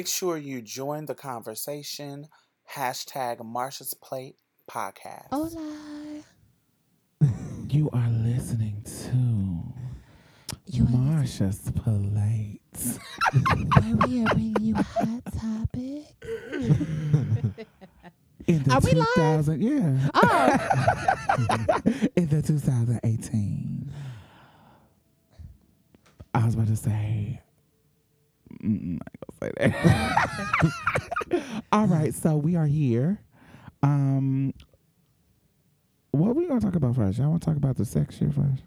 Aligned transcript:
Make 0.00 0.06
sure 0.06 0.38
you 0.38 0.62
join 0.62 1.06
the 1.06 1.14
conversation. 1.14 2.28
Hashtag 2.74 3.38
Marsha's 3.40 3.92
Plate 3.92 4.36
Podcast. 4.70 5.26
Hola. 5.30 6.22
You 7.68 7.90
are 7.92 8.08
listening 8.08 8.82
to 8.84 9.62
You 10.64 10.84
are 10.84 10.86
Marsha's 10.86 11.70
Plates. 12.72 12.98
where 13.32 13.96
we 14.06 14.22
are 14.22 14.34
bringing 14.34 14.56
you 14.60 14.74
hot 14.74 15.24
topics. 15.24 16.12
In 18.46 18.62
the 18.64 18.72
Are 18.72 18.80
we 18.80 18.92
live? 18.92 19.06
2000, 19.14 19.62
yeah. 19.62 20.08
Oh, 20.14 20.58
in 22.16 22.28
the 22.28 22.42
2018. 22.42 23.92
I 26.34 26.44
was 26.44 26.54
about 26.54 26.68
to 26.68 26.76
say, 26.76 27.40
mm, 28.62 28.98
I 29.00 29.06
ain't 29.10 29.20
gonna 29.20 29.38
say 29.40 29.52
that. 31.30 31.62
All 31.72 31.86
right, 31.86 32.14
so 32.14 32.36
we 32.36 32.56
are 32.56 32.66
here. 32.66 33.20
Um, 33.82 34.54
what 36.12 36.34
we 36.34 36.46
gonna 36.46 36.60
talk 36.60 36.74
about 36.76 36.96
first? 36.96 37.18
Y'all 37.18 37.30
want 37.30 37.42
to 37.42 37.46
talk 37.46 37.56
about 37.56 37.76
the 37.76 37.84
sex 37.84 38.16
shit 38.16 38.32
first? 38.32 38.62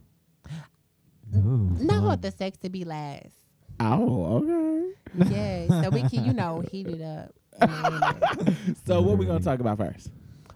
Ooh, 1.35 1.77
not 1.79 1.95
fun. 1.95 2.03
want 2.05 2.21
the 2.21 2.31
sex 2.31 2.57
to 2.59 2.69
be 2.69 2.85
last. 2.85 3.42
Oh, 3.79 4.43
okay. 4.43 5.29
Yeah, 5.67 5.81
so 5.83 5.89
we 5.89 6.01
can, 6.03 6.25
you 6.25 6.33
know, 6.33 6.63
heat 6.71 6.87
it 6.87 7.01
up. 7.01 7.33
in 7.61 7.69
a 7.69 7.91
minute. 7.91 8.77
So 8.85 9.01
what 9.01 9.17
we 9.17 9.25
gonna 9.25 9.39
talk 9.43 9.59
about 9.59 9.77
first? 9.77 10.09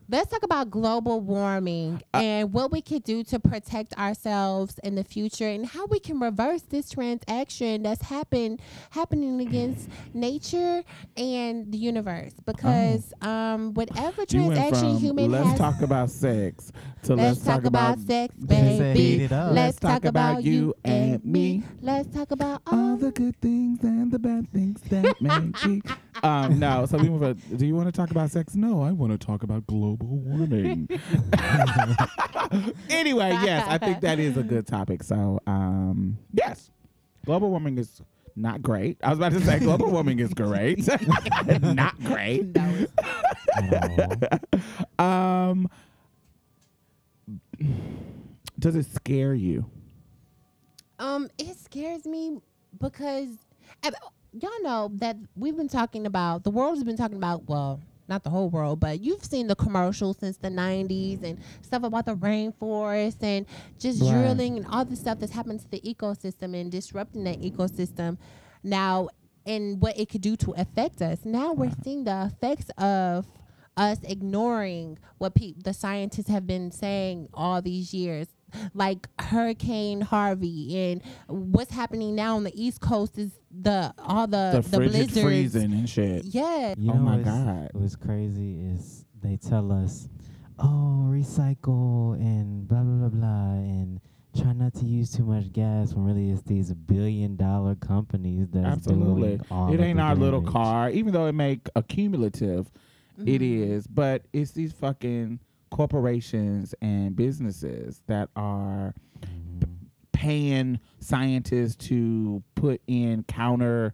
Let's 0.09 0.31
talk 0.31 0.43
about 0.43 0.69
global 0.71 1.19
warming 1.19 2.01
and 2.13 2.53
what 2.53 2.71
we 2.71 2.81
could 2.81 3.03
do 3.03 3.23
to 3.25 3.39
protect 3.39 3.97
ourselves 3.97 4.79
in 4.81 4.95
the 4.95 5.03
future 5.03 5.47
and 5.47 5.65
how 5.65 5.85
we 5.87 5.99
can 5.99 6.19
reverse 6.19 6.61
this 6.61 6.89
transaction 6.89 7.83
that's 7.83 8.01
happened 8.03 8.61
happening 8.91 9.41
against 9.41 9.89
nature 10.13 10.83
and 11.17 11.69
the 11.71 11.77
universe. 11.77 12.31
Because 12.45 13.13
um 13.21 13.73
whatever 13.73 14.21
You 14.21 14.45
transaction 14.47 14.97
human 14.97 15.29
let's 15.29 15.49
has 15.49 15.59
talk 15.59 15.81
about 15.81 16.09
sex 16.09 16.71
to 17.03 17.15
Let's 17.15 17.43
talk 17.43 17.65
about 17.65 17.99
sex, 17.99 18.33
They 18.37 18.77
said 18.77 18.95
heat 18.95 19.17
baby. 19.19 19.33
up. 19.35 19.51
Let's 19.53 19.77
talk 19.77 20.05
about 20.05 20.43
you 20.43 20.73
and 20.85 21.23
me. 21.25 21.63
Let's 21.81 22.07
talk 22.15 22.31
about 22.31 22.61
all 22.65 22.77
all 22.91 22.95
the 22.97 23.11
good 23.11 23.35
things 23.41 23.83
and 23.83 24.11
the 24.11 24.19
bad 24.19 24.51
things 24.53 24.81
that 24.89 25.15
make 25.21 25.65
me. 25.65 25.81
Um, 26.23 26.59
no, 26.59 26.85
so 26.85 26.97
we 26.97 27.09
move 27.09 27.23
on. 27.23 27.33
Do 27.55 27.65
you 27.65 27.75
want 27.75 27.87
to 27.87 27.91
talk 27.91 28.11
about 28.11 28.31
sex? 28.31 28.55
No, 28.55 28.81
I 28.81 28.91
want 28.91 29.11
to 29.11 29.17
talk 29.23 29.43
about 29.43 29.67
global 29.67 30.07
warming. 30.07 30.87
anyway, 32.89 33.31
yes, 33.43 33.65
I 33.67 33.77
think 33.77 34.01
that 34.01 34.19
is 34.19 34.37
a 34.37 34.43
good 34.43 34.67
topic. 34.67 35.03
So, 35.03 35.39
um, 35.47 36.17
yes, 36.33 36.71
global 37.25 37.49
warming 37.49 37.77
is 37.77 38.01
not 38.35 38.61
great. 38.61 38.97
I 39.03 39.09
was 39.09 39.19
about 39.19 39.31
to 39.33 39.41
say 39.41 39.59
global 39.59 39.91
warming 39.91 40.19
is 40.19 40.33
great, 40.33 40.87
not 41.61 41.99
great. 42.03 42.55
No, 42.55 42.85
Oh, 44.99 44.99
Um, 45.03 45.69
does 48.59 48.75
it 48.75 48.85
scare 48.93 49.33
you? 49.33 49.65
Um, 50.99 51.29
it 51.37 51.57
scares 51.59 52.05
me 52.05 52.39
because 52.79 53.29
y'all 54.41 54.61
know 54.61 54.89
that 54.95 55.17
we've 55.35 55.55
been 55.57 55.67
talking 55.69 56.05
about 56.05 56.43
the 56.43 56.51
world 56.51 56.75
has 56.75 56.83
been 56.83 56.97
talking 56.97 57.17
about 57.17 57.47
well, 57.47 57.79
not 58.07 58.23
the 58.23 58.29
whole 58.29 58.49
world, 58.49 58.79
but 58.79 59.01
you've 59.01 59.23
seen 59.25 59.47
the 59.47 59.55
commercials 59.55 60.17
since 60.19 60.37
the 60.37 60.49
'90s 60.49 61.23
and 61.23 61.39
stuff 61.61 61.83
about 61.83 62.05
the 62.05 62.15
rainforest 62.15 63.21
and 63.21 63.45
just 63.79 64.01
Right. 64.01 64.11
drilling 64.11 64.57
and 64.57 64.65
all 64.67 64.85
the 64.85 64.95
stuff 64.95 65.19
that's 65.19 65.33
happened 65.33 65.59
to 65.61 65.69
the 65.69 65.81
ecosystem 65.81 66.59
and 66.59 66.71
disrupting 66.71 67.23
that 67.25 67.41
ecosystem. 67.41 68.17
Now, 68.63 69.09
and 69.45 69.81
what 69.81 69.97
it 69.97 70.09
could 70.09 70.21
do 70.21 70.35
to 70.37 70.51
affect 70.53 71.01
us. 71.01 71.23
Now 71.23 71.53
we're 71.53 71.71
seeing 71.83 72.03
the 72.03 72.31
effects 72.33 72.69
of 72.77 73.25
us 73.77 73.99
ignoring 74.03 74.97
what 75.19 75.35
pe- 75.35 75.53
the 75.53 75.73
scientists 75.73 76.27
have 76.29 76.45
been 76.47 76.71
saying 76.71 77.29
all 77.33 77.61
these 77.61 77.93
years 77.93 78.27
like 78.73 79.07
hurricane 79.19 80.01
harvey 80.01 80.91
and 80.91 81.01
what's 81.27 81.71
happening 81.71 82.15
now 82.15 82.35
on 82.35 82.43
the 82.43 82.51
east 82.61 82.81
coast 82.81 83.17
is 83.17 83.31
the 83.51 83.93
all 83.99 84.27
the 84.27 84.61
The, 84.63 84.69
the, 84.69 84.79
blizzards 84.89 85.21
freezing 85.21 85.73
and 85.73 85.89
shit. 85.89 86.25
yeah 86.25 86.73
You 86.77 86.91
Oh 86.91 86.95
know 86.95 86.99
my 86.99 87.15
what's, 87.17 87.29
God. 87.29 87.69
What's 87.73 87.95
crazy 87.95 88.59
is 88.61 89.05
they 89.21 89.37
tell 89.37 89.71
us, 89.71 90.09
oh, 90.59 91.05
recycle 91.09 92.13
and 92.15 92.67
blah, 92.67 92.81
blah, 92.81 93.07
blah, 93.07 93.19
blah, 93.19 93.53
and 93.59 93.99
try 94.39 94.53
not 94.53 94.73
to 94.75 94.85
use 94.85 95.11
too 95.11 95.23
much 95.25 95.51
gas 95.51 95.93
when 95.93 96.05
really 96.05 96.29
it's 96.29 96.43
these 96.43 96.71
billion 96.73 97.35
dollar 97.35 97.73
companies 97.75 98.47
that's 98.51 98.67
Absolutely. 98.67 99.37
doing 99.37 99.41
all 99.49 99.71
It 99.73 99.79
of 99.79 99.81
ain't 99.85 99.97
the 99.97 100.03
our 100.03 100.15
little 100.15 100.41
car, 100.41 100.89
even 100.91 101.13
though 101.13 101.25
it 101.25 101.33
make 101.33 101.67
accumulative, 101.75 102.69
it 103.25 103.41
Mhm. 103.41 103.69
is. 103.71 103.87
But 103.87 104.25
it's 104.33 104.51
these 104.51 104.71
fucking 104.73 105.39
corporations 105.69 106.73
and 106.81 107.15
businesses 107.15 108.01
that 108.07 108.29
are 108.35 108.93
Mhm. 109.21 109.67
paying 110.11 110.79
scientists 110.99 111.75
to 111.87 112.43
put 112.55 112.81
in 112.87 113.23
counter 113.23 113.93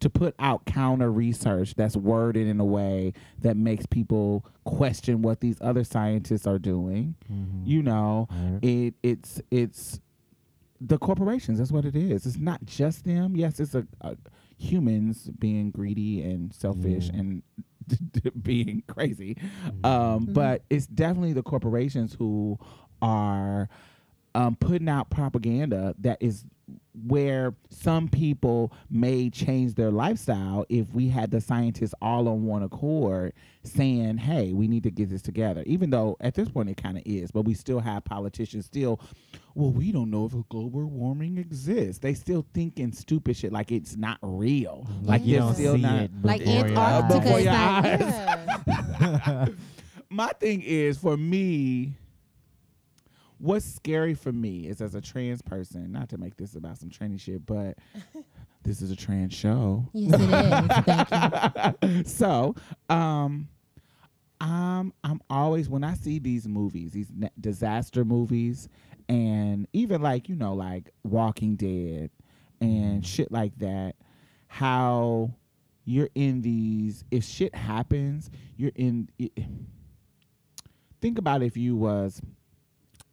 to 0.00 0.08
put 0.08 0.34
out 0.38 0.64
counter 0.64 1.12
research 1.12 1.74
that's 1.74 1.94
worded 1.94 2.46
in 2.46 2.58
a 2.58 2.64
way 2.64 3.12
that 3.40 3.54
makes 3.54 3.84
people 3.84 4.46
question 4.64 5.20
what 5.20 5.40
these 5.40 5.60
other 5.60 5.84
scientists 5.84 6.46
are 6.46 6.58
doing. 6.58 7.14
Mhm. 7.30 7.66
You 7.66 7.82
know, 7.82 8.26
Right. 8.30 8.64
it 8.64 8.94
it's 9.02 9.42
it's 9.50 10.00
the 10.80 10.96
corporations 10.96 11.58
that's 11.58 11.70
what 11.70 11.84
it 11.84 11.94
is 11.94 12.24
it's 12.24 12.38
not 12.38 12.64
just 12.64 13.04
them 13.04 13.36
yes 13.36 13.60
it's 13.60 13.74
a, 13.74 13.86
a 14.00 14.16
humans 14.56 15.28
being 15.38 15.70
greedy 15.70 16.22
and 16.22 16.54
selfish 16.54 17.10
Yeah. 17.12 17.20
and 17.20 17.42
being 18.42 18.82
crazy 18.86 19.36
um 19.84 20.26
Mhm. 20.26 20.34
but 20.34 20.62
it's 20.70 20.86
definitely 20.86 21.32
the 21.32 21.42
corporations 21.42 22.14
who 22.18 22.58
are 23.02 23.68
um 24.34 24.56
putting 24.56 24.88
out 24.88 25.10
propaganda 25.10 25.94
that 25.98 26.18
is 26.20 26.44
where 27.06 27.54
some 27.68 28.08
people 28.08 28.72
may 28.90 29.30
change 29.30 29.74
their 29.74 29.90
lifestyle 29.90 30.66
if 30.68 30.92
we 30.92 31.08
had 31.08 31.30
the 31.30 31.40
scientists 31.40 31.94
all 32.02 32.28
on 32.28 32.44
one 32.44 32.62
accord 32.62 33.32
saying, 33.62 34.18
hey, 34.18 34.52
we 34.52 34.66
need 34.66 34.82
to 34.82 34.90
get 34.90 35.08
this 35.08 35.22
together. 35.22 35.62
Even 35.66 35.90
though 35.90 36.16
at 36.20 36.34
this 36.34 36.48
point 36.48 36.68
it 36.68 36.76
kind 36.76 36.96
of 36.96 37.02
is, 37.06 37.30
but 37.30 37.42
we 37.42 37.54
still 37.54 37.80
have 37.80 38.04
politicians 38.04 38.66
still, 38.66 39.00
well, 39.54 39.70
we 39.70 39.92
don't 39.92 40.10
know 40.10 40.26
if 40.26 40.34
a 40.34 40.42
global 40.48 40.84
warming 40.84 41.38
exists. 41.38 41.98
They 42.00 42.14
still 42.14 42.44
thinking 42.54 42.92
stupid 42.92 43.36
shit 43.36 43.52
like 43.52 43.70
it's 43.70 43.96
not 43.96 44.18
real. 44.22 44.86
Mm-hmm. 44.90 45.06
Like 45.06 45.24
you 45.24 45.32
they're 45.32 45.40
don't 45.40 45.54
still 45.54 45.74
see 45.76 45.82
not. 45.82 46.02
it 46.02 46.10
like 46.22 46.40
before 46.40 46.54
your 46.54 46.66
Antarctica 46.68 47.20
Before 47.20 47.40
your 47.40 47.52
not 47.52 47.84
eyes. 47.86 48.00
yeah. 48.66 49.46
My 50.10 50.28
thing 50.40 50.62
is 50.62 50.98
for 50.98 51.16
me, 51.16 51.92
what's 53.40 53.64
scary 53.64 54.14
for 54.14 54.32
me 54.32 54.66
is 54.68 54.80
as 54.80 54.94
a 54.94 55.00
trans 55.00 55.42
person, 55.42 55.90
not 55.90 56.08
to 56.10 56.18
make 56.18 56.36
this 56.36 56.54
about 56.54 56.78
some 56.78 56.90
tranny 56.90 57.18
shit, 57.18 57.44
but 57.46 57.78
this 58.62 58.82
is 58.82 58.90
a 58.90 58.96
trans 58.96 59.34
show. 59.34 59.84
Yes, 59.92 60.20
it 60.20 60.30
is. 60.30 60.84
Thank 60.84 61.76
you. 61.82 62.04
so, 62.04 62.54
um, 62.88 63.48
I'm 64.40 64.92
I'm 65.02 65.20
always 65.28 65.68
when 65.68 65.84
I 65.84 65.94
see 65.94 66.18
these 66.18 66.46
movies, 66.46 66.92
these 66.92 67.10
na- 67.14 67.28
disaster 67.40 68.04
movies, 68.04 68.68
and 69.08 69.66
even 69.72 70.02
like 70.02 70.28
you 70.28 70.36
know 70.36 70.54
like 70.54 70.90
Walking 71.02 71.56
Dead 71.56 72.10
and 72.60 73.04
shit 73.06 73.32
like 73.32 73.56
that, 73.58 73.96
how 74.48 75.30
you're 75.84 76.10
in 76.14 76.42
these 76.42 77.04
if 77.10 77.24
shit 77.24 77.54
happens, 77.54 78.30
you're 78.56 78.72
in. 78.74 79.08
It, 79.18 79.32
think 81.00 81.18
about 81.18 81.42
if 81.42 81.56
you 81.56 81.76
was 81.76 82.20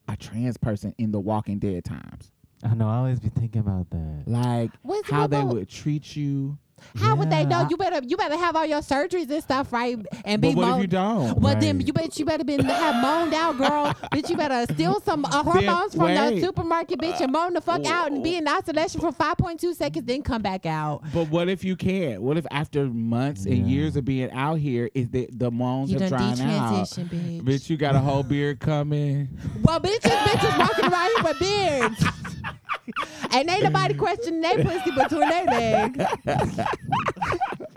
a 0.07 0.15
trans 0.17 0.57
person 0.57 0.93
in 0.97 1.11
the 1.11 1.19
Walking 1.19 1.59
Dead 1.59 1.83
times, 1.83 2.31
I 2.63 2.73
know. 2.73 2.87
I 2.89 2.95
always 2.97 3.19
be 3.19 3.29
thinking 3.29 3.61
about 3.61 3.89
that. 3.91 4.23
like 4.25 4.71
What's- 4.81 5.09
how 5.09 5.27
they 5.27 5.41
about- 5.41 5.53
would 5.53 5.69
treat 5.69 6.15
you. 6.15 6.57
How 6.95 7.15
would 7.15 7.29
they 7.29 7.45
know? 7.45 7.57
I- 7.59 7.67
You 7.69 7.77
better 7.77 8.01
you 8.05 8.17
better 8.17 8.37
have 8.37 8.55
all 8.55 8.65
your 8.65 8.81
surgeries 8.81 9.29
and 9.29 9.41
stuff 9.43 9.71
right 9.73 9.97
and 10.25 10.41
be 10.41 10.53
But 10.53 10.57
what 10.57 10.75
if 10.75 10.81
you 10.81 10.87
don't? 10.87 11.39
Well, 11.39 11.55
then 11.59 11.81
you 11.81 11.93
bet 11.93 12.17
you 12.19 12.25
better 12.25 12.43
been 12.43 12.63
have 12.65 13.01
moaned 13.01 13.33
out, 13.33 13.57
girl. 13.57 13.93
bitch, 14.13 14.29
you 14.29 14.37
better 14.37 14.71
steal 14.73 14.99
some 15.01 15.25
uh, 15.25 15.43
hormones 15.43 15.95
from 15.95 16.13
the 16.13 16.39
supermarket, 16.41 16.99
bitch, 16.99 17.19
and 17.21 17.31
moan 17.31 17.53
the 17.53 17.61
fuck 17.61 17.85
out 17.85 18.11
and 18.11 18.23
be 18.23 18.35
in 18.35 18.47
isolation 18.47 18.99
for 19.01 19.11
5.2 19.11 19.75
seconds, 19.75 20.05
then 20.05 20.21
come 20.21 20.41
back 20.41 20.65
out. 20.65 21.01
But 21.13 21.29
what 21.29 21.49
if 21.49 21.63
you 21.63 21.75
can't? 21.75 22.21
What 22.21 22.37
if 22.37 22.45
after 22.51 22.85
months 22.85 23.45
and 23.45 23.69
years 23.69 23.95
of 23.95 24.05
being 24.05 24.31
out 24.31 24.55
here, 24.59 24.89
is 24.93 25.09
the 25.09 25.27
the 25.31 25.51
moans 25.51 25.91
You 25.91 25.99
have 25.99 26.09
done 26.11 26.41
out? 26.41 26.85
bitch. 26.85 27.41
Bitch, 27.43 27.69
you 27.69 27.77
got 27.77 27.95
a 27.95 27.99
whole 27.99 28.23
beard 28.23 28.59
coming. 28.59 29.29
Well, 29.63 29.79
bitches, 29.79 29.99
bitches 30.11 30.57
walking 30.57 30.91
around 30.91 31.11
here 31.15 31.23
with 31.23 31.39
beards. 31.39 32.05
and 33.31 33.49
ain't 33.49 33.63
nobody 33.63 33.93
questioning 33.93 34.41
their 34.41 34.63
pussy 34.63 34.91
between 34.91 35.29
their 35.29 35.45
legs. 35.45 36.05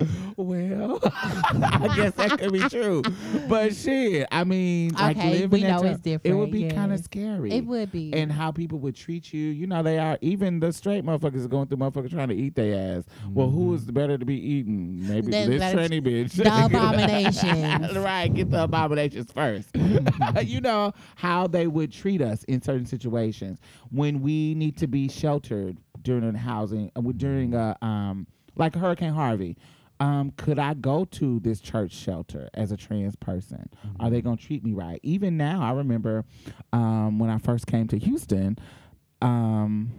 Well, 0.44 1.00
I 1.04 1.92
guess 1.96 2.14
that 2.14 2.38
could 2.38 2.52
be 2.52 2.60
true. 2.68 3.02
But 3.48 3.74
shit, 3.74 4.26
I 4.30 4.44
mean, 4.44 4.92
like 4.94 5.16
Okay, 5.16 5.30
living 5.30 5.50
we 5.50 5.62
know 5.62 5.82
it's 5.82 6.00
It 6.06 6.10
would 6.34 6.50
different, 6.50 6.52
be 6.52 6.70
kind 6.70 6.92
of 6.92 7.00
scary. 7.00 7.52
It 7.52 7.66
would 7.66 7.92
be. 7.92 8.12
And 8.14 8.32
how 8.32 8.52
people 8.52 8.78
would 8.80 8.94
treat 8.94 9.32
you, 9.32 9.50
you 9.50 9.66
know, 9.66 9.82
they 9.82 9.98
are 9.98 10.18
even 10.20 10.60
the 10.60 10.72
straight 10.72 11.04
motherfuckers 11.04 11.48
going 11.48 11.66
through 11.68 11.78
motherfuckers 11.78 12.10
trying 12.10 12.28
to 12.28 12.34
eat 12.34 12.54
their 12.54 12.98
ass. 12.98 13.04
Well, 13.28 13.50
who 13.50 13.74
is 13.74 13.84
better 13.84 14.16
to 14.18 14.24
be 14.24 14.36
eaten? 14.36 15.06
Maybe 15.06 15.30
this 15.30 15.62
tranny 15.62 16.00
bitch. 16.00 16.32
the 16.32 16.64
abominations. 16.66 17.96
right, 17.98 18.32
get 18.32 18.50
the 18.50 18.64
abominations 18.64 19.30
first. 19.32 19.68
you 20.42 20.60
know 20.60 20.92
how 21.16 21.46
they 21.46 21.66
would 21.66 21.92
treat 21.92 22.22
us 22.22 22.44
in 22.44 22.62
certain 22.62 22.86
situations 22.86 23.58
when 23.90 24.20
we 24.22 24.54
need 24.54 24.76
to 24.78 24.86
be 24.86 25.08
sheltered 25.08 25.76
during 26.02 26.34
housing 26.34 26.90
uh, 26.96 27.00
during 27.16 27.54
a 27.54 27.76
um 27.82 28.26
like 28.56 28.74
Hurricane 28.74 29.12
Harvey. 29.12 29.56
Um, 30.00 30.32
could 30.36 30.58
I 30.58 30.74
go 30.74 31.04
to 31.04 31.40
this 31.40 31.60
church 31.60 31.92
shelter 31.92 32.48
as 32.54 32.72
a 32.72 32.76
trans 32.76 33.16
person? 33.16 33.68
Are 34.00 34.08
they 34.08 34.22
gonna 34.22 34.36
treat 34.38 34.64
me 34.64 34.72
right? 34.72 34.98
Even 35.02 35.36
now, 35.36 35.62
I 35.62 35.72
remember 35.72 36.24
um, 36.72 37.18
when 37.18 37.28
I 37.30 37.38
first 37.38 37.66
came 37.66 37.86
to 37.88 37.98
Houston. 37.98 38.56
Um, 39.22 39.92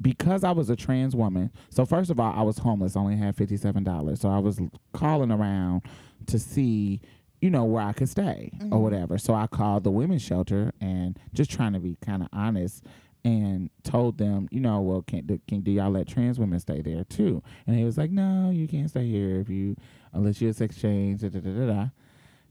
because 0.00 0.44
I 0.44 0.52
was 0.52 0.70
a 0.70 0.76
trans 0.76 1.14
woman, 1.14 1.50
so 1.68 1.84
first 1.84 2.10
of 2.10 2.18
all, 2.18 2.32
I 2.34 2.42
was 2.42 2.58
homeless, 2.58 2.96
only 2.96 3.16
had 3.16 3.36
fifty 3.36 3.56
seven 3.56 3.84
dollars. 3.84 4.20
So 4.20 4.30
I 4.30 4.38
was 4.38 4.60
calling 4.94 5.30
around 5.30 5.82
to 6.26 6.38
see, 6.38 7.00
you 7.42 7.50
know, 7.50 7.64
where 7.64 7.82
I 7.82 7.92
could 7.92 8.08
stay 8.08 8.50
or 8.70 8.80
whatever. 8.82 9.18
So 9.18 9.34
I 9.34 9.46
called 9.46 9.84
the 9.84 9.90
women's 9.90 10.22
shelter 10.22 10.72
and 10.80 11.18
just 11.34 11.50
trying 11.50 11.74
to 11.74 11.80
be 11.80 11.96
kind 12.00 12.22
of 12.22 12.28
honest 12.32 12.84
and 13.24 13.70
told 13.82 14.18
them, 14.18 14.48
you 14.50 14.60
know, 14.60 14.80
well, 14.80 15.02
can 15.02 15.26
do, 15.26 15.40
can 15.46 15.60
do 15.60 15.70
y'all 15.70 15.90
let 15.90 16.08
trans 16.08 16.38
women 16.38 16.60
stay 16.60 16.80
there 16.80 17.04
too? 17.04 17.42
And 17.66 17.76
he 17.76 17.84
was 17.84 17.98
like, 17.98 18.10
no, 18.10 18.50
you 18.50 18.66
can't 18.66 18.88
stay 18.88 19.06
here 19.06 19.40
if 19.40 19.48
you 19.48 19.76
unless 20.12 20.40
you're 20.40 20.52
sex 20.52 20.76
change. 20.80 21.20
Da, 21.20 21.28
da, 21.28 21.40
da, 21.40 21.50
da, 21.50 21.66
da. 21.66 21.86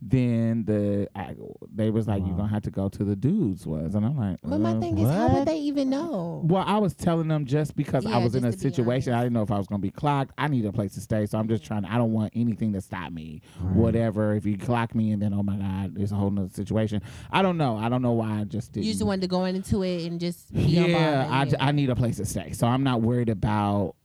Then 0.01 0.63
the 0.63 1.09
I, 1.13 1.35
they 1.75 1.89
was 1.89 2.07
like, 2.07 2.25
you're 2.25 2.35
gonna 2.37 2.47
have 2.47 2.61
to 2.63 2.71
go 2.71 2.87
to 2.87 3.03
the 3.03 3.17
dudes 3.17 3.67
was, 3.67 3.95
and 3.95 4.05
I'm 4.05 4.15
like, 4.17 4.37
But 4.41 4.59
my 4.59 4.79
thing 4.79 4.97
is, 4.97 5.09
how 5.09 5.27
would 5.27 5.45
they 5.45 5.57
even 5.57 5.89
know? 5.89 6.41
well, 6.45 6.63
I 6.65 6.77
was 6.77 6.93
telling 6.93 7.27
them 7.27 7.45
just 7.45 7.75
because 7.75 8.05
I 8.05 8.17
was 8.19 8.33
in 8.33 8.45
a 8.45 8.47
just 8.51 8.59
to 8.61 8.69
be 8.69 8.69
situation, 8.75 9.11
I 9.13 9.23
didn't 9.23 9.33
know 9.33 9.41
if 9.41 9.51
I 9.51 9.57
was 9.57 9.67
going 9.67 9.81
to 9.81 9.85
be 9.85 9.91
clocked. 9.91 10.31
I 10.37 10.47
need 10.47 10.65
a 10.65 10.71
place 10.71 10.93
to 10.93 11.01
stay, 11.01 11.25
so 11.25 11.37
I'm 11.37 11.49
just 11.49 11.65
trying. 11.65 11.83
I 11.83 11.97
don't 11.97 12.13
want 12.13 12.31
anything 12.33 12.71
to 12.73 12.81
stop 12.81 13.11
me. 13.11 13.41
Right. 13.59 13.75
Whatever. 13.75 14.35
If 14.35 14.45
you 14.45 14.57
clock 14.57 14.95
me, 14.95 15.11
and 15.11 15.21
then 15.21 15.33
oh 15.33 15.43
my 15.43 15.57
god, 15.57 15.97
it's 15.97 16.13
a 16.13 16.15
whole 16.15 16.31
nother 16.31 16.47
situation. 16.49 17.01
I 17.29 17.41
don't 17.41 17.57
know. 17.57 17.75
I 17.75 17.89
don't 17.89 18.01
know 18.01 18.13
why 18.13 18.39
I 18.39 18.43
just 18.45 18.71
didn't. 18.71 18.85
You 18.85 18.93
just 18.93 19.05
wanted 19.05 19.21
to 19.21 19.27
go 19.27 19.43
into 19.43 19.83
it 19.83 20.05
and 20.05 20.17
just 20.17 20.53
be 20.53 20.61
yeah, 20.61 21.25
ball, 21.25 21.33
I, 21.33 21.43
j- 21.43 21.51
yeah. 21.59 21.65
I 21.65 21.71
need 21.73 21.89
a 21.89 21.95
place 21.97 22.15
to 22.17 22.25
stay, 22.25 22.53
so 22.53 22.67
I'm 22.67 22.83
not 22.83 23.01
worried 23.01 23.27
about. 23.29 23.95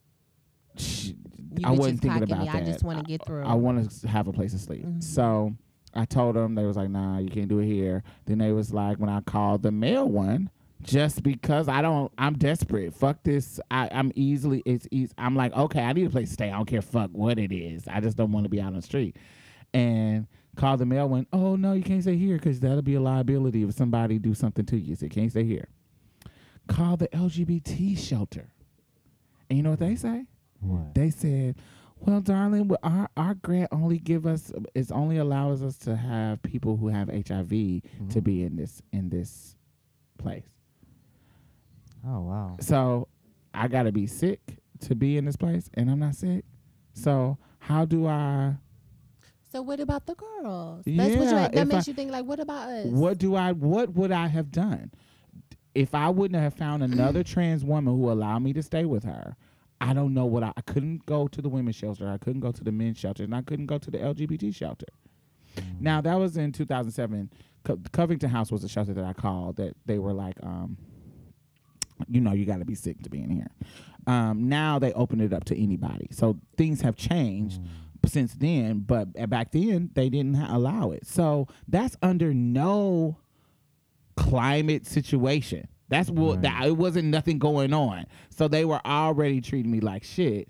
sh- 0.77 1.11
I 1.63 1.71
was 1.71 1.79
wasn't 1.79 2.01
just 2.01 2.03
thinking 2.03 2.23
about 2.25 2.41
me. 2.41 2.47
that. 2.47 2.57
I 2.57 2.65
just 2.65 2.83
want 2.83 2.99
to 2.99 3.05
get 3.05 3.25
through. 3.25 3.45
I 3.45 3.55
want 3.55 3.89
to 4.01 4.09
have 4.09 4.27
a 4.27 4.33
place 4.33 4.51
to 4.53 4.59
sleep. 4.59 4.85
Mhm. 4.85 5.01
So 5.01 5.55
I 5.95 6.05
told 6.05 6.37
them 6.37 6.55
they 6.55 6.65
was 6.65 6.77
like, 6.77 6.91
nah, 6.91 7.19
you 7.19 7.29
can't 7.29 7.49
do 7.49 7.61
it 7.61 7.67
here. 7.67 8.03
Then 8.27 8.39
they 8.39 8.53
was 8.53 8.73
like, 8.73 8.99
when 8.99 9.11
I 9.11 9.21
called 9.21 9.63
the 9.63 9.71
male 9.71 10.09
one, 10.09 10.51
just 10.83 11.23
because 11.23 11.69
I 11.69 11.83
don't, 11.83 12.13
I'm 12.19 12.35
desperate. 12.35 12.95
Fuck 12.95 13.23
this. 13.23 13.61
I, 13.71 13.89
I'm 13.91 14.13
easily, 14.15 14.63
it's 14.67 14.87
easy. 14.91 15.13
I'm 15.17 15.35
like, 15.35 15.53
okay, 15.55 15.83
I 15.83 15.93
need 15.93 16.07
a 16.07 16.11
place 16.11 16.29
to 16.29 16.35
stay. 16.35 16.51
I 16.51 16.57
don't 16.57 16.67
care 16.67 16.83
fuck 16.83 17.11
what 17.13 17.39
it 17.39 17.53
is. 17.53 17.87
I 17.89 18.01
just 18.01 18.17
don't 18.17 18.33
want 18.33 18.45
to 18.45 18.51
be 18.51 18.61
out 18.61 18.69
on 18.69 18.75
the 18.75 18.83
street. 18.83 19.17
And 19.73 20.27
called 20.57 20.81
the 20.81 20.87
male 20.87 21.09
one. 21.09 21.27
Oh 21.33 21.57
no, 21.57 21.73
you 21.73 21.83
can't 21.83 22.03
stay 22.03 22.17
here 22.17 22.37
because 22.37 22.61
that'll 22.61 22.83
be 22.83 22.95
a 22.95 23.01
liability 23.01 23.63
if 23.63 23.75
somebody 23.75 24.19
do 24.19 24.35
something 24.35 24.65
to 24.67 24.79
you. 24.79 24.95
So 24.95 25.07
you 25.07 25.11
can't 25.11 25.31
stay 25.31 25.45
here. 25.45 25.69
Call 26.69 26.97
the 26.97 27.09
LGBT 27.09 27.99
shelter. 27.99 28.49
And 29.49 29.57
you 29.57 29.63
know 29.63 29.71
what 29.71 29.81
they 29.81 29.97
say? 29.97 30.27
What? 30.61 30.95
they 30.95 31.11
said, 31.11 31.57
"Well, 32.07 32.21
darling, 32.21 32.71
our 32.83 33.09
our 33.17 33.35
grant 33.35 33.71
only 33.73 33.99
give 33.99 34.27
us 34.27 34.53
is 34.75 34.91
only 34.91 35.19
allows 35.19 35.63
us 35.63 35.77
to 35.79 35.97
have 35.97 36.43
people 36.43 36.77
who 36.77 36.89
have 36.89 37.09
HIV 37.09 37.49
to 37.49 37.55
mm-hmm. 37.55 38.19
be 38.21 38.43
in 38.43 38.57
this 38.57 38.83
in 38.93 39.09
this 39.09 39.57
place. 40.19 40.49
Oh 42.07 42.21
wow. 42.21 42.57
So 42.61 43.09
I 43.53 43.69
got 43.69 43.85
to 43.85 43.93
be 43.93 44.07
sick 44.07 44.41
to 44.81 44.95
be 44.95 45.17
in 45.17 45.25
this 45.25 45.37
place, 45.37 45.71
and 45.75 45.91
I'm 45.91 45.99
not 45.99 46.15
sick. 46.15 46.45
So 46.93 47.39
how 47.59 47.85
do 47.85 48.07
I? 48.07 48.55
so 49.51 49.63
what 49.63 49.79
about 49.79 50.05
the 50.05 50.17
girls? 50.17 50.83
That's 50.85 51.17
what 51.17 51.25
you, 51.29 51.31
Yeah, 51.31 51.49
that 51.49 51.69
makes 51.69 51.87
I- 51.87 51.91
you 51.91 51.95
think 51.95 52.11
like, 52.11 52.25
what 52.25 52.41
about 52.41 52.69
us? 52.69 52.87
What 52.87 53.19
do 53.19 53.37
I? 53.37 53.53
What 53.53 53.95
would 53.95 54.11
I 54.13 54.27
have 54.27 54.51
done 54.51 54.91
if 55.75 55.95
I 55.95 56.11
wouldn't 56.11 56.41
have 56.41 56.55
found 56.55 56.83
another 56.83 57.23
trans 57.25 57.65
woman 57.65 57.95
who 57.95 58.11
allowed 58.11 58.41
me 58.41 58.53
to 58.53 58.63
stay 58.63 58.85
with 58.85 59.05
her? 59.05 59.37
I 59.81 59.93
don't 59.93 60.15
know 60.15 60.25
what 60.25 60.43
I, 60.43 60.53
I 60.57 60.61
couldn't 60.63 61.05
go 61.07 61.29
to 61.29 61.43
the 61.43 61.49
women's 61.49 61.77
shelter. 61.77 62.09
I 62.09 62.19
couldn't 62.19 62.41
go 62.41 62.53
to 62.53 62.65
the 62.65 62.73
men's 62.73 62.99
shelter, 62.99 63.25
and 63.25 63.35
I 63.35 63.43
couldn't 63.43 63.67
go 63.67 63.79
to 63.79 63.91
the 63.91 63.99
LGBT 63.99 64.55
shelter. 64.55 64.87
Now 65.81 66.01
that 66.01 66.15
was 66.19 66.37
in 66.37 66.53
2007. 66.53 67.31
Co- 67.65 67.79
Covington 67.93 68.29
House 68.31 68.51
was 68.51 68.65
a 68.65 68.69
shelter 68.69 68.93
that 68.95 69.05
I 69.05 69.13
called. 69.13 69.57
That 69.57 69.77
they 69.87 69.99
were 69.99 70.13
like, 70.13 70.37
um, 70.43 70.77
you 72.09 72.21
know, 72.21 72.33
you 72.33 72.45
got 72.45 72.59
to 72.59 72.65
be 72.65 72.75
sick 72.75 73.03
to 73.03 73.11
be 73.11 73.21
in 73.23 73.31
here. 73.31 73.51
Um, 74.07 74.49
now 74.49 74.79
they 74.79 74.93
open 74.95 75.21
it 75.21 75.33
up 75.33 75.45
to 75.45 75.61
anybody. 75.63 76.09
So 76.11 76.39
things 76.57 76.81
have 76.83 76.97
changed 76.97 77.61
since 78.07 78.35
then, 78.35 78.81
but 78.81 79.13
back 79.31 79.53
then 79.53 79.91
they 79.95 80.09
didn't 80.11 80.35
ha- 80.35 80.55
allow 80.57 80.91
it. 80.91 81.07
So 81.07 81.49
that's 81.69 81.97
under 82.03 82.35
no 82.35 83.17
climate 84.17 84.87
situation. 84.87 85.69
That's 85.95 86.11
what 86.11 86.35
Right. 86.37 86.43
that 86.43 86.67
it 86.67 86.77
wasn't 86.77 87.07
nothing 87.09 87.39
going 87.39 87.73
on. 87.73 88.07
So 88.31 88.49
they 88.49 88.65
were 88.65 88.81
already 88.85 89.41
treating 89.41 89.71
me 89.71 89.81
like 89.81 90.03
shit 90.05 90.49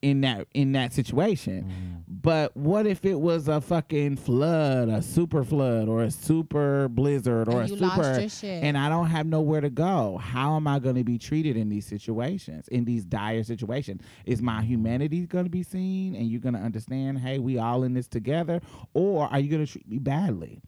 in 0.00 0.20
that 0.20 0.46
in 0.54 0.72
that 0.72 0.92
situation. 0.92 1.64
Mm. 1.64 2.02
But 2.22 2.56
what 2.56 2.86
if 2.86 3.04
it 3.04 3.18
was 3.20 3.48
a 3.48 3.60
fucking 3.60 4.16
flood, 4.16 4.88
a 4.88 5.02
super 5.02 5.42
flood, 5.44 5.88
or 5.88 6.04
a 6.04 6.10
super 6.10 6.88
blizzard, 6.88 7.48
or 7.48 7.62
And 7.62 7.64
a 7.64 7.68
super, 7.68 7.84
lost 7.84 8.20
your 8.20 8.28
shit. 8.28 8.62
and 8.62 8.78
I 8.78 8.88
don't 8.88 9.08
have 9.08 9.26
nowhere 9.26 9.60
to 9.60 9.70
go? 9.70 10.16
How 10.18 10.54
am 10.54 10.68
I 10.68 10.78
going 10.78 10.94
to 10.94 11.02
be 11.04 11.18
treated 11.18 11.56
in 11.56 11.68
these 11.68 11.84
situations, 11.84 12.68
in 12.68 12.84
these 12.84 13.04
dire 13.04 13.42
situations? 13.42 14.00
Is 14.24 14.40
my 14.40 14.62
humanity 14.62 15.26
going 15.26 15.44
to 15.46 15.50
be 15.50 15.64
seen, 15.64 16.14
and 16.14 16.28
you're 16.28 16.40
going 16.40 16.54
to 16.54 16.60
understand? 16.60 17.18
Hey, 17.18 17.38
we 17.40 17.58
all 17.58 17.82
in 17.82 17.92
this 17.94 18.06
together, 18.06 18.60
or 18.94 19.26
are 19.26 19.40
you 19.40 19.50
going 19.50 19.66
to 19.66 19.70
treat 19.72 19.88
me 19.88 19.98
badly? 19.98 20.62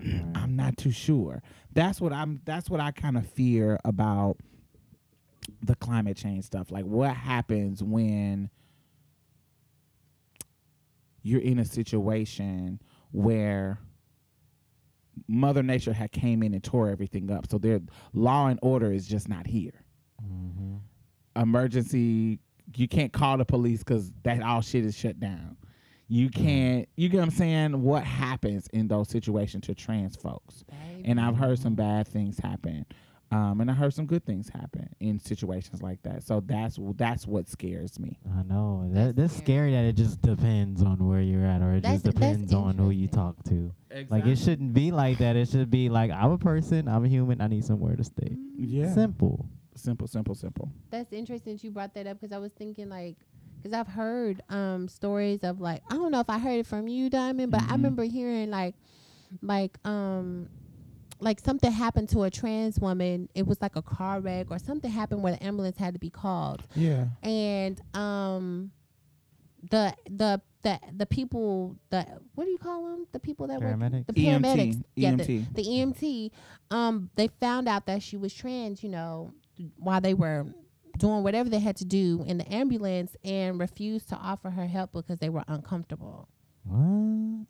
I'm 0.34 0.56
not 0.56 0.76
too 0.76 0.90
sure. 0.90 1.40
That's 1.74 2.00
what 2.00 2.12
I'm. 2.12 2.40
That's 2.44 2.68
what 2.68 2.80
I 2.80 2.90
kind 2.90 3.16
of 3.16 3.26
fear 3.26 3.78
about 3.84 4.36
the 5.62 5.74
climate 5.74 6.16
change 6.16 6.44
stuff. 6.44 6.70
Like, 6.70 6.84
what 6.84 7.14
happens 7.14 7.82
when 7.82 8.50
you're 11.22 11.40
in 11.40 11.58
a 11.58 11.64
situation 11.64 12.80
where 13.12 13.78
Mother 15.28 15.62
Nature 15.62 15.92
had 15.92 16.12
came 16.12 16.42
in 16.42 16.54
and 16.54 16.62
tore 16.62 16.88
everything 16.88 17.30
up, 17.30 17.46
so 17.50 17.58
their 17.58 17.80
law 18.12 18.48
and 18.48 18.58
order 18.62 18.92
is 18.92 19.06
just 19.06 19.28
not 19.28 19.46
here. 19.46 19.84
Mm-hmm. 20.22 20.76
Emergency, 21.40 22.38
you 22.76 22.88
can't 22.88 23.12
call 23.12 23.38
the 23.38 23.44
police 23.44 23.78
because 23.80 24.12
that 24.24 24.42
all 24.42 24.60
shit 24.60 24.84
is 24.84 24.96
shut 24.96 25.18
down. 25.20 25.56
You 26.12 26.28
can't. 26.28 26.86
You 26.94 27.08
get 27.08 27.16
what 27.18 27.22
I'm 27.24 27.30
saying? 27.30 27.80
What 27.82 28.04
happens 28.04 28.66
in 28.74 28.86
those 28.86 29.08
situations 29.08 29.64
to 29.66 29.74
trans 29.74 30.14
folks? 30.14 30.62
And 31.06 31.18
I've 31.18 31.36
heard 31.36 31.58
some 31.58 31.74
bad 31.74 32.06
things 32.06 32.38
happen. 32.38 32.84
Um, 33.30 33.62
and 33.62 33.70
I 33.70 33.72
heard 33.72 33.94
some 33.94 34.04
good 34.04 34.22
things 34.26 34.50
happen 34.50 34.90
in 35.00 35.18
situations 35.18 35.80
like 35.80 36.02
that. 36.02 36.22
So 36.22 36.40
that's 36.44 36.78
that's 36.96 37.26
what 37.26 37.48
scares 37.48 37.98
me. 37.98 38.18
I 38.38 38.42
know 38.42 38.82
That's 38.92 39.06
that 39.06 39.16
that's 39.16 39.32
scary. 39.32 39.70
scary 39.70 39.72
that 39.72 39.84
it 39.86 39.96
just 39.96 40.20
depends 40.20 40.82
on 40.82 40.98
where 41.08 41.22
you're 41.22 41.46
at, 41.46 41.62
or 41.62 41.72
it 41.76 41.80
That's- 41.82 42.02
just 42.02 42.14
depends 42.14 42.52
on 42.52 42.76
who 42.76 42.90
you 42.90 43.08
talk 43.08 43.42
to. 43.44 43.72
Like 44.10 44.26
it 44.26 44.36
shouldn't 44.36 44.74
be 44.74 44.90
like 44.92 45.16
that. 45.16 45.34
It 45.36 45.48
should 45.48 45.70
be 45.70 45.88
like 45.88 46.10
I'm 46.10 46.32
a 46.32 46.36
person, 46.36 46.88
I'm 46.88 47.06
a 47.06 47.08
human, 47.08 47.40
I 47.40 47.46
need 47.46 47.64
somewhere 47.64 47.96
to 47.96 48.04
stay. 48.04 48.36
Yeah. 48.54 48.92
Simple. 48.92 49.46
Simple, 49.76 50.06
simple, 50.06 50.34
simple. 50.34 50.68
That's 50.90 51.14
interesting 51.14 51.54
that 51.56 51.64
you 51.64 51.70
brought 51.70 51.94
that 51.94 52.06
up 52.06 52.20
because 52.20 52.34
I 52.34 52.38
was 52.38 52.52
thinking 52.52 52.90
like, 52.90 53.16
because 53.62 53.72
I've 53.78 53.86
heard 53.88 54.42
um 54.48 54.88
stories 54.88 55.44
of 55.44 55.60
like 55.60 55.82
I 55.90 55.94
don't 55.94 56.10
know 56.10 56.20
if 56.20 56.28
I 56.30 56.38
heard 56.38 56.58
it 56.60 56.66
from 56.66 56.88
you, 56.88 57.08
Diamond, 57.10 57.52
but 57.52 57.60
I 57.62 57.66
Mhm. 57.66 57.72
remember 57.72 58.02
hearing 58.04 58.50
like, 58.50 58.74
like 59.40 59.78
um, 59.86 60.48
like 61.20 61.38
something 61.38 61.70
happened 61.70 62.08
to 62.10 62.24
a 62.24 62.30
trans 62.30 62.78
woman. 62.80 63.28
It 63.34 63.46
was 63.46 63.60
like 63.62 63.76
a 63.76 63.82
car 63.82 64.20
wreck 64.20 64.50
or 64.50 64.58
something 64.58 64.90
happened 64.90 65.22
where 65.22 65.32
the 65.34 65.42
ambulance 65.44 65.76
had 65.78 65.94
to 65.94 66.00
be 66.00 66.10
called, 66.10 66.64
Yeah. 66.74 67.06
and 67.22 67.80
um, 67.94 68.72
the 69.70 69.94
the 70.10 70.40
the 70.62 70.78
the 70.96 71.06
people 71.06 71.76
the 71.90 72.04
what 72.34 72.44
do 72.44 72.50
you 72.50 72.58
call 72.58 72.82
them? 72.90 73.06
The 73.12 73.20
people 73.20 73.46
that 73.48 73.60
work 73.60 73.76
Paramedics? 73.78 74.06
the 74.06 74.12
paramedics, 74.12 74.76
EMT. 74.76 74.84
yeah, 74.96 75.10
the, 75.16 75.24
EMT. 75.24 75.54
the 75.54 75.62
EMT, 75.64 76.30
um, 76.70 77.10
they 77.16 77.28
found 77.40 77.68
out 77.68 77.86
that 77.86 78.02
she 78.02 78.16
was 78.16 78.32
trans, 78.34 78.82
you 78.82 78.88
know, 78.88 79.32
while 79.76 80.00
they 80.00 80.14
were 80.14 80.46
doing 81.02 81.22
whatever 81.22 81.48
they 81.50 81.58
had 81.58 81.76
to 81.76 81.84
do 81.84 82.24
in 82.26 82.38
the 82.38 82.52
ambulance 82.52 83.16
and 83.24 83.58
refused 83.60 84.08
to 84.08 84.16
offer 84.16 84.50
her 84.50 84.66
help 84.66 84.92
because 84.92 85.18
they 85.18 85.28
were 85.28 85.42
uncomfortable. 85.48 86.28
What? 86.64 87.46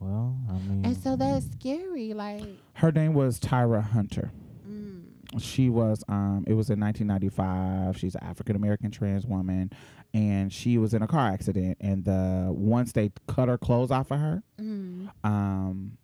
Well, 0.00 0.36
I 0.48 0.52
mean, 0.58 0.84
And 0.84 0.96
so 0.96 1.16
that's 1.16 1.46
scary. 1.58 2.12
Like, 2.14 2.44
Her 2.74 2.92
name 2.92 3.14
was 3.14 3.40
Tyra 3.40 3.82
Hunter. 3.82 4.30
mm, 4.68 5.02
She 5.40 5.68
was 5.70 6.04
um 6.08 6.44
it 6.46 6.52
was 6.54 6.70
in 6.70 6.78
1995. 6.78 7.98
She's 7.98 8.14
an 8.14 8.22
African 8.22 8.54
American 8.54 8.90
trans 8.90 9.26
woman 9.26 9.70
and 10.14 10.52
she 10.52 10.78
was 10.78 10.94
in 10.94 11.02
a 11.02 11.06
car 11.08 11.28
accident 11.32 11.78
and 11.80 12.04
the 12.04 12.48
once 12.50 12.92
they 12.92 13.10
cut 13.26 13.48
her 13.48 13.58
clothes 13.58 13.90
off 13.90 14.10
of 14.10 14.20
her 14.20 14.42
mm, 14.60 15.08
um 15.24 15.98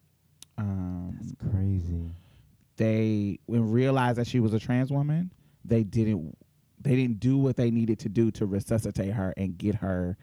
um 0.59 1.17
that's 1.21 1.33
crazy. 1.51 2.11
They 2.77 3.39
when 3.47 3.71
realized 3.71 4.19
that 4.19 4.27
she 4.27 4.41
was 4.41 4.53
a 4.55 4.59
trans 4.59 4.91
woman, 4.91 5.33
they 5.65 5.83
didn't 5.85 6.37
they 6.81 6.95
didn't 6.97 7.19
do 7.21 7.39
what 7.39 7.57
they 7.57 7.71
needed 7.71 7.99
to 8.01 8.09
do 8.09 8.31
to 8.33 8.45
resuscitate 8.47 9.13
her 9.15 9.33
and 9.37 9.57
get 9.57 9.77
her 9.77 10.17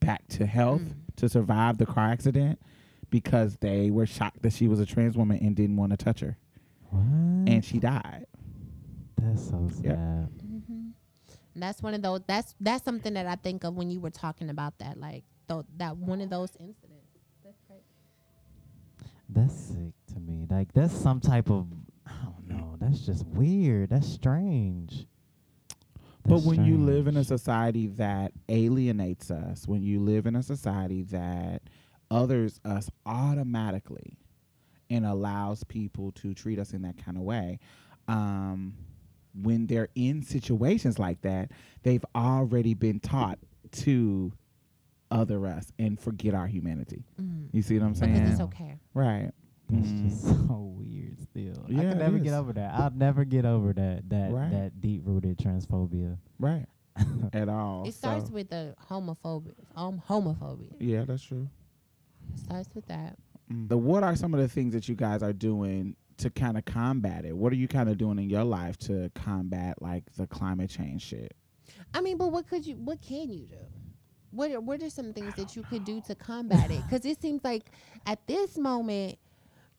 back 0.00 0.26
to 0.28 0.46
health 0.46 0.82
Mm. 0.82 0.94
to 1.16 1.28
survive 1.28 1.78
the 1.78 1.86
car 1.86 2.06
accident 2.08 2.60
because 3.10 3.56
they 3.58 3.90
were 3.90 4.04
shocked 4.06 4.42
that 4.42 4.52
she 4.52 4.66
was 4.68 4.80
a 4.80 4.86
trans 4.86 5.16
woman 5.16 5.38
and 5.40 5.54
didn't 5.54 5.76
want 5.76 5.90
to 5.92 5.96
touch 5.96 6.20
her 6.20 6.36
What? 6.90 7.00
and 7.02 7.64
she 7.64 7.78
died. 7.78 8.26
that's 9.16 9.48
so 9.48 9.68
sad. 9.72 9.84
Yep. 9.84 10.30
hmm 10.66 10.88
That's 11.54 11.82
one 11.82 11.94
of 11.94 12.02
those. 12.02 12.20
That's 12.26 12.54
that's 12.60 12.84
something 12.84 13.14
that 13.14 13.26
I 13.26 13.36
think 13.36 13.64
of 13.64 13.74
when 13.74 13.90
you 13.90 14.00
were 14.00 14.10
talking 14.10 14.50
about 14.50 14.78
that. 14.78 14.98
Like, 14.98 15.24
th- 15.48 15.64
that 15.78 15.96
one 15.96 16.20
of 16.20 16.28
those 16.30 16.50
incidents. 16.60 16.95
That's 19.28 19.54
sick 19.54 19.92
to 20.14 20.20
me. 20.20 20.46
Like 20.48 20.72
that's 20.72 20.94
some 20.94 21.20
type 21.20 21.50
of 21.50 21.66
I 22.06 22.12
don't 22.24 22.48
know. 22.48 22.76
That's 22.78 23.00
just 23.00 23.26
weird. 23.26 23.90
That's 23.90 24.08
strange. 24.08 25.06
But 26.28 26.42
when 26.42 26.64
you 26.64 26.76
live 26.76 27.06
in 27.06 27.16
a 27.16 27.24
society 27.24 27.86
that 27.86 28.32
alienates 28.48 29.30
us, 29.30 29.68
when 29.68 29.82
you 29.82 30.00
live 30.00 30.26
in 30.26 30.34
a 30.34 30.42
society 30.42 31.02
that 31.04 31.62
others 32.10 32.60
us 32.64 32.90
automatically 33.04 34.18
and 34.90 35.06
allows 35.06 35.62
people 35.64 36.10
to 36.12 36.34
treat 36.34 36.58
us 36.58 36.72
in 36.72 36.82
that 36.82 36.96
kind 37.04 37.16
of 37.16 37.22
way, 37.22 37.60
um, 38.08 38.74
when 39.40 39.66
they're 39.66 39.88
in 39.94 40.22
situations 40.22 40.98
like 40.98 41.20
that, 41.22 41.50
they've 41.84 42.04
already 42.14 42.74
been 42.74 42.98
taught 42.98 43.38
to 43.70 44.32
other 45.16 45.46
us 45.46 45.72
and 45.78 45.98
forget 45.98 46.34
our 46.34 46.46
humanity. 46.46 47.04
Mm. 47.20 47.48
You 47.52 47.62
see 47.62 47.78
what 47.78 47.86
I'm 47.86 47.94
saying? 47.94 48.12
Because 48.14 48.36
saying? 48.38 48.48
it's 48.50 48.54
okay. 48.60 48.78
Right. 48.94 49.30
That's 49.70 49.88
Mm. 49.88 50.02
just 50.08 50.22
so 50.48 50.74
weird. 50.76 51.18
Still, 51.20 51.64
I 51.68 51.70
Yeah, 51.72 51.90
can 51.90 51.98
never 51.98 52.18
get 52.18 52.34
over 52.34 52.52
that. 52.52 52.74
I'll 52.74 52.90
never 52.92 53.24
get 53.24 53.44
over 53.44 53.72
that 53.72 54.08
that 54.10 54.30
Right. 54.32 54.50
that 54.50 54.80
deep 54.80 55.02
rooted 55.04 55.38
transphobia. 55.38 56.18
Right. 56.38 56.66
At 57.32 57.48
all. 57.48 57.84
It 57.86 57.94
starts 57.94 58.30
with 58.30 58.48
the 58.50 58.74
homophobia. 58.88 59.52
Um, 59.74 60.00
homophobia. 60.08 60.72
Yeah, 60.78 61.04
that's 61.04 61.22
true. 61.22 61.48
It 62.34 62.40
starts 62.40 62.68
with 62.74 62.86
that. 62.86 63.18
The, 63.48 63.76
what 63.76 64.02
are 64.02 64.16
some 64.16 64.34
of 64.34 64.40
the 64.40 64.48
things 64.48 64.72
that 64.74 64.88
you 64.88 64.94
guys 64.94 65.22
are 65.22 65.32
doing 65.32 65.94
to 66.18 66.30
kind 66.30 66.56
of 66.56 66.64
combat 66.64 67.24
it? 67.24 67.36
What 67.36 67.52
are 67.52 67.56
you 67.56 67.68
kind 67.68 67.88
of 67.88 67.98
doing 67.98 68.18
in 68.18 68.30
your 68.30 68.44
life 68.44 68.76
to 68.78 69.10
combat 69.14 69.80
like 69.82 70.04
the 70.16 70.26
climate 70.26 70.70
change 70.70 71.02
shit? 71.02 71.34
I 71.92 72.00
mean, 72.00 72.16
but 72.16 72.32
what 72.32 72.48
could 72.48 72.66
you? 72.66 72.76
What 72.76 73.00
can 73.02 73.30
you 73.30 73.46
do? 73.46 73.56
What 74.30 74.50
are, 74.50 74.60
What 74.60 74.82
are 74.82 74.90
some 74.90 75.12
things 75.12 75.34
that 75.36 75.56
you 75.56 75.62
could 75.62 75.84
do 75.84 76.00
to 76.06 76.14
combat 76.14 76.70
it? 76.70 76.82
Because 76.84 77.04
it 77.04 77.20
seems 77.20 77.42
like 77.44 77.64
at 78.06 78.26
this 78.26 78.58
moment, 78.58 79.18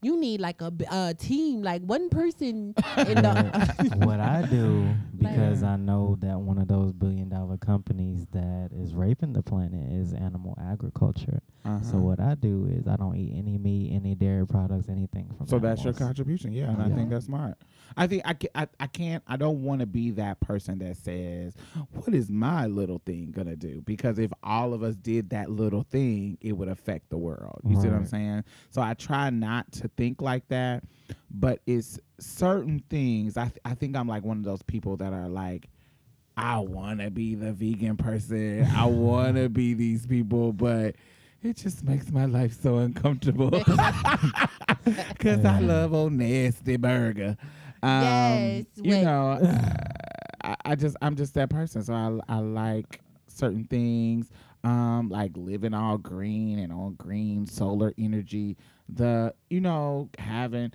you 0.01 0.19
need 0.19 0.39
like 0.39 0.61
a 0.61 1.13
team, 1.17 1.63
like 1.63 1.81
one 1.81 2.09
person 2.09 2.73
in 2.97 3.15
the. 3.15 3.93
what 4.05 4.19
I 4.19 4.43
do 4.43 4.87
because 5.17 5.61
Like- 5.63 5.71
I 5.71 5.75
know 5.75 6.17
that 6.19 6.39
one 6.39 6.59
of 6.59 6.67
those 6.67 6.93
billion 6.93 7.29
dollar 7.29 7.57
companies 7.57 8.25
that 8.31 8.69
is 8.75 8.93
raping 8.93 9.33
the 9.33 9.41
planet 9.41 9.91
is 9.91 10.13
animal 10.13 10.55
agriculture. 10.71 11.41
Uh-huh. 11.65 11.81
So 11.83 11.97
what 11.97 12.19
I 12.19 12.35
do 12.35 12.67
is 12.71 12.87
I 12.87 12.95
don't 12.95 13.15
eat 13.15 13.33
any 13.35 13.57
meat, 13.57 13.91
any 13.93 14.15
dairy 14.15 14.45
products, 14.45 14.87
anything 14.87 15.33
from. 15.37 15.47
So 15.47 15.59
that's 15.59 15.83
your 15.83 15.93
contribution, 15.93 16.53
yeah, 16.53 16.69
and 16.69 16.81
I 16.81 16.89
think 16.89 17.09
that's 17.09 17.25
smart. 17.25 17.57
I 17.95 18.07
think 18.07 18.23
I 18.25 18.35
I, 18.55 18.67
I 18.79 18.87
can't 18.87 19.23
I 19.27 19.37
don't 19.37 19.63
want 19.63 19.79
to 19.81 19.85
be 19.85 20.11
that 20.11 20.39
person 20.41 20.79
that 20.79 20.97
says, 20.97 21.53
"What 21.93 22.13
is 22.13 22.29
my 22.29 22.65
little 22.67 23.01
thing 23.05 23.31
gonna 23.31 23.55
do?" 23.55 23.81
Because 23.85 24.19
if 24.19 24.31
all 24.43 24.73
of 24.73 24.83
us 24.83 24.95
did 24.95 25.29
that 25.29 25.49
little 25.49 25.83
thing, 25.83 26.37
it 26.41 26.53
would 26.53 26.67
affect 26.67 27.09
the 27.09 27.17
world. 27.17 27.61
You 27.65 27.79
see 27.81 27.87
what 27.87 27.95
I'm 27.97 28.05
saying? 28.05 28.43
So 28.71 28.81
I 28.81 28.93
try 28.93 29.29
not 29.29 29.71
to 29.73 29.87
think 29.89 30.21
like 30.21 30.47
that, 30.49 30.83
but 31.31 31.61
it's 31.65 31.99
certain 32.19 32.83
things. 32.89 33.37
I 33.37 33.45
th- 33.45 33.59
I 33.63 33.75
think 33.75 33.95
I'm 33.95 34.07
like 34.07 34.23
one 34.23 34.37
of 34.37 34.43
those 34.43 34.61
people 34.63 34.97
that 34.97 35.13
are 35.13 35.29
like. 35.29 35.69
I 36.39 36.59
want 36.59 36.99
to 36.99 37.09
be 37.09 37.33
the 37.33 37.51
vegan 37.51 37.97
person. 37.97 38.63
I 38.75 38.85
want 38.85 39.37
to 39.37 39.49
be 39.49 39.73
these 39.73 40.05
people, 40.05 40.53
but 40.53 40.93
it 41.41 41.57
just 41.57 41.83
makes 41.83 42.11
my 42.11 42.25
life 42.25 42.61
so 42.61 42.77
uncomfortable. 42.77 43.49
Because 45.09 45.43
I 45.43 45.59
love 45.59 45.93
old 45.93 46.13
nasty 46.13 46.77
burger. 46.77 47.37
Um, 47.87 48.41
Yes, 48.57 48.65
You 48.75 48.91
wait. 48.91 49.03
know, 49.03 49.31
uh, 49.31 49.73
I, 50.43 50.55
I 50.65 50.75
just, 50.75 50.95
I'm 51.01 51.15
just 51.15 51.33
that 51.35 51.49
person. 51.49 51.83
So 51.83 51.93
I, 51.93 52.19
I 52.35 52.39
like 52.39 53.01
certain 53.27 53.65
things, 53.65 54.29
um, 54.63 55.09
like 55.09 55.31
living 55.35 55.73
all 55.73 55.97
green 55.97 56.59
and 56.59 56.71
all 56.71 56.91
green 56.91 57.45
solar 57.47 57.93
energy. 57.97 58.57
The, 58.89 59.33
you 59.49 59.61
know, 59.61 60.09
having 60.17 60.73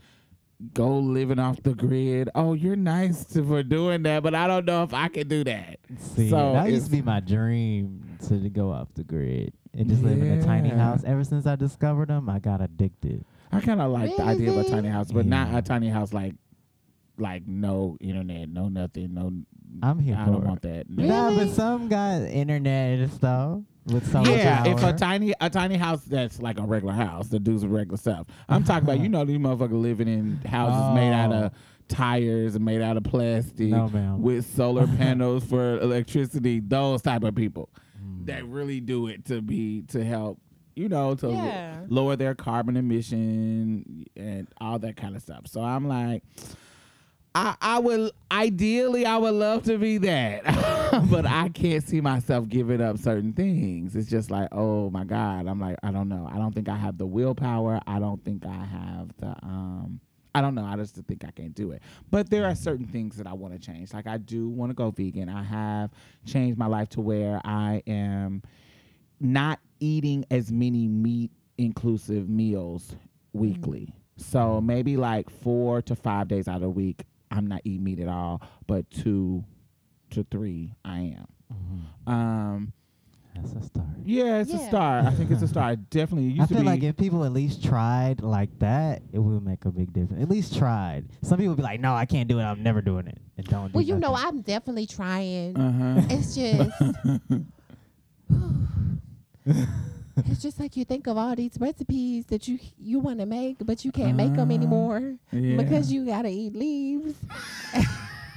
go 0.74 0.98
living 0.98 1.38
off 1.38 1.62
the 1.62 1.74
grid. 1.74 2.28
Oh, 2.34 2.54
you're 2.54 2.76
nice 2.76 3.24
to, 3.26 3.44
for 3.44 3.62
doing 3.62 4.02
that, 4.04 4.22
but 4.22 4.34
I 4.34 4.46
don't 4.46 4.64
know 4.64 4.82
if 4.84 4.94
I 4.94 5.08
can 5.08 5.26
do 5.28 5.42
that. 5.44 5.78
See, 5.98 6.30
So 6.30 6.52
that 6.52 6.70
used 6.70 6.86
to 6.86 6.90
be 6.92 7.02
my 7.02 7.20
dream 7.20 8.18
to 8.28 8.38
to 8.40 8.48
go 8.50 8.70
off 8.70 8.88
the 8.94 9.02
grid 9.04 9.52
and 9.74 9.88
just 9.88 10.02
live 10.02 10.20
in 10.22 10.30
a 10.38 10.42
tiny 10.42 10.68
house. 10.70 11.02
Ever 11.04 11.24
since 11.24 11.46
I 11.46 11.56
discovered 11.56 12.08
them, 12.08 12.28
I 12.28 12.38
got 12.38 12.60
addicted. 12.60 13.24
I 13.50 13.60
kind 13.60 13.80
of 13.80 13.90
like 13.90 14.16
the 14.16 14.22
idea 14.22 14.50
of 14.50 14.56
a 14.58 14.64
tiny 14.70 14.88
house, 14.88 15.10
but 15.10 15.26
not 15.26 15.54
a 15.54 15.62
tiny 15.62 15.88
house 15.88 16.12
like, 16.12 16.34
like 17.18 17.46
no 17.46 17.96
internet, 18.00 18.48
no 18.48 18.68
nothing, 18.68 19.14
no. 19.14 19.32
I'm 19.82 19.98
here 19.98 20.16
I 20.18 20.24
for 20.26 20.32
don't 20.32 20.42
it. 20.42 20.46
want 20.46 20.62
that. 20.62 20.90
No. 20.90 21.04
Nah, 21.06 21.34
but 21.34 21.48
some 21.54 21.88
got 21.88 22.22
internet 22.22 22.98
and 22.98 23.12
stuff 23.12 23.60
with 23.86 24.10
solar 24.12 24.30
Yeah, 24.30 24.62
power. 24.64 24.72
if 24.74 24.82
a 24.82 24.92
tiny 24.92 25.32
a 25.40 25.48
tiny 25.50 25.76
house 25.76 26.04
that's 26.04 26.40
like 26.42 26.58
a 26.58 26.62
regular 26.62 26.92
house 26.94 27.28
that 27.28 27.42
does 27.42 27.64
regular 27.66 27.96
stuff. 27.96 28.26
I'm 28.48 28.64
talking 28.64 28.84
about 28.84 29.00
you 29.00 29.08
know 29.10 29.24
these 29.24 29.38
motherfuckers 29.38 29.80
living 29.80 30.08
in 30.08 30.36
houses 30.46 30.94
made 30.94 31.12
out 31.12 31.32
of 31.32 31.52
tires 31.88 32.54
and 32.54 32.64
made 32.64 32.80
out 32.82 32.96
of 32.98 33.04
plastic 33.04 33.68
no, 33.68 33.90
with 34.18 34.46
solar 34.54 34.86
panels 34.98 35.44
for 35.44 35.78
electricity. 35.80 36.60
Those 36.60 37.02
type 37.02 37.22
of 37.24 37.34
people 37.34 37.70
Mm. 38.02 38.26
that 38.26 38.44
really 38.48 38.80
do 38.80 39.06
it 39.06 39.24
to 39.26 39.40
be 39.40 39.82
to 39.88 40.04
help 40.04 40.40
you 40.74 40.88
know 40.88 41.14
to 41.14 41.28
Yeah. 41.30 41.82
lower 41.88 42.16
their 42.16 42.34
carbon 42.34 42.76
emission 42.76 44.04
and 44.16 44.48
all 44.60 44.78
that 44.80 44.96
kind 44.96 45.14
of 45.16 45.22
stuff. 45.22 45.46
So 45.46 45.62
I'm 45.62 45.86
like. 45.88 46.22
I, 47.34 47.56
I 47.60 47.78
would 47.78 48.12
ideally 48.30 49.06
I 49.06 49.16
would 49.16 49.34
love 49.34 49.64
to 49.64 49.78
be 49.78 49.98
that, 49.98 50.44
but 51.10 51.24
I 51.24 51.48
can't 51.48 51.82
see 51.82 52.00
myself 52.00 52.48
giving 52.48 52.80
up 52.80 52.98
certain 52.98 53.32
things. 53.32 53.96
It's 53.96 54.10
just 54.10 54.30
like, 54.30 54.48
oh 54.52 54.90
my 54.90 55.04
God, 55.04 55.46
I'm 55.46 55.60
like, 55.60 55.76
I 55.82 55.90
don't 55.92 56.08
know. 56.08 56.28
I 56.30 56.36
don't 56.36 56.54
think 56.54 56.68
I 56.68 56.76
have 56.76 56.98
the 56.98 57.06
willpower. 57.06 57.80
I 57.86 57.98
don't 57.98 58.22
think 58.24 58.44
I 58.44 58.64
have 58.64 59.10
the 59.18 59.34
um 59.42 60.00
I 60.34 60.40
don't 60.40 60.54
know. 60.54 60.64
I 60.64 60.76
just 60.76 60.94
think 60.94 61.24
I 61.26 61.30
can't 61.30 61.54
do 61.54 61.72
it. 61.72 61.82
But 62.10 62.30
there 62.30 62.46
are 62.46 62.54
certain 62.54 62.86
things 62.86 63.16
that 63.16 63.26
I 63.26 63.34
want 63.34 63.54
to 63.54 63.58
change. 63.58 63.92
Like 63.92 64.06
I 64.06 64.16
do 64.18 64.48
want 64.48 64.70
to 64.70 64.74
go 64.74 64.90
vegan. 64.90 65.28
I 65.28 65.42
have 65.42 65.90
changed 66.26 66.58
my 66.58 66.66
life 66.66 66.88
to 66.90 67.00
where 67.00 67.40
I 67.44 67.82
am 67.86 68.42
not 69.20 69.58
eating 69.80 70.24
as 70.30 70.50
many 70.50 70.88
meat 70.88 71.30
inclusive 71.58 72.28
meals 72.28 72.94
weekly. 73.32 73.92
So 74.16 74.60
maybe 74.60 74.96
like 74.96 75.30
four 75.30 75.82
to 75.82 75.94
five 75.96 76.28
days 76.28 76.48
out 76.48 76.56
of 76.56 76.62
the 76.62 76.70
week, 76.70 77.04
I'm 77.32 77.46
not 77.46 77.62
eating 77.64 77.84
meat 77.84 77.98
at 78.00 78.08
all. 78.08 78.42
But 78.66 78.88
two 78.90 79.44
to 80.10 80.24
three, 80.30 80.74
I 80.84 80.98
am. 81.18 81.26
Mhm. 81.52 82.12
Um, 82.12 82.72
That's 83.34 83.52
a 83.54 83.62
start. 83.62 83.86
yeah, 84.04 84.38
it's 84.40 84.52
a 84.52 84.56
Yeah. 84.56 84.68
start. 84.68 85.04
I 85.06 85.10
think 85.12 85.30
it's 85.30 85.42
a 85.42 85.48
start. 85.48 85.88
Definitely, 85.90 86.28
it 86.28 86.32
used 86.34 86.42
I 86.42 86.46
to 86.46 86.54
feel 86.54 86.62
be. 86.62 86.66
like 86.68 86.82
if 86.82 86.96
people 86.96 87.24
at 87.24 87.32
least 87.32 87.64
tried 87.64 88.20
like 88.20 88.58
that, 88.58 89.02
it 89.12 89.18
would 89.18 89.42
make 89.42 89.64
a 89.64 89.70
big 89.70 89.92
difference. 89.92 90.22
At 90.22 90.28
least 90.28 90.54
tried. 90.56 91.06
Some 91.22 91.38
people 91.38 91.54
be 91.54 91.62
like, 91.62 91.80
"No, 91.80 91.94
I 91.94 92.04
can't 92.06 92.28
do 92.28 92.38
it. 92.38 92.42
I'm 92.42 92.62
never 92.62 92.82
doing 92.82 93.06
it," 93.06 93.18
and 93.38 93.46
don't. 93.46 93.68
do 93.68 93.72
Well, 93.76 93.82
you 93.84 93.96
know. 93.98 94.14
I'm 94.14 94.42
definitely 94.42 94.86
trying. 94.86 95.56
uh-huh. 95.56 96.06
It's 96.10 96.34
just, 96.34 96.70
it's 100.16 100.42
just 100.42 100.60
like 100.60 100.76
you 100.76 100.84
think 100.84 101.06
of 101.06 101.16
all 101.16 101.34
these 101.34 101.56
recipes 101.58 102.26
that 102.26 102.46
you 102.48 102.58
you 102.78 102.98
want 102.98 103.20
to 103.20 103.26
make, 103.26 103.56
but 103.64 103.84
you 103.84 103.92
can't 103.92 104.16
make 104.16 104.34
them 104.34 104.50
anymore 104.50 105.16
yeah. 105.32 105.56
because 105.56 105.92
you 105.92 106.04
gotta 106.04 106.28
eat 106.28 106.54
leaves. 106.54 107.14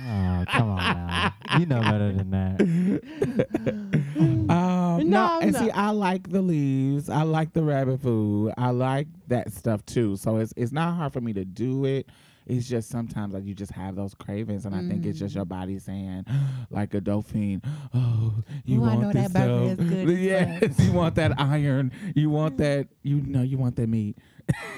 Oh, 0.07 0.43
come 0.47 0.69
on 0.69 0.77
now. 0.77 1.33
You 1.57 1.65
know 1.65 1.81
better 1.81 2.11
than 2.11 2.29
that. 2.31 3.91
Um, 4.47 4.47
no, 4.47 5.37
No, 5.37 5.39
and 5.41 5.53
no. 5.53 5.59
see, 5.59 5.71
I 5.71 5.89
like 5.89 6.29
the 6.29 6.41
leaves. 6.41 7.09
I 7.09 7.23
like 7.23 7.53
the 7.53 7.63
rabbit 7.63 7.99
food. 8.01 8.53
I 8.57 8.69
like 8.69 9.07
that 9.27 9.51
stuff 9.51 9.85
too. 9.85 10.15
So 10.17 10.37
it's 10.37 10.53
it's 10.55 10.71
not 10.71 10.95
hard 10.95 11.13
for 11.13 11.19
me 11.21 11.33
to 11.33 11.43
do 11.43 11.83
it. 11.85 12.07
It's 12.45 12.67
just 12.67 12.89
sometimes 12.89 13.33
like 13.33 13.43
you 13.45 13.55
just 13.55 13.71
have 13.71 13.95
those 13.95 14.13
cravings, 14.13 14.65
and 14.65 14.75
I 14.75 14.81
think 14.87 15.05
it's 15.05 15.17
just 15.19 15.33
Mm. 15.33 15.37
your 15.37 15.45
body 15.45 15.79
saying, 15.79 16.25
like 16.69 16.93
a 16.93 17.01
dolphin, 17.01 17.61
"Oh, 17.93 18.35
you 18.65 18.77
Ooh, 18.79 18.81
want 18.81 19.01
know 19.01 19.11
this 19.11 19.31
stuff? 19.31 19.79
is 19.79 19.89
good 19.89 20.09
yes, 20.19 20.79
you 20.79 20.91
want 20.91 21.15
that 21.15 21.39
iron. 21.39 21.91
You 22.15 22.29
want 22.29 22.57
that. 22.59 22.87
You 23.01 23.21
know, 23.21 23.41
you 23.41 23.57
want 23.57 23.75
that 23.77 23.87
meat." 23.89 24.17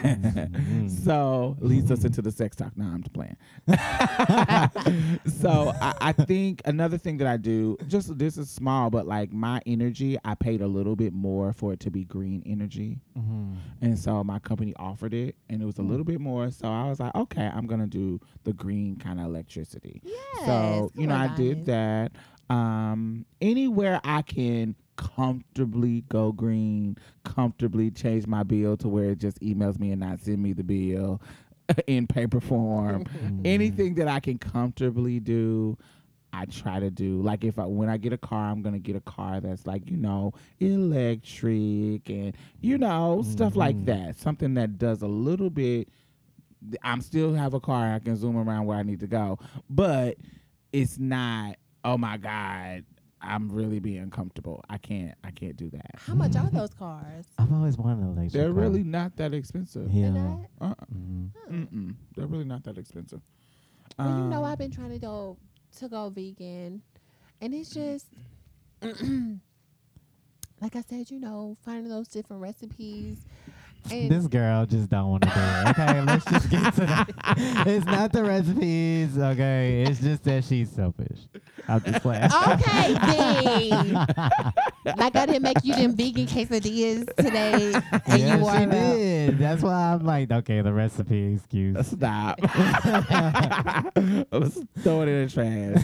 Mhm. 0.02 0.90
so 1.04 1.58
leads 1.60 1.92
us 1.92 2.04
into 2.06 2.22
the 2.22 2.32
sex 2.32 2.56
talk. 2.56 2.76
Now 2.78 2.86
I'm 2.94 3.02
just 3.04 3.14
playing. 3.14 3.36
so 5.42 5.74
I, 5.82 5.94
I 6.02 6.12
think 6.12 6.62
another 6.66 6.98
thing 6.98 7.18
that 7.18 7.28
I 7.28 7.38
do, 7.38 7.78
just 7.88 8.18
this 8.18 8.38
is 8.38 8.50
small, 8.50 8.90
but 8.90 9.08
like 9.08 9.32
my 9.32 9.62
energy, 9.66 10.18
I 10.24 10.36
paid 10.36 10.62
a 10.62 10.68
little 10.68 10.96
bit 10.96 11.14
more 11.14 11.54
for 11.54 11.74
it 11.74 11.80
to 11.82 11.92
be 11.92 12.04
green 12.06 12.44
energy. 12.46 13.00
Mhm. 13.18 13.56
And 13.82 13.98
so 14.00 14.24
my 14.24 14.40
company 14.40 14.74
offered 14.78 15.14
it 15.14 15.36
and 15.50 15.62
it 15.62 15.66
was 15.66 15.78
a 15.80 15.84
little 15.84 16.06
bit 16.06 16.20
more. 16.20 16.52
So 16.52 16.68
I 16.68 16.88
was 16.90 17.00
like, 17.00 17.14
okay, 17.16 17.50
I'm 17.54 17.66
gonna 17.68 17.88
do 17.88 18.20
the 18.44 18.54
green 18.54 18.96
kind 18.98 19.20
of 19.20 19.26
electricity. 19.26 20.02
Yes. 20.04 20.46
so, 20.46 20.92
you 20.96 21.08
know, 21.08 21.16
I 21.16 21.28
did 21.36 21.66
that. 21.66 22.12
that. 22.14 22.54
Um 22.54 23.26
anywhere 23.42 24.00
I 24.04 24.22
can 24.22 24.76
comfortably 24.98 26.02
go 26.10 26.32
green, 26.34 26.98
comfortably 27.24 27.90
change 27.92 28.28
my 28.28 28.44
bill 28.44 28.76
to 28.78 28.90
where 28.90 29.12
it 29.12 29.20
just 29.20 29.40
emails 29.40 29.80
me 29.80 29.92
and 29.92 30.02
not 30.02 30.20
send 30.20 30.44
me 30.44 30.52
the 30.54 30.64
bill 30.64 31.22
in 31.88 32.06
paper 32.08 32.42
form. 32.42 33.06
Mhm. 33.06 33.42
Anything 33.46 33.96
that 33.96 34.08
I 34.10 34.20
can 34.20 34.38
comfortably 34.38 35.20
do, 35.22 35.78
I 36.34 36.46
try 36.46 36.80
to 36.80 36.90
do. 36.90 37.22
Like 37.22 37.44
if 37.46 37.58
I 37.58 37.66
when 37.66 37.90
I 37.90 37.98
get 37.98 38.12
a 38.14 38.18
car, 38.18 38.52
I'm 38.52 38.62
gonna 38.62 38.80
get 38.80 38.96
a 38.96 39.02
car 39.02 39.40
that's 39.40 39.66
like, 39.66 39.90
you 39.90 39.98
know, 39.98 40.34
electric 40.60 42.10
and 42.10 42.36
you 42.62 42.78
know, 42.78 43.22
stuff 43.26 43.56
like 43.56 43.76
Mhm. 43.78 43.86
that. 43.86 44.16
Something 44.18 44.54
that 44.56 44.78
does 44.78 45.02
a 45.02 45.08
little 45.08 45.50
bit 45.50 45.90
I'm 46.82 47.02
still 47.02 47.36
have 47.36 47.54
a 47.54 47.60
car, 47.60 47.94
I 47.94 48.00
can 48.00 48.16
zoom 48.16 48.36
around 48.36 48.66
where 48.66 48.78
I 48.80 48.84
need 48.84 49.00
to 49.02 49.08
go. 49.08 49.38
But 49.70 50.18
it's 50.74 50.98
not, 50.98 51.56
oh 51.86 52.00
my 52.00 52.18
God, 52.18 52.84
I'm 53.28 53.50
really 53.50 53.80
being 53.80 54.10
comfortable. 54.10 54.64
I 54.70 54.78
can't 54.78 55.14
I 55.24 55.32
can't 55.32 55.56
do 55.58 55.70
that. 55.72 55.92
How 55.98 56.14
much 56.16 56.36
are 56.36 56.50
those 56.50 56.74
cars? 56.74 57.26
I've 57.38 57.52
always 57.54 57.78
wanted 57.78 58.04
an 58.04 58.12
electric. 58.14 58.32
They're 58.32 58.54
car. 58.54 58.62
really 58.62 58.84
not 58.84 59.16
that 59.18 59.34
expensive. 59.34 59.92
Yeah. 59.92 60.12
They're 60.12 60.22
not? 60.24 60.40
Uh-uh. 60.62 60.86
Mhm. 60.96 61.30
Huh. 61.36 61.52
Mm-mm. 61.52 61.96
They're 62.16 62.28
really 62.28 62.46
not 62.46 62.64
that 62.64 62.78
expensive. 62.78 63.22
Well, 64.00 64.08
you 64.10 64.26
know, 64.30 64.38
Um, 64.40 64.44
I've 64.46 64.58
been 64.58 64.72
trying 64.72 64.92
to 64.92 65.00
go 65.00 65.38
to 65.78 65.88
go 65.90 66.10
vegan, 66.10 66.82
and 67.42 67.54
it's 67.54 67.70
just 67.74 68.08
like 70.62 70.76
I 70.76 70.82
said, 70.82 71.12
you 71.12 71.20
know, 71.20 71.58
finding 71.64 71.90
those 71.90 72.08
different 72.08 72.42
recipes. 72.42 73.26
And 73.92 74.12
This 74.12 74.28
girl 74.28 74.66
just 74.66 74.90
don't 74.90 75.10
want 75.10 75.24
to 75.24 75.30
do 75.30 75.40
it. 75.40 75.68
Okay, 75.70 76.02
let's 76.02 76.26
just 76.26 76.50
get 76.50 76.74
to 76.76 76.86
that. 76.86 77.08
It's 77.68 77.86
not 77.86 78.12
the 78.12 78.24
recipes. 78.24 79.18
Okay, 79.18 79.84
it's 79.84 80.00
just 80.00 80.24
that 80.24 80.44
she's 80.44 80.70
selfish. 80.72 81.20
I'm 81.68 81.82
just 81.84 82.02
playing. 82.02 82.24
okay, 82.26 82.94
then. 84.84 84.96
like 84.98 85.16
I 85.16 85.26
didn't 85.26 85.44
make 85.44 85.64
you 85.64 85.74
them 85.76 85.96
vegan 85.96 86.26
quesadillas 86.28 87.06
today, 87.16 87.74
and 88.08 88.22
yeah, 88.22 88.36
you 88.38 88.44
she 88.44 88.48
are. 88.48 88.58
uh, 88.58 88.66
did. 88.66 89.38
That's 89.40 89.62
why 89.62 89.94
I'm 89.94 90.06
like, 90.06 90.32
okay, 90.32 90.62
the 90.62 90.74
recipe 90.74 91.34
excuse. 91.34 91.88
Stop. 91.88 92.40
Let's 94.32 94.60
throw 94.82 95.02
it 95.02 95.10
in 95.10 95.28
the 95.28 95.30
trash. 95.30 95.84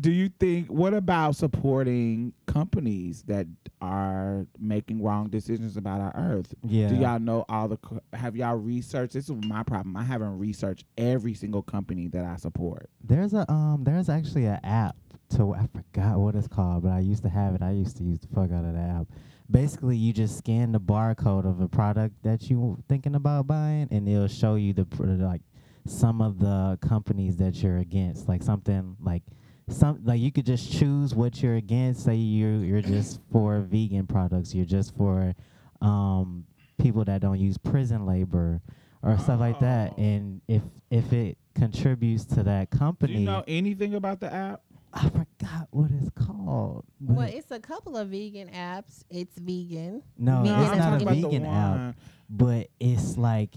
Do 0.00 0.10
you 0.10 0.28
think? 0.28 0.68
What 0.68 0.94
about 0.94 1.36
supporting 1.36 2.32
companies 2.46 3.22
that 3.24 3.46
are 3.80 4.46
making 4.58 5.02
wrong 5.02 5.28
decisions 5.28 5.76
about 5.76 6.00
our 6.00 6.12
Earth? 6.14 6.54
yeah. 6.62 6.88
Do 6.88 6.96
y'all 6.96 7.18
know 7.18 7.44
all 7.48 7.68
the? 7.68 7.78
Have 8.12 8.36
y'all 8.36 8.56
researched? 8.56 9.14
This 9.14 9.28
is 9.28 9.36
my 9.46 9.62
problem. 9.62 9.96
I 9.96 10.04
haven't 10.04 10.38
researched 10.38 10.84
every 10.98 11.34
single 11.34 11.62
company 11.62 12.08
that 12.08 12.24
I 12.24 12.36
support. 12.36 12.90
There's 13.02 13.32
a 13.34 13.50
um 13.50 13.84
there's 13.84 14.08
actually 14.08 14.46
an 14.46 14.60
app 14.64 14.96
to 15.36 15.54
I 15.54 15.66
forgot 15.74 16.18
what 16.18 16.34
it's 16.34 16.48
called, 16.48 16.82
but 16.82 16.92
I 16.92 17.00
used 17.00 17.22
to 17.22 17.28
have 17.28 17.54
it. 17.54 17.62
I 17.62 17.70
used 17.72 17.96
to 17.98 18.04
use 18.04 18.20
the 18.20 18.28
fuck 18.28 18.52
out 18.52 18.64
of 18.64 18.74
the 18.74 18.80
app. 18.80 19.06
Basically, 19.50 19.96
you 19.96 20.12
just 20.12 20.38
scan 20.38 20.72
the 20.72 20.80
barcode 20.80 21.44
of 21.46 21.60
a 21.60 21.68
product 21.68 22.22
that 22.22 22.48
you 22.50 22.82
thinking 22.88 23.14
about 23.14 23.46
buying, 23.46 23.88
and 23.90 24.08
it'll 24.08 24.26
show 24.26 24.54
you 24.54 24.72
the 24.72 24.84
pr- 24.86 25.04
like 25.04 25.42
some 25.86 26.22
of 26.22 26.38
the 26.38 26.78
companies 26.80 27.36
that 27.36 27.62
you're 27.62 27.78
against, 27.78 28.26
like 28.28 28.42
something 28.42 28.96
like 29.00 29.22
some 29.68 30.00
like 30.04 30.20
you 30.20 30.30
could 30.30 30.46
just 30.46 30.70
choose 30.70 31.14
what 31.14 31.42
you're 31.42 31.56
against. 31.56 32.04
Say 32.04 32.14
you 32.16 32.58
you're 32.58 32.82
just 32.82 33.20
for 33.32 33.60
vegan 33.60 34.06
products, 34.06 34.54
you're 34.54 34.64
just 34.64 34.96
for 34.96 35.34
um 35.80 36.44
people 36.78 37.04
that 37.04 37.20
don't 37.20 37.38
use 37.38 37.56
prison 37.56 38.06
labor 38.06 38.60
or 39.02 39.18
stuff 39.18 39.40
like 39.40 39.60
that. 39.60 39.94
Oh. 39.96 40.02
And 40.02 40.40
if 40.48 40.62
if 40.90 41.12
it 41.12 41.38
contributes 41.54 42.24
to 42.26 42.42
that 42.42 42.70
Do 42.70 42.78
company, 42.78 43.14
you 43.14 43.26
know 43.26 43.44
anything 43.46 43.94
about 43.94 44.20
the 44.20 44.32
app? 44.32 44.62
I 44.92 45.08
forgot 45.08 45.68
what 45.70 45.90
it's 45.90 46.10
called. 46.10 46.84
Well, 47.00 47.26
it's 47.28 47.50
a 47.50 47.58
couple 47.58 47.96
of 47.96 48.08
vegan 48.08 48.48
apps. 48.50 49.04
It's 49.10 49.36
vegan. 49.38 50.02
no, 50.16 50.42
vegan 50.42 50.60
it's 50.60 50.76
not 50.76 50.76
a 50.76 50.80
talking 50.80 51.02
about 51.02 51.14
the 51.16 51.22
vegan 51.22 51.46
app, 51.46 51.96
but 52.30 52.68
it's 52.78 53.16
like 53.16 53.50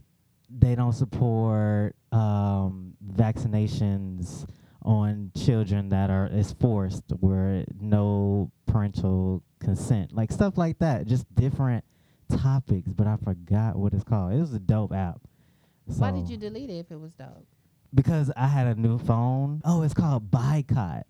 they 0.49 0.73
don't 0.73 0.93
support 0.93 1.95
um, 2.11 2.93
vaccinations 3.13 4.47
on 4.87 5.31
children 5.35 5.89
that 5.89 6.09
are 6.09 6.27
is 6.27 6.53
forced 6.53 7.03
where 7.19 7.65
no 7.81 8.49
parental 8.65 9.43
consent, 9.59 10.13
like 10.15 10.31
stuff 10.31 10.57
like 10.57 10.79
that. 10.79 11.05
Just 11.05 11.25
different 11.35 11.83
topics, 12.31 12.89
but 12.93 13.05
I 13.05 13.17
forgot 13.17 13.75
what 13.75 13.93
it's 13.93 14.05
called. 14.05 14.33
It 14.33 14.39
was 14.39 14.53
a 14.53 14.59
dope 14.59 14.93
app. 14.93 15.19
Why 15.85 16.11
did 16.11 16.29
you 16.29 16.37
delete 16.37 16.69
it 16.69 16.79
if 16.79 16.91
it 16.91 16.99
was 16.99 17.11
dope? 17.13 17.45
Because 17.93 18.31
I 18.35 18.47
had 18.47 18.67
a 18.67 18.75
new 18.75 18.97
phone. 18.97 19.61
Oh, 19.65 19.83
it's 19.83 19.93
called 19.93 20.31
Buycott. 20.31 21.03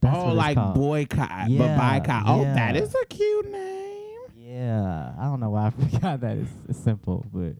That's 0.00 0.16
oh, 0.16 0.24
what 0.24 0.28
it's 0.28 0.36
like 0.36 0.56
called. 0.56 0.74
boycott, 0.74 1.28
but 1.28 1.50
Yeah, 1.50 1.98
boycott. 1.98 2.22
Oh, 2.26 2.42
yeah. 2.42 2.54
that 2.54 2.76
is 2.76 2.94
a 2.94 3.06
cute 3.06 3.50
name. 3.50 4.18
Yeah, 4.36 5.12
I 5.18 5.24
don't 5.24 5.40
know 5.40 5.50
why 5.50 5.66
I 5.66 5.70
forgot 5.90 6.20
that. 6.22 6.38
It's, 6.38 6.50
it's 6.70 6.78
simple, 6.78 7.26
but 7.32 7.54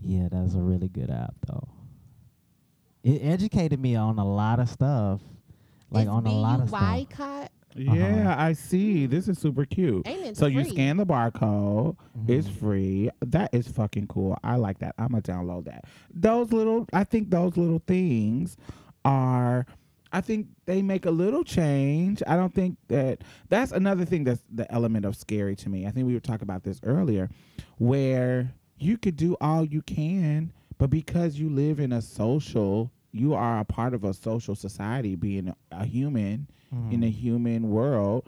yeah, 0.00 0.28
that's 0.30 0.54
a 0.54 0.60
really 0.60 0.88
good 0.88 1.10
app 1.10 1.34
though. 1.46 1.68
It 3.02 3.20
educated 3.24 3.80
me 3.80 3.96
on 3.96 4.18
a 4.18 4.24
lot 4.24 4.60
of 4.60 4.68
stuff, 4.68 5.20
like 5.90 6.02
it's 6.02 6.10
on 6.10 6.26
a 6.26 6.30
lot 6.32 6.60
of 6.60 6.68
stuff. 6.68 6.80
B-U-Y-cot? 6.80 7.50
Yeah, 7.74 8.34
I 8.38 8.52
see. 8.52 9.06
This 9.06 9.28
is 9.28 9.38
super 9.38 9.64
cute. 9.64 10.06
Ain't 10.06 10.26
it 10.26 10.36
So 10.36 10.46
you 10.46 10.62
scan 10.64 10.98
the 10.98 11.06
barcode. 11.06 11.96
It's 12.28 12.46
Mhm. 12.46 12.52
free. 12.52 13.10
That 13.20 13.54
is 13.54 13.66
fucking 13.66 14.08
cool. 14.08 14.36
I 14.44 14.56
like 14.56 14.78
that. 14.80 14.94
I'm 14.98 15.08
gonna 15.08 15.22
download 15.22 15.64
that. 15.64 15.86
Those 16.14 16.52
little, 16.52 16.86
I 16.92 17.04
think 17.04 17.30
those 17.30 17.56
little 17.56 17.80
things 17.86 18.56
are. 19.04 19.66
I 20.14 20.20
think 20.20 20.48
they 20.66 20.82
make 20.82 21.06
a 21.06 21.10
little 21.10 21.42
change. 21.42 22.22
I 22.26 22.36
don't 22.36 22.52
think 22.54 22.76
that 22.88 23.22
that's 23.48 23.72
another 23.72 24.04
thing 24.04 24.24
that's 24.24 24.42
the 24.54 24.70
element 24.70 25.06
of 25.06 25.16
scary 25.16 25.56
to 25.56 25.70
me. 25.70 25.86
I 25.86 25.90
think 25.90 26.06
we 26.06 26.12
were 26.12 26.20
talking 26.20 26.42
about 26.44 26.64
this 26.64 26.78
earlier, 26.84 27.30
where 27.78 28.52
you 28.78 28.98
could 28.98 29.16
do 29.16 29.34
all 29.40 29.64
you 29.64 29.80
can, 29.80 30.52
but 30.82 30.90
because 30.90 31.38
you 31.38 31.48
live 31.48 31.78
in 31.78 31.92
a 31.92 32.02
social, 32.02 32.90
you 33.12 33.34
are 33.34 33.60
a 33.60 33.64
part 33.64 33.94
of 33.94 34.02
a 34.02 34.12
social 34.12 34.56
society, 34.56 35.14
being 35.14 35.46
a, 35.46 35.56
a 35.70 35.84
human 35.84 36.48
in 36.90 37.04
a 37.04 37.06
Mm. 37.06 37.12
human 37.12 37.70
world 37.70 38.26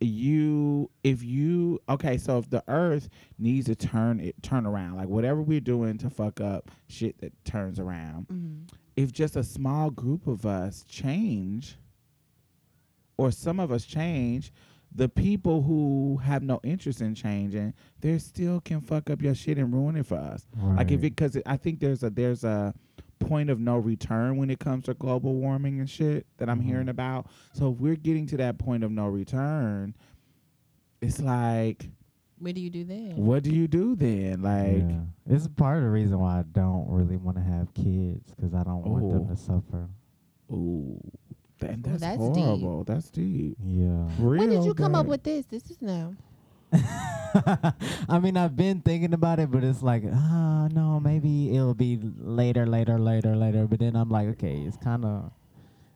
you 0.00 0.88
if 1.02 1.24
you 1.24 1.80
okay 1.88 2.16
so 2.18 2.36
if 2.38 2.48
the 2.50 2.62
earth 2.68 3.08
needs 3.38 3.64
to 3.66 3.74
turn 3.74 4.20
it 4.20 4.34
turn 4.42 4.66
around 4.66 4.94
like 4.96 5.08
whatever 5.08 5.40
we're 5.40 5.58
doing 5.58 5.96
to 5.96 6.10
fuck 6.10 6.38
up 6.40 6.70
shit 6.88 7.16
that 7.18 7.32
turns 7.46 7.80
around 7.80 8.28
Mhm. 8.28 8.68
if 8.96 9.10
just 9.12 9.34
a 9.34 9.42
small 9.42 9.90
group 9.90 10.26
of 10.26 10.44
us 10.46 10.84
change 10.86 11.76
or 13.16 13.30
some 13.32 13.58
of 13.58 13.72
us 13.72 13.86
change 13.86 14.52
the 14.94 15.08
people 15.08 15.62
who 15.62 16.18
have 16.22 16.42
no 16.42 16.60
interest 16.62 17.00
in 17.02 17.14
changing, 17.14 17.74
they 18.00 18.16
still 18.18 18.60
can 18.60 18.80
fuck 18.80 19.10
up 19.10 19.20
your 19.20 19.34
shit 19.34 19.58
and 19.58 19.72
ruin 19.72 19.96
it 19.96 20.06
for 20.06 20.16
us. 20.16 20.46
Like 20.62 20.90
if 20.90 20.98
it 21.00 21.14
because 21.16 21.36
I 21.44 21.56
think 21.56 21.80
there's 21.80 22.02
a 22.02 22.10
there's 22.10 22.44
a 22.44 22.72
point 23.18 23.48
of 23.50 23.58
no 23.60 23.76
return 23.78 24.36
when 24.36 24.50
it 24.50 24.58
comes 24.58 24.84
to 24.84 24.94
global 24.94 25.34
warming 25.34 25.80
and 25.80 25.88
shit 25.88 26.26
that 26.36 26.48
I'm 26.50 26.60
Mhm. 26.60 26.64
hearing 26.64 26.88
about. 26.88 27.26
So 27.52 27.72
if 27.72 27.78
we're 27.78 27.96
getting 27.96 28.26
to 28.28 28.36
that 28.38 28.58
point 28.58 28.84
of 28.84 28.90
no 28.90 29.06
return, 29.08 29.94
it's 31.00 31.20
like, 31.20 31.90
What 32.38 32.54
do 32.54 32.60
you 32.60 32.70
do 32.70 32.84
then? 32.84 33.16
what 33.16 33.42
do 33.42 33.50
you 33.54 33.66
do 33.68 33.96
then? 33.96 34.42
Like, 34.42 34.84
yeah. 34.88 35.00
It's 35.34 35.48
part 35.48 35.78
of 35.78 35.84
the 35.84 35.90
reason 35.90 36.18
why 36.20 36.40
I 36.40 36.42
don't 36.52 36.88
really 36.88 37.16
want 37.16 37.36
to 37.38 37.42
have 37.42 37.72
kids 37.74 38.30
because 38.36 38.54
I 38.54 38.62
don't 38.62 38.84
want 38.84 39.10
them 39.10 39.28
to 39.28 39.36
suffer. 39.36 39.88
ooh, 40.52 41.00
that, 41.60 41.82
that's, 41.82 42.00
that's 42.00 42.18
deep. 42.30 42.44
horrible. 42.44 42.84
That's 42.84 43.08
deep. 43.10 43.56
Yeah. 43.64 44.08
Real 44.18 44.40
when 44.40 44.50
did 44.50 44.64
you 44.64 44.74
come 44.74 44.94
up 44.94 45.06
with 45.06 45.22
this? 45.22 45.46
This 45.46 45.70
is 45.70 45.80
now. 45.80 46.14
I 46.72 48.18
mean, 48.20 48.36
I've 48.36 48.56
been 48.56 48.80
thinking 48.80 49.12
about 49.14 49.38
it, 49.38 49.50
but 49.50 49.62
it's 49.64 49.82
like, 49.82 50.02
ah, 50.12 50.68
no, 50.72 51.00
maybe 51.00 51.54
it'll 51.56 51.74
be 51.74 51.98
later, 52.18 52.66
later, 52.66 52.98
later, 52.98 53.36
later. 53.36 53.66
But 53.66 53.78
then 53.80 53.94
I'm 53.96 54.10
like, 54.10 54.28
okay, 54.28 54.60
it's 54.66 54.76
kind 54.76 55.04
of, 55.04 55.30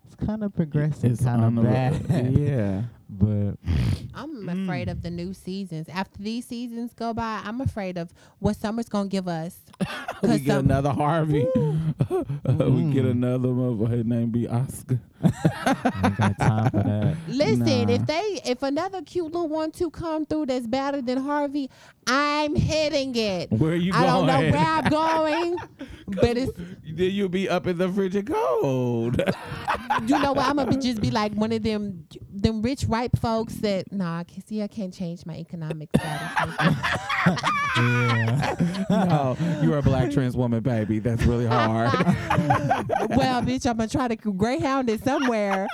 it's 0.06 0.14
kind 0.14 0.44
of 0.44 0.54
progressive, 0.54 1.12
It's 1.12 1.24
kind 1.24 1.44
of 1.44 1.54
the- 1.56 1.62
bad. 1.62 2.32
yeah. 2.38 2.82
but 3.10 3.54
I'm 4.14 4.46
Mm. 4.46 4.64
afraid 4.64 4.88
of 4.88 5.02
the 5.02 5.10
new 5.10 5.34
seasons. 5.34 5.88
After 5.88 6.22
these 6.22 6.46
seasons 6.46 6.92
go 6.94 7.12
by, 7.12 7.40
I'm 7.44 7.60
afraid 7.60 7.96
of 7.98 8.12
what 8.38 8.56
summer's 8.56 8.88
gonna 8.88 9.08
give 9.08 9.26
us. 9.28 9.58
we 10.22 10.28
'Cause 10.28 10.38
get 10.40 10.46
some- 10.56 10.64
another 10.66 10.90
Harvey. 10.92 11.46
we 11.56 12.82
get 12.92 13.04
another 13.04 13.48
motherfucker. 13.48 13.90
His 13.90 14.04
name 14.06 14.30
be 14.30 14.46
Oscar. 14.48 15.00
I 15.22 16.00
ain't 16.04 16.16
got 16.16 16.38
time 16.38 16.70
for 16.70 16.82
that. 16.82 17.16
Listen, 17.28 17.86
Nah. 17.88 17.92
if 17.94 18.06
they 18.06 18.40
if 18.44 18.62
another 18.62 19.02
cute 19.02 19.26
little 19.26 19.48
one 19.48 19.70
two 19.70 19.90
come 19.90 20.24
through 20.26 20.46
that's 20.46 20.66
better 20.66 21.02
than 21.02 21.18
Harvey, 21.18 21.70
I'm 22.06 22.54
hitting 22.56 23.14
it. 23.16 23.50
Where 23.52 23.74
you 23.74 23.92
going? 23.92 24.04
I 24.04 24.06
don't 24.06 24.26
going? 24.26 24.50
know 24.50 24.56
where 24.58 24.66
I'm 24.66 24.84
going, 24.90 25.56
but 26.06 26.36
it's 26.38 26.52
then 26.56 27.10
you'll 27.12 27.28
be 27.28 27.48
up 27.48 27.66
in 27.66 27.78
the 27.78 27.88
frigid 27.88 28.26
cold. 28.30 29.16
you 30.06 30.18
know 30.18 30.32
what 30.32 30.46
I'm 30.46 30.56
gonna 30.56 30.70
be, 30.70 30.76
just 30.78 31.00
be 31.00 31.10
like 31.10 31.32
one 31.34 31.52
of 31.52 31.62
them 31.62 32.06
them 32.32 32.62
rich 32.62 32.86
ripe 33.00 33.18
folks 33.18 33.54
that 33.56 33.90
nah 33.90 34.18
I 34.18 34.24
can 34.24 34.44
see 34.46 34.62
I 34.62 34.66
can't 34.68 34.92
change 34.92 35.24
my 35.24 35.36
economic 35.36 35.88
status. 35.96 36.76
Yeah. 37.76 38.84
no, 38.90 39.36
you're 39.62 39.78
a 39.78 39.82
black 39.82 40.10
trans 40.10 40.36
woman, 40.36 40.60
baby. 40.60 40.98
That's 40.98 41.22
really 41.22 41.46
hard. 41.46 41.92
well, 43.10 43.42
bitch, 43.42 43.64
I'm 43.66 43.76
gonna 43.76 43.88
try 43.88 44.08
to 44.08 44.16
greyhound 44.16 44.90
it 44.90 45.02
somewhere. 45.02 45.66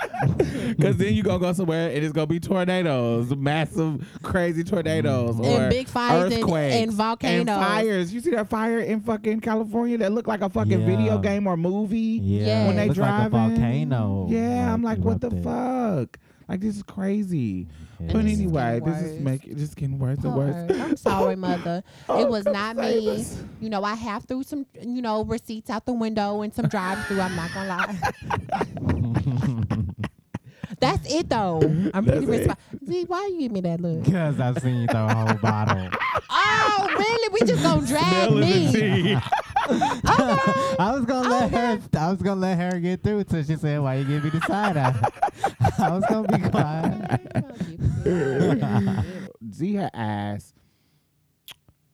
Because 0.69 0.97
then 0.97 1.13
you're 1.13 1.23
going 1.23 1.39
to 1.39 1.45
go 1.45 1.53
somewhere 1.53 1.89
and 1.89 2.03
it's 2.03 2.11
going 2.13 2.27
to 2.27 2.33
be 2.33 2.39
tornadoes, 2.39 3.33
massive, 3.35 4.05
crazy 4.21 4.63
tornadoes. 4.63 5.39
Or 5.39 5.61
And 5.61 5.69
big 5.69 5.87
fires 5.87 6.33
and- 6.33 6.43
and 6.53 6.91
volcanoes. 6.93 7.39
And 7.39 7.49
fires. 7.49 8.13
You 8.13 8.19
see 8.19 8.31
that 8.31 8.49
fire 8.49 8.79
in 8.79 9.01
fucking 9.01 9.41
California 9.41 9.97
that 9.99 10.11
looked 10.11 10.27
like 10.27 10.41
a 10.41 10.49
fucking 10.49 10.85
video 10.85 11.17
game 11.19 11.47
or 11.47 11.55
movie? 11.57 12.19
Yeah. 12.21 12.67
When 12.67 12.75
they 12.75 12.87
Looks 12.87 12.99
like 12.99 13.27
a 13.27 13.29
volcano. 13.29 14.27
Yeah, 14.29 14.73
I'm 14.73 14.83
like, 14.83 14.99
what 14.99 15.21
the 15.21 15.27
erupted. 15.27 15.43
fuck? 15.43 16.19
Like, 16.47 16.61
this 16.61 16.77
is 16.77 16.83
crazy. 16.83 17.67
Yeah. 17.99 18.13
But 18.13 18.25
anyway, 18.25 18.79
getting 18.79 18.93
this 18.93 19.01
is 19.03 19.11
worse. 19.13 19.21
making 19.21 19.57
just 19.57 19.75
getting 19.75 19.99
worse 19.99 20.19
and 20.19 20.33
worse. 20.35 20.71
I'm 20.79 20.95
sorry, 20.97 21.35
mother. 21.35 21.83
Oh, 22.09 22.21
it 22.21 22.29
was 22.29 22.43
come 22.45 22.53
not 22.53 22.77
me. 22.77 23.09
us. 23.09 23.41
You 23.59 23.69
know, 23.69 23.83
I 23.83 23.95
have 23.95 24.23
threw 24.25 24.43
some, 24.43 24.65
you 24.81 25.01
know, 25.01 25.23
receipts 25.25 25.69
out 25.69 25.85
the 25.85 25.93
window 25.93 26.41
and 26.41 26.53
some 26.53 26.67
drive 26.67 27.05
through. 27.07 27.19
I'm 27.21 27.35
not 27.35 27.53
gonna 27.53 27.69
lie. 27.69 27.99
That's 30.79 31.11
it 31.13 31.29
though. 31.29 31.59
I'm 31.93 32.05
pretty 32.05 32.25
That's 32.25 32.37
it. 32.39 32.47
responsible. 32.49 32.76
Z, 32.87 33.05
why 33.07 33.27
you 33.27 33.39
give 33.39 33.51
me 33.51 33.61
that 33.61 33.81
look? 33.81 34.03
Because 34.03 34.39
I've 34.39 34.59
seen 34.59 34.81
you 34.81 34.87
throw 34.87 35.05
a 35.07 35.13
whole 35.13 35.33
bottle. 35.37 35.89
Oh, 36.29 36.87
really? 36.91 37.29
We 37.33 37.39
just 37.47 37.63
gonna 37.63 37.85
drag 37.87 38.31
me? 38.31 38.71
tea. 38.71 39.13
I 39.69 40.91
was 40.95 41.05
gonna 41.05 41.29
let 41.29 41.51
her. 41.51 41.79
I 41.97 42.11
was 42.11 42.21
gonna 42.21 42.39
let 42.39 42.57
her 42.59 42.79
get 42.79 43.01
through 43.03 43.19
until 43.19 43.43
she 43.43 43.55
said, 43.55 43.79
"Why 43.81 43.95
you 43.95 44.05
give 44.05 44.23
me 44.23 44.29
the 44.29 44.41
side 44.41 44.77
eye?" 44.77 44.95
I 45.79 45.89
was 45.89 46.03
gonna 46.09 46.27
be 46.27 46.49
quiet. 46.49 47.21
Zia 49.53 49.89
asked, 49.93 50.53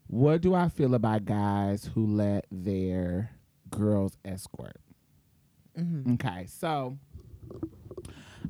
"What 0.08 0.42
do 0.42 0.54
I 0.54 0.68
feel 0.70 0.94
about 0.96 1.26
guys 1.26 1.90
who 1.94 2.06
let 2.06 2.46
their 2.52 3.32
girls 3.70 4.18
escort?" 4.26 4.78
Mhm. 5.78 6.14
Okay, 6.16 6.46
so 6.48 6.98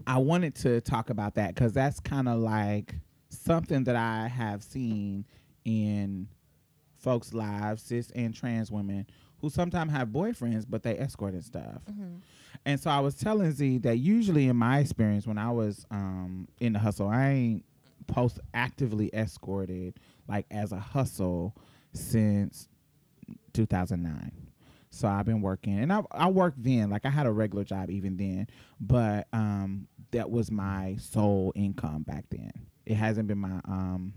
I 0.08 0.18
wanted 0.18 0.56
to 0.56 0.82
talk 0.82 1.10
about 1.10 1.36
that 1.36 1.56
because 1.56 1.74
that's 1.74 2.00
kind 2.00 2.28
of 2.28 2.40
like 2.40 2.96
something 3.30 3.84
that 3.86 3.96
I 3.96 4.28
have 4.28 4.64
seen 4.64 5.26
in 5.66 6.28
folks' 6.98 7.34
lives, 7.34 7.82
cis 7.84 8.12
and 8.12 8.34
trans 8.34 8.72
women 8.72 9.08
who 9.40 9.50
sometimes 9.50 9.92
have 9.92 10.10
boyfriends, 10.10 10.66
but 10.68 10.84
they 10.84 10.98
escort 10.98 11.34
and 11.34 11.44
stuff. 11.44 11.82
Mhm. 11.92 12.22
And 12.66 12.80
so 12.80 12.90
I 12.90 13.00
was 13.02 13.16
telling 13.16 13.52
Z 13.52 13.80
that 13.80 13.98
usually 13.98 14.48
in 14.48 14.56
my 14.56 14.80
experience 14.80 15.28
when 15.28 15.38
I 15.38 15.52
was 15.52 15.86
um, 15.92 16.48
in 16.60 16.74
the 16.74 16.80
hustle, 16.80 17.10
I 17.10 17.30
ain't 17.30 17.66
post 18.08 18.40
actively 18.54 19.10
escorted 19.14 20.00
like 20.28 20.46
as 20.52 20.72
a 20.72 20.80
hustle 20.80 21.56
since 21.94 22.70
2009. 23.54 24.32
So 24.92 25.08
I've 25.08 25.26
been 25.26 25.42
working, 25.42 25.80
and 25.80 25.92
I 25.92 26.04
I 26.12 26.28
worked 26.30 26.62
then, 26.64 26.90
like 26.92 27.04
I 27.06 27.10
had 27.10 27.26
a 27.26 27.32
regular 27.32 27.64
job 27.64 27.90
even 27.90 28.16
then, 28.16 28.48
but 28.80 29.28
um, 29.34 29.88
that 30.14 30.32
was 30.32 30.50
my 30.50 30.96
sole 31.00 31.52
income 31.56 32.04
back 32.04 32.26
then. 32.30 32.52
It 32.86 32.96
hasn't 32.96 33.28
been 33.28 33.40
my 33.40 33.60
um, 33.66 34.14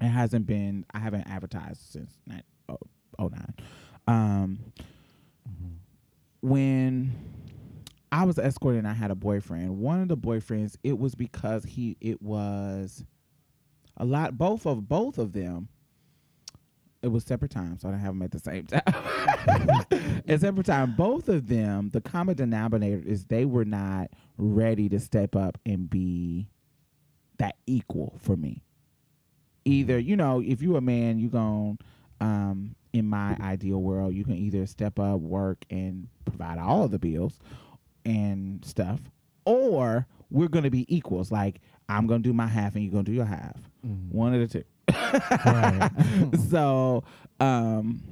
it 0.00 0.08
hasn't 0.08 0.46
been. 0.46 0.84
I 0.92 0.98
haven't 0.98 1.28
advertised 1.28 1.80
since 1.92 2.18
nine, 2.26 2.42
oh, 2.68 2.78
oh 3.18 3.28
nine. 3.28 3.54
Um, 4.08 4.58
when 6.40 7.14
I 8.10 8.24
was 8.24 8.38
escorting, 8.38 8.84
I 8.84 8.94
had 8.94 9.10
a 9.10 9.14
boyfriend. 9.14 9.78
One 9.78 10.02
of 10.02 10.08
the 10.08 10.16
boyfriends, 10.16 10.76
it 10.82 10.98
was 10.98 11.14
because 11.14 11.64
he, 11.64 11.96
it 12.00 12.20
was 12.20 13.04
a 13.96 14.04
lot. 14.04 14.36
Both 14.36 14.66
of 14.66 14.88
both 14.88 15.18
of 15.18 15.32
them. 15.32 15.68
It 17.02 17.08
was 17.08 17.24
separate 17.24 17.50
times, 17.50 17.82
so 17.82 17.88
I 17.88 17.92
didn't 17.92 18.04
have 18.04 18.14
them 18.14 18.22
at 18.22 18.30
the 18.30 18.38
same 18.38 18.66
time. 18.66 20.22
at 20.28 20.40
separate 20.40 20.66
time, 20.66 20.94
both 20.96 21.28
of 21.28 21.48
them, 21.48 21.90
the 21.92 22.00
common 22.00 22.36
denominator 22.36 23.02
is 23.04 23.24
they 23.24 23.44
were 23.44 23.64
not 23.64 24.10
ready 24.38 24.88
to 24.88 25.00
step 25.00 25.34
up 25.34 25.58
and 25.66 25.90
be 25.90 26.48
that 27.38 27.56
equal 27.66 28.18
for 28.20 28.36
me. 28.36 28.62
Either 29.64 29.98
you 29.98 30.16
know, 30.16 30.40
if 30.40 30.62
you 30.62 30.76
a 30.76 30.80
man, 30.80 31.18
you 31.18 31.28
gon' 31.28 31.78
um, 32.20 32.76
in 32.92 33.06
my 33.06 33.36
ideal 33.40 33.82
world, 33.82 34.14
you 34.14 34.24
can 34.24 34.34
either 34.34 34.66
step 34.66 34.98
up, 34.98 35.20
work, 35.20 35.64
and 35.70 36.08
provide 36.24 36.58
all 36.58 36.84
of 36.84 36.90
the 36.92 36.98
bills 36.98 37.38
and 38.04 38.64
stuff, 38.64 39.00
or 39.44 40.06
we're 40.30 40.48
gonna 40.48 40.70
be 40.70 40.86
equals. 40.94 41.32
Like 41.32 41.60
I'm 41.88 42.06
gonna 42.06 42.22
do 42.22 42.32
my 42.32 42.46
half 42.46 42.74
and 42.74 42.84
you're 42.84 42.92
gonna 42.92 43.04
do 43.04 43.12
your 43.12 43.24
half. 43.24 43.56
One 44.10 44.34
of 44.34 44.40
the 44.40 44.46
two. 44.60 44.64
Right. 44.88 45.90
so, 46.50 47.04
um, 47.40 48.02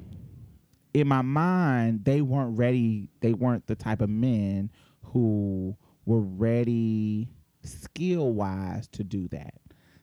in 0.92 1.06
my 1.06 1.22
mind, 1.22 2.04
they 2.04 2.20
weren't 2.20 2.58
ready. 2.58 3.08
They 3.20 3.32
weren't 3.32 3.66
the 3.66 3.76
type 3.76 4.00
of 4.02 4.10
men 4.10 4.70
who 5.02 5.76
were 6.04 6.20
ready, 6.20 7.28
skill 7.62 8.32
wise, 8.32 8.88
to 8.88 9.04
do 9.04 9.28
that. 9.28 9.54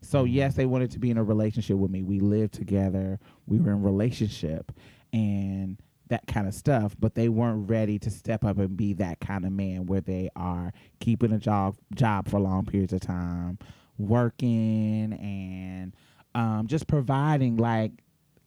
So 0.02 0.24
yes, 0.24 0.56
they 0.56 0.66
wanted 0.66 0.92
to 0.92 1.00
be 1.00 1.12
in 1.12 1.18
a 1.18 1.24
relationship 1.24 1.78
with 1.78 1.92
me. 1.92 2.04
We 2.04 2.20
lived 2.20 2.54
together. 2.54 3.20
We 3.46 3.60
were 3.60 3.72
in 3.72 3.84
relationship, 3.84 4.72
and 5.12 5.82
that 6.08 6.28
kind 6.28 6.48
of 6.48 6.54
stuff. 6.54 6.96
But 6.98 7.16
they 7.16 7.28
weren't 7.30 7.70
ready 7.70 8.00
to 8.00 8.10
step 8.10 8.46
up 8.46 8.58
and 8.58 8.78
be 8.78 8.94
that 8.94 9.20
kind 9.20 9.46
of 9.46 9.52
man 9.52 9.86
where 9.86 10.02
they 10.02 10.30
are 10.36 10.72
keeping 11.00 11.34
a 11.34 11.40
job 11.40 11.76
job 11.96 12.30
for 12.30 12.40
long 12.40 12.66
periods 12.66 12.94
of 12.94 13.02
time, 13.02 13.60
working 13.98 15.14
and 15.14 15.94
um, 16.38 16.68
just 16.68 16.88
providing 16.88 17.58
like 17.58 17.92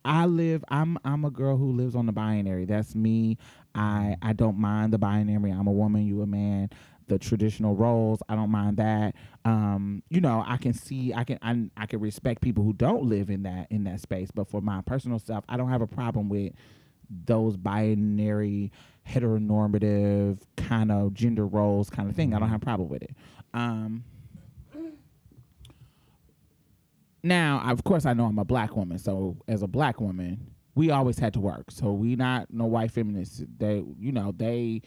I 0.04 0.24
live 0.26 0.64
I'm 0.68 0.96
I'm 1.04 1.24
a 1.24 1.30
girl 1.30 1.56
who 1.56 1.72
lives 1.72 1.96
on 1.96 2.06
the 2.06 2.12
binary. 2.12 2.64
That's 2.64 2.94
me. 2.94 3.36
I 3.74 4.16
I 4.22 4.32
don't 4.32 4.58
mind 4.58 4.92
the 4.92 4.98
binary. 4.98 5.50
I'm 5.50 5.66
a 5.66 5.72
woman, 5.72 6.06
you 6.06 6.22
a 6.22 6.26
man. 6.26 6.70
The 7.08 7.18
traditional 7.18 7.74
roles, 7.74 8.22
I 8.28 8.36
don't 8.36 8.50
mind 8.50 8.76
that. 8.76 9.16
Um, 9.44 10.04
you 10.08 10.20
know, 10.20 10.44
I 10.46 10.56
can 10.56 10.72
see 10.72 11.12
I 11.12 11.24
can 11.24 11.40
I, 11.42 11.82
I 11.82 11.86
can 11.86 11.98
respect 11.98 12.42
people 12.42 12.62
who 12.62 12.72
don't 12.72 13.02
live 13.02 13.28
in 13.28 13.42
that 13.42 13.66
in 13.70 13.82
that 13.84 14.00
space, 14.00 14.30
but 14.32 14.48
for 14.48 14.60
my 14.60 14.82
personal 14.82 15.18
self, 15.18 15.44
I 15.48 15.56
don't 15.56 15.68
have 15.70 15.82
a 15.82 15.88
problem 15.88 16.28
with 16.28 16.52
those 17.26 17.56
binary 17.56 18.70
heteronormative 19.08 20.38
kind 20.56 20.92
of 20.92 21.12
gender 21.12 21.44
roles 21.44 21.90
kind 21.90 22.08
of 22.08 22.14
thing. 22.14 22.34
I 22.34 22.38
don't 22.38 22.50
have 22.50 22.62
a 22.62 22.64
problem 22.64 22.88
with 22.88 23.02
it. 23.02 23.16
Um 23.52 24.04
now, 27.22 27.62
of 27.66 27.84
course, 27.84 28.06
I 28.06 28.12
know 28.12 28.26
I'm 28.26 28.38
a 28.38 28.44
black 28.44 28.76
woman. 28.76 28.98
So, 28.98 29.36
as 29.48 29.62
a 29.62 29.66
black 29.66 30.00
woman, 30.00 30.54
we 30.74 30.90
always 30.90 31.18
had 31.18 31.34
to 31.34 31.40
work. 31.40 31.70
So, 31.70 31.92
we 31.92 32.16
not 32.16 32.52
no 32.52 32.66
white 32.66 32.90
feminists. 32.90 33.42
They, 33.58 33.84
you 33.98 34.12
know, 34.12 34.32
they 34.36 34.82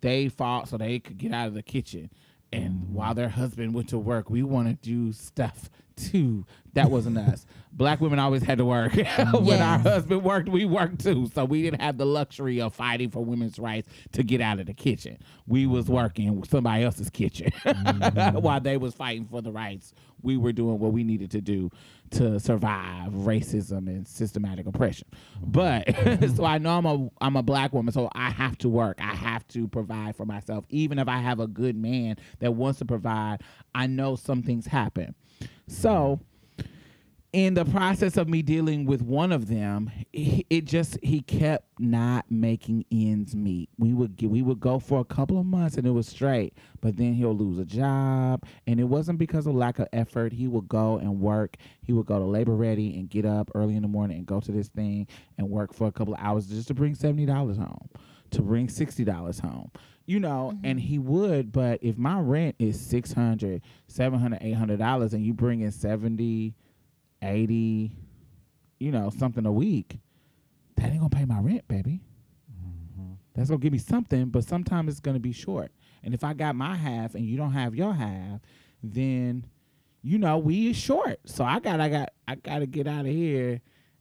they 0.00 0.28
fought 0.28 0.68
so 0.68 0.76
they 0.76 0.98
could 0.98 1.18
get 1.18 1.32
out 1.32 1.48
of 1.48 1.54
the 1.54 1.62
kitchen, 1.62 2.10
and 2.52 2.94
while 2.94 3.14
their 3.14 3.28
husband 3.28 3.74
went 3.74 3.88
to 3.88 3.98
work, 3.98 4.30
we 4.30 4.42
want 4.42 4.68
to 4.68 4.74
do 4.74 5.12
stuff 5.12 5.70
too. 5.96 6.44
That 6.74 6.90
wasn't 6.90 7.18
us. 7.18 7.46
Black 7.72 8.00
women 8.00 8.18
always 8.18 8.42
had 8.42 8.58
to 8.58 8.64
work. 8.64 8.94
when 9.32 9.60
our 9.60 9.78
husband 9.78 10.22
worked, 10.22 10.48
we 10.48 10.64
worked 10.64 11.00
too. 11.00 11.30
So 11.34 11.44
we 11.44 11.62
didn't 11.62 11.80
have 11.80 11.98
the 11.98 12.06
luxury 12.06 12.60
of 12.60 12.74
fighting 12.74 13.10
for 13.10 13.24
women's 13.24 13.58
rights 13.58 13.88
to 14.12 14.22
get 14.22 14.40
out 14.40 14.60
of 14.60 14.66
the 14.66 14.74
kitchen. 14.74 15.18
We 15.46 15.66
was 15.66 15.88
working 15.88 16.44
somebody 16.44 16.84
else's 16.84 17.10
kitchen 17.10 17.50
mm-hmm. 17.64 18.38
while 18.38 18.60
they 18.60 18.76
was 18.76 18.94
fighting 18.94 19.26
for 19.26 19.42
the 19.42 19.52
rights. 19.52 19.92
We 20.24 20.36
were 20.36 20.52
doing 20.52 20.78
what 20.78 20.92
we 20.92 21.04
needed 21.04 21.30
to 21.32 21.40
do 21.40 21.70
to 22.12 22.40
survive 22.40 23.12
racism 23.12 23.86
and 23.88 24.06
systematic 24.06 24.66
oppression. 24.66 25.08
But 25.42 25.94
so 26.36 26.44
I 26.44 26.58
know 26.58 26.78
I'm 26.78 26.86
a 26.86 27.10
I'm 27.20 27.36
a 27.36 27.42
black 27.42 27.72
woman, 27.72 27.92
so 27.92 28.08
I 28.14 28.30
have 28.30 28.58
to 28.58 28.68
work. 28.68 28.98
I 29.00 29.14
have 29.14 29.46
to 29.48 29.68
provide 29.68 30.16
for 30.16 30.26
myself. 30.26 30.64
Even 30.70 30.98
if 30.98 31.08
I 31.08 31.18
have 31.18 31.40
a 31.40 31.46
good 31.46 31.76
man 31.76 32.16
that 32.40 32.54
wants 32.54 32.78
to 32.80 32.84
provide, 32.84 33.42
I 33.74 33.86
know 33.86 34.16
some 34.16 34.42
things 34.42 34.66
happen. 34.66 35.14
So 35.66 36.20
in 37.34 37.54
the 37.54 37.64
process 37.64 38.16
of 38.16 38.28
me 38.28 38.42
dealing 38.42 38.86
with 38.86 39.02
one 39.02 39.32
of 39.32 39.48
them, 39.48 39.90
it, 40.12 40.46
it 40.48 40.64
just 40.66 40.96
he 41.02 41.20
kept 41.20 41.66
not 41.80 42.24
making 42.30 42.84
ends 42.92 43.34
meet. 43.34 43.68
We 43.76 43.92
would 43.92 44.14
get, 44.14 44.30
we 44.30 44.40
would 44.40 44.60
go 44.60 44.78
for 44.78 45.00
a 45.00 45.04
couple 45.04 45.40
of 45.40 45.44
months 45.44 45.76
and 45.76 45.84
it 45.84 45.90
was 45.90 46.06
straight, 46.06 46.54
but 46.80 46.96
then 46.96 47.12
he'll 47.12 47.36
lose 47.36 47.58
a 47.58 47.64
job, 47.64 48.44
and 48.68 48.78
it 48.78 48.84
wasn't 48.84 49.18
because 49.18 49.48
of 49.48 49.56
lack 49.56 49.80
of 49.80 49.88
effort. 49.92 50.32
He 50.32 50.46
would 50.46 50.68
go 50.68 50.98
and 50.98 51.20
work. 51.20 51.56
He 51.82 51.92
would 51.92 52.06
go 52.06 52.20
to 52.20 52.24
labor 52.24 52.54
ready 52.54 52.96
and 52.96 53.10
get 53.10 53.26
up 53.26 53.50
early 53.56 53.74
in 53.74 53.82
the 53.82 53.88
morning 53.88 54.18
and 54.18 54.26
go 54.26 54.38
to 54.38 54.52
this 54.52 54.68
thing 54.68 55.08
and 55.36 55.50
work 55.50 55.74
for 55.74 55.88
a 55.88 55.92
couple 55.92 56.14
of 56.14 56.20
hours 56.20 56.46
just 56.46 56.68
to 56.68 56.74
bring 56.74 56.94
seventy 56.94 57.26
dollars 57.26 57.56
home, 57.56 57.90
to 58.30 58.42
bring 58.42 58.68
sixty 58.68 59.02
dollars 59.02 59.40
home. 59.40 59.72
You 60.06 60.20
know, 60.20 60.52
mm-hmm. 60.54 60.66
and 60.66 60.78
he 60.78 61.00
would, 61.00 61.50
but 61.50 61.80
if 61.82 61.98
my 61.98 62.20
rent 62.20 62.54
is 62.60 62.78
600 62.78 63.62
700 63.88 64.38
800 64.40 64.78
dollars 64.78 65.14
and 65.14 65.24
you 65.24 65.34
bring 65.34 65.62
in 65.62 65.72
70 65.72 66.54
80, 67.24 67.96
you 68.78 68.90
know, 68.92 69.10
something 69.18 69.46
a 69.46 69.52
week, 69.52 69.98
that 70.76 70.86
ain't 70.86 70.98
gonna 70.98 71.10
pay 71.10 71.24
my 71.24 71.40
rent, 71.40 71.66
baby. 71.68 72.00
Mm-hmm. 72.52 73.12
That's 73.34 73.48
gonna 73.48 73.60
give 73.60 73.72
me 73.72 73.78
something, 73.78 74.26
but 74.26 74.44
sometimes 74.44 74.90
it's 74.90 75.00
gonna 75.00 75.20
be 75.20 75.32
short. 75.32 75.72
And 76.02 76.12
if 76.14 76.22
I 76.22 76.34
got 76.34 76.54
my 76.54 76.74
half 76.76 77.14
and 77.14 77.24
you 77.24 77.36
don't 77.36 77.52
have 77.52 77.74
your 77.74 77.94
half, 77.94 78.40
then 78.82 79.46
you 80.02 80.18
know 80.18 80.38
we 80.38 80.68
is 80.68 80.76
short. 80.76 81.18
So 81.24 81.44
I 81.44 81.60
got 81.60 81.80
I 81.80 81.88
got 81.88 82.10
I 82.28 82.34
gotta 82.34 82.66
get 82.66 82.86
out 82.86 83.06
of 83.06 83.12
here 83.12 83.60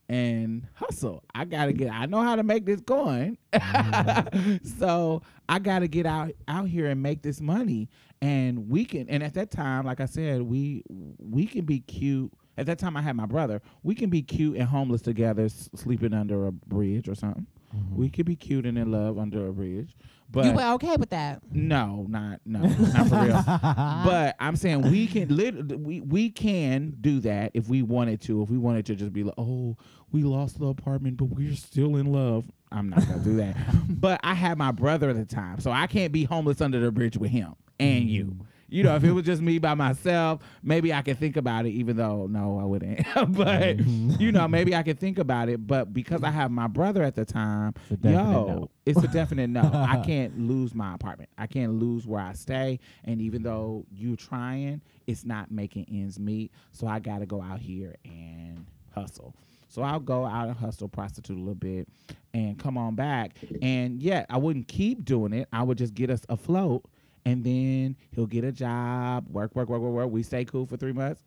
and 0.09 0.67
hustle. 0.73 1.23
I 1.33 1.45
gotta 1.45 1.71
get 1.71 1.91
I 1.91 2.05
know 2.05 2.21
how 2.21 2.35
to 2.35 2.43
make 2.43 2.65
this 2.65 2.81
going. 2.81 3.37
Mm-hmm. 3.53 4.57
so 4.79 5.21
I 5.47 5.59
gotta 5.59 5.87
get 5.87 6.05
out 6.05 6.31
out 6.47 6.67
here 6.67 6.87
and 6.87 7.01
make 7.01 7.21
this 7.21 7.39
money. 7.39 7.89
And 8.21 8.69
we 8.69 8.83
can 8.85 9.07
and 9.09 9.23
at 9.23 9.33
that 9.35 9.49
time, 9.49 9.85
like 9.85 10.01
I 10.01 10.05
said, 10.05 10.41
we 10.41 10.83
we 11.19 11.45
can 11.45 11.65
be 11.65 11.79
cute. 11.79 12.33
At 12.57 12.65
that 12.67 12.79
time 12.79 12.95
I 12.95 13.01
had 13.01 13.15
my 13.15 13.25
brother. 13.25 13.61
We 13.81 13.95
can 13.95 14.09
be 14.09 14.21
cute 14.21 14.57
and 14.57 14.67
homeless 14.67 15.01
together, 15.01 15.45
s- 15.45 15.69
sleeping 15.75 16.13
under 16.13 16.45
a 16.47 16.51
bridge 16.51 17.09
or 17.09 17.15
something. 17.15 17.47
Mm-hmm. 17.75 17.95
We 17.95 18.09
could 18.09 18.25
be 18.25 18.35
cute 18.35 18.65
and 18.65 18.77
in 18.77 18.91
love 18.91 19.17
under 19.17 19.47
a 19.47 19.53
bridge. 19.53 19.95
But 20.31 20.45
you 20.45 20.53
were 20.53 20.73
okay 20.73 20.95
with 20.95 21.11
that? 21.11 21.41
no, 21.51 22.05
not 22.09 22.41
no, 22.45 22.59
not 22.61 23.07
for 23.07 23.21
real. 23.23 23.43
but 23.47 24.35
I'm 24.39 24.55
saying 24.55 24.81
we 24.83 25.05
can 25.05 25.35
lit- 25.35 25.79
we 25.79 26.01
we 26.01 26.29
can 26.31 26.95
do 27.01 27.19
that 27.21 27.51
if 27.53 27.67
we 27.67 27.81
wanted 27.83 28.21
to. 28.21 28.41
If 28.41 28.49
we 28.49 28.57
wanted 28.57 28.85
to 28.87 28.95
just 28.95 29.13
be 29.13 29.23
like, 29.23 29.35
oh, 29.37 29.77
we 30.11 30.23
lost 30.23 30.59
the 30.59 30.67
apartment, 30.67 31.17
but 31.17 31.25
we're 31.25 31.55
still 31.55 31.97
in 31.97 32.11
love. 32.11 32.45
I'm 32.71 32.89
not 32.89 33.07
gonna 33.07 33.23
do 33.23 33.35
that. 33.37 33.55
but 33.89 34.19
I 34.23 34.33
had 34.33 34.57
my 34.57 34.71
brother 34.71 35.09
at 35.11 35.15
the 35.17 35.25
time, 35.25 35.59
so 35.59 35.71
I 35.71 35.85
can't 35.85 36.11
be 36.11 36.23
homeless 36.23 36.61
under 36.61 36.79
the 36.79 36.91
bridge 36.91 37.17
with 37.17 37.29
him 37.29 37.55
and 37.79 38.09
you. 38.09 38.25
Mm. 38.25 38.45
You 38.73 38.81
know, 38.81 38.95
if 38.95 39.03
it 39.03 39.11
was 39.11 39.23
just 39.23 39.39
me 39.39 39.59
by 39.59 39.75
myself, 39.75 40.41
maybe 40.63 40.91
I 40.91 41.03
could 41.03 41.19
think 41.19 41.37
about 41.37 41.67
it. 41.67 41.69
Even 41.69 41.95
though 41.95 42.25
no, 42.25 42.59
I 42.59 42.63
wouldn't. 42.63 43.05
but 43.29 43.79
you 43.79 44.31
know, 44.31 44.47
maybe 44.47 44.75
I 44.75 44.81
could 44.81 44.99
think 44.99 45.19
about 45.19 45.47
it. 45.47 45.67
But 45.67 45.93
because 45.93 46.23
I 46.23 46.31
have 46.31 46.49
my 46.49 46.65
brother 46.65 47.03
at 47.03 47.13
the 47.13 47.23
time, 47.23 47.75
yo, 48.01 48.09
no. 48.11 48.69
it's 48.87 49.03
a 49.03 49.07
definite 49.07 49.51
no. 49.51 49.69
I 49.73 49.97
can't 50.05 50.39
lose 50.39 50.73
my 50.73 50.95
apartment. 50.95 51.29
I 51.37 51.45
can't 51.45 51.73
lose 51.73 52.07
where 52.07 52.21
I 52.21 52.33
stay. 52.33 52.79
And 53.03 53.21
even 53.21 53.43
though 53.43 53.85
you're 53.91 54.17
trying, 54.17 54.81
it's 55.05 55.23
not 55.23 55.51
making 55.51 55.85
ends 55.91 56.19
meet. 56.19 56.51
So 56.71 56.87
I 56.87 56.97
got 56.97 57.19
to 57.19 57.27
go 57.27 57.43
out 57.43 57.59
here 57.59 57.95
and 58.05 58.65
hustle. 58.91 59.35
So 59.73 59.81
I'll 59.81 59.99
go 59.99 60.23
out 60.25 60.47
and 60.47 60.55
hustle, 60.55 60.87
prostitute 60.87 61.35
a 61.35 61.39
little 61.39 61.55
bit, 61.55 61.87
and 62.33 62.59
come 62.59 62.77
on 62.77 62.93
back. 62.93 63.35
And 63.61 64.01
yet 64.01 64.27
I 64.29 64.37
wouldn't 64.37 64.67
keep 64.67 65.03
doing 65.03 65.33
it. 65.33 65.47
I 65.51 65.63
would 65.63 65.79
just 65.79 65.95
get 65.95 66.11
us 66.11 66.21
afloat, 66.29 66.85
and 67.25 67.43
then 67.43 67.95
he'll 68.11 68.25
get 68.25 68.43
a 68.43 68.51
job, 68.51 69.27
work, 69.29 69.55
work, 69.55 69.69
work, 69.69 69.81
work, 69.81 69.93
work. 69.93 70.09
We 70.09 70.23
stay 70.23 70.45
cool 70.45 70.65
for 70.65 70.77
three 70.77 70.91
months, 70.91 71.23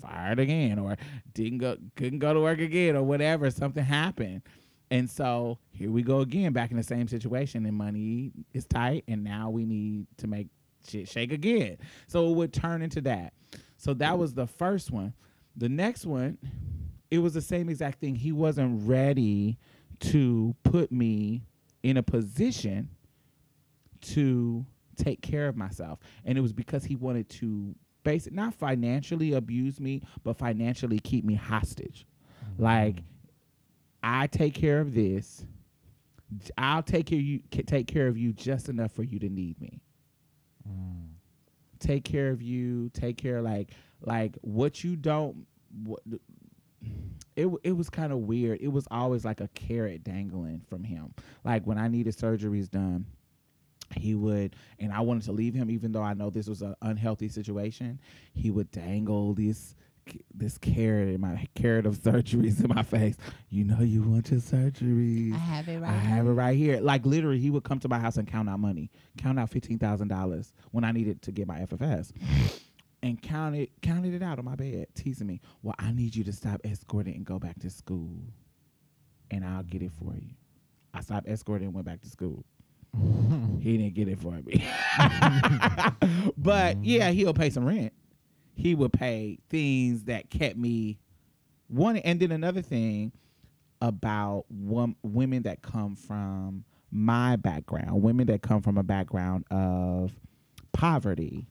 fired 0.00 0.38
again, 0.38 0.78
or 0.78 0.96
didn't 1.34 1.58
go, 1.58 1.76
couldn't 1.96 2.18
go 2.18 2.34
to 2.34 2.40
work 2.40 2.60
again, 2.60 2.96
or 2.96 3.02
whatever. 3.02 3.50
Something 3.50 3.84
happened. 3.84 4.42
And 4.90 5.08
so 5.08 5.58
here 5.70 5.90
we 5.90 6.02
go 6.02 6.20
again, 6.20 6.52
back 6.52 6.70
in 6.70 6.76
the 6.76 6.82
same 6.82 7.08
situation, 7.08 7.66
and 7.66 7.76
money 7.76 8.32
is 8.54 8.64
tight, 8.64 9.04
and 9.06 9.22
now 9.22 9.50
we 9.50 9.64
need 9.64 10.06
to 10.18 10.26
make 10.26 10.48
shit 10.88 11.08
shake 11.08 11.32
again. 11.32 11.78
So 12.06 12.30
it 12.30 12.34
would 12.34 12.52
turn 12.52 12.82
into 12.82 13.02
that. 13.02 13.34
So 13.76 13.94
that 13.94 14.18
was 14.18 14.34
the 14.34 14.46
first 14.46 14.90
one. 14.90 15.12
The 15.56 15.68
next 15.68 16.06
one, 16.06 16.38
it 17.10 17.18
was 17.18 17.34
the 17.34 17.42
same 17.42 17.68
exact 17.68 18.00
thing. 18.00 18.14
He 18.14 18.32
wasn't 18.32 18.88
ready 18.88 19.58
to 20.00 20.54
put 20.62 20.90
me 20.90 21.42
in 21.82 21.96
a 21.96 22.02
position 22.02 22.88
to 24.00 24.64
take 24.98 25.22
care 25.22 25.48
of 25.48 25.56
myself. 25.56 26.00
And 26.24 26.36
it 26.36 26.40
was 26.40 26.52
because 26.52 26.84
he 26.84 26.96
wanted 26.96 27.28
to 27.30 27.74
basic 28.04 28.32
not 28.32 28.54
financially 28.54 29.34
abuse 29.34 29.80
me, 29.80 30.02
but 30.22 30.36
financially 30.36 30.98
keep 30.98 31.24
me 31.24 31.34
hostage. 31.34 32.06
Mm-hmm. 32.44 32.62
Like 32.62 32.96
I 34.02 34.26
take 34.26 34.54
care 34.54 34.80
of 34.80 34.94
this. 34.94 35.44
I'll 36.58 36.82
take 36.82 37.06
care 37.06 37.18
you 37.18 37.40
take 37.50 37.86
care 37.86 38.06
of 38.06 38.18
you 38.18 38.32
just 38.32 38.68
enough 38.68 38.92
for 38.92 39.02
you 39.02 39.18
to 39.18 39.28
need 39.28 39.60
me. 39.60 39.80
Mm. 40.68 41.08
Take 41.78 42.04
care 42.04 42.30
of 42.30 42.42
you. 42.42 42.90
Take 42.90 43.16
care 43.16 43.40
like 43.40 43.70
like 44.02 44.36
what 44.42 44.84
you 44.84 44.96
don't. 44.96 45.46
What, 45.84 46.00
it 47.36 47.42
w- 47.42 47.60
it 47.62 47.72
was 47.72 47.88
kind 47.88 48.12
of 48.12 48.20
weird. 48.20 48.60
It 48.60 48.68
was 48.68 48.86
always 48.90 49.24
like 49.24 49.40
a 49.40 49.48
carrot 49.48 50.04
dangling 50.04 50.62
from 50.68 50.84
him. 50.84 51.14
Like 51.44 51.66
when 51.66 51.78
I 51.78 51.88
needed 51.88 52.16
surgeries 52.16 52.70
done, 52.70 53.06
he 53.96 54.14
would, 54.14 54.54
and 54.78 54.92
I 54.92 55.00
wanted 55.00 55.24
to 55.24 55.32
leave 55.32 55.54
him, 55.54 55.70
even 55.70 55.92
though 55.92 56.02
I 56.02 56.14
know 56.14 56.30
this 56.30 56.48
was 56.48 56.62
an 56.62 56.74
unhealthy 56.82 57.28
situation. 57.28 58.00
He 58.34 58.50
would 58.50 58.70
dangle 58.70 59.34
this 59.34 59.74
this 60.34 60.56
carrot 60.56 61.08
in 61.08 61.20
my 61.20 61.46
carrot 61.54 61.84
of 61.84 61.98
surgeries 61.98 62.60
in 62.64 62.68
my 62.74 62.82
face. 62.82 63.16
You 63.50 63.64
know 63.64 63.80
you 63.80 64.02
want 64.02 64.30
your 64.30 64.40
surgeries. 64.40 65.34
I 65.34 65.38
have 65.38 65.68
it 65.68 65.80
right. 65.80 65.90
I 65.90 65.96
have 65.96 66.26
it 66.26 66.30
right 66.30 66.56
here. 66.56 66.80
Like 66.80 67.04
literally, 67.04 67.38
he 67.38 67.50
would 67.50 67.64
come 67.64 67.78
to 67.80 67.88
my 67.88 67.98
house 67.98 68.16
and 68.16 68.26
count 68.26 68.48
out 68.48 68.60
money, 68.60 68.90
count 69.16 69.38
out 69.38 69.50
fifteen 69.50 69.78
thousand 69.78 70.08
dollars 70.08 70.52
when 70.70 70.84
I 70.84 70.92
needed 70.92 71.22
to 71.22 71.32
get 71.32 71.46
my 71.46 71.60
FFS, 71.60 72.12
and 73.02 73.20
counted 73.20 73.70
counted 73.82 74.14
it 74.14 74.22
out 74.22 74.38
on 74.38 74.44
my 74.44 74.54
bed, 74.54 74.86
teasing 74.94 75.26
me. 75.26 75.40
Well, 75.62 75.74
I 75.78 75.92
need 75.92 76.14
you 76.16 76.24
to 76.24 76.32
stop 76.32 76.60
escorting 76.64 77.14
and 77.14 77.24
go 77.24 77.38
back 77.38 77.58
to 77.60 77.70
school, 77.70 78.18
and 79.30 79.44
I'll 79.44 79.62
get 79.62 79.82
it 79.82 79.92
for 79.92 80.14
you. 80.14 80.34
I 80.94 81.00
stopped 81.00 81.28
escorting 81.28 81.66
and 81.66 81.74
went 81.74 81.86
back 81.86 82.00
to 82.00 82.08
school. 82.08 82.44
he 83.60 83.76
didn't 83.78 83.94
get 83.94 84.08
it 84.08 84.18
for 84.18 84.32
me, 84.32 84.64
but 86.36 86.82
yeah, 86.84 87.10
he'll 87.10 87.34
pay 87.34 87.50
some 87.50 87.64
rent. 87.64 87.92
He 88.54 88.74
would 88.74 88.92
pay 88.92 89.38
things 89.48 90.04
that 90.04 90.30
kept 90.30 90.56
me 90.56 90.98
one, 91.68 91.96
and 91.98 92.18
then 92.20 92.32
another 92.32 92.62
thing 92.62 93.12
about 93.80 94.44
wom- 94.50 94.96
women 95.02 95.42
that 95.42 95.62
come 95.62 95.94
from 95.94 96.64
my 96.90 97.36
background, 97.36 98.02
women 98.02 98.26
that 98.28 98.42
come 98.42 98.62
from 98.62 98.78
a 98.78 98.82
background 98.82 99.44
of 99.50 100.12
poverty. 100.72 101.46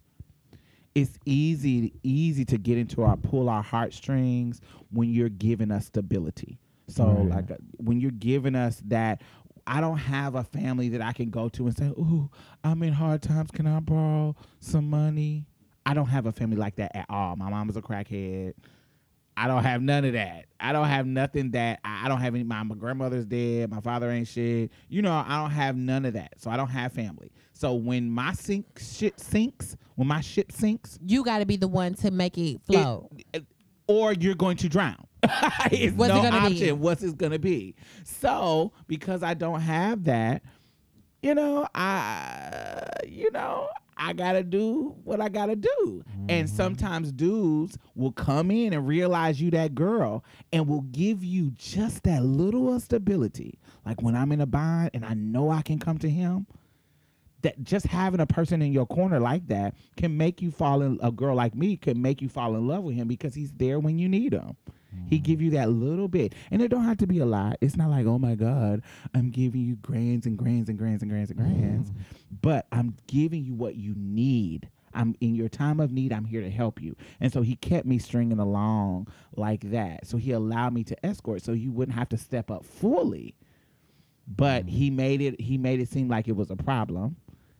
It's 0.96 1.20
easy 1.26 1.94
easy 2.02 2.44
to 2.46 2.58
get 2.58 2.78
into 2.80 3.04
our 3.04 3.16
pull 3.16 3.50
our 3.50 3.62
heartstrings 3.62 4.62
when 4.90 5.10
you're 5.14 5.30
giving 5.30 5.70
us 5.72 5.86
stability. 5.86 6.58
So 6.88 7.06
Right. 7.12 7.30
like 7.30 7.52
uh, 7.52 7.56
when 7.78 8.00
you're 8.02 8.10
giving 8.12 8.56
us 8.56 8.82
that 8.88 9.22
I 9.68 9.82
don't 9.82 9.98
have 9.98 10.36
a 10.36 10.44
family 10.44 10.90
that 10.90 11.02
I 11.02 11.12
can 11.14 11.30
go 11.30 11.50
to 11.50 11.68
and 11.68 11.78
say, 11.78 11.88
"Ooh, 11.88 12.30
I'm 12.64 12.82
in 12.84 12.94
hard 12.94 13.22
times. 13.22 13.52
Can 13.52 13.68
I 13.68 13.80
borrow 13.80 14.36
some 14.60 14.90
money?" 14.90 15.46
I 15.86 15.94
don't 15.94 16.08
have 16.08 16.26
a 16.26 16.32
family 16.32 16.58
like 16.58 16.76
that 16.78 16.96
at 16.96 17.06
all. 17.10 17.36
My 17.36 17.50
mom 17.50 17.70
is 17.70 17.78
a 17.78 17.82
crackhead. 17.82 18.54
I 19.40 19.48
don't 19.48 19.64
have 19.64 19.82
none 19.84 20.04
of 20.04 20.14
that. 20.14 20.46
I 20.60 20.74
don't 20.74 20.88
have 20.88 21.06
nothing 21.06 21.52
that 21.52 21.80
I 21.86 22.06
I 22.06 22.08
don't 22.10 22.20
have 22.20 22.34
any. 22.34 22.44
My, 22.44 22.64
my 22.64 22.76
grandmother's 22.76 23.26
dead. 23.26 23.70
My 23.70 23.82
father 23.82 24.10
ain't 24.10 24.28
shit. 24.28 24.72
You 24.90 25.02
know, 25.04 25.14
I 25.14 25.42
don't 25.42 25.52
have 25.52 25.76
none 25.78 26.06
of 26.06 26.14
that. 26.14 26.34
So 26.42 26.50
I 26.50 26.58
don't 26.58 26.70
have 26.70 26.92
family. 26.94 27.32
So 27.54 27.76
when 27.76 28.10
my 28.10 28.34
sink 28.34 28.66
shit 28.80 29.20
sinks, 29.20 29.78
when 29.96 30.08
my 30.08 30.22
ship 30.22 30.52
sinks, 30.52 30.98
You 31.06 31.24
got 31.24 31.40
to 31.40 31.46
be 31.46 31.56
the 31.58 31.68
one 31.68 31.94
to 31.96 32.10
make 32.12 32.38
it 32.38 32.62
flow. 32.66 33.10
it- 33.34 33.46
or 33.88 34.14
you're 34.14 34.36
going 34.36 34.58
to 34.58 34.70
drown. 34.70 34.98
it's 35.72 35.96
What's 35.96 36.14
it 36.14 36.22
gonna 36.32 36.50
be? 36.50 36.72
What's 36.72 37.04
it 37.04 37.18
gonna 37.18 37.40
be? 37.40 37.76
So 38.04 38.72
because 38.88 39.24
I 39.24 39.34
don't 39.34 39.62
have 39.62 40.04
that, 40.06 40.44
you 41.22 41.34
know, 41.34 41.68
I, 41.74 42.84
you 43.08 43.32
know, 43.32 43.68
I 43.98 44.14
gotta 44.14 44.44
do 44.44 44.96
what 45.04 45.20
I 45.20 45.30
gotta 45.30 45.56
do. 45.56 46.04
And 46.30 46.48
Mhm. 46.48 46.52
sometimes 46.52 47.12
dudes 47.12 47.78
will 47.96 48.12
come 48.12 48.52
in 48.52 48.74
and 48.74 48.88
realize 48.88 49.42
you 49.42 49.50
that 49.52 49.74
girl 49.74 50.24
and 50.54 50.68
will 50.68 50.82
give 50.82 51.24
you 51.24 51.52
just 51.56 52.04
that 52.04 52.24
little 52.24 52.80
stability. 52.80 53.58
Like 53.86 54.02
when 54.04 54.16
I'm 54.16 54.32
in 54.32 54.40
a 54.42 54.46
bind 54.46 54.92
and 54.94 55.04
I 55.04 55.16
know 55.16 55.50
I 55.50 55.64
can 55.64 55.80
come 55.80 55.98
to 56.00 56.10
him, 56.10 56.46
that 57.42 57.64
just 57.64 57.86
having 57.86 58.20
a 58.20 58.26
person 58.26 58.62
in 58.62 58.74
your 58.74 58.86
corner 58.86 59.20
like 59.20 59.48
that 59.48 59.76
can 59.96 60.18
make 60.18 60.42
you 60.42 60.52
fall 60.52 60.82
in 60.82 61.00
a 61.02 61.12
girl 61.12 61.36
like 61.36 61.56
me 61.56 61.78
can 61.78 62.02
make 62.02 62.22
you 62.22 62.30
fall 62.30 62.56
in 62.56 62.68
love 62.68 62.84
with 62.84 62.96
him 62.96 63.08
because 63.08 63.36
he's 63.36 63.52
there 63.54 63.80
when 63.80 64.00
you 64.00 64.10
need 64.10 64.34
him. 64.34 64.56
He 65.10 65.18
mm-hmm. 65.18 65.24
give 65.24 65.42
you 65.42 65.52
that 65.52 65.70
little 65.70 66.08
bit, 66.08 66.34
and 66.52 66.62
it 66.62 66.70
don't 66.70 66.86
have 66.86 66.98
to 66.98 67.08
be 67.08 67.20
a 67.20 67.26
lot. 67.26 67.58
It's 67.62 67.78
not 67.78 67.90
like, 67.90 68.06
oh 68.06 68.18
my 68.18 68.36
God, 68.36 68.82
I'm 69.14 69.30
giving 69.30 69.62
you 69.62 69.76
grands 69.76 70.26
and 70.26 70.38
grands 70.38 70.70
and 70.70 70.78
grands 70.78 71.02
and 71.02 71.12
grands 71.12 71.30
and 71.30 71.40
grands, 71.40 71.90
mm-hmm. 71.90 72.02
but 72.42 72.68
I'm 72.72 72.96
giving 73.08 73.44
you 73.44 73.54
what 73.54 73.76
you 73.76 73.94
need. 73.96 74.70
I'm 74.94 75.16
in 75.22 75.36
your 75.36 75.50
time 75.50 75.80
of 75.80 75.92
need. 75.92 76.12
I'm 76.12 76.26
here 76.26 76.42
to 76.42 76.50
help 76.50 76.82
you, 76.82 76.96
and 77.20 77.32
so 77.32 77.42
he 77.42 77.56
kept 77.56 77.86
me 77.86 78.00
stringing 78.00 78.40
along 78.40 79.08
like 79.36 79.70
that. 79.72 80.08
So 80.08 80.18
he 80.18 80.32
allowed 80.32 80.74
me 80.74 80.84
to 80.86 81.06
escort, 81.06 81.44
so 81.44 81.52
you 81.52 81.72
wouldn't 81.72 81.98
have 81.98 82.10
to 82.10 82.18
step 82.18 82.50
up 82.50 82.66
fully. 82.66 83.36
But 84.28 84.66
mm-hmm. 84.66 84.76
he 84.76 84.90
made 84.90 85.22
it. 85.22 85.40
He 85.40 85.58
made 85.58 85.80
it 85.80 85.90
seem 85.90 86.08
like 86.08 86.28
it 86.28 86.36
was 86.36 86.50
a 86.50 86.56
problem, 86.56 87.18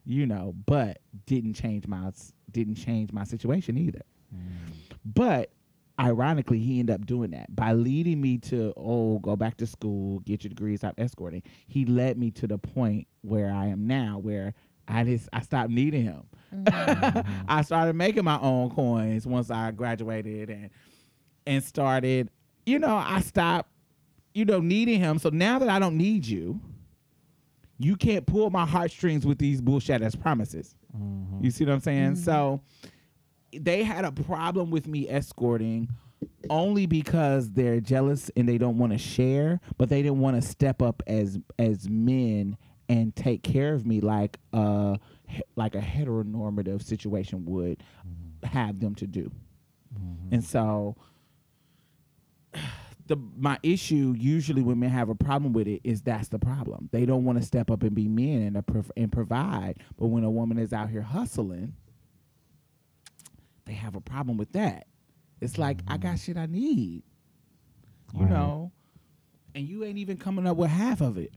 you 0.08 0.26
know. 0.26 0.56
But 0.66 1.00
didn't 1.26 1.54
change 1.54 1.88
my 1.88 2.12
didn't 2.52 2.76
change 2.76 3.12
my 3.12 3.24
situation 3.24 3.78
either. 3.78 4.02
Mm. 4.34 4.74
But 5.06 5.52
ironically, 6.00 6.60
he 6.60 6.80
ended 6.80 6.96
up 6.96 7.06
doing 7.06 7.32
that 7.32 7.56
by 7.56 7.74
leading 7.74 8.22
me 8.22 8.38
to, 8.38 8.74
oh, 8.78 9.20
go 9.20 9.36
back 9.36 9.58
to 9.58 9.68
school, 9.68 10.20
get 10.20 10.44
your 10.44 10.50
degree, 10.50 10.78
stop 10.78 10.96
escorting. 10.98 11.44
He 11.68 11.86
led 11.86 12.18
me 12.18 12.32
to 12.32 12.48
the 12.48 12.58
point 12.58 13.08
where 13.22 13.52
I 13.52 13.68
am 13.68 13.88
now, 13.88 14.20
where 14.20 14.54
I 14.88 15.04
just 15.04 15.28
I 15.34 15.42
stopped 15.42 15.70
needing 15.70 16.04
him. 16.04 16.24
Mm-hmm. 16.54 17.44
I 17.48 17.62
started 17.62 17.96
making 17.96 18.24
my 18.24 18.40
own 18.40 18.70
coins 18.70 19.28
once 19.28 19.52
I 19.52 19.72
graduated 19.72 20.50
and 20.50 20.70
and 21.46 21.64
started, 21.64 22.30
you 22.66 22.80
know, 22.80 22.96
I 22.96 23.22
stopped, 23.22 23.70
you 24.34 24.46
know, 24.46 24.60
needing 24.60 25.00
him. 25.00 25.18
So 25.20 25.30
now 25.30 25.60
that 25.60 25.70
I 25.70 25.80
don't 25.80 25.98
need 25.98 26.26
you, 26.26 26.60
you 27.80 27.96
can't 27.96 28.26
pull 28.26 28.50
my 28.50 28.66
heartstrings 28.66 29.26
with 29.26 29.38
these 29.38 29.62
bullshit 29.62 30.02
ass 30.02 30.16
promises. 30.16 30.76
Mhm. 30.98 31.44
You 31.44 31.52
see 31.52 31.66
what 31.66 31.74
I'm 31.74 31.80
saying? 31.82 32.16
So 32.16 32.62
they 33.54 33.84
had 33.84 34.04
a 34.06 34.12
problem 34.12 34.72
with 34.72 34.88
me 34.88 35.08
escorting 35.08 35.90
only 36.50 36.86
because 36.88 37.52
they're 37.52 37.80
jealous 37.80 38.32
and 38.36 38.50
they 38.50 38.58
don't 38.58 38.78
want 38.78 38.92
to 38.94 38.98
share, 38.98 39.60
but 39.78 39.90
they 39.90 40.02
didn't 40.02 40.20
want 40.20 40.36
to 40.36 40.42
step 40.42 40.82
up 40.82 41.04
as 41.08 41.38
as 41.60 41.88
men 41.90 42.58
and 42.90 43.16
take 43.16 43.44
care 43.44 43.74
of 43.74 43.86
me 43.86 44.00
like 44.02 44.40
uh 44.54 44.98
like 45.56 45.76
a 45.76 45.82
heteronormative 45.82 46.82
situation 46.82 47.46
would 47.46 47.84
have 48.44 48.80
them 48.80 48.96
to 48.96 49.06
do. 49.08 49.32
And 50.32 50.44
so 50.44 50.96
the 53.08 53.18
my 53.38 53.58
issue 53.64 54.14
usually 54.18 54.62
when 54.62 54.80
men 54.80 54.90
have 54.90 55.10
a 55.10 55.16
problem 55.16 55.54
with 55.54 55.68
it 55.68 55.82
is 55.84 56.02
that's 56.02 56.28
the 56.30 56.40
problem. 56.40 56.90
They 56.92 57.06
don't 57.06 57.24
want 57.26 57.40
to 57.40 57.46
step 57.46 57.72
up 57.72 57.84
and 57.84 57.96
be 57.96 58.08
men 58.08 58.56
and, 58.56 58.66
prov- 58.68 58.92
and 58.98 59.12
provide, 59.12 59.80
but 59.98 60.08
when 60.08 60.24
a 60.24 60.30
woman 60.30 60.58
is 60.58 60.74
out 60.74 60.90
here 60.90 61.02
hustling, 61.02 61.74
they 63.66 63.74
have 63.74 63.96
a 63.96 64.02
problem 64.02 64.38
with 64.38 64.52
that. 64.54 64.88
It's 65.42 65.58
like 65.58 65.82
I 65.88 65.98
got 65.98 66.16
mm-hmm. 66.16 66.18
shit 66.18 66.38
I 66.38 66.46
need, 66.48 67.04
you 68.14 68.22
Right. 68.22 68.30
know, 68.30 68.72
and 69.56 69.68
you 69.68 69.84
ain't 69.84 69.98
even 69.98 70.18
coming 70.18 70.48
up 70.48 70.58
with 70.58 70.70
half 70.70 71.02
of 71.02 71.18
it. 71.18 71.34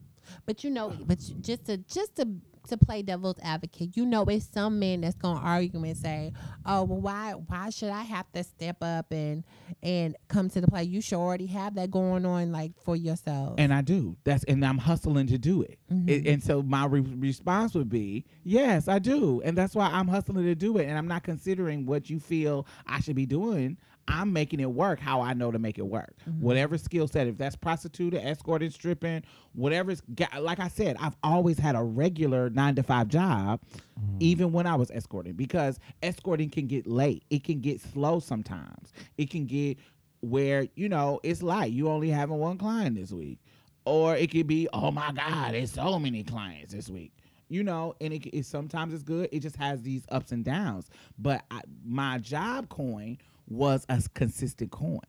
But 0.46 0.64
you 0.64 0.70
know, 0.70 0.90
but 1.06 1.20
you- 1.28 1.34
just 1.36 1.66
to 1.66 1.76
just 1.78 2.16
to 2.16 2.28
to 2.68 2.76
play 2.76 3.02
devil's 3.02 3.36
advocate, 3.42 3.96
you 3.96 4.04
know, 4.06 4.24
it's 4.24 4.46
some 4.46 4.78
men 4.78 5.00
that's 5.00 5.16
gonna 5.16 5.40
argue 5.40 5.82
and 5.84 5.96
say, 5.96 6.32
"Oh, 6.64 6.84
well, 6.84 7.00
why 7.00 7.32
why 7.32 7.70
should 7.70 7.90
I 7.90 8.02
have 8.02 8.30
to 8.32 8.44
step 8.44 8.76
up 8.82 9.06
and 9.10 9.44
and 9.82 10.16
come 10.28 10.48
to 10.50 10.60
the 10.60 10.68
play? 10.68 10.84
You 10.84 11.00
should 11.00 11.18
already 11.18 11.46
have 11.46 11.74
that 11.74 11.90
going 11.90 12.24
on, 12.26 12.52
like 12.52 12.72
for 12.84 12.96
yourself." 12.96 13.54
And 13.58 13.72
I 13.72 13.80
do. 13.80 14.16
That's 14.24 14.44
and 14.44 14.64
I'm 14.64 14.78
hustling 14.78 15.26
to 15.28 15.38
do 15.38 15.62
it. 15.62 15.78
Mm-hmm. 15.92 16.08
It- 16.08 16.26
and 16.26 16.42
so 16.42 16.62
my 16.62 16.86
re- 16.86 17.00
response 17.00 17.74
would 17.74 17.88
be, 17.88 18.24
yes, 18.44 18.88
I 18.88 18.98
do, 18.98 19.40
and 19.42 19.56
that's 19.56 19.74
why 19.74 19.86
I'm 19.88 20.08
hustling 20.08 20.44
to 20.44 20.54
do 20.54 20.76
it. 20.78 20.86
And 20.86 20.96
I'm 20.96 21.08
not 21.08 21.22
considering 21.22 21.86
what 21.86 22.08
you 22.10 22.20
feel 22.20 22.66
I 22.86 23.00
should 23.00 23.16
be 23.16 23.26
doing. 23.26 23.78
I'm 24.10 24.32
making 24.32 24.60
it 24.60 24.70
work 24.70 24.98
how 24.98 25.20
I 25.20 25.32
know 25.34 25.50
to 25.50 25.58
make 25.58 25.78
it 25.78 25.86
work. 25.86 26.14
Mm-hmm. 26.28 26.42
Whatever 26.42 26.78
skill 26.78 27.08
set, 27.08 27.26
if 27.26 27.38
that's 27.38 27.56
prostituting, 27.56 28.20
escorting, 28.24 28.70
stripping, 28.70 29.22
whatever's 29.54 30.02
like 30.38 30.60
I 30.60 30.68
said, 30.68 30.96
I've 31.00 31.16
always 31.22 31.58
had 31.58 31.76
a 31.76 31.82
regular 31.82 32.50
nine 32.50 32.74
to 32.76 32.82
five 32.82 33.08
job, 33.08 33.60
mm-hmm. 33.70 34.16
even 34.20 34.52
when 34.52 34.66
I 34.66 34.74
was 34.74 34.90
escorting, 34.90 35.34
because 35.34 35.78
escorting 36.02 36.50
can 36.50 36.66
get 36.66 36.86
late. 36.86 37.24
It 37.30 37.44
can 37.44 37.60
get 37.60 37.80
slow 37.80 38.20
sometimes. 38.20 38.92
It 39.16 39.30
can 39.30 39.46
get 39.46 39.78
where 40.22 40.66
you 40.74 40.88
know 40.88 41.20
it's 41.22 41.42
like 41.42 41.72
you 41.72 41.88
only 41.88 42.10
having 42.10 42.36
one 42.36 42.58
client 42.58 42.96
this 42.96 43.10
week 43.10 43.38
or 43.86 44.16
it 44.16 44.30
could 44.30 44.46
be 44.46 44.68
oh 44.72 44.90
my 44.90 45.10
god 45.12 45.54
there's 45.54 45.72
so 45.72 45.98
many 45.98 46.22
clients 46.22 46.72
this 46.74 46.90
week 46.90 47.12
you 47.48 47.62
know 47.62 47.94
and 48.00 48.12
it, 48.12 48.26
it 48.26 48.44
sometimes 48.44 48.92
it's 48.92 49.02
good 49.02 49.28
it 49.32 49.40
just 49.40 49.56
has 49.56 49.80
these 49.82 50.04
ups 50.10 50.32
and 50.32 50.44
downs 50.44 50.90
but 51.18 51.44
I, 51.50 51.60
my 51.84 52.18
job 52.18 52.68
coin 52.68 53.16
was 53.50 53.84
a 53.88 54.02
consistent 54.14 54.70
coin 54.70 55.00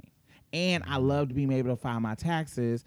and 0.54 0.84
i 0.88 0.98
loved 0.98 1.34
being 1.34 1.52
able 1.52 1.70
to 1.70 1.76
file 1.76 2.00
my 2.00 2.16
taxes 2.16 2.84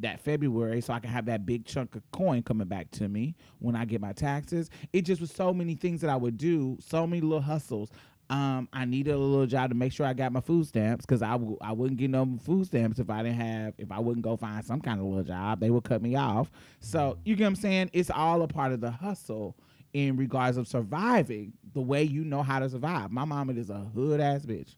that 0.00 0.20
february 0.20 0.80
so 0.80 0.92
i 0.92 1.00
can 1.00 1.10
have 1.10 1.26
that 1.26 1.46
big 1.46 1.64
chunk 1.64 1.94
of 1.94 2.02
coin 2.10 2.42
coming 2.42 2.68
back 2.68 2.90
to 2.90 3.08
me 3.08 3.34
when 3.60 3.74
i 3.74 3.84
get 3.84 4.00
my 4.00 4.12
taxes 4.12 4.68
it 4.92 5.02
just 5.02 5.20
was 5.20 5.30
so 5.30 5.54
many 5.54 5.74
things 5.74 6.00
that 6.00 6.10
i 6.10 6.16
would 6.16 6.36
do 6.36 6.76
so 6.80 7.06
many 7.06 7.22
little 7.22 7.40
hustles 7.40 7.90
um, 8.28 8.68
I 8.72 8.84
needed 8.84 9.14
a 9.14 9.18
little 9.18 9.46
job 9.46 9.70
to 9.70 9.76
make 9.76 9.92
sure 9.92 10.04
I 10.04 10.12
got 10.12 10.32
my 10.32 10.40
food 10.40 10.66
stamps 10.66 11.06
because 11.06 11.22
I 11.22 11.32
w- 11.32 11.58
I 11.60 11.72
wouldn't 11.72 11.98
get 11.98 12.10
no 12.10 12.38
food 12.42 12.66
stamps 12.66 12.98
if 12.98 13.08
I 13.08 13.22
didn't 13.22 13.38
have 13.38 13.74
if 13.78 13.92
I 13.92 14.00
wouldn't 14.00 14.24
go 14.24 14.36
find 14.36 14.64
some 14.64 14.80
kind 14.80 14.98
of 14.98 15.06
little 15.06 15.22
job. 15.22 15.60
They 15.60 15.70
would 15.70 15.84
cut 15.84 16.02
me 16.02 16.16
off. 16.16 16.50
So 16.80 17.18
you 17.24 17.36
get 17.36 17.44
what 17.44 17.48
I'm 17.48 17.56
saying? 17.56 17.90
It's 17.92 18.10
all 18.10 18.42
a 18.42 18.48
part 18.48 18.72
of 18.72 18.80
the 18.80 18.90
hustle 18.90 19.56
in 19.92 20.16
regards 20.16 20.56
of 20.56 20.66
surviving 20.66 21.52
the 21.72 21.80
way 21.80 22.02
you 22.02 22.24
know 22.24 22.42
how 22.42 22.58
to 22.58 22.68
survive. 22.68 23.12
My 23.12 23.24
mama 23.24 23.52
is 23.52 23.70
a 23.70 23.78
hood 23.94 24.20
ass 24.20 24.44
bitch. 24.44 24.74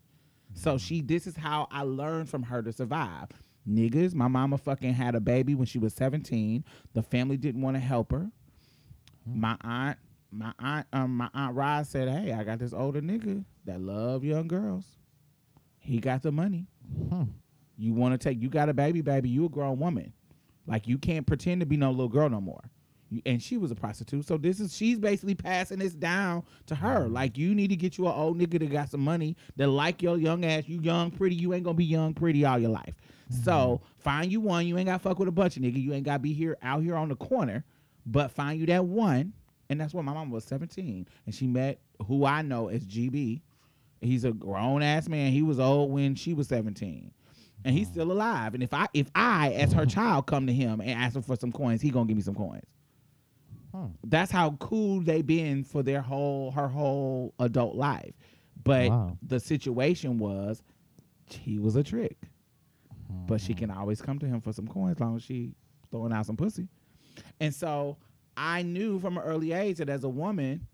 So 0.55 0.79
she 0.79 1.01
this 1.01 1.27
is 1.27 1.37
how 1.37 1.69
I 1.71 1.83
learned 1.83 2.29
from 2.29 2.43
her 2.45 2.63
to 2.63 2.73
survive. 2.73 3.29
Niggas, 3.69 4.15
my 4.15 4.29
mama 4.29 4.57
fucking 4.57 4.95
had 4.95 5.15
a 5.15 5.21
baby 5.21 5.55
when 5.55 5.67
she 5.67 5.79
was 5.79 5.93
17. 5.95 6.65
The 6.95 7.03
family 7.03 7.37
didn't 7.37 7.61
want 7.61 7.77
to 7.77 7.81
help 7.81 8.13
her. 8.13 8.31
My 9.27 9.57
aunt 9.61 9.99
my 10.31 10.53
aunt 10.59 10.87
um 10.93 11.17
my 11.17 11.29
aunt 11.35 11.55
Rod 11.55 11.87
said, 11.87 12.09
"Hey, 12.09 12.33
I 12.33 12.45
got 12.45 12.59
this 12.59 12.73
older 12.73 13.01
nigga 13.01 13.45
that 13.67 13.81
love 13.81 14.25
young 14.25 14.49
girls. 14.49 14.85
He 15.79 15.99
got 15.99 16.23
the 16.23 16.33
money. 16.33 16.67
Hmm. 17.09 17.25
You 17.77 17.95
want 17.95 18.19
to 18.19 18.19
take? 18.19 18.41
You 18.41 18.49
got 18.49 18.69
a 18.69 18.75
baby, 18.75 19.01
baby. 19.01 19.29
You 19.29 19.47
a 19.47 19.49
grown 19.49 19.79
woman. 19.79 20.13
Like 20.67 20.87
you 20.89 20.99
can't 20.99 21.27
pretend 21.27 21.61
to 21.61 21.67
be 21.67 21.77
no 21.77 21.91
little 21.91 22.09
girl 22.09 22.29
no 22.29 22.41
more." 22.41 22.71
And 23.25 23.43
she 23.43 23.57
was 23.57 23.71
a 23.71 23.75
prostitute, 23.75 24.27
so 24.27 24.37
this 24.37 24.61
is 24.61 24.77
she's 24.77 24.99
basically 24.99 25.35
passing 25.35 25.79
this 25.79 25.95
down 25.95 26.43
to 26.67 26.75
her. 26.75 27.05
Mm-hmm. 27.05 27.15
Like 27.15 27.39
you 27.39 27.55
need 27.55 27.69
to 27.69 27.77
get 27.77 27.97
you 27.97 28.07
an 28.07 28.13
old 28.13 28.39
nigga 28.39 28.59
that 28.59 28.71
got 28.71 28.91
some 28.91 29.01
money 29.01 29.37
that 29.57 29.69
like 29.69 30.03
your 30.03 30.19
young 30.19 30.45
ass. 30.45 30.65
You 30.67 30.81
young, 30.81 31.11
pretty. 31.11 31.37
You 31.37 31.55
ain't 31.55 31.65
gonna 31.65 31.75
be 31.75 31.85
young, 31.85 32.13
pretty 32.13 32.45
all 32.45 32.59
your 32.59 32.71
life. 32.71 32.95
So 33.45 33.51
mm-hmm. 33.51 34.01
find 34.01 34.31
you 34.31 34.41
one. 34.41 34.67
You 34.67 34.77
ain't 34.77 34.89
got 34.89 35.01
fuck 35.01 35.19
with 35.19 35.29
a 35.29 35.33
bunch 35.33 35.57
of 35.57 35.63
nigga. 35.63 35.83
You 35.83 35.95
ain't 35.95 36.05
got 36.05 36.15
to 36.15 36.19
be 36.19 36.33
here 36.33 36.59
out 36.63 36.83
here 36.83 36.97
on 36.97 37.09
the 37.09 37.17
corner, 37.17 37.65
but 38.05 38.31
find 38.31 38.61
you 38.61 38.67
that 38.67 38.85
one 38.85 39.33
and 39.71 39.81
that's 39.81 39.95
when 39.95 40.05
my 40.05 40.13
mom 40.13 40.31
was 40.31 40.45
17 40.45 41.07
and 41.27 41.35
she 41.35 41.47
met 41.47 41.79
who 42.07 42.25
i 42.25 42.43
know 42.43 42.69
as 42.69 42.85
gb 42.85 43.41
he's 44.01 44.25
a 44.25 44.33
grown 44.33 44.83
ass 44.83 45.09
man 45.09 45.33
he 45.33 45.43
was 45.43 45.59
old 45.59 45.91
when 45.91 46.15
she 46.15 46.35
was 46.35 46.49
17 46.49 47.11
and 47.65 47.75
he's 47.75 47.89
still 47.89 48.11
alive 48.11 48.55
and 48.55 48.63
if 48.63 48.73
i 48.73 48.87
if 48.95 49.11
i 49.15 49.51
as 49.53 49.73
her 49.73 49.87
child 49.87 50.27
come 50.27 50.47
to 50.47 50.53
him 50.53 50.81
and 50.81 50.91
ask 50.91 51.17
him 51.17 51.23
for 51.23 51.37
some 51.37 51.53
coins 51.53 51.81
he 51.81 51.91
gonna 51.91 52.07
give 52.07 52.17
me 52.17 52.23
some 52.23 52.35
coins 52.35 52.65
Hmm. 53.73 53.87
that's 54.05 54.31
how 54.31 54.53
cool 54.53 55.01
they 55.01 55.21
been 55.23 55.63
for 55.65 55.83
their 55.83 56.01
whole 56.01 56.51
her 56.53 56.69
whole 56.69 57.35
adult 57.39 57.75
life 57.77 58.15
but 58.65 58.89
Wow. 58.89 59.19
the 59.23 59.39
situation 59.41 60.19
was 60.19 60.63
he 61.27 61.59
was 61.59 61.77
a 61.77 61.83
trick 61.83 62.17
but 63.27 63.41
she 63.41 63.53
can 63.55 63.71
always 63.71 64.01
come 64.01 64.19
to 64.21 64.27
him 64.27 64.41
for 64.41 64.53
some 64.53 64.67
coins 64.67 64.97
as 64.97 65.01
long 65.01 65.17
as 65.17 65.23
she 65.23 65.53
throwing 65.91 66.13
out 66.13 66.25
some 66.27 66.37
pussy 66.37 66.69
and 67.41 67.55
so 67.55 67.97
I 68.37 68.63
knew 68.63 68.99
from 69.01 69.19
an 69.19 69.25
early 69.25 69.53
age 69.53 69.79
that 69.79 69.89
as 69.89 70.05
a 70.05 70.09
woman, 70.09 70.65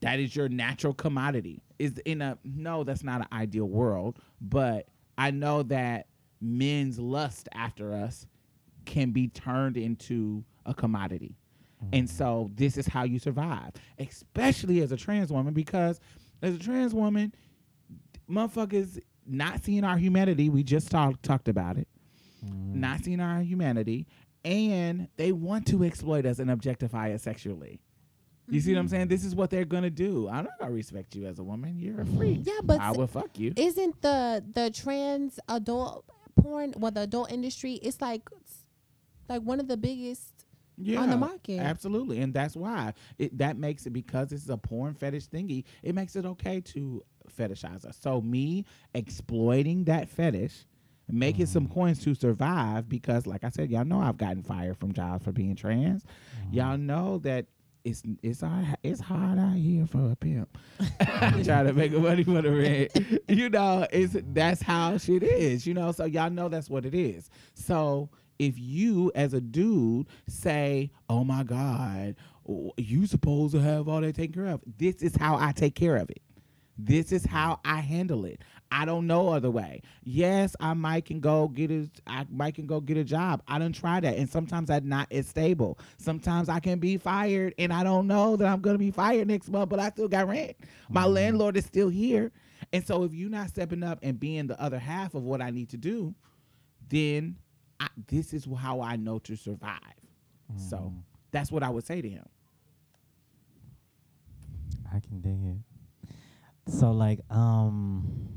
that 0.00 0.18
is 0.18 0.34
your 0.34 0.48
natural 0.48 0.92
commodity. 0.92 1.62
Is 1.78 1.98
in 2.04 2.20
a 2.22 2.36
no, 2.42 2.82
that's 2.82 3.04
not 3.04 3.20
an 3.20 3.28
ideal 3.32 3.66
world, 3.66 4.18
but 4.40 4.88
I 5.16 5.30
know 5.30 5.62
that 5.64 6.08
men's 6.40 6.98
lust 6.98 7.48
after 7.54 7.92
us 7.94 8.26
can 8.84 9.12
be 9.12 9.28
turned 9.28 9.76
into 9.76 10.44
a 10.66 10.74
commodity. 10.74 11.36
And 11.92 12.08
so 12.08 12.50
this 12.54 12.76
is 12.76 12.86
how 12.86 13.04
you 13.04 13.18
survive, 13.18 13.72
especially 13.98 14.82
as 14.82 14.92
a 14.92 14.96
trans 14.96 15.32
woman, 15.32 15.54
because 15.54 16.00
as 16.42 16.54
a 16.54 16.58
trans 16.58 16.94
woman, 16.94 17.34
motherfuckers 18.28 19.00
not 19.26 19.64
seeing 19.64 19.84
our 19.84 19.96
humanity. 19.96 20.48
We 20.48 20.62
just 20.62 20.90
talked 20.90 21.22
talked 21.22 21.48
about 21.48 21.78
it 21.78 21.88
mm. 22.44 22.74
not 22.74 23.04
seeing 23.04 23.20
our 23.20 23.40
humanity, 23.40 24.06
and 24.44 25.08
they 25.16 25.32
want 25.32 25.66
to 25.68 25.84
exploit 25.84 26.26
us 26.26 26.38
and 26.38 26.50
objectify 26.50 27.12
us 27.12 27.22
sexually. 27.22 27.80
You 28.48 28.60
see 28.60 28.72
what 28.72 28.80
I'm 28.80 28.86
mm-hmm. 28.86 28.90
saying? 28.90 29.08
This 29.08 29.24
is 29.24 29.34
what 29.34 29.50
they're 29.50 29.64
gonna 29.64 29.90
do. 29.90 30.28
I'm 30.28 30.44
not 30.44 30.58
gonna 30.58 30.72
respect 30.72 31.14
you 31.14 31.26
as 31.26 31.38
a 31.38 31.42
woman. 31.42 31.78
You're 31.78 32.00
a 32.00 32.06
freak. 32.06 32.40
Yeah, 32.42 32.60
but 32.64 32.80
I 32.80 32.90
will 32.90 33.06
fuck 33.06 33.38
you. 33.38 33.52
isn't 33.56 34.02
the 34.02 34.44
the 34.54 34.70
trans 34.70 35.38
adult 35.48 36.04
porn, 36.34 36.74
well, 36.76 36.90
the 36.90 37.02
adult 37.02 37.30
industry, 37.30 37.74
it's 37.74 38.00
like 38.00 38.22
it's 38.40 38.64
like 39.28 39.42
one 39.42 39.60
of 39.60 39.68
the 39.68 39.76
biggest 39.76 40.39
yeah, 40.80 41.00
on 41.00 41.10
the 41.10 41.16
market. 41.16 41.58
Absolutely, 41.58 42.20
and 42.20 42.32
that's 42.32 42.56
why 42.56 42.94
it 43.18 43.36
that 43.38 43.56
makes 43.56 43.86
it 43.86 43.90
because 43.90 44.28
this 44.28 44.42
is 44.42 44.50
a 44.50 44.56
porn 44.56 44.94
fetish 44.94 45.28
thingy. 45.28 45.64
It 45.82 45.94
makes 45.94 46.16
it 46.16 46.24
okay 46.24 46.60
to 46.60 47.02
fetishize 47.36 47.84
us. 47.84 47.98
So 48.00 48.20
me 48.20 48.64
exploiting 48.94 49.84
that 49.84 50.08
fetish, 50.08 50.66
making 51.08 51.46
some 51.46 51.66
mm. 51.66 51.74
coins 51.74 52.02
to 52.04 52.14
survive 52.14 52.88
because, 52.88 53.26
like 53.26 53.44
I 53.44 53.50
said, 53.50 53.70
y'all 53.70 53.84
know 53.84 54.00
I've 54.00 54.16
gotten 54.18 54.42
fired 54.42 54.76
from 54.78 54.92
jobs 54.92 55.24
for 55.24 55.32
being 55.32 55.56
trans. 55.56 56.04
Y'all 56.50 56.76
mm. 56.76 56.82
know 56.82 57.18
that. 57.18 57.46
It's 57.82 58.02
it's 58.22 58.42
hard, 58.42 58.76
it's 58.82 59.00
hard 59.00 59.38
out 59.38 59.56
here 59.56 59.86
for 59.86 60.12
a 60.12 60.14
pimp 60.14 60.54
trying 61.42 61.66
to 61.66 61.72
make 61.72 61.92
money 61.92 62.22
for 62.24 62.42
the 62.42 62.50
rent. 62.50 63.22
You 63.26 63.48
know, 63.48 63.86
it's 63.90 64.14
that's 64.34 64.60
how 64.60 64.98
shit 64.98 65.22
is. 65.22 65.66
You 65.66 65.72
know, 65.72 65.90
so 65.92 66.04
y'all 66.04 66.28
know 66.28 66.50
that's 66.50 66.68
what 66.68 66.84
it 66.84 66.94
is. 66.94 67.30
So 67.54 68.10
if 68.40 68.58
you 68.58 69.12
as 69.14 69.34
a 69.34 69.40
dude 69.40 70.06
say, 70.26 70.90
"Oh 71.08 71.22
my 71.24 71.44
God, 71.44 72.16
you 72.78 73.06
supposed 73.06 73.54
to 73.54 73.60
have 73.60 73.86
all 73.86 74.00
that 74.00 74.14
taken 74.14 74.32
care 74.32 74.52
of," 74.52 74.62
this 74.78 74.96
is 74.96 75.14
how 75.14 75.36
I 75.36 75.52
take 75.52 75.74
care 75.74 75.96
of 75.96 76.08
it. 76.10 76.22
This 76.78 77.12
is 77.12 77.26
how 77.26 77.60
I 77.64 77.80
handle 77.80 78.24
it. 78.24 78.40
I 78.72 78.86
don't 78.86 79.06
know 79.06 79.28
other 79.28 79.50
way. 79.50 79.82
Yes, 80.04 80.56
I 80.58 80.72
might 80.72 81.04
can 81.04 81.20
go 81.20 81.48
get 81.48 81.70
a 81.70 81.90
I 82.06 82.24
might 82.30 82.54
can 82.54 82.66
go 82.66 82.80
get 82.80 82.96
a 82.96 83.04
job. 83.04 83.42
I 83.46 83.58
don't 83.58 83.74
try 83.74 84.00
that. 84.00 84.16
And 84.16 84.28
sometimes 84.28 84.68
that's 84.68 84.86
not 84.86 85.08
as 85.12 85.26
stable. 85.26 85.78
Sometimes 85.98 86.48
I 86.48 86.60
can 86.60 86.78
be 86.78 86.96
fired 86.96 87.54
and 87.58 87.72
I 87.74 87.84
don't 87.84 88.06
know 88.06 88.36
that 88.36 88.46
I'm 88.48 88.60
gonna 88.60 88.78
be 88.78 88.90
fired 88.90 89.28
next 89.28 89.50
month, 89.50 89.68
but 89.68 89.80
I 89.80 89.90
still 89.90 90.08
got 90.08 90.28
rent. 90.28 90.56
My 90.88 91.02
mm-hmm. 91.02 91.12
landlord 91.12 91.56
is 91.58 91.66
still 91.66 91.90
here. 91.90 92.32
And 92.72 92.86
so 92.86 93.02
if 93.02 93.12
you're 93.12 93.28
not 93.28 93.50
stepping 93.50 93.82
up 93.82 93.98
and 94.02 94.18
being 94.18 94.46
the 94.46 94.60
other 94.60 94.78
half 94.78 95.14
of 95.14 95.24
what 95.24 95.42
I 95.42 95.50
need 95.50 95.68
to 95.70 95.76
do, 95.76 96.14
then 96.88 97.36
I, 97.80 97.88
this 98.08 98.32
is 98.34 98.46
how 98.58 98.80
I 98.82 98.96
know 98.96 99.18
to 99.20 99.36
survive. 99.36 99.80
So 100.56 100.92
that's 101.30 101.50
what 101.50 101.62
I 101.62 101.70
would 101.70 101.86
say 101.86 102.02
to 102.02 102.08
him. 102.08 102.26
I 104.92 105.00
can 105.00 105.20
dig 105.20 105.38
it. 105.44 106.12
So 106.72 106.90
like, 106.90 107.20
um, 107.30 108.28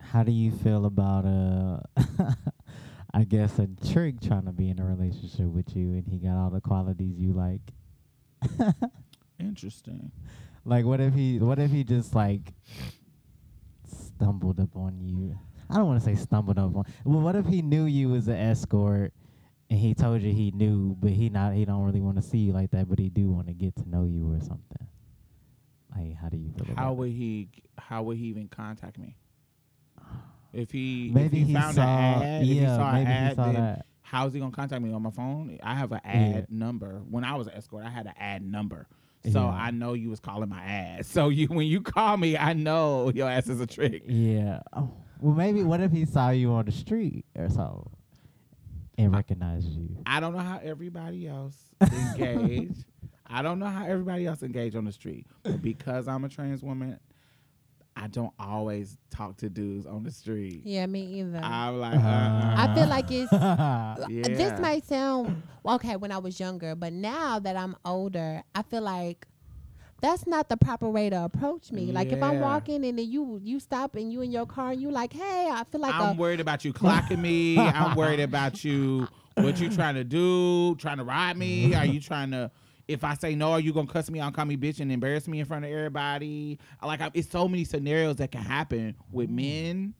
how 0.00 0.22
do 0.22 0.32
you 0.32 0.50
feel 0.52 0.86
about 0.86 1.24
uh, 1.24 1.80
I 3.14 3.24
guess 3.24 3.58
a 3.58 3.68
trick 3.92 4.20
trying 4.20 4.46
to 4.46 4.52
be 4.52 4.70
in 4.70 4.78
a 4.78 4.84
relationship 4.84 5.46
with 5.46 5.76
you, 5.76 5.92
and 5.92 6.06
he 6.06 6.18
got 6.18 6.36
all 6.36 6.50
the 6.50 6.60
qualities 6.60 7.18
you 7.18 7.32
like. 7.32 7.60
Interesting. 9.40 10.12
Like, 10.64 10.84
what 10.84 11.00
if 11.00 11.14
he? 11.14 11.38
What 11.38 11.58
if 11.58 11.70
he 11.70 11.84
just 11.84 12.14
like 12.14 12.52
stumbled 13.86 14.60
upon 14.60 15.00
you? 15.00 15.38
I 15.72 15.76
don't 15.76 15.86
want 15.86 16.00
to 16.00 16.04
say 16.04 16.14
stumbled 16.14 16.58
upon. 16.58 16.84
Well, 17.04 17.20
what 17.20 17.34
if 17.34 17.46
he 17.46 17.62
knew 17.62 17.84
you 17.86 18.10
was 18.10 18.28
an 18.28 18.36
escort, 18.36 19.12
and 19.70 19.78
he 19.78 19.94
told 19.94 20.20
you 20.22 20.32
he 20.32 20.50
knew, 20.50 20.94
but 21.00 21.10
he 21.10 21.30
not. 21.30 21.54
He 21.54 21.64
don't 21.64 21.82
really 21.82 22.00
want 22.00 22.16
to 22.16 22.22
see 22.22 22.38
you 22.38 22.52
like 22.52 22.70
that, 22.72 22.88
but 22.88 22.98
he 22.98 23.08
do 23.08 23.30
want 23.30 23.46
to 23.46 23.54
get 23.54 23.74
to 23.76 23.88
know 23.88 24.04
you 24.04 24.30
or 24.30 24.38
something. 24.40 24.86
Like, 25.96 26.14
how 26.16 26.28
do 26.28 26.36
you 26.36 26.50
feel 26.52 26.74
How 26.76 26.92
would 26.92 27.10
he? 27.10 27.48
How 27.78 28.02
would 28.02 28.18
he 28.18 28.26
even 28.26 28.48
contact 28.48 28.98
me? 28.98 29.16
If 30.52 30.70
he 30.70 31.10
Maybe 31.14 31.40
if 31.40 31.46
he, 31.46 31.54
he 31.54 31.54
found 31.54 31.74
saw. 31.76 31.82
an 31.82 32.22
ad, 32.22 32.42
if 32.42 32.48
he 32.48 32.54
yeah, 32.60 32.76
saw 32.76 32.88
an 32.94 33.04
maybe 33.04 33.28
he 33.28 33.34
saw 33.34 33.44
then 33.44 33.54
that. 33.54 33.86
how's 34.02 34.34
he 34.34 34.40
gonna 34.40 34.52
contact 34.52 34.82
me 34.82 34.92
on 34.92 35.02
my 35.02 35.10
phone? 35.10 35.58
I 35.62 35.74
have 35.74 35.92
an 35.92 36.00
Yeah. 36.04 36.10
ad 36.38 36.46
number. 36.50 37.00
When 37.08 37.24
I 37.24 37.34
was 37.36 37.46
an 37.46 37.54
escort, 37.54 37.84
I 37.86 37.88
had 37.88 38.04
an 38.06 38.12
ad 38.18 38.42
number. 38.44 38.86
So 39.24 39.40
Yeah. 39.40 39.46
I 39.48 39.70
know 39.70 39.94
you 39.94 40.10
was 40.10 40.20
calling 40.20 40.50
my 40.50 40.62
ass. 40.62 41.06
So 41.12 41.30
you 41.30 41.46
when 41.46 41.66
you 41.66 41.80
call 41.80 42.18
me, 42.18 42.36
I 42.36 42.52
know 42.52 43.10
your 43.14 43.30
ass 43.30 43.48
is 43.48 43.60
a 43.60 43.66
trick. 43.66 44.02
Yeah. 44.06 44.60
Oh, 44.74 44.90
well, 45.22 45.34
maybe 45.34 45.62
what 45.62 45.80
if 45.80 45.92
he 45.92 46.04
saw 46.04 46.30
you 46.30 46.50
on 46.52 46.64
the 46.64 46.72
street 46.72 47.24
or 47.36 47.48
something 47.48 47.90
and 48.98 49.14
recognized 49.14 49.68
you? 49.68 49.96
I 50.04 50.18
don't 50.20 50.32
know 50.32 50.40
how 50.40 50.60
everybody 50.62 51.28
else 51.28 51.56
engage. 51.80 52.74
I 53.26 53.40
don't 53.40 53.58
know 53.58 53.66
how 53.66 53.86
everybody 53.86 54.26
else 54.26 54.42
engage 54.42 54.74
on 54.74 54.84
the 54.84 54.92
street. 54.92 55.26
But 55.44 55.62
because 55.62 56.08
I'm 56.08 56.24
a 56.24 56.28
trans 56.28 56.62
woman, 56.62 56.98
I 57.94 58.08
don't 58.08 58.32
always 58.38 58.98
talk 59.10 59.36
to 59.38 59.48
dudes 59.48 59.86
on 59.86 60.02
the 60.02 60.10
street. 60.10 60.62
Yeah, 60.64 60.86
me 60.86 61.20
either. 61.20 61.38
I'm 61.38 61.78
like, 61.78 61.94
uh, 61.94 62.54
I 62.56 62.74
feel 62.74 62.88
like 62.88 63.10
it's 63.10 63.32
yeah. 63.32 63.96
this 64.08 64.58
might 64.60 64.84
sound 64.84 65.42
okay 65.64 65.96
when 65.96 66.10
I 66.10 66.18
was 66.18 66.40
younger, 66.40 66.74
but 66.74 66.92
now 66.92 67.38
that 67.38 67.56
I'm 67.56 67.76
older, 67.84 68.42
I 68.54 68.62
feel 68.62 68.82
like 68.82 69.26
that's 70.02 70.26
not 70.26 70.48
the 70.48 70.56
proper 70.56 70.90
way 70.90 71.08
to 71.08 71.24
approach 71.24 71.70
me. 71.70 71.92
Like 71.92 72.10
if 72.10 72.22
I'm 72.22 72.40
walking 72.40 72.84
and 72.84 72.98
then 72.98 73.10
you 73.10 73.40
you 73.42 73.60
stop 73.60 73.94
and 73.94 74.12
you 74.12 74.20
in 74.20 74.32
your 74.32 74.46
car 74.46 74.72
and 74.72 74.82
you 74.82 74.90
like, 74.90 75.12
hey, 75.12 75.48
I 75.50 75.62
feel 75.64 75.80
like 75.80 75.94
I'm 75.94 76.16
a 76.16 76.20
worried 76.20 76.40
about 76.40 76.64
you 76.64 76.72
clocking 76.72 77.20
me. 77.20 77.56
I'm 77.56 77.96
worried 77.96 78.20
about 78.32 78.64
you. 78.64 79.08
What 79.36 79.60
you 79.60 79.70
trying 79.70 79.94
to 79.94 80.04
do? 80.04 80.74
Trying 80.74 80.98
to 80.98 81.04
ride 81.04 81.36
me? 81.36 81.74
Are 81.74 81.86
you 81.86 82.00
trying 82.00 82.32
to? 82.32 82.50
If 82.88 83.04
I 83.04 83.14
say 83.14 83.36
no, 83.36 83.52
are 83.52 83.60
you 83.60 83.72
gonna 83.72 83.86
cuss 83.86 84.10
me 84.10 84.18
out, 84.18 84.34
call 84.34 84.44
me 84.44 84.56
bitch, 84.56 84.80
and 84.80 84.90
embarrass 84.90 85.28
me 85.28 85.38
in 85.38 85.46
front 85.46 85.64
of 85.64 85.70
everybody? 85.70 86.58
Like, 86.84 87.00
I, 87.00 87.10
it's 87.14 87.30
so 87.30 87.46
many 87.46 87.64
scenarios 87.64 88.16
that 88.16 88.32
can 88.32 88.42
happen 88.42 88.96
with 89.12 89.30
mm. 89.30 89.36
men 89.36 89.94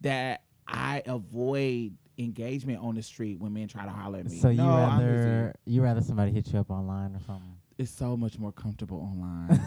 that 0.00 0.42
I 0.66 1.02
avoid 1.04 1.94
engagement 2.16 2.80
on 2.82 2.94
the 2.94 3.02
street 3.02 3.38
when 3.38 3.52
men 3.52 3.68
try 3.68 3.84
to 3.84 3.90
holler 3.90 4.20
at 4.20 4.30
me. 4.30 4.38
So 4.38 4.48
you 4.48 4.56
No, 4.56 4.68
rather 4.68 5.54
you 5.66 5.82
rather 5.82 6.00
somebody 6.00 6.32
hit 6.32 6.50
you 6.52 6.58
up 6.58 6.70
online 6.70 7.14
or 7.14 7.20
something? 7.20 7.59
It's 7.80 7.90
so 7.90 8.14
much 8.14 8.38
more 8.38 8.52
comfortable 8.52 8.98
online. 8.98 9.58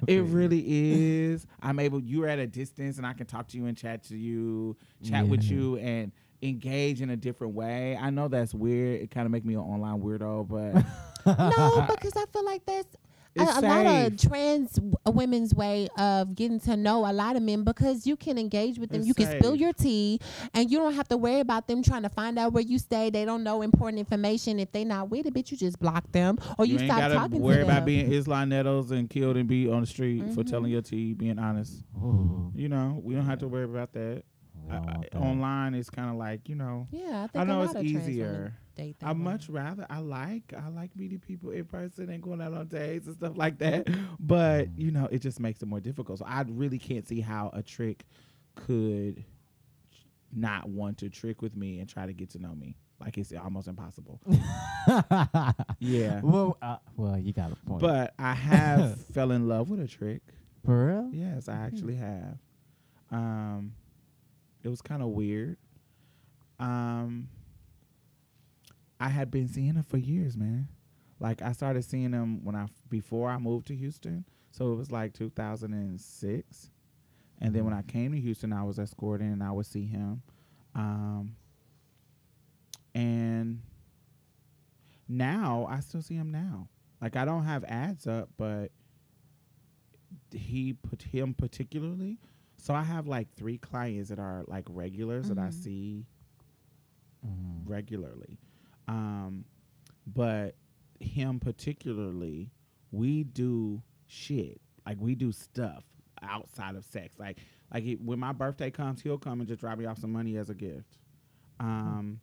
It 0.08 0.22
really 0.22 0.64
is. 0.66 1.46
I'm 1.62 1.78
able. 1.78 2.00
You're 2.00 2.26
at 2.26 2.38
a 2.38 2.46
distance, 2.46 2.96
and 2.96 3.06
I 3.06 3.12
can 3.12 3.26
talk 3.26 3.48
to 3.48 3.58
you 3.58 3.66
and 3.66 3.76
chat 3.76 4.02
to 4.04 4.16
you, 4.16 4.78
chat 5.04 5.26
with 5.28 5.44
you, 5.44 5.76
and 5.76 6.10
engage 6.40 7.02
in 7.02 7.10
a 7.10 7.16
different 7.16 7.52
way. 7.52 7.98
I 8.00 8.08
know 8.08 8.28
that's 8.28 8.54
weird. 8.54 9.02
It 9.02 9.10
kind 9.10 9.26
of 9.26 9.30
make 9.30 9.44
me 9.44 9.54
an 9.54 9.60
online 9.60 10.00
weirdo, 10.00 10.48
but 10.48 10.84
no, 11.56 11.86
because 11.86 12.16
I 12.16 12.24
feel 12.32 12.46
like 12.46 12.64
that's 12.64 12.94
a, 12.94 12.98
It's 13.36 13.56
a 13.56 13.60
lot 13.62 13.86
of 13.86 14.16
trans 14.16 14.78
women's 15.06 15.54
way 15.54 15.88
of 15.98 16.34
getting 16.34 16.60
to 16.60 16.76
know 16.76 17.00
a 17.10 17.12
lot 17.12 17.34
of 17.36 17.42
men 17.42 17.64
because 17.64 18.06
you 18.06 18.16
can 18.16 18.38
engage 18.38 18.78
with 18.78 18.90
them. 18.90 19.00
It's 19.00 19.08
you 19.08 19.14
can 19.14 19.26
spill 19.38 19.54
your 19.56 19.72
tea, 19.72 20.20
and 20.54 20.70
you 20.70 20.78
don't 20.78 20.94
have 20.94 21.08
to 21.08 21.16
worry 21.16 21.40
about 21.40 21.66
them 21.66 21.82
trying 21.82 22.02
to 22.02 22.08
find 22.08 22.38
out 22.38 22.52
where 22.52 22.62
you 22.62 22.78
stay. 22.78 23.10
They 23.10 23.24
don't 23.24 23.42
know 23.42 23.62
important 23.62 23.98
information. 23.98 24.58
If 24.60 24.70
they 24.72 24.84
not 24.84 25.10
with 25.10 25.26
it, 25.26 25.34
bitch, 25.34 25.50
you 25.50 25.56
just 25.56 25.78
block 25.80 26.10
them 26.12 26.38
or 26.58 26.64
you, 26.64 26.74
you 26.78 26.86
stop 26.86 26.98
gotta 26.98 27.14
talking 27.14 27.40
worry 27.40 27.56
to 27.56 27.60
them. 27.62 27.70
about 27.70 27.84
being 27.86 28.10
Islan 28.10 28.48
Nettles 28.48 28.90
and 28.92 29.10
killed 29.10 29.36
and 29.36 29.48
beat 29.48 29.68
on 29.68 29.80
the 29.80 29.86
street 29.86 30.22
for 30.32 30.42
Mhm. 30.44 30.50
telling 30.50 30.70
your 30.70 30.82
tea, 30.82 31.12
being 31.14 31.38
honest. 31.38 31.82
Ooh, 32.02 32.52
You 32.54 32.68
know, 32.68 33.00
we 33.02 33.14
don't 33.14 33.26
have 33.26 33.40
to 33.40 33.48
worry 33.48 33.64
about 33.64 33.92
that. 33.94 34.22
I- 34.70 34.76
I- 34.76 35.18
online 35.18 35.74
is 35.74 35.90
kind 35.90 36.08
of 36.08 36.16
like 36.16 36.48
you 36.48 36.54
know. 36.54 36.86
yeah, 36.90 37.24
I 37.24 37.26
think 37.26 37.42
I 37.42 37.44
know 37.44 37.60
a 37.60 37.64
it's 37.64 37.74
lot 37.74 37.84
of 37.84 37.90
trans 37.90 37.94
women 38.06 38.10
easier. 38.10 38.54
Date 38.74 38.98
that 39.00 39.06
I 39.08 39.12
way. 39.12 39.18
much 39.18 39.48
rather 39.48 39.86
I 39.88 39.98
like 39.98 40.52
I 40.56 40.68
like 40.68 40.94
meeting 40.96 41.20
people 41.20 41.50
in 41.50 41.64
person 41.64 42.10
and 42.10 42.22
going 42.22 42.40
out 42.40 42.52
on 42.54 42.66
dates 42.66 43.06
and 43.06 43.16
stuff 43.16 43.36
like 43.36 43.58
that. 43.58 43.88
But 44.20 44.78
you 44.78 44.90
know, 44.90 45.08
it 45.10 45.18
just 45.20 45.40
makes 45.40 45.62
it 45.62 45.66
more 45.66 45.80
difficult. 45.80 46.18
So 46.18 46.24
I 46.26 46.44
really 46.48 46.78
can't 46.78 47.06
see 47.06 47.20
how 47.20 47.50
a 47.52 47.62
trick 47.62 48.04
could 48.54 49.24
not 50.32 50.68
want 50.68 50.98
to 50.98 51.08
trick 51.10 51.42
with 51.42 51.56
me 51.56 51.78
and 51.80 51.88
try 51.88 52.06
to 52.06 52.12
get 52.12 52.30
to 52.30 52.38
know 52.38 52.54
me. 52.54 52.76
Like 53.00 53.18
it's 53.18 53.32
almost 53.32 53.68
impossible. 53.68 54.20
Yeah. 55.78 56.20
well, 56.22 56.56
uh, 56.62 56.76
well, 56.96 57.18
you 57.18 57.32
got 57.32 57.52
a 57.52 57.56
point. 57.66 57.80
But 57.80 58.14
I 58.18 58.34
have 58.34 59.00
fell 59.14 59.30
in 59.30 59.48
love 59.48 59.70
with 59.70 59.80
a 59.80 59.86
trick. 59.88 60.22
for 60.64 60.86
real, 60.88 61.10
Yes, 61.12 61.48
I 61.48 61.54
actually 61.56 61.96
have. 61.96 62.38
Um, 63.10 63.72
it 64.62 64.68
was 64.68 64.80
kind 64.82 65.02
of 65.02 65.08
weird. 65.08 65.56
Um, 66.58 67.28
I 69.04 69.08
had 69.08 69.30
been 69.30 69.48
seeing 69.48 69.74
him 69.74 69.82
for 69.84 69.98
years, 69.98 70.34
man. 70.36 70.68
Like 71.20 71.42
I 71.42 71.52
started 71.52 71.84
seeing 71.84 72.12
him 72.12 72.42
when 72.44 72.56
I 72.56 72.68
before 72.88 73.28
I 73.28 73.36
moved 73.38 73.66
to 73.66 73.76
Houston, 73.76 74.24
so 74.50 74.72
it 74.72 74.76
was 74.76 74.90
like 74.90 75.12
2006. 75.12 76.70
And 77.40 77.54
then 77.54 77.64
when 77.64 77.74
I 77.74 77.82
came 77.82 78.12
to 78.12 78.20
Houston, 78.20 78.52
I 78.52 78.62
was 78.62 78.78
escorting 78.78 79.30
and 79.32 79.42
I 79.42 79.50
would 79.50 79.66
see 79.66 79.84
him. 79.86 80.22
Um, 80.74 81.36
and 82.94 83.60
now 85.08 85.66
I 85.68 85.80
still 85.80 86.00
see 86.00 86.14
him 86.14 86.30
now. 86.30 86.68
Like 87.02 87.16
I 87.16 87.24
don't 87.24 87.44
have 87.44 87.64
ads 87.64 88.06
up, 88.06 88.30
but 88.38 88.70
he 90.32 90.72
put 90.72 91.02
him 91.02 91.34
particularly. 91.34 92.18
So 92.56 92.72
I 92.72 92.82
have 92.82 93.06
like 93.06 93.28
three 93.34 93.58
clients 93.58 94.08
that 94.08 94.18
are 94.18 94.44
like 94.48 94.64
regulars 94.70 95.28
that 95.28 95.38
I 95.38 95.48
Mhm. 95.48 95.52
see 95.52 96.06
Mhm. 97.26 97.68
regularly. 97.68 98.38
Um, 98.88 99.44
but 100.06 100.54
him 101.00 101.40
particularly, 101.40 102.50
we 102.90 103.24
do 103.24 103.82
shit. 104.06 104.60
Like 104.86 104.98
we 105.00 105.14
do 105.14 105.32
stuff 105.32 105.84
outside 106.22 106.76
of 106.76 106.84
sex. 106.84 107.18
Like 107.18 107.38
like 107.72 107.84
it, 107.84 108.00
when 108.00 108.18
my 108.18 108.32
birthday 108.32 108.70
comes, 108.70 109.02
he'll 109.02 109.18
come 109.18 109.40
and 109.40 109.48
just 109.48 109.60
drop 109.60 109.78
me 109.78 109.86
off 109.86 109.98
some 109.98 110.12
money 110.12 110.36
as 110.36 110.50
a 110.50 110.54
gift. 110.54 110.98
Um, 111.60 112.20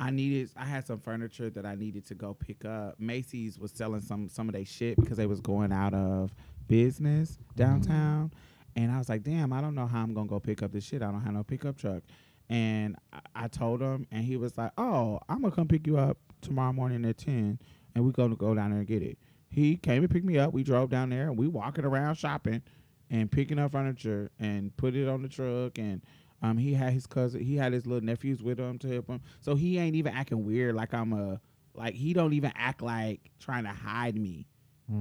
I 0.00 0.10
needed 0.10 0.50
I 0.56 0.64
had 0.64 0.86
some 0.86 0.98
furniture 0.98 1.50
that 1.50 1.64
I 1.64 1.74
needed 1.74 2.06
to 2.06 2.14
go 2.14 2.34
pick 2.34 2.64
up. 2.64 2.98
Macy's 2.98 3.58
was 3.58 3.72
selling 3.72 4.00
some 4.00 4.28
some 4.28 4.48
of 4.48 4.54
their 4.54 4.64
shit 4.64 4.96
because 4.96 5.16
they 5.16 5.26
was 5.26 5.40
going 5.40 5.72
out 5.72 5.94
of 5.94 6.34
business 6.68 7.38
downtown. 7.56 8.32
And 8.76 8.90
I 8.90 8.98
was 8.98 9.08
like, 9.08 9.22
damn, 9.22 9.52
I 9.52 9.60
don't 9.60 9.76
know 9.76 9.86
how 9.86 10.02
I'm 10.02 10.12
gonna 10.14 10.26
go 10.26 10.40
pick 10.40 10.62
up 10.62 10.72
this 10.72 10.84
shit. 10.84 11.02
I 11.02 11.12
don't 11.12 11.22
have 11.22 11.32
no 11.34 11.44
pickup 11.44 11.76
truck. 11.76 12.02
And 12.50 12.96
I, 13.34 13.48
told 13.48 13.80
him 13.80 14.06
and 14.10 14.22
he 14.24 14.36
was 14.36 14.56
like, 14.58 14.72
Oh, 14.76 15.18
I'm 15.28 15.40
gonna 15.42 15.54
come 15.54 15.68
pick 15.68 15.86
you 15.86 15.96
up 15.98 16.18
tomorrow 16.42 16.72
morning 16.72 17.04
at 17.06 17.16
ten 17.18 17.58
and 17.94 18.04
we're 18.04 18.12
gonna 18.12 18.36
go 18.36 18.54
down 18.54 18.70
there 18.70 18.80
and 18.80 18.86
get 18.88 19.02
it. 19.02 19.18
He 19.50 19.76
came 19.76 20.02
and 20.02 20.10
picked 20.10 20.26
me 20.26 20.36
up. 20.38 20.52
We 20.52 20.62
drove 20.62 20.90
down 20.90 21.10
there 21.10 21.28
and 21.28 21.38
we 21.38 21.46
walking 21.48 21.84
around 21.84 22.16
shopping 22.16 22.62
and 23.10 23.30
picking 23.30 23.58
up 23.58 23.72
furniture 23.72 24.30
and 24.38 24.76
put 24.76 24.94
it 24.94 25.08
on 25.08 25.22
the 25.22 25.28
truck 25.28 25.78
and 25.78 26.02
um 26.42 26.58
he 26.58 26.74
had 26.74 26.92
his 26.92 27.06
cousin 27.06 27.40
he 27.42 27.56
had 27.56 27.72
his 27.72 27.86
little 27.86 28.04
nephews 28.04 28.42
with 28.42 28.58
him 28.58 28.78
to 28.80 28.88
help 28.92 29.08
him. 29.08 29.20
So 29.40 29.54
he 29.54 29.78
ain't 29.78 29.96
even 29.96 30.12
acting 30.12 30.44
weird 30.44 30.74
like 30.74 30.92
I'm 30.92 31.12
a 31.12 31.40
like 31.74 31.94
he 31.94 32.12
don't 32.12 32.34
even 32.34 32.52
act 32.56 32.82
like 32.82 33.30
trying 33.40 33.64
to 33.64 33.70
hide 33.70 34.16
me. 34.16 34.46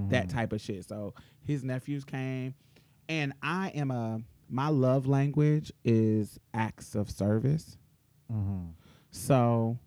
That 0.09 0.27
Mhm. 0.27 0.33
type 0.33 0.53
of 0.53 0.61
shit. 0.61 0.87
So 0.87 1.13
his 1.41 1.61
nephews 1.63 2.05
came 2.05 2.53
and 3.09 3.33
I 3.43 3.69
am 3.69 3.91
a 3.91 4.21
my 4.49 4.69
love 4.69 5.07
language 5.07 5.71
is 5.83 6.39
acts 6.53 6.95
of 6.95 7.09
service. 7.09 7.77
Mhm. 8.31 8.73
So 9.11 9.77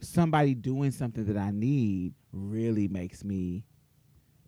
somebody 0.00 0.54
doing 0.54 0.90
something 0.90 1.24
that 1.26 1.36
I 1.36 1.50
need 1.50 2.14
really 2.32 2.88
makes 2.88 3.24
me 3.24 3.64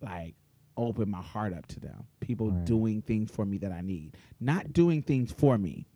like 0.01 0.35
open 0.75 1.09
my 1.09 1.21
heart 1.21 1.53
up 1.53 1.65
to 1.67 1.79
them. 1.79 2.05
People 2.19 2.51
Right. 2.51 2.65
doing 2.65 3.01
things 3.01 3.31
for 3.31 3.45
me 3.45 3.57
that 3.59 3.71
I 3.71 3.81
need. 3.81 4.15
Not 4.39 4.73
doing 4.73 5.01
things 5.01 5.31
for 5.31 5.57
me. 5.57 5.87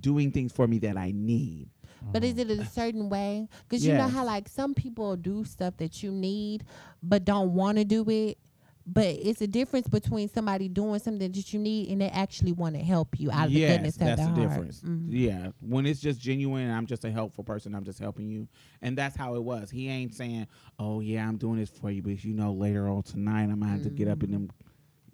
Doing 0.00 0.30
things 0.32 0.50
for 0.52 0.66
me 0.66 0.78
that 0.78 0.96
I 0.96 1.12
need. 1.12 1.68
But 2.12 2.24
is 2.24 2.34
Mhm. 2.34 2.38
it 2.38 2.50
a 2.60 2.64
certain 2.66 3.08
way? 3.10 3.48
Because 3.62 3.84
you 3.86 3.92
know 3.94 4.08
how 4.08 4.24
like 4.24 4.48
some 4.48 4.74
people 4.74 5.16
do 5.16 5.44
stuff 5.44 5.76
that 5.78 6.02
you 6.02 6.10
need 6.10 6.64
but 7.02 7.24
don't 7.24 7.54
want 7.54 7.78
to 7.78 7.84
do 7.84 8.08
it. 8.08 8.38
But 8.86 9.06
it's 9.06 9.40
a 9.40 9.46
difference 9.46 9.88
between 9.88 10.28
somebody 10.28 10.68
doing 10.68 10.98
something 11.00 11.32
that 11.32 11.52
you 11.54 11.58
need 11.58 11.88
and 11.90 12.00
they 12.02 12.08
actually 12.10 12.52
want 12.52 12.74
to 12.74 12.82
help 12.82 13.18
you 13.18 13.30
out 13.30 13.46
of 13.46 13.52
the 13.52 13.60
goodness 13.66 13.94
of 13.96 14.00
that's 14.00 14.20
the 14.26 14.34
difference. 14.34 14.80
Mhm. 14.82 15.06
Yeah, 15.08 15.50
when 15.60 15.86
it's 15.86 16.00
just 16.00 16.20
genuine, 16.20 16.70
I'm 16.70 16.84
just 16.86 17.04
a 17.04 17.10
helpful 17.10 17.44
person. 17.44 17.74
I'm 17.74 17.84
just 17.84 17.98
helping 17.98 18.28
you, 18.28 18.46
and 18.82 18.96
that's 18.98 19.16
how 19.16 19.36
it 19.36 19.42
was. 19.42 19.70
He 19.70 19.88
ain't 19.88 20.14
saying, 20.14 20.46
"Oh 20.78 21.00
yeah, 21.00 21.26
I'm 21.26 21.38
doing 21.38 21.58
this 21.58 21.70
for 21.70 21.90
you," 21.90 22.02
but 22.02 22.22
you 22.24 22.34
know, 22.34 22.52
later 22.52 22.88
on 22.88 23.02
tonight, 23.04 23.44
I'm 23.44 23.60
gonna 23.60 23.72
have 23.72 23.82
to 23.84 23.90
get 23.90 24.06
up 24.08 24.22
in 24.22 24.30
them. 24.32 24.50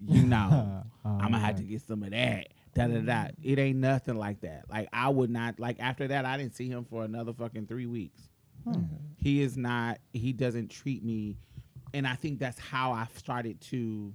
You 0.05 0.23
know, 0.23 0.83
I'm 1.05 1.19
gonna 1.31 1.39
have 1.39 1.55
to 1.57 1.63
get 1.63 1.81
some 1.81 2.03
of 2.03 2.09
that. 2.11 2.47
Da 2.73 2.87
da 2.87 2.99
da. 3.01 3.27
It 3.43 3.57
ain't 3.59 3.79
nothing 3.79 4.15
like 4.15 4.41
that. 4.41 4.69
Like 4.69 4.89
I 4.91 5.07
would 5.09 5.29
not 5.29 5.59
like 5.59 5.79
after 5.79 6.07
that. 6.09 6.25
I 6.25 6.37
didn't 6.37 6.55
see 6.55 6.67
him 6.67 6.83
for 6.83 7.03
another 7.05 7.31
fucking 7.33 7.67
three 7.67 7.85
weeks. 7.85 8.29
Hmm. 8.65 8.83
He 9.17 9.41
is 9.41 9.55
not. 9.57 9.99
He 10.13 10.33
doesn't 10.33 10.69
treat 10.69 11.03
me, 11.03 11.37
and 11.93 12.07
I 12.07 12.15
think 12.15 12.39
that's 12.39 12.59
how 12.59 12.91
I 12.91 13.07
started 13.17 13.59
to 13.61 14.13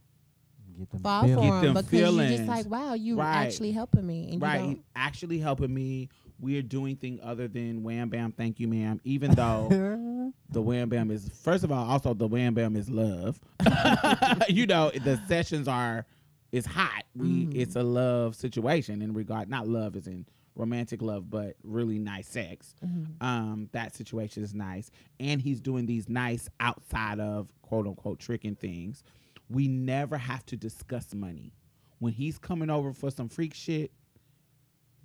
Get 0.78 0.90
them 0.90 1.00
Fall 1.00 1.22
feelings. 1.22 1.36
for 1.36 1.42
Get 1.42 1.50
them 1.62 1.74
them 1.74 1.84
because 1.84 2.16
you're 2.16 2.36
just 2.36 2.48
like, 2.48 2.66
wow, 2.66 2.92
you 2.94 3.16
Right. 3.16 3.46
actually 3.46 3.72
helping 3.72 4.06
me, 4.06 4.32
and 4.32 4.42
right 4.42 4.60
you 4.60 4.66
he 4.68 4.74
don't. 4.74 4.84
actually 4.94 5.38
helping 5.38 5.72
me. 5.72 6.08
We're 6.38 6.60
doing 6.60 6.96
thing 6.96 7.18
other 7.22 7.48
than 7.48 7.82
wham 7.82 8.10
bam. 8.10 8.32
Thank 8.32 8.60
you, 8.60 8.68
ma'am. 8.68 9.00
Even 9.04 9.30
though 9.34 10.32
the 10.50 10.60
wham 10.60 10.90
bam 10.90 11.10
is 11.10 11.30
first 11.42 11.64
of 11.64 11.72
all, 11.72 11.88
also 11.88 12.12
the 12.12 12.26
wham 12.26 12.52
bam 12.52 12.76
is 12.76 12.90
love. 12.90 13.40
you 14.48 14.66
know, 14.66 14.90
the 14.90 15.18
sessions 15.28 15.66
are 15.68 16.04
it's 16.52 16.66
hot. 16.66 17.04
We 17.14 17.46
Mm. 17.46 17.54
it's 17.56 17.76
a 17.76 17.82
love 17.82 18.34
situation 18.36 19.00
in 19.00 19.14
regard 19.14 19.48
not 19.48 19.66
love 19.66 19.96
as 19.96 20.06
in 20.06 20.26
romantic 20.56 21.02
love, 21.02 21.30
but 21.30 21.56
really 21.62 21.98
nice 21.98 22.28
sex. 22.28 22.74
Mhm. 22.84 23.22
Um, 23.22 23.68
that 23.72 23.94
situation 23.94 24.42
is 24.42 24.54
nice. 24.54 24.90
And 25.20 25.40
he's 25.40 25.60
doing 25.60 25.86
these 25.86 26.08
nice 26.08 26.48
outside 26.60 27.20
of 27.20 27.52
quote 27.62 27.86
unquote 27.86 28.18
tricking 28.18 28.56
things. 28.56 29.04
We 29.48 29.68
never 29.68 30.18
have 30.18 30.44
to 30.46 30.56
discuss 30.56 31.14
money. 31.14 31.52
When 31.98 32.12
he's 32.12 32.38
coming 32.38 32.70
over 32.70 32.92
for 32.92 33.10
some 33.10 33.28
freak 33.28 33.54
shit, 33.54 33.92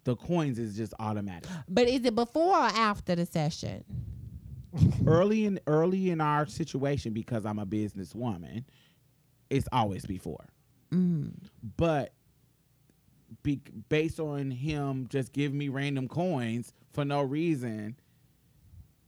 the 0.04 0.16
coins 0.16 0.58
is 0.58 0.76
just 0.76 0.94
automatic. 1.00 1.50
But 1.70 1.88
is 1.88 2.04
it 2.06 2.16
before 2.16 2.58
or 2.58 2.66
after 2.66 3.16
the 3.16 3.26
session? 3.26 3.84
early 5.06 5.46
in 5.46 5.60
early 5.68 6.12
in 6.12 6.22
our 6.22 6.46
situation 6.46 7.14
because 7.14 7.46
I'm 7.46 7.60
a 7.60 7.66
businesswoman, 7.66 8.64
it's 9.50 9.68
always 9.72 10.06
before. 10.06 10.46
Mm. 10.92 11.34
But 11.78 12.14
be, 13.44 13.60
based 13.90 14.20
on 14.20 14.52
him 14.52 15.08
just 15.10 15.34
giving 15.34 15.58
me 15.58 15.70
random 15.70 16.08
coins 16.08 16.74
for 16.94 17.06
no 17.06 17.22
reason, 17.22 17.96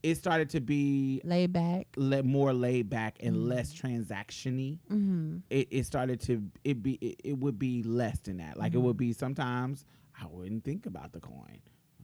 it 0.02 0.16
started 0.16 0.50
to 0.50 0.60
be 0.60 1.20
Lay 1.24 1.46
back. 1.46 1.86
le- 1.96 2.22
more 2.22 2.52
laid 2.52 2.90
back 2.90 3.16
and 3.20 3.48
less 3.48 3.72
transactiony. 3.72 4.78
Mm-hmm. 4.92 5.38
It, 5.50 5.68
it 5.70 5.86
started 5.86 6.20
to 6.22 6.42
it 6.62 6.82
be 6.82 6.92
it, 7.00 7.20
it 7.24 7.38
would 7.38 7.58
be 7.58 7.82
less 7.82 8.18
than 8.20 8.36
that. 8.38 8.56
Like 8.58 8.74
it 8.74 8.78
would 8.78 8.96
be 8.98 9.12
sometimes 9.12 9.84
I 10.20 10.26
wouldn't 10.26 10.64
think 10.64 10.86
about 10.86 11.12
the 11.12 11.20
coin. 11.20 11.60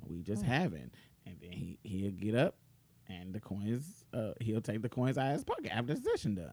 We 0.09 0.23
just 0.23 0.43
haven't, 0.43 0.95
and 1.27 1.37
then 1.41 1.53
he 1.53 1.79
he'll 1.85 2.11
get 2.11 2.35
up 2.35 2.57
and 3.09 3.33
the 3.35 3.41
coins 3.41 4.05
uh, 4.15 4.33
he'll 4.41 4.61
take 4.63 4.81
the 4.83 4.89
coins 4.89 5.19
out 5.19 5.27
of 5.27 5.33
his 5.35 5.45
pocket 5.45 5.75
after 5.77 5.95
the 5.95 6.01
session 6.01 6.35
done. 6.37 6.51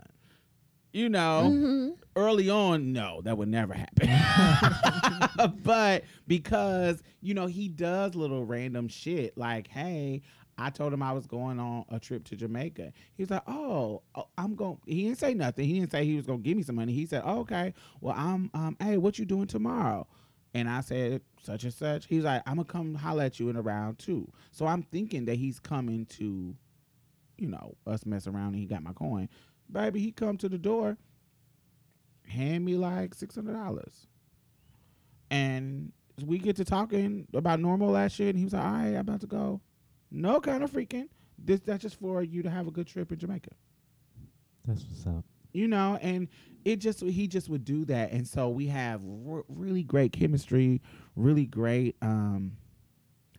You 0.97 1.09
know, 1.09 1.51
Mm-hmm. 1.53 1.89
early 2.15 2.49
on, 2.49 2.91
no, 2.91 3.21
that 3.23 3.37
would 3.37 3.49
never 3.49 3.75
happen. 3.75 4.09
but 5.63 6.03
because, 6.27 7.03
you 7.21 7.35
know, 7.35 7.45
he 7.45 7.67
does 7.67 8.15
little 8.15 8.43
random 8.43 8.87
shit 8.87 9.37
like, 9.37 9.67
hey, 9.67 10.23
I 10.57 10.71
told 10.71 10.91
him 10.91 11.03
I 11.03 11.11
was 11.11 11.27
going 11.27 11.59
on 11.59 11.85
a 11.89 11.99
trip 11.99 12.23
to 12.25 12.35
Jamaica. 12.35 12.93
He's 13.15 13.29
like, 13.29 13.43
oh, 13.45 14.01
oh, 14.15 14.27
I'm 14.39 14.55
going. 14.55 14.79
He 14.87 15.03
didn't 15.03 15.19
say 15.19 15.35
nothing. 15.35 15.65
He 15.67 15.79
didn't 15.79 15.91
say 15.91 16.03
he 16.03 16.15
was 16.15 16.25
going 16.25 16.39
to 16.39 16.43
give 16.43 16.57
me 16.57 16.63
some 16.63 16.77
money. 16.77 16.93
He 16.93 17.05
said, 17.05 17.21
oh, 17.23 17.41
okay, 17.41 17.75
well, 18.01 18.15
I'm, 18.17 18.49
um, 18.55 18.75
hey, 18.79 18.97
what 18.97 19.19
you 19.19 19.25
doing 19.25 19.45
tomorrow? 19.45 20.07
And 20.55 20.67
I 20.67 20.81
said, 20.81 21.21
such 21.43 21.63
and 21.63 21.73
such. 21.73 22.07
He's 22.07 22.23
like, 22.23 22.41
I'm 22.47 22.55
gonna 22.55 22.65
come 22.65 22.95
holler 22.95 23.25
at 23.25 23.39
you 23.39 23.49
in 23.49 23.55
a 23.55 23.61
round 23.61 23.99
two. 23.99 24.27
So 24.51 24.65
I'm 24.65 24.81
thinking 24.81 25.25
that 25.25 25.35
he's 25.35 25.59
coming 25.59 26.07
to, 26.17 26.55
you 27.37 27.47
know, 27.47 27.75
us 27.85 28.03
mess 28.07 28.25
around 28.25 28.47
and 28.47 28.55
he 28.55 28.65
got 28.65 28.81
my 28.81 28.93
coin. 28.93 29.29
Baby, 29.71 29.99
he 29.99 30.11
come 30.11 30.37
to 30.37 30.49
the 30.49 30.57
door, 30.57 30.97
hand 32.25 32.65
me 32.65 32.75
like 32.75 33.13
six 33.13 33.35
hundred 33.35 33.53
dollars. 33.53 34.07
And 35.29 35.91
we 36.25 36.37
get 36.39 36.55
to 36.55 36.65
talking 36.65 37.27
about 37.33 37.59
normal 37.59 37.91
last 37.91 38.15
shit, 38.15 38.29
and 38.29 38.37
he 38.37 38.43
was 38.45 38.53
like, 38.53 38.63
All 38.63 38.71
right, 38.71 38.87
I'm 38.87 38.97
about 38.97 39.21
to 39.21 39.27
go. 39.27 39.61
No 40.09 40.39
kind 40.39 40.63
of 40.63 40.71
freaking. 40.71 41.09
This 41.37 41.59
that's 41.61 41.81
just 41.83 41.99
for 41.99 42.23
you 42.23 42.41
to 42.43 42.49
have 42.49 42.67
a 42.67 42.71
good 42.71 42.87
trip 42.87 43.11
in 43.11 43.19
Jamaica. 43.19 43.51
That's 44.65 44.83
what's 44.83 45.05
up. 45.05 45.23
You 45.53 45.67
know, 45.67 45.97
and 46.01 46.27
it 46.65 46.77
just 46.77 47.01
he 47.01 47.27
just 47.27 47.49
would 47.49 47.65
do 47.65 47.85
that, 47.85 48.11
and 48.11 48.27
so 48.27 48.49
we 48.49 48.67
have 48.67 49.01
r- 49.29 49.43
really 49.47 49.83
great 49.83 50.11
chemistry, 50.13 50.81
really 51.15 51.45
great. 51.45 51.95
um 52.01 52.53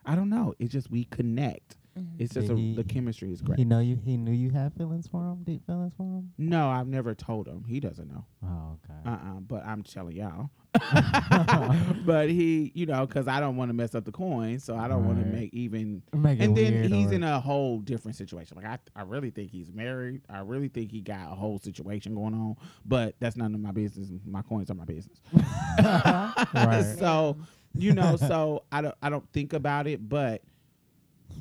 I 0.05 0.15
don't 0.15 0.29
know. 0.29 0.55
It's 0.59 0.71
just 0.71 0.89
we 0.89 1.03
connect. 1.05 1.77
It's 2.17 2.33
just 2.33 2.49
a, 2.49 2.55
he- 2.55 2.75
the 2.75 2.83
chemistry 2.83 3.31
is 3.31 3.41
great. 3.41 3.59
He 3.59 3.65
know 3.65 3.79
you. 3.79 3.99
He 4.03 4.17
knew 4.17 4.31
you 4.31 4.49
had 4.51 4.73
feelings 4.73 5.07
for 5.07 5.21
him. 5.23 5.43
Deep 5.43 5.65
feelings 5.65 5.93
for 5.97 6.03
him. 6.03 6.31
no, 6.37 6.69
I've 6.69 6.87
never 6.87 7.13
told 7.15 7.47
him. 7.47 7.63
He 7.67 7.79
doesn't 7.79 8.07
know. 8.11 8.25
Oh, 8.43 8.77
okay. 8.85 8.99
Uh 9.05 9.11
uh 9.11 9.39
but 9.41 9.65
I'm 9.65 9.83
telling 9.83 10.15
y'all. 10.15 10.49
but 12.05 12.29
he, 12.29 12.71
you 12.75 12.85
know, 12.85 13.05
because 13.05 13.27
I 13.27 13.39
don't 13.39 13.55
want 13.57 13.69
to 13.69 13.73
mess 13.73 13.95
up 13.95 14.05
the 14.05 14.11
coin, 14.11 14.59
so 14.59 14.75
I 14.77 14.87
don't 14.87 15.05
want 15.05 15.19
to 15.19 15.25
make 15.25 15.53
even. 15.53 16.03
Make 16.13 16.39
And 16.39 16.55
then 16.55 16.83
he's 16.91 17.11
in 17.11 17.23
a 17.23 17.39
whole 17.39 17.79
different 17.79 18.15
situation. 18.17 18.55
Like 18.55 18.65
I, 18.67 18.77
I 18.95 19.03
really 19.03 19.31
think 19.31 19.49
he's 19.51 19.71
married. 19.71 20.21
I 20.29 20.39
really 20.39 20.67
think 20.67 20.91
he 20.91 21.01
got 21.01 21.31
a 21.31 21.35
whole 21.35 21.57
situation 21.59 22.13
going 22.15 22.33
on. 22.35 22.55
But 22.85 23.15
that's 23.19 23.35
none 23.35 23.53
of 23.55 23.61
my 23.61 23.71
business. 23.71 24.09
My 24.25 24.41
coins 24.43 24.69
are 24.69 24.75
my 24.75 24.85
business. 24.85 25.19
Right. 25.79 26.95
so, 26.97 27.37
you 27.73 27.93
know, 27.93 28.15
so 28.15 28.63
I 28.71 28.81
don't, 28.81 28.95
I 29.01 29.09
don't 29.09 29.27
think 29.33 29.53
about 29.53 29.87
it. 29.87 30.07
But 30.07 30.41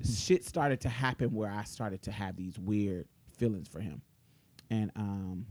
shit 0.04 0.44
started 0.44 0.80
to 0.82 0.88
happen 0.88 1.32
where 1.32 1.50
I 1.50 1.64
started 1.64 2.02
to 2.02 2.12
have 2.12 2.36
these 2.36 2.58
weird 2.58 3.06
feelings 3.36 3.68
for 3.68 3.80
him, 3.80 4.02
and 4.70 4.90
um, 4.96 5.46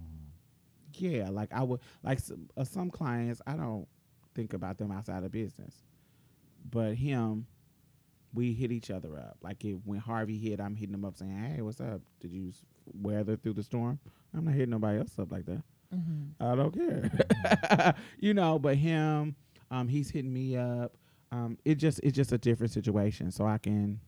yeah, 0.94 1.30
like 1.30 1.54
I 1.54 1.64
would 1.64 1.80
like 2.04 2.20
some, 2.20 2.50
uh, 2.58 2.64
some 2.64 2.90
clients. 2.90 3.42
I 3.48 3.54
don't 3.54 3.88
think 4.36 4.54
about 4.54 4.78
them 4.78 4.92
outside 4.92 5.24
of 5.24 5.32
business, 5.32 5.76
but 6.70 6.96
him, 6.96 7.46
we 8.34 8.54
hit 8.54 8.72
each 8.72 8.92
other 8.92 9.18
up. 9.18 9.38
Like 9.42 9.64
if 9.64 9.78
when 9.86 10.00
Harvey 10.00 10.38
hit, 10.38 10.60
I'm 10.60 10.76
hitting 10.76 10.94
him 10.94 11.06
up 11.06 11.18
saying, 11.18 11.56
"Hey, 11.56 11.62
what's 11.62 11.80
up? 11.82 12.02
Did 12.20 12.32
you 12.32 12.52
weather 13.02 13.36
through 13.36 13.54
the 13.54 13.64
storm?" 13.64 14.00
I'm 14.34 14.46
not 14.46 14.54
hitting 14.54 14.70
nobody 14.70 15.00
else 15.00 15.18
up 15.20 15.32
like 15.32 15.46
that. 15.46 15.64
Mm-hmm. 15.96 16.44
I 16.44 16.56
don't 16.56 16.74
care. 16.74 17.96
you 18.20 18.34
know, 18.34 18.60
but 18.60 18.76
him, 18.76 19.36
um, 19.72 19.88
he's 19.88 20.10
hitting 20.10 20.34
me 20.34 20.58
up. 20.58 20.94
Um, 21.32 21.58
it 21.66 21.76
just 21.76 22.00
it's 22.04 22.16
just 22.16 22.32
a 22.32 22.38
different 22.38 22.72
situation. 22.72 23.32
So 23.32 23.46
I 23.46 23.58
can, 23.58 24.00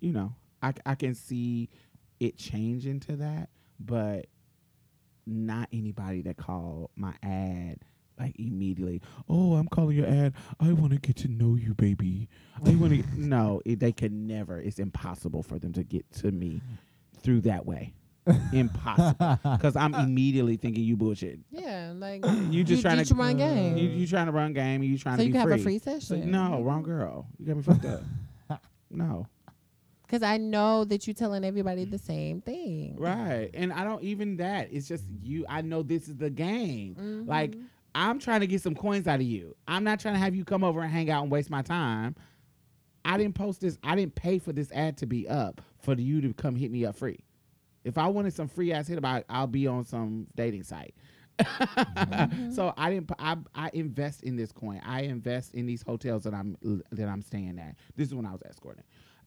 you 0.00 0.12
know, 0.12 0.34
I, 0.62 0.72
I 0.84 0.94
can 0.94 1.14
see 1.14 1.68
it 2.20 2.36
change 2.38 2.86
into 2.86 3.16
that, 3.16 3.48
but 3.80 4.26
not 5.26 5.68
anybody 5.72 6.22
that 6.22 6.36
called 6.36 6.90
my 6.96 7.14
ad 7.22 7.78
like 8.18 8.34
immediately. 8.38 9.02
Oh, 9.28 9.54
I'm 9.54 9.68
calling 9.68 9.96
your 9.96 10.06
ad. 10.06 10.32
I 10.60 10.72
want 10.72 10.92
to 10.92 10.98
get 10.98 11.16
to 11.16 11.28
know 11.28 11.54
you, 11.56 11.74
baby. 11.74 12.28
I 12.64 12.70
want 12.70 12.92
to. 12.94 13.20
no, 13.20 13.60
it, 13.66 13.78
they 13.80 13.92
can 13.92 14.26
never. 14.26 14.58
It's 14.60 14.78
impossible 14.78 15.42
for 15.42 15.58
them 15.58 15.72
to 15.74 15.82
get 15.84 16.10
to 16.14 16.30
me 16.32 16.62
through 17.20 17.42
that 17.42 17.66
way. 17.66 17.92
Impossible. 18.52 19.38
Because 19.56 19.76
I'm 19.76 19.94
uh, 19.94 20.02
immediately 20.02 20.56
thinking 20.56 20.82
you 20.84 20.96
bullshit. 20.96 21.38
Yeah, 21.50 21.92
like 21.94 22.24
You 22.50 22.64
just 22.64 22.82
trying 22.82 22.98
you 22.98 23.04
to 23.04 23.14
uh, 23.14 23.18
run 23.18 23.36
game. 23.36 23.76
You, 23.76 23.88
you 23.88 24.06
trying 24.06 24.26
to 24.26 24.32
run 24.32 24.52
game. 24.52 24.80
and 24.82 24.84
You 24.90 24.98
trying 24.98 25.16
so 25.16 25.22
to 25.22 25.26
you 25.26 25.32
be 25.32 25.38
can 25.38 25.42
free. 25.46 25.52
have 25.52 25.60
a 25.60 25.62
free 25.62 25.78
So- 25.78 25.98
session. 25.98 26.30
no, 26.30 26.62
wrong 26.62 26.82
girl. 26.82 27.26
You 27.38 27.46
got 27.46 27.56
me 27.56 27.62
fucked 27.62 27.84
up. 27.84 28.02
No. 28.90 29.26
Because 30.06 30.22
I 30.22 30.36
know 30.36 30.84
that 30.84 31.06
you're 31.06 31.14
telling 31.14 31.44
everybody 31.44 31.84
the 31.84 31.98
same 31.98 32.40
thing. 32.40 32.96
Right. 32.98 33.50
And 33.54 33.72
I 33.72 33.84
don't 33.84 34.02
even 34.02 34.36
that. 34.38 34.68
It's 34.72 34.86
just 34.88 35.04
you. 35.22 35.44
I 35.48 35.62
know 35.62 35.82
this 35.82 36.08
is 36.08 36.16
the 36.16 36.30
game. 36.30 37.24
Like, 37.26 37.52
Mhm. 37.52 37.64
I'm 37.94 38.18
trying 38.18 38.40
to 38.40 38.46
get 38.46 38.60
some 38.62 38.74
coins 38.74 39.06
out 39.06 39.16
of 39.20 39.26
you. 39.26 39.56
I'm 39.66 39.82
not 39.84 40.00
trying 40.00 40.14
to 40.14 40.20
have 40.20 40.34
you 40.34 40.44
come 40.44 40.62
over 40.64 40.80
and 40.82 40.90
hang 40.92 41.10
out 41.10 41.22
and 41.22 41.32
waste 41.32 41.50
my 41.50 41.62
time. 41.62 42.14
I 43.04 43.16
didn't 43.16 43.34
post 43.36 43.60
this. 43.60 43.78
I 43.82 43.94
didn't 43.96 44.14
pay 44.16 44.38
for 44.38 44.52
this 44.52 44.70
ad 44.72 44.96
to 44.98 45.06
be 45.06 45.26
up 45.28 45.60
for 45.78 45.94
you 45.94 46.20
to 46.22 46.34
come 46.34 46.56
hit 46.56 46.70
me 46.70 46.84
up 46.84 46.96
free. 46.96 47.20
If 47.84 47.98
I 47.98 48.08
wanted 48.08 48.34
some 48.34 48.48
free 48.48 48.72
ass 48.72 48.88
hit 48.88 48.98
about, 48.98 49.24
I'll 49.28 49.46
be 49.46 49.66
on 49.66 49.84
some 49.84 50.26
dating 50.34 50.64
site. 50.64 50.94
So 52.52 52.72
I 52.76 52.90
didn't. 52.90 53.10
I 53.18 53.70
invest 53.74 54.22
in 54.22 54.36
this 54.36 54.52
coin. 54.52 54.80
I 54.84 55.02
invest 55.02 55.54
in 55.54 55.66
these 55.66 55.82
hotels 55.82 56.24
that 56.24 56.34
I'm 56.34 56.56
that 56.92 57.08
I'm 57.08 57.22
staying 57.22 57.58
at. 57.58 57.76
This 57.96 58.08
is 58.08 58.14
when 58.14 58.24
I 58.26 58.32
was 58.32 58.42
escorting. 58.48 58.84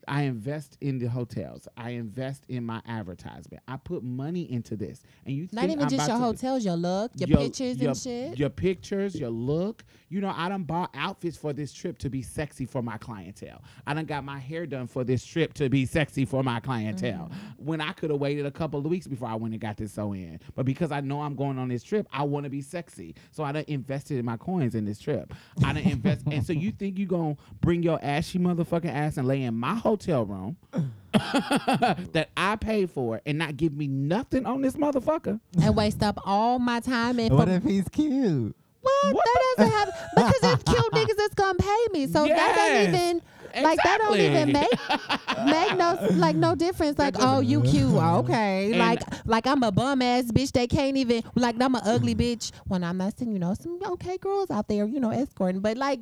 I 0.09 0.23
invest 0.23 0.75
in 0.81 0.97
the 0.97 1.05
hotels. 1.05 1.67
I 1.77 1.91
invest 1.91 2.43
in 2.49 2.65
my 2.65 2.81
advertisement. 2.87 3.61
I 3.67 3.77
put 3.77 4.03
money 4.03 4.51
into 4.51 4.75
this, 4.75 5.03
and 5.23 5.35
you 5.35 5.47
Not 5.51 5.61
think 5.61 5.73
even 5.73 5.83
I'm 5.83 5.89
just 5.89 6.09
your 6.09 6.17
hotels, 6.17 6.65
your 6.65 6.75
look, 6.75 7.11
your, 7.15 7.29
your- 7.29 7.37
pictures 7.37 7.77
your- 7.77 7.91
and 7.91 7.97
shit. 7.97 8.39
Your 8.39 8.49
pictures, 8.49 9.15
your 9.15 9.29
look. 9.29 9.83
You 10.09 10.21
know, 10.21 10.33
I 10.35 10.49
done 10.49 10.63
bought 10.63 10.89
outfits 10.95 11.37
for 11.37 11.53
this 11.53 11.71
trip 11.71 11.99
to 11.99 12.09
be 12.09 12.23
sexy 12.23 12.65
for 12.65 12.81
my 12.81 12.97
clientele. 12.97 13.61
I 13.85 13.93
done 13.93 14.05
got 14.05 14.23
my 14.23 14.39
hair 14.39 14.65
done 14.65 14.87
for 14.87 15.03
this 15.03 15.23
trip 15.23 15.53
to 15.53 15.69
be 15.69 15.85
sexy 15.85 16.25
for 16.25 16.41
my 16.41 16.59
clientele. 16.59 17.29
Mm-hmm. 17.31 17.65
When 17.65 17.79
I 17.79 17.91
could 17.91 18.09
have 18.09 18.19
waited 18.19 18.47
a 18.47 18.51
couple 18.51 18.79
of 18.79 18.87
weeks 18.87 19.05
before 19.05 19.27
I 19.27 19.35
went 19.35 19.53
and 19.53 19.61
got 19.61 19.77
this 19.77 19.93
sew 19.93 20.13
in. 20.13 20.39
But 20.55 20.65
because 20.65 20.91
I 20.91 21.01
know 21.01 21.21
I'm 21.21 21.35
going 21.35 21.59
on 21.59 21.67
this 21.67 21.83
trip, 21.83 22.07
I 22.11 22.23
want 22.23 22.45
to 22.45 22.49
be 22.49 22.63
sexy. 22.63 23.13
So 23.29 23.43
I 23.43 23.51
done 23.51 23.65
invested 23.67 24.17
in 24.17 24.25
my 24.25 24.37
coins 24.37 24.73
in 24.73 24.85
this 24.85 24.97
trip. 24.97 25.31
I 25.63 25.73
done 25.73 25.83
invest 25.83 26.25
and 26.31 26.43
so 26.43 26.53
you 26.53 26.71
think 26.79 26.97
you 26.97 27.05
gonna 27.05 27.37
bring 27.61 27.83
your 27.83 27.99
ashy 28.01 28.39
motherfucking 28.39 28.91
ass 28.91 29.17
and 29.17 29.27
lay 29.27 29.43
in 29.43 29.53
my 29.53 29.75
hotel 29.75 29.98
room 30.07 30.57
that 31.13 32.29
I 32.37 32.55
paid 32.55 32.89
for 32.91 33.21
and 33.25 33.37
not 33.37 33.57
give 33.57 33.73
me 33.73 33.87
nothing 33.87 34.45
on 34.45 34.61
this 34.61 34.75
motherfucker? 34.75 35.39
and 35.61 35.75
waste 35.75 36.03
up 36.03 36.19
all 36.25 36.59
my 36.59 36.79
time 36.79 37.19
and 37.19 37.35
what 37.35 37.49
if 37.49 37.63
he's 37.63 37.87
cute? 37.89 38.55
what? 38.81 39.13
What 39.13 39.25
that 39.25 39.55
doesn't 39.57 39.73
have 39.73 39.87
because 40.15 40.53
it's 40.53 40.63
cute 40.63 40.91
niggas 40.93 41.17
that's 41.17 41.33
gonna 41.33 41.57
pay 41.59 41.85
me. 41.91 42.07
So 42.07 42.25
that 42.25 42.29
Yes. 42.29 42.55
doesn't 42.55 42.95
even 42.95 43.21
like 43.63 43.79
that 43.83 43.97
don't 43.99 44.19
even 44.19 44.49
Exactly. 44.49 45.45
make 45.45 45.69
make 45.69 45.77
no 45.77 45.97
like 46.17 46.35
no 46.35 46.55
difference. 46.55 46.97
Like 46.99 47.15
oh 47.19 47.39
you 47.41 47.61
cute 47.61 47.91
okay 47.93 48.69
And- 48.71 48.79
like 48.79 49.01
like 49.25 49.47
I'm 49.47 49.63
a 49.63 49.71
bum 49.71 50.01
ass 50.01 50.25
bitch. 50.25 50.51
They 50.51 50.67
can't 50.67 50.95
even 50.97 51.23
like 51.35 51.55
I'm 51.61 51.75
an 51.75 51.81
ugly 51.83 52.15
mm. 52.15 52.21
bitch 52.21 52.51
when 52.67 52.83
I'm 52.83 52.97
not 52.97 53.17
seeing 53.17 53.31
you 53.33 53.39
know 53.39 53.53
some 53.55 53.79
okay 53.93 54.17
girls 54.17 54.49
out 54.51 54.67
there 54.67 54.85
you 54.85 54.99
know 54.99 55.11
escorting, 55.11 55.61
but 55.61 55.77
like. 55.77 55.99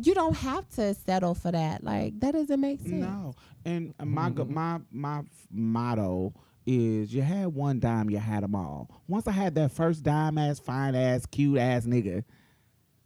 You 0.00 0.14
don't 0.14 0.36
have 0.36 0.68
to 0.70 0.94
settle 0.94 1.34
for 1.34 1.50
that. 1.52 1.82
Like 1.82 2.18
that 2.20 2.32
doesn't 2.34 2.60
make 2.60 2.80
sense. 2.80 2.92
No, 2.92 3.34
and 3.64 3.94
my 4.02 4.30
go- 4.30 4.44
mm-hmm. 4.44 4.54
my 4.54 4.80
my 4.90 5.22
motto 5.50 6.34
is: 6.66 7.12
you 7.12 7.22
had 7.22 7.48
one 7.48 7.80
dime, 7.80 8.10
you 8.10 8.18
had 8.18 8.42
them 8.42 8.54
all. 8.54 8.90
Once 9.08 9.26
I 9.26 9.32
had 9.32 9.54
that 9.56 9.72
first 9.72 10.02
dime 10.02 10.38
ass, 10.38 10.58
fine 10.58 10.94
ass, 10.94 11.26
cute 11.26 11.58
ass 11.58 11.84
nigga, 11.84 12.24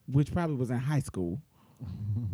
which 0.06 0.32
probably 0.32 0.56
was 0.56 0.70
in 0.70 0.78
high 0.78 1.00
school, 1.00 1.40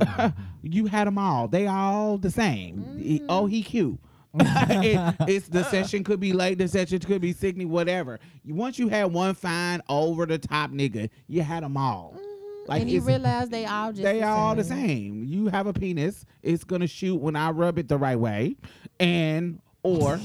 you 0.62 0.86
had 0.86 1.06
them 1.06 1.18
all. 1.18 1.48
They 1.48 1.66
all 1.66 2.18
the 2.18 2.30
same. 2.30 2.98
He- 2.98 3.18
mm-hmm. 3.20 3.26
oh, 3.28 3.46
he 3.46 3.62
cute. 3.62 3.98
it, 4.34 5.14
it's 5.26 5.48
the 5.48 5.64
session 5.64 6.04
could 6.04 6.20
be 6.20 6.32
late, 6.32 6.58
the 6.58 6.68
session 6.68 6.98
could 7.00 7.20
be 7.20 7.32
sickly, 7.32 7.64
whatever. 7.64 8.18
You- 8.44 8.54
Once 8.54 8.78
you 8.78 8.88
had 8.88 9.12
one 9.12 9.34
fine 9.34 9.80
over 9.88 10.26
the 10.26 10.38
top 10.38 10.70
nigga, 10.70 11.10
you 11.28 11.42
had 11.42 11.62
them 11.62 11.76
all. 11.76 12.14
Mm-hmm. 12.16 12.27
Like 12.68 12.82
and 12.82 12.90
you 12.90 13.00
realize 13.00 13.48
they 13.48 13.64
all 13.64 13.92
just 13.92 14.02
they 14.02 14.20
the 14.20 14.26
all 14.26 14.54
the 14.54 14.62
same. 14.62 14.88
same. 14.88 15.24
You 15.24 15.48
have 15.48 15.66
a 15.66 15.72
penis. 15.72 16.26
It's 16.42 16.64
gonna 16.64 16.86
shoot 16.86 17.16
when 17.16 17.34
I 17.34 17.50
rub 17.50 17.78
it 17.78 17.88
the 17.88 17.96
right 17.96 18.18
way, 18.18 18.56
and 19.00 19.58
or 19.82 20.20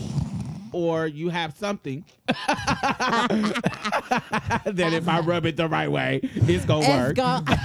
or 0.74 1.08
you 1.08 1.30
have 1.30 1.56
something 1.56 2.04
that 2.28 3.30
if 4.94 5.08
I 5.08 5.20
rub 5.22 5.46
it 5.46 5.58
the 5.58 5.68
right 5.68 5.92
way, 5.92 6.20
it's 6.24 6.66
gonna 6.66 6.82
It's 6.82 6.90
work. 6.90 7.16
gon- 7.16 7.46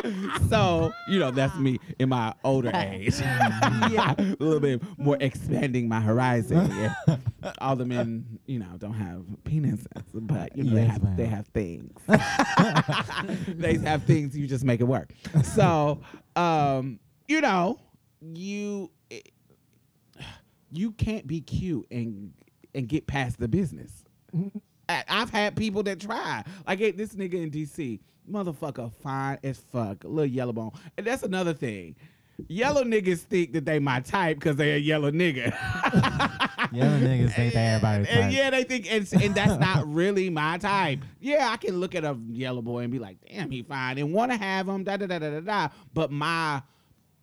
so 0.48 0.92
you 1.08 1.18
know 1.18 1.30
that's 1.30 1.54
me 1.56 1.78
in 1.98 2.08
my 2.08 2.34
older 2.44 2.70
age. 2.74 3.18
yeah, 3.20 4.14
a 4.18 4.36
little 4.38 4.60
bit 4.60 4.82
more 4.98 5.16
expanding 5.20 5.88
my 5.88 6.00
horizon. 6.00 6.70
Yeah. 6.70 6.94
All 7.58 7.76
the 7.76 7.84
men, 7.86 8.38
you 8.46 8.58
know, 8.58 8.68
don't 8.78 8.94
have 8.94 9.22
penises, 9.44 9.86
but 10.14 10.56
you 10.56 10.64
know 10.64 10.74
they 10.74 10.82
Yes, 10.84 10.92
have 10.92 11.16
they 11.16 11.26
have 11.26 11.46
things. 11.48 11.98
they 13.48 13.78
have 13.78 14.04
things. 14.04 14.36
You 14.36 14.46
just 14.46 14.64
make 14.64 14.80
it 14.80 14.84
work. 14.84 15.12
So, 15.44 16.00
um, 16.36 16.98
you 17.28 17.40
know, 17.40 17.78
you 18.20 18.90
you 20.72 20.92
can't 20.92 21.26
be 21.26 21.40
cute 21.40 21.86
and 21.90 22.32
and 22.74 22.88
get 22.88 23.06
past 23.06 23.38
the 23.38 23.48
business. 23.48 24.04
I- 24.88 25.04
I've 25.08 25.30
had 25.30 25.56
people 25.56 25.82
that 25.84 26.00
try. 26.00 26.44
Like 26.66 26.78
hey, 26.78 26.90
this 26.92 27.14
nigga 27.14 27.34
in 27.34 27.50
DC, 27.50 28.00
motherfucker, 28.30 28.92
fine 29.02 29.38
as 29.44 29.58
fuck, 29.58 30.04
little 30.04 30.26
yellow 30.26 30.52
bone. 30.52 30.72
And 30.96 31.06
that's 31.06 31.22
another 31.22 31.52
thing. 31.54 31.96
Yellow 32.48 32.84
niggas 32.84 33.18
think 33.20 33.52
that 33.52 33.66
they 33.66 33.78
my 33.78 34.00
type 34.00 34.38
because 34.38 34.56
they 34.56 34.72
a 34.72 34.78
yellow 34.78 35.10
nigga. 35.10 35.52
Yellow 36.72 36.98
niggas 37.00 37.32
think 37.34 37.52
they 37.52 37.60
everybody's 37.60 38.08
And 38.08 38.20
type. 38.22 38.32
yeah, 38.32 38.48
they 38.50 38.64
think, 38.64 38.90
and, 38.90 39.12
and 39.22 39.34
that's 39.34 39.58
not 39.60 39.86
really 39.92 40.30
my 40.30 40.56
type. 40.56 41.00
Yeah, 41.20 41.50
I 41.50 41.58
can 41.58 41.78
look 41.78 41.94
at 41.94 42.02
a 42.04 42.16
yellow 42.30 42.62
boy 42.62 42.80
and 42.80 42.90
be 42.90 42.98
like, 42.98 43.18
damn, 43.28 43.50
he 43.50 43.62
fine, 43.62 43.98
and 43.98 44.12
want 44.14 44.32
to 44.32 44.38
have 44.38 44.66
him, 44.68 44.84
da 44.84 44.96
da 44.96 45.06
da 45.06 45.18
da 45.18 45.30
da 45.30 45.40
da. 45.40 45.68
But 45.92 46.10
my, 46.12 46.62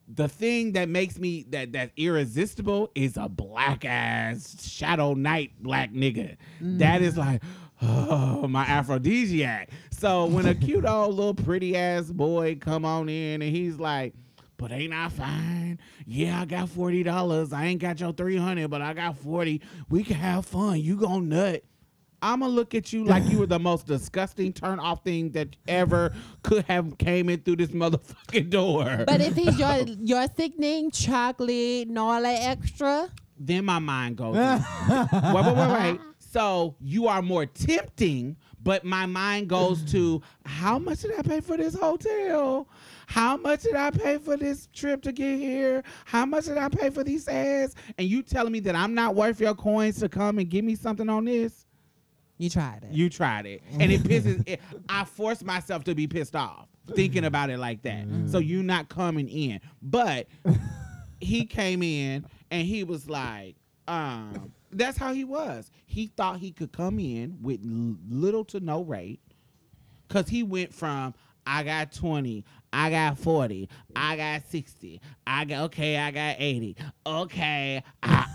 the 0.07 0.27
thing 0.27 0.73
that 0.73 0.89
makes 0.89 1.19
me 1.19 1.45
that 1.49 1.73
that 1.73 1.91
irresistible 1.97 2.91
is 2.95 3.17
a 3.17 3.27
black 3.27 3.85
ass 3.85 4.65
shadow 4.67 5.13
night 5.13 5.51
black 5.59 5.91
nigga. 5.91 6.37
That 6.61 7.01
is 7.01 7.17
like. 7.17 7.41
Oh, 7.79 8.47
my 8.47 8.63
aphrodisiac. 8.63 9.69
So 9.91 10.25
when 10.25 10.47
a 10.47 10.55
cute 10.55 10.83
old 10.87 11.13
little 11.13 11.35
pretty 11.35 11.77
ass 11.77 12.05
boy 12.05 12.57
come 12.59 12.85
on 12.85 13.07
in 13.07 13.43
and 13.43 13.55
he's 13.55 13.77
like, 13.77 14.15
but 14.57 14.71
ain't 14.71 14.93
I 14.93 15.09
fine? 15.09 15.79
Yeah, 16.07 16.41
I 16.41 16.45
got 16.45 16.69
forty 16.69 17.03
dollars. 17.03 17.53
I 17.53 17.65
ain't 17.65 17.79
got 17.79 17.99
your 17.99 18.11
three 18.13 18.37
hundred, 18.37 18.69
but 18.69 18.81
I 18.81 18.93
got 18.93 19.17
forty. 19.17 19.61
We 19.89 20.03
can 20.03 20.15
have 20.15 20.45
fun. 20.45 20.81
You 20.81 20.95
gon' 20.95 21.29
nut. 21.29 21.63
I'ma 22.21 22.47
look 22.47 22.73
at 22.73 22.91
you 22.91 23.03
like 23.03 23.23
you 23.25 23.39
were 23.39 23.45
the 23.45 23.59
most 23.59 23.85
disgusting 23.85 24.51
turn 24.53 24.79
off 24.79 25.03
thing 25.03 25.31
that 25.31 25.55
ever 25.67 26.13
could 26.43 26.65
have 26.65 26.97
came 26.97 27.29
in 27.29 27.41
through 27.41 27.57
this 27.57 27.69
motherfucking 27.69 28.49
door. 28.49 29.03
But 29.05 29.21
if 29.21 29.35
he's 29.35 29.59
your 29.59 29.77
your 30.01 30.27
sickening 30.35 30.91
chocolate 30.91 31.87
and 31.87 31.97
all 31.97 32.21
that 32.21 32.41
extra, 32.41 33.09
then 33.39 33.65
my 33.65 33.79
mind 33.79 34.17
goes. 34.17 34.35
wait, 34.35 34.61
wait, 35.33 35.55
wait, 35.55 35.71
wait. 35.71 35.99
So 36.19 36.75
you 36.81 37.07
are 37.07 37.21
more 37.21 37.45
tempting, 37.45 38.35
but 38.61 38.83
my 38.83 39.05
mind 39.05 39.47
goes 39.47 39.81
to 39.91 40.21
how 40.45 40.77
much 40.77 41.01
did 41.01 41.17
I 41.17 41.21
pay 41.21 41.39
for 41.39 41.55
this 41.55 41.73
hotel? 41.73 42.67
How 43.05 43.37
much 43.37 43.63
did 43.63 43.75
I 43.75 43.91
pay 43.91 44.17
for 44.17 44.35
this 44.35 44.67
trip 44.73 45.01
to 45.03 45.13
get 45.13 45.39
here? 45.39 45.83
How 46.05 46.25
much 46.25 46.45
did 46.45 46.57
I 46.57 46.67
pay 46.67 46.89
for 46.89 47.03
these 47.03 47.27
ads? 47.29 47.75
And 47.97 48.07
you 48.07 48.21
telling 48.21 48.51
me 48.51 48.59
that 48.61 48.75
I'm 48.75 48.93
not 48.93 49.15
worth 49.15 49.39
your 49.39 49.55
coins 49.55 49.99
to 49.99 50.09
come 50.09 50.39
and 50.39 50.49
give 50.49 50.65
me 50.65 50.75
something 50.75 51.07
on 51.07 51.25
this? 51.25 51.66
You 52.37 52.49
tried 52.49 52.83
it. 52.83 52.91
You 52.91 53.09
tried 53.09 53.45
it, 53.45 53.63
and 53.79 53.91
it 53.91 54.01
pisses. 54.03 54.43
It, 54.47 54.61
I 54.87 55.05
force 55.05 55.43
myself 55.43 55.83
to 55.85 55.95
be 55.95 56.07
pissed 56.07 56.35
off 56.35 56.67
thinking 56.95 57.25
about 57.25 57.49
it 57.49 57.57
like 57.59 57.81
that. 57.81 58.07
So 58.29 58.37
you 58.39 58.63
not 58.63 58.87
coming 58.87 59.27
in, 59.27 59.59
but 59.81 60.27
he 61.19 61.45
came 61.45 61.83
in 61.83 62.25
and 62.49 62.65
he 62.65 62.83
was 62.85 63.09
like, 63.09 63.55
um, 63.89 64.53
that's 64.71 64.97
how 64.97 65.13
he 65.13 65.23
was. 65.25 65.69
He 65.85 66.07
thought 66.07 66.39
he 66.39 66.51
could 66.51 66.71
come 66.71 66.99
in 66.99 67.39
with 67.41 67.59
l- 67.65 67.97
little 68.09 68.45
to 68.45 68.59
no 68.61 68.83
rate, 68.83 69.19
cause 70.09 70.29
he 70.29 70.43
went 70.43 70.73
from 70.73 71.13
I 71.45 71.63
got 71.63 71.91
twenty, 71.93 72.43
I 72.73 72.89
got 72.89 73.17
forty, 73.17 73.69
I 73.95 74.17
got 74.17 74.43
sixty, 74.49 75.01
I 75.25 75.45
got 75.45 75.63
okay, 75.65 75.97
I 75.97 76.11
got 76.11 76.35
eighty, 76.39 76.75
okay, 77.05 77.83
I, 78.03 78.25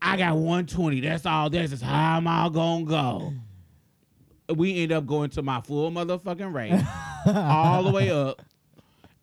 I 0.00 0.16
got 0.16 0.36
one 0.36 0.66
twenty. 0.66 1.00
That's 1.00 1.26
all. 1.26 1.50
This 1.50 1.72
is 1.72 1.80
how 1.80 2.16
I'm 2.16 2.26
all 2.26 2.50
gonna 2.50 2.84
go. 2.84 3.32
We 4.54 4.82
end 4.82 4.92
up 4.92 5.06
going 5.06 5.30
to 5.30 5.42
my 5.42 5.60
full 5.60 5.90
motherfucking 5.90 6.52
rate, 6.52 6.82
all 7.26 7.84
the 7.84 7.90
way 7.90 8.10
up, 8.12 8.42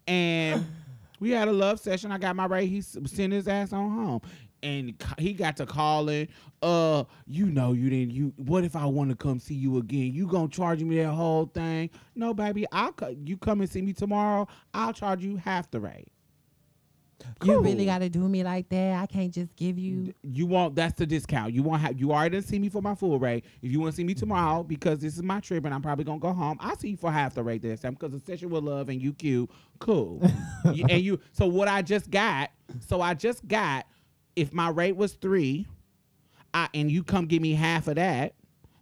and 0.08 0.66
we 1.20 1.32
had 1.32 1.48
a 1.48 1.54
love 1.54 1.80
session. 1.80 2.12
I 2.12 2.18
got 2.18 2.36
my 2.36 2.46
rate. 2.46 2.68
He 2.68 2.82
sent 2.82 3.34
his 3.34 3.48
ass 3.48 3.74
on 3.74 3.90
home. 3.92 4.22
And 4.64 4.94
he 5.18 5.34
got 5.34 5.58
to 5.58 5.66
calling. 5.66 6.28
Uh, 6.62 7.06
you 7.26 7.46
know, 7.46 7.74
you 7.74 7.90
didn't. 7.90 8.12
You 8.12 8.34
what 8.38 8.64
if 8.64 8.76
I 8.76 8.86
want 8.86 9.10
to 9.10 9.16
come 9.16 9.40
see 9.40 9.56
you 9.56 9.78
again? 9.78 10.14
You 10.14 10.28
gonna 10.28 10.50
charge 10.50 10.84
me 10.84 10.98
that 10.98 11.12
whole 11.12 11.46
thing? 11.46 11.90
No, 12.16 12.34
baby. 12.34 12.66
I'll 12.72 12.94
you 13.24 13.38
come 13.38 13.62
and 13.62 13.70
see 13.70 13.82
me 13.82 13.94
tomorrow. 13.94 14.48
I'll 14.74 14.94
charge 14.94 15.24
you 15.24 15.38
half 15.38 15.72
the 15.72 15.80
rate. 15.80 16.12
You 17.44 17.62
really 17.62 17.86
got 17.86 18.00
to 18.00 18.10
do 18.10 18.28
me 18.28 18.44
like 18.44 18.70
that. 18.70 19.02
I 19.02 19.06
can't 19.06 19.34
just 19.34 19.56
give 19.56 19.78
you. 19.78 20.14
You 20.24 20.46
want 20.46 20.76
that's 20.76 20.98
the 20.98 21.06
discount. 21.06 21.54
You 21.54 21.64
want 21.64 21.82
have 21.82 22.00
you 22.00 22.12
already 22.12 22.38
didn't 22.38 22.48
see 22.48 22.60
me 22.60 22.70
for 22.70 22.82
my 22.82 22.96
full 22.96 23.20
rate. 23.20 23.46
If 23.62 23.72
you 23.72 23.80
want 23.80 23.94
to 23.94 23.96
see 23.98 24.04
me 24.04 24.14
tomorrow 24.14 24.64
because 24.64 25.00
this 25.00 25.16
is 25.16 25.24
my 25.24 25.40
trip 25.40 25.66
and 25.66 25.74
I'm 25.74 25.82
probably 25.82 26.06
gonna 26.06 26.20
go 26.20 26.34
home, 26.34 26.58
I'll 26.60 26.78
see 26.78 26.90
you 26.90 26.98
for 26.98 27.12
half 27.12 27.36
the 27.36 27.44
rate 27.44 27.62
this 27.62 27.82
time 27.82 27.94
because 27.94 28.12
the 28.12 28.20
session 28.20 28.50
with 28.50 28.64
love 28.64 28.90
and 28.90 29.02
you 29.02 29.14
cute, 29.14 29.50
cool. 29.80 30.22
And 30.64 31.02
you 31.02 31.20
so 31.32 31.48
what 31.48 31.68
I 31.68 31.82
just 31.82 32.10
got, 32.10 32.52
so 32.88 33.02
I 33.02 33.14
just 33.14 33.48
got 33.48 33.86
if 34.36 34.54
my 34.54 34.70
rate 34.70 34.96
was 34.96 35.14
three, 35.14 35.68
I 36.54 36.70
and 36.74 36.92
you 36.92 37.04
come 37.04 37.26
give 37.26 37.42
me 37.42 37.54
half 37.54 37.88
of 37.88 37.96
that, 37.96 38.34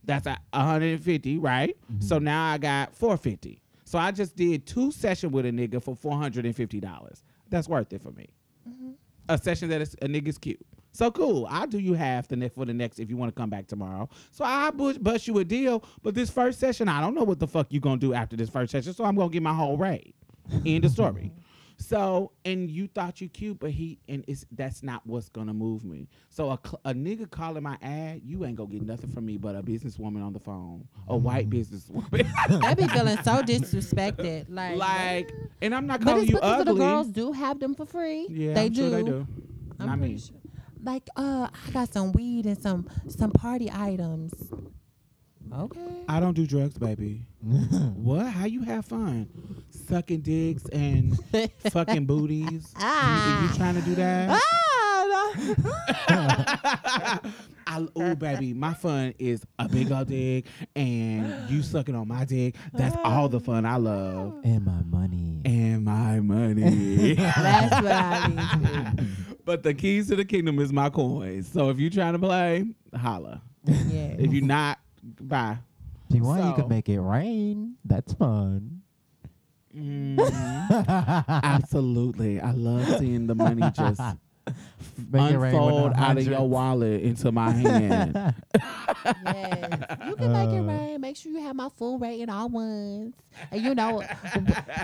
that's 0.04 0.26
a 0.26 0.38
150, 0.54 1.38
right? 1.38 1.76
Mm-hmm. 1.92 2.02
So 2.02 2.20
now 2.20 2.46
I 2.52 2.58
got 2.58 2.96
450. 2.96 3.62
So 3.84 3.98
I 3.98 4.12
just 4.12 4.36
did 4.36 4.66
two 4.66 4.92
session 4.92 5.32
with 5.32 5.46
a 5.46 5.52
nigga 5.52 5.82
for 5.82 5.96
$450. 5.96 7.22
That's 7.50 7.70
worth 7.70 7.94
it 7.94 8.02
for 8.02 8.12
me 8.12 8.28
mm-hmm. 8.68 8.92
a 9.30 9.38
session 9.38 9.70
that 9.70 9.82
is 9.82 9.96
a 10.02 10.08
nigga's 10.08 10.38
cute. 10.38 10.66
So 10.92 11.12
cool. 11.12 11.48
I'll 11.50 11.68
do 11.68 11.78
you 11.78 11.94
half 11.94 12.28
the 12.28 12.36
next 12.36 12.56
for 12.56 12.66
the 12.66 12.74
next 12.74 13.00
if 13.00 13.10
you 13.10 13.18
want 13.18 13.34
to 13.34 13.40
come 13.40 13.50
back 13.50 13.68
tomorrow. 13.68 14.10
So 14.32 14.44
I 14.44 14.72
bust, 14.72 15.04
bust 15.04 15.28
you 15.28 15.38
a 15.38 15.44
deal. 15.44 15.84
But 16.02 16.16
this 16.16 16.30
first 16.30 16.60
session, 16.60 16.90
I 16.90 17.02
don't 17.02 17.14
know 17.14 17.24
what 17.24 17.40
the 17.40 17.48
fuck 17.48 17.68
you 17.70 17.80
gonna 17.80 17.98
do 17.98 18.14
after 18.14 18.36
this 18.36 18.50
first 18.50 18.72
session. 18.72 18.94
So 18.94 19.04
I'm 19.04 19.16
gonna 19.16 19.30
get 19.30 19.44
my 19.44 19.54
whole 19.54 19.78
rate. 19.78 20.16
End 20.66 20.86
of 20.86 20.92
story. 20.92 21.32
So 21.80 22.32
and 22.44 22.70
you 22.72 22.88
thought 22.88 23.22
you 23.22 23.30
cute, 23.30 23.60
but 23.60 23.70
he 23.72 24.00
and 24.10 24.26
it's 24.28 24.46
that's 24.52 24.82
not 24.82 25.06
what's 25.06 25.30
gonna 25.30 25.54
move 25.54 25.84
me. 25.86 26.10
So 26.30 26.50
a, 26.50 26.60
cl- 26.64 26.82
a 26.86 26.94
nigga 26.94 27.30
calling 27.30 27.62
my 27.64 27.78
ad, 27.82 28.22
you 28.26 28.46
ain't 28.46 28.56
gonna 28.56 28.70
get 28.70 28.82
nothing 28.82 29.12
from 29.12 29.26
me 29.28 29.38
but 29.38 29.56
a 29.56 29.62
businesswoman 29.62 30.26
on 30.26 30.34
the 30.34 30.40
phone, 30.40 30.88
a 31.08 31.16
white 31.16 31.50
businesswoman. 31.50 32.28
I 32.64 32.74
be 32.74 32.88
feeling 32.88 33.18
so 33.18 33.42
disrespected. 33.44 34.48
Like, 34.50 34.78
like, 34.78 35.32
and 35.62 35.76
I'm 35.76 35.86
not 35.86 36.00
but 36.00 36.06
calling 36.08 36.22
it's 36.24 36.32
you 36.32 36.38
because 36.38 36.62
of 36.62 36.66
the 36.66 36.74
girls 36.74 37.08
do 37.10 37.32
have 37.32 37.60
them 37.60 37.76
for 37.76 37.86
free. 37.86 38.26
yeah, 38.30 38.54
they 38.54 38.66
I'm 38.66 38.72
do. 38.74 38.82
Sure 38.82 38.90
they 38.90 39.04
do. 39.04 39.28
I'm 39.80 39.86
Not 39.88 39.98
pretty 40.00 40.14
me. 40.16 40.20
sure. 40.20 40.36
Like, 40.84 41.08
uh, 41.16 41.48
I 41.68 41.72
got 41.72 41.94
some 41.94 42.12
weed 42.14 42.46
and 42.48 42.58
some 42.60 42.90
some 43.08 43.32
party 43.32 43.70
items. 43.72 44.34
Okay. 45.54 46.04
I 46.10 46.20
don't 46.20 46.34
do 46.34 46.46
drugs, 46.46 46.78
baby. 46.78 47.22
what? 47.96 48.26
How 48.28 48.46
you 48.46 48.62
have 48.64 48.86
fun? 48.86 49.28
Sucking 49.88 50.22
dicks 50.22 50.66
and 50.70 51.18
fucking 51.72 52.06
booties? 52.06 52.74
You, 52.78 52.84
Ah. 52.84 53.44
you 53.52 53.58
trying 53.58 53.76
to 53.76 53.82
do 53.82 53.96
that? 53.96 54.30
Ah, 54.30 55.34
no. 56.10 57.32
I, 57.70 57.86
oh, 57.96 58.16
baby, 58.16 58.54
my 58.54 58.74
fun 58.74 59.14
is 59.20 59.44
a 59.60 59.68
big 59.70 59.92
old 59.92 60.08
dick 60.08 60.46
and 60.76 61.50
you 61.50 61.62
sucking 61.62 61.96
on 61.96 62.08
my 62.08 62.26
dick. 62.26 62.56
That's 62.74 62.96
all 63.04 63.28
the 63.30 63.40
fun 63.40 63.66
I 63.66 63.76
love. 63.78 64.36
and 64.44 64.66
my 64.66 64.82
money. 64.84 65.42
And 65.46 65.84
my 65.86 66.20
money. 66.20 67.14
That's 67.16 67.82
what 67.82 67.92
I 67.92 68.28
need. 68.96 69.08
but 69.46 69.64
the 69.64 69.74
keys 69.74 70.08
to 70.10 70.16
the 70.16 70.26
kingdom 70.26 70.60
is 70.60 70.72
my 70.74 70.90
coins. 70.90 71.50
So 71.52 71.70
if 71.70 71.80
you 71.80 71.90
trying 71.90 72.14
to 72.14 72.20
play, 72.20 72.66
holla. 72.96 73.42
Yeah. 73.66 74.16
If 74.18 74.34
you 74.34 74.42
not, 74.42 74.80
bye. 75.22 75.58
If 76.10 76.16
you 76.16 76.24
want, 76.24 76.44
you 76.44 76.50
so- 76.52 76.56
could 76.56 76.70
make 76.70 76.90
it 76.90 77.00
rain. 77.00 77.76
That's 77.86 78.14
fun. 78.14 78.82
Mm, 79.76 80.18
absolutely. 81.44 82.40
I 82.40 82.52
love 82.52 82.98
seeing 82.98 83.28
the 83.28 83.36
money 83.36 83.62
just 83.76 84.02
Make 85.12 85.32
it 85.34 85.38
rain 85.38 85.54
unfold 85.54 85.94
the 85.94 86.00
out 86.00 86.18
of 86.18 86.26
your 86.26 86.48
wallet 86.50 87.02
into 87.02 87.32
my 87.32 87.52
hand. 87.64 88.34
Yes. 89.26 89.80
You 90.08 90.16
can 90.16 90.32
make 90.34 90.50
it 90.50 90.60
Uh. 90.60 90.64
rain. 90.64 91.02
Make 91.02 91.16
sure 91.18 91.32
you 91.32 91.42
have 91.44 91.56
my 91.56 91.70
full 91.70 92.00
rate 92.00 92.20
in 92.20 92.30
all 92.30 92.50
ones. 92.50 93.14
And 93.52 93.62
you 93.62 93.76
know, 93.76 94.02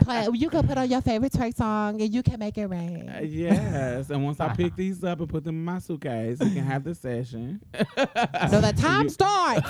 play, 0.04 0.28
you 0.34 0.50
can 0.50 0.68
put 0.68 0.78
on 0.78 0.88
your 0.90 1.02
favorite 1.02 1.34
Turk 1.34 1.56
song 1.56 2.00
and 2.00 2.14
you 2.14 2.22
can 2.22 2.38
make 2.40 2.58
it 2.60 2.68
rain. 2.68 3.10
Uh, 3.10 3.22
yes. 3.24 4.10
And 4.12 4.24
once 4.24 4.40
I 4.40 4.50
pick 4.56 4.76
these 4.76 5.04
up 5.04 5.20
and 5.20 5.28
put 5.28 5.44
them 5.44 5.56
in 5.56 5.66
my 5.66 5.80
suitcase, 5.80 6.38
we 6.40 6.52
can 6.54 6.64
have 6.64 6.84
the 6.84 6.94
session. 6.94 7.62
So 7.76 8.62
the 8.62 8.74
time 8.78 9.10
starts. 9.10 9.68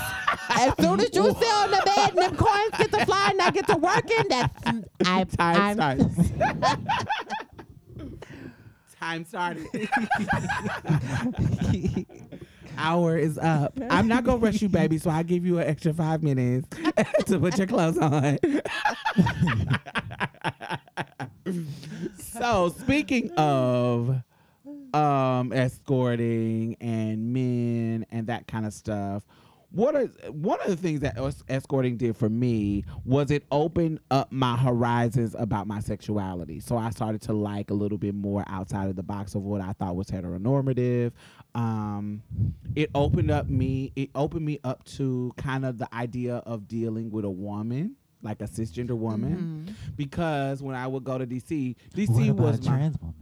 As 0.49 0.73
soon 0.79 0.99
as 0.99 1.09
you 1.15 1.23
sit 1.23 1.53
on 1.53 1.71
the 1.71 1.81
bed 1.85 2.09
and 2.09 2.17
them 2.17 2.35
coins 2.35 2.71
get 2.77 2.91
to 2.91 3.05
flying, 3.05 3.39
I 3.39 3.49
get 3.51 3.67
to 3.67 3.77
working. 3.77 4.25
That's 4.29 4.87
I, 5.05 5.23
Time 5.23 5.79
I'm, 5.81 5.99
starts. 6.11 6.31
Time 9.03 9.25
started. 9.25 9.67
Hour 12.77 13.17
is 13.17 13.37
up. 13.37 13.77
I'm 13.89 14.07
not 14.07 14.23
gonna 14.23 14.37
rush 14.37 14.61
you, 14.61 14.69
baby. 14.69 14.97
So 14.97 15.09
I 15.09 15.23
give 15.23 15.45
you 15.45 15.59
an 15.59 15.67
extra 15.67 15.93
five 15.93 16.23
minutes 16.23 16.69
to 17.25 17.37
put 17.37 17.57
your 17.57 17.67
clothes 17.67 17.97
on. 17.97 18.39
so 22.17 22.73
speaking 22.79 23.29
of 23.31 24.21
um 24.93 25.51
escorting 25.51 26.77
and 26.79 27.33
men 27.33 28.05
and 28.09 28.27
that 28.27 28.47
kind 28.47 28.65
of 28.65 28.73
stuff 28.73 29.23
what 29.73 29.95
are 29.95 30.05
one 30.29 30.61
of 30.61 30.67
the 30.67 30.75
things 30.75 30.99
that 30.99 31.17
escorting 31.49 31.97
did 31.97 32.15
for 32.15 32.29
me 32.29 32.85
was 33.05 33.31
it 33.31 33.43
opened 33.51 33.99
up 34.11 34.31
my 34.31 34.55
horizons 34.55 35.35
about 35.37 35.65
my 35.65 35.79
sexuality. 35.79 36.59
So 36.59 36.77
i 36.77 36.91
started 36.91 37.21
to 37.23 37.33
like 37.33 37.71
a 37.71 37.73
little 37.73 37.97
bit 37.97 38.13
more 38.13 38.43
outside 38.47 38.87
of 38.87 38.95
the 38.95 39.03
box 39.03 39.33
of 39.33 39.41
what 39.41 39.61
i 39.61 39.73
thought 39.73 39.95
was 39.95 40.07
heteronormative. 40.07 41.11
Um 41.55 42.21
it 42.75 42.91
opened 42.93 43.31
up 43.31 43.49
me 43.49 43.91
it 43.95 44.11
opened 44.13 44.45
me 44.45 44.59
up 44.63 44.83
to 44.85 45.33
kind 45.37 45.65
of 45.65 45.79
the 45.79 45.93
idea 45.93 46.35
of 46.37 46.67
dealing 46.67 47.09
with 47.09 47.25
a 47.25 47.31
woman 47.31 47.95
like 48.21 48.41
a 48.41 48.45
cisgender 48.45 48.95
woman. 48.97 49.75
Because 49.95 50.61
when 50.61 50.75
i 50.75 50.85
would 50.85 51.03
go 51.03 51.17
to 51.17 51.25
dc 51.25 51.75
dc 51.95 52.31
was 52.35 52.59
a 52.59 52.61
my 52.61 52.77
trans 52.77 52.97
woman? 53.01 53.15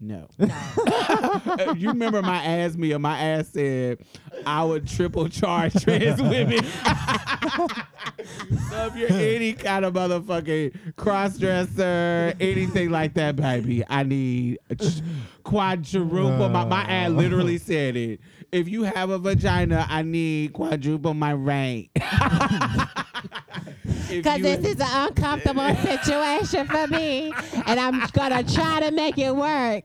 No. 0.00 0.28
Uh, 1.58 1.74
you 1.76 1.88
remember 1.88 2.20
my 2.22 2.42
ass 2.44 2.74
me 2.76 2.92
or 2.92 2.98
my 2.98 3.18
ass 3.18 3.48
said 3.48 3.98
I 4.44 4.62
would 4.64 4.86
triple 4.86 5.28
charge 5.28 5.72
trans 5.82 6.20
women. 6.20 6.62
so 8.70 8.86
if 8.86 8.96
you're 8.96 9.10
any 9.10 9.52
kind 9.52 9.84
of 9.84 9.94
motherfucking 9.94 10.96
cross 10.96 11.38
dresser, 11.38 12.34
anything 12.40 12.90
like 12.90 13.14
that, 13.14 13.36
baby, 13.36 13.84
I 13.88 14.02
need 14.02 14.58
a 14.68 14.74
ch- 14.74 15.00
quadruple. 15.44 16.48
My, 16.48 16.64
my 16.64 16.82
ad 16.82 17.12
literally 17.12 17.58
said 17.58 17.96
it. 17.96 18.20
If 18.52 18.68
you 18.68 18.84
have 18.84 19.10
a 19.10 19.18
vagina, 19.18 19.86
I 19.88 20.02
need 20.02 20.52
quadruple 20.52 21.14
my 21.14 21.32
rank. 21.32 21.90
Because 24.08 24.40
this 24.40 24.64
is 24.64 24.80
an 24.80 25.08
uncomfortable 25.08 25.74
situation 25.82 26.66
for 26.68 26.86
me, 26.86 27.32
and 27.66 27.80
I'm 27.80 28.06
gonna 28.12 28.44
try 28.44 28.80
to 28.80 28.90
make 28.92 29.18
it 29.18 29.34
work. 29.34 29.84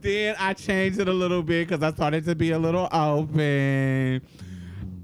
then 0.00 0.36
I 0.38 0.54
changed 0.54 1.00
it 1.00 1.08
a 1.08 1.12
little 1.12 1.42
bit 1.42 1.68
because 1.68 1.82
I 1.82 1.92
started 1.92 2.24
to 2.26 2.34
be 2.34 2.52
a 2.52 2.58
little 2.58 2.88
open. 2.92 4.22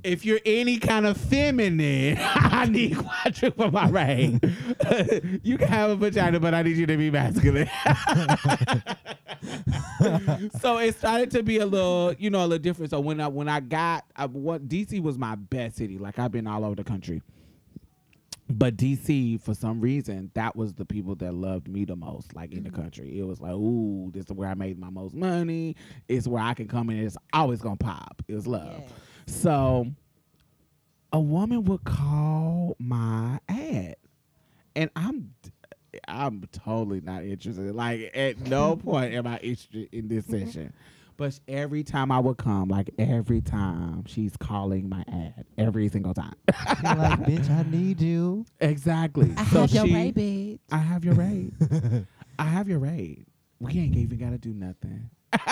If 0.02 0.24
you're 0.24 0.40
any 0.44 0.78
kind 0.78 1.06
of 1.06 1.16
feminine, 1.16 2.18
I 2.20 2.66
need 2.66 2.98
quadruple 2.98 3.70
my 3.70 3.88
rank. 3.88 4.44
you 5.42 5.58
can 5.58 5.68
have 5.68 5.90
a 5.90 5.96
vagina, 5.96 6.40
but 6.40 6.54
I 6.54 6.62
need 6.62 6.76
you 6.76 6.86
to 6.86 6.96
be 6.96 7.10
masculine. 7.10 7.70
so 10.60 10.78
it 10.78 10.96
started 10.96 11.30
to 11.32 11.42
be 11.42 11.58
a 11.58 11.66
little, 11.66 12.14
you 12.18 12.30
know, 12.30 12.40
a 12.40 12.46
little 12.46 12.58
different. 12.58 12.90
So 12.90 13.00
when 13.00 13.20
I 13.20 13.28
when 13.28 13.48
I 13.48 13.60
got, 13.60 14.04
I, 14.16 14.26
what 14.26 14.68
DC 14.68 15.02
was 15.02 15.18
my 15.18 15.34
best 15.34 15.76
city. 15.76 15.98
Like 15.98 16.18
I've 16.18 16.32
been 16.32 16.46
all 16.46 16.64
over 16.64 16.76
the 16.76 16.84
country. 16.84 17.22
But 18.52 18.76
DC, 18.76 19.40
for 19.40 19.54
some 19.54 19.80
reason, 19.80 20.32
that 20.34 20.56
was 20.56 20.74
the 20.74 20.84
people 20.84 21.14
that 21.16 21.32
loved 21.32 21.68
me 21.68 21.84
the 21.84 21.94
most, 21.94 22.34
like 22.34 22.52
in 22.52 22.64
the 22.64 22.70
mm-hmm. 22.70 22.82
country. 22.82 23.16
It 23.16 23.22
was 23.22 23.40
like, 23.40 23.52
ooh, 23.52 24.10
this 24.12 24.24
is 24.24 24.32
where 24.32 24.48
I 24.48 24.54
made 24.54 24.76
my 24.76 24.90
most 24.90 25.14
money. 25.14 25.76
It's 26.08 26.26
where 26.26 26.42
I 26.42 26.54
can 26.54 26.66
come 26.66 26.90
in. 26.90 26.96
and 26.96 27.06
It's 27.06 27.16
always 27.32 27.60
gonna 27.60 27.76
pop. 27.76 28.20
It 28.26 28.34
was 28.34 28.48
love. 28.48 28.92
So, 29.30 29.86
a 31.12 31.20
woman 31.20 31.64
would 31.64 31.84
call 31.84 32.76
my 32.78 33.38
ad, 33.48 33.96
and 34.74 34.90
I'm, 34.96 35.34
I'm 36.08 36.44
totally 36.52 37.00
not 37.00 37.22
interested. 37.24 37.74
Like 37.74 38.10
at 38.14 38.40
no 38.40 38.76
point 38.84 39.14
am 39.14 39.26
I 39.26 39.38
interested 39.38 39.88
in 39.92 40.08
this 40.08 40.24
mm-hmm. 40.24 40.46
session. 40.46 40.72
But 41.16 41.38
every 41.46 41.84
time 41.84 42.10
I 42.10 42.18
would 42.18 42.38
come, 42.38 42.68
like 42.68 42.90
every 42.98 43.42
time, 43.42 44.06
she's 44.06 44.36
calling 44.38 44.88
my 44.88 45.04
ad 45.06 45.44
every 45.58 45.88
single 45.90 46.14
time. 46.14 46.34
You're 46.82 46.94
like, 46.94 47.20
bitch, 47.20 47.50
I 47.50 47.62
need 47.70 48.00
you. 48.00 48.46
Exactly. 48.58 49.30
I 49.36 49.44
so 49.44 49.60
have 49.60 49.70
your 49.70 49.86
she, 49.86 49.94
rate, 49.94 50.14
bitch. 50.14 50.58
I 50.72 50.78
have 50.78 51.04
your 51.04 51.14
rate. 51.14 51.52
I 52.38 52.44
have 52.44 52.68
your 52.68 52.78
rate. 52.78 53.26
We 53.58 53.72
ain't 53.78 53.96
even 53.96 54.18
gotta 54.18 54.38
do 54.38 54.54
nothing. 54.54 55.10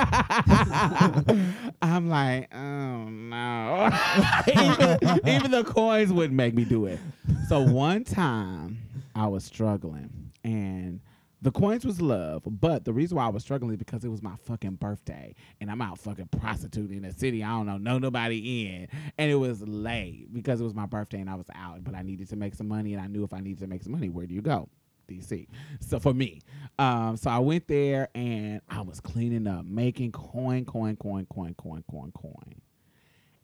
I'm 1.82 2.08
like, 2.08 2.54
oh 2.54 3.04
no. 3.08 3.90
even, 4.48 4.98
even 5.26 5.50
the 5.50 5.64
coins 5.66 6.12
wouldn't 6.12 6.34
make 6.34 6.54
me 6.54 6.64
do 6.64 6.86
it. 6.86 7.00
So 7.48 7.60
one 7.60 8.04
time 8.04 8.78
I 9.14 9.26
was 9.28 9.44
struggling 9.44 10.32
and 10.44 11.00
The 11.40 11.52
coins 11.52 11.84
was 11.84 12.00
love, 12.00 12.42
but 12.46 12.84
the 12.84 12.92
reason 12.92 13.16
why 13.16 13.26
I 13.26 13.28
was 13.28 13.44
struggling 13.44 13.72
is 13.72 13.78
because 13.78 14.04
it 14.04 14.08
was 14.08 14.22
my 14.22 14.34
fucking 14.44 14.74
birthday, 14.76 15.34
and 15.60 15.70
I'm 15.70 15.80
out 15.80 15.98
fucking 16.00 16.28
prostituting 16.40 16.96
in 16.98 17.02
the 17.04 17.12
city. 17.12 17.44
I 17.44 17.50
don't 17.50 17.66
know, 17.66 17.78
know 17.78 17.98
nobody 17.98 18.66
in, 18.66 18.88
and 19.18 19.30
it 19.30 19.36
was 19.36 19.62
late 19.62 20.32
because 20.32 20.60
it 20.60 20.64
was 20.64 20.74
my 20.74 20.86
birthday 20.86 21.20
and 21.20 21.30
I 21.30 21.36
was 21.36 21.46
out, 21.54 21.84
but 21.84 21.94
I 21.94 22.02
needed 22.02 22.28
to 22.30 22.36
make 22.36 22.54
some 22.56 22.66
money, 22.68 22.92
and 22.94 23.02
I 23.02 23.06
knew 23.06 23.22
if 23.24 23.32
I 23.32 23.40
needed 23.40 23.60
to 23.60 23.68
make 23.68 23.84
some 23.84 23.92
money, 23.92 24.08
where 24.08 24.26
do 24.26 24.34
you 24.34 24.42
go? 24.42 24.68
DC. 25.08 25.48
So 25.80 25.98
for 25.98 26.14
me, 26.14 26.40
um, 26.78 27.16
so 27.16 27.30
I 27.30 27.38
went 27.38 27.66
there 27.66 28.08
and 28.14 28.60
I 28.68 28.82
was 28.82 29.00
cleaning 29.00 29.46
up, 29.46 29.64
making 29.64 30.12
coin, 30.12 30.64
coin, 30.64 30.96
coin, 30.96 31.26
coin, 31.26 31.54
coin, 31.54 31.84
coin, 31.90 32.12
coin, 32.12 32.60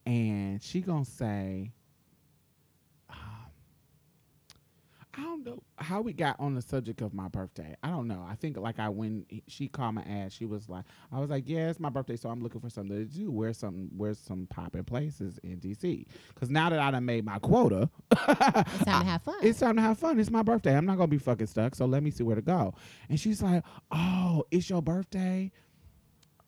and 0.07 0.63
she 0.63 0.81
gonna 0.81 1.05
say, 1.05 1.73
um, 3.11 3.17
I 5.17 5.23
don't 5.23 5.45
know 5.45 5.63
how 5.79 6.01
we 6.01 6.13
got 6.13 6.37
on 6.41 6.55
the 6.55 6.63
subject 6.63 7.01
of 7.01 7.15
my 7.15 7.29
birthday. 7.29 7.77
I 7.83 7.89
don't 7.91 8.09
know. 8.09 8.25
I 8.29 8.35
think 8.35 8.57
like 8.57 8.79
I 8.79 8.89
when 8.89 9.25
she 9.47 9.69
called 9.69 9.95
my 9.95 10.03
ass, 10.03 10.33
she 10.33 10.45
was 10.45 10.69
like, 10.69 10.85
I 11.13 11.21
was 11.21 11.31
like, 11.31 11.45
yeah, 11.47 11.71
it's 11.71 11.79
my 11.79 11.89
birthday, 11.89 12.17
so 12.17 12.29
I'm 12.31 12.43
looking 12.43 12.61
for 12.61 12.69
something 12.71 12.97
to 12.97 13.05
do. 13.05 13.31
Where's 13.31 13.59
some 13.59 13.91
where's 13.97 14.19
some 14.19 14.47
popping 14.51 14.85
places 14.85 15.39
in 15.45 15.59
DC? 15.61 16.07
Because 16.35 16.51
now 16.51 16.69
that 16.71 16.79
I 16.81 16.91
done 16.91 17.05
made 17.05 17.25
my 17.25 17.39
quota, 17.39 17.89
It's 18.11 18.85
time 18.85 19.01
to 19.03 19.05
have 19.07 19.23
fun. 19.23 19.37
it's 19.43 19.61
time 19.61 19.77
to 19.77 19.83
have 19.83 19.99
fun. 19.99 20.19
It's 20.19 20.31
my 20.31 20.43
birthday. 20.43 20.77
I'm 20.77 20.87
not 20.87 20.97
gonna 20.97 21.07
be 21.09 21.19
fucking 21.19 21.47
stuck. 21.47 21.75
So 21.75 21.87
let 21.87 22.03
me 22.03 22.11
see 22.11 22.25
where 22.25 22.37
to 22.37 22.43
go. 22.43 22.75
And 23.09 23.19
she's 23.21 23.43
like, 23.43 23.63
"Oh, 23.91 24.45
it's 24.51 24.69
your 24.69 24.83
birthday." 24.83 25.53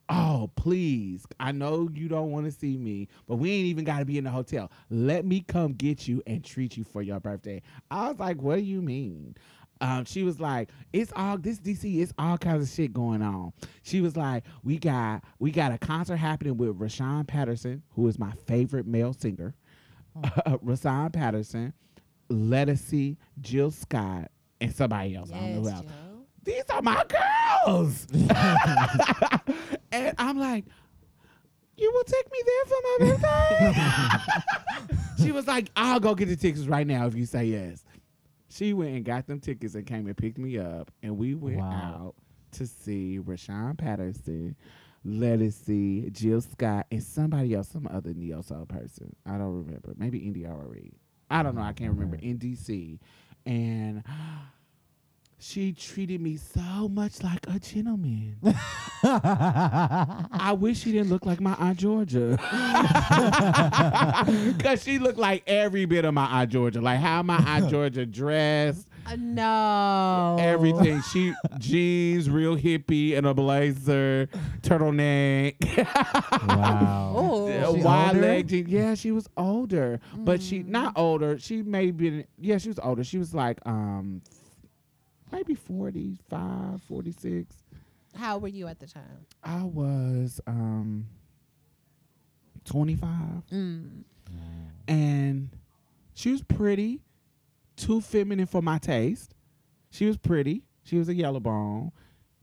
Oh, 0.09 0.51
please. 0.55 1.27
I 1.41 1.53
know 1.53 1.89
you 1.93 2.09
don't 2.09 2.31
want 2.31 2.47
to 2.47 2.53
see 2.53 2.77
me, 2.77 3.09
but 3.27 3.37
we 3.37 3.51
ain't 3.51 3.67
even 3.67 3.85
got 3.85 3.99
to 3.99 4.05
be 4.05 4.19
in 4.19 4.25
the 4.25 4.31
hotel. 4.31 4.71
Let 4.89 5.25
me 5.25 5.41
come 5.41 5.73
get 5.73 6.07
you 6.07 6.23
and 6.27 6.45
treat 6.45 6.77
you 6.77 6.85
for 6.85 7.03
your 7.03 7.19
birthday. 7.19 7.63
I 7.91 8.09
was 8.09 8.19
like, 8.19 8.41
what 8.41 8.57
do 8.57 8.63
you 8.63 8.83
mean? 8.83 9.37
Um, 9.81 10.05
she 10.05 10.23
was 10.23 10.41
like, 10.41 10.71
it's 10.93 11.13
all 11.15 11.37
this 11.37 11.59
DC, 11.59 12.01
it's 12.01 12.13
all 12.19 12.39
kinds 12.39 12.63
of 12.63 12.75
shit 12.75 12.93
going 12.93 13.21
on. 13.21 13.53
She 13.83 14.01
was 14.01 14.17
like, 14.17 14.45
we 14.63 14.79
got 14.79 15.23
we 15.39 15.51
got 15.51 15.73
a 15.73 15.79
concert 15.79 16.17
happening 16.17 16.57
with 16.57 16.79
Rahsaan 16.79 17.27
Patterson, 17.27 17.83
who 17.91 18.09
is 18.09 18.19
my 18.19 18.33
favorite 18.47 18.87
male 18.87 19.13
singer. 19.13 19.55
Rahsaan 20.47 21.13
Patterson, 21.13 21.75
Ledisi, 22.31 23.19
Jill 23.41 23.71
Scott, 23.71 24.31
and 24.63 24.75
somebody 24.75 25.15
else. 25.15 25.31
I 25.31 25.41
don't 25.41 25.55
know 25.57 25.61
who 25.61 25.67
yes, 25.67 25.77
else 25.77 25.87
Joe. 25.87 26.25
these 26.45 26.65
are 26.71 26.83
my 26.83 27.05
girls. 27.67 28.07
and 29.97 30.15
I'm 30.19 30.39
like, 30.39 30.65
you 31.77 31.93
will 31.93 32.05
take 32.05 32.31
me 32.33 32.39
there 32.47 32.65
for 32.67 32.77
my 32.83 32.97
birthday? 34.19 35.23
she 35.25 35.33
was 35.33 35.47
like, 35.47 35.71
I'll 35.77 36.01
go 36.01 36.15
get 36.15 36.29
the 36.29 36.37
tickets 36.37 36.67
right 36.67 36.87
now 36.87 37.07
if 37.07 37.15
you 37.15 37.27
say 37.27 37.45
yes. 37.45 37.85
She 38.49 38.73
went 38.73 38.95
and 38.95 39.05
got 39.05 39.27
them 39.27 39.41
tickets 39.41 39.75
and 39.75 39.87
came 39.87 40.07
and 40.07 40.17
picked 40.17 40.39
me 40.39 40.59
up, 40.59 40.91
and 41.03 41.19
we 41.19 41.35
went 41.35 41.59
Wow. 41.59 41.71
out 42.07 42.15
to 42.53 42.67
see 42.67 43.19
Rahsaan 43.23 43.77
Patterson, 43.77 44.57
Ledisi, 45.07 46.11
Jill 46.13 46.41
Scott, 46.41 46.87
and 46.91 47.03
somebody 47.03 47.55
else, 47.55 47.69
some 47.69 47.87
other 47.93 48.15
neo 48.15 48.41
soul 48.41 48.65
person. 48.67 49.15
I 49.27 49.33
don't 49.39 49.53
remember. 49.65 49.93
Maybe 49.97 50.21
Indiara 50.21 50.69
Reed. 50.71 50.95
I 51.31 51.43
don't 51.43 51.55
know. 51.57 51.63
I 51.63 51.73
can't 51.73 51.93
remember. 51.93 52.17
In 52.17 52.39
DC, 52.39 52.99
and 53.45 54.03
she 55.39 55.73
treated 55.73 56.21
me 56.21 56.37
so 56.39 56.89
much 56.89 57.23
like 57.23 57.47
a 57.49 57.59
gentleman. 57.59 58.37
I 59.05 60.57
wish 60.59 60.81
she 60.81 60.93
didn't 60.93 61.11
look 61.11 61.27
like 61.27 61.41
my 61.41 61.55
Aunt 61.55 61.79
Georgia. 61.79 62.39
Because 64.57 64.83
she 64.83 64.99
looked 64.99 65.19
like 65.19 65.43
every 65.47 65.85
bit 65.85 66.05
of 66.05 66.15
my 66.15 66.25
Aunt 66.27 66.51
Georgia. 66.51 66.81
Like 66.81 66.99
how 67.01 67.23
my 67.23 67.37
Aunt 67.37 67.69
Georgia 67.71 68.07
dressed, 68.07 68.89
Uh, 69.07 69.17
no. 69.19 70.37
everything. 70.41 71.03
She 71.13 71.35
jeans, 71.59 72.29
real 72.31 72.57
hippie, 72.57 73.17
and 73.17 73.27
a 73.27 73.35
blazer, 73.35 74.29
turtleneck, 74.63 75.55
wow. 76.49 77.13
Oh. 77.17 77.73
wide 77.83 78.09
older? 78.17 78.21
leg 78.21 78.49
jeans. 78.49 78.69
Yeah, 78.69 78.95
she 78.95 79.11
was 79.13 79.29
older, 79.37 80.01
but 80.17 80.43
she 80.43 80.61
Mm. 80.61 80.69
not 80.69 80.93
older. 80.97 81.39
She 81.39 81.63
may 81.63 81.91
be. 81.91 82.25
Yeah, 82.41 82.59
she 82.59 82.69
was 82.69 82.79
older. 82.79 83.05
She 83.05 83.19
was 83.19 83.35
like 83.35 83.59
um, 83.67 84.23
maybe 85.37 85.55
45, 85.55 86.83
46. 86.83 87.55
How 88.15 88.39
were 88.39 88.49
you 88.49 88.67
at 88.67 88.79
the 88.81 88.87
time? 88.87 89.27
I 89.45 89.63
was 89.63 90.41
um 90.47 91.07
25 92.65 93.09
Mm. 93.53 94.03
and 94.89 95.51
she 96.15 96.33
was 96.33 96.43
pretty, 96.43 97.01
too 97.77 98.01
feminine 98.01 98.47
for 98.47 98.63
my 98.63 98.79
taste. 98.79 99.35
She 99.91 100.07
was 100.07 100.17
pretty. 100.17 100.63
She 100.83 100.97
was 100.97 101.09
a 101.09 101.15
yellow 101.15 101.41
bone. 101.41 101.93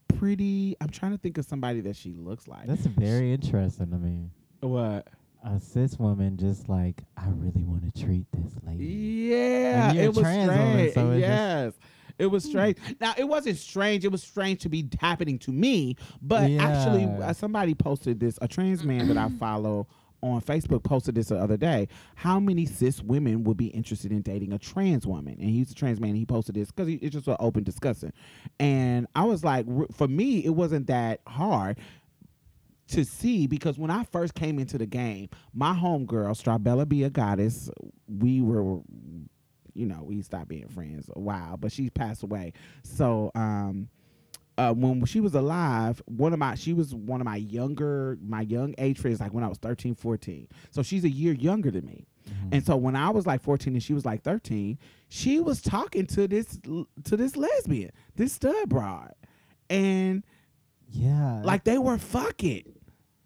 Pretty. 0.08 0.76
I'm 0.80 0.90
trying 0.90 1.12
to 1.14 1.18
think 1.18 1.38
of 1.40 1.46
somebody 1.46 1.82
that 1.82 1.96
she 1.96 2.14
looks 2.14 2.48
like. 2.48 2.68
That's 2.68 2.86
very 2.86 3.34
interesting 3.34 3.90
to 3.90 3.98
me. 3.98 4.30
what? 4.62 5.08
A 5.46 5.60
cis 5.60 6.00
woman 6.00 6.38
just 6.38 6.70
like, 6.70 7.04
I 7.18 7.28
really 7.30 7.66
want 7.66 7.94
to 7.94 8.02
treat 8.06 8.26
this 8.32 8.54
lady. 8.66 8.86
Yeah, 8.86 9.90
And 9.90 9.96
you're 9.98 10.06
it 10.06 10.08
was 10.10 10.20
trans 10.20 10.48
woman, 10.50 10.72
strange. 10.90 10.94
so 10.94 11.12
it 11.12 11.20
just- 11.20 11.28
yes. 11.28 11.74
It 12.20 12.28
was 12.28 12.44
strange. 12.44 12.78
Now 13.00 13.14
it 13.18 13.26
wasn't 13.26 13.58
strange. 13.58 14.06
It 14.06 14.12
was 14.12 14.24
strange 14.24 14.62
to 14.62 14.70
be 14.70 14.88
happening 15.00 15.40
to 15.40 15.52
me. 15.52 15.98
But 16.22 16.52
actually, 16.52 17.06
uh, 17.06 17.34
somebody 17.34 17.74
posted 17.74 18.20
this. 18.20 18.38
A 18.42 18.48
trans 18.48 18.84
man 18.84 19.08
that 19.08 19.18
I 19.18 19.30
follow 19.40 19.88
on 20.22 20.42
Facebook 20.42 20.84
posted 20.84 21.16
this 21.16 21.28
the 21.28 21.38
other 21.38 21.58
day. 21.58 21.88
How 22.16 22.40
many 22.40 22.66
cis 22.66 23.02
women 23.02 23.44
would 23.44 23.58
be 23.58 23.68
interested 23.68 24.12
in 24.12 24.22
dating 24.22 24.54
a 24.54 24.60
trans 24.60 25.06
woman? 25.06 25.34
And 25.40 25.50
he's 25.50 25.72
a 25.72 25.76
trans 25.76 26.00
man. 26.00 26.12
And 26.12 26.18
he 26.18 26.26
posted 26.26 26.56
this 26.56 26.72
because 26.72 26.88
it's 26.88 27.14
just 27.14 27.28
an 27.28 27.36
open 27.40 27.64
discussion. 27.64 28.14
And 28.60 29.08
I 29.16 29.26
was 29.26 29.44
like, 29.44 29.66
r- 29.70 29.88
for 29.92 30.08
me, 30.08 30.46
it 30.46 30.52
wasn't 30.52 30.88
that 30.88 31.20
hard 31.28 31.78
to 32.90 33.04
see 33.04 33.48
because 33.48 33.78
when 33.80 33.90
I 33.90 34.04
first 34.06 34.34
came 34.34 34.60
into 34.60 34.78
the 34.78 34.86
game, 34.86 35.30
my 35.54 35.74
homegirl, 35.74 36.42
Strabella 36.42 36.88
Be 36.88 37.04
a 37.04 37.10
Goddess, 37.10 37.70
we 38.08 38.40
were 38.42 38.80
you 39.74 39.86
know, 39.86 40.04
we 40.04 40.22
stopped 40.22 40.48
being 40.48 40.68
friends 40.68 41.10
a 41.16 41.20
while, 41.20 41.58
but 41.58 41.72
she 41.72 41.90
passed 41.90 42.24
away. 42.24 42.54
So, 42.84 43.32
um, 43.36 43.90
uh, 44.58 44.72
when 44.72 45.04
she 45.06 45.20
was 45.20 45.34
alive, 45.34 46.00
one 46.06 46.32
of 46.32 46.38
my, 46.40 46.54
she 46.54 46.74
was 46.74 46.94
one 46.94 47.20
of 47.20 47.26
my 47.26 47.38
younger, 47.38 48.18
my 48.22 48.42
young 48.42 48.76
age 48.78 49.00
friends, 49.00 49.20
like 49.20 49.34
when 49.34 49.44
I 49.44 49.48
was 49.48 49.58
13, 49.58 49.96
14. 49.96 50.48
So 50.70 50.84
she's 50.84 51.04
a 51.04 51.10
year 51.10 51.34
younger 51.34 51.72
than 51.72 51.86
me. 51.86 52.06
And 52.52 52.64
so 52.66 52.76
when 52.78 52.96
I 52.96 53.10
was 53.10 53.26
like 53.28 53.42
14 53.42 53.74
and 53.74 53.82
she 53.84 53.94
was 53.94 54.06
like 54.06 54.22
13, 54.24 54.78
she 55.10 55.40
was 55.40 55.60
talking 55.62 56.06
to 56.08 56.28
this, 56.28 56.60
to 56.64 57.18
this 57.18 57.36
lesbian, 57.36 57.92
this 58.16 58.34
stud 58.34 58.70
broad. 58.70 59.14
And 59.70 60.24
Yeah. 60.90 61.42
like 61.44 61.64
they 61.64 61.78
were 61.80 61.98
fucking. 61.98 62.76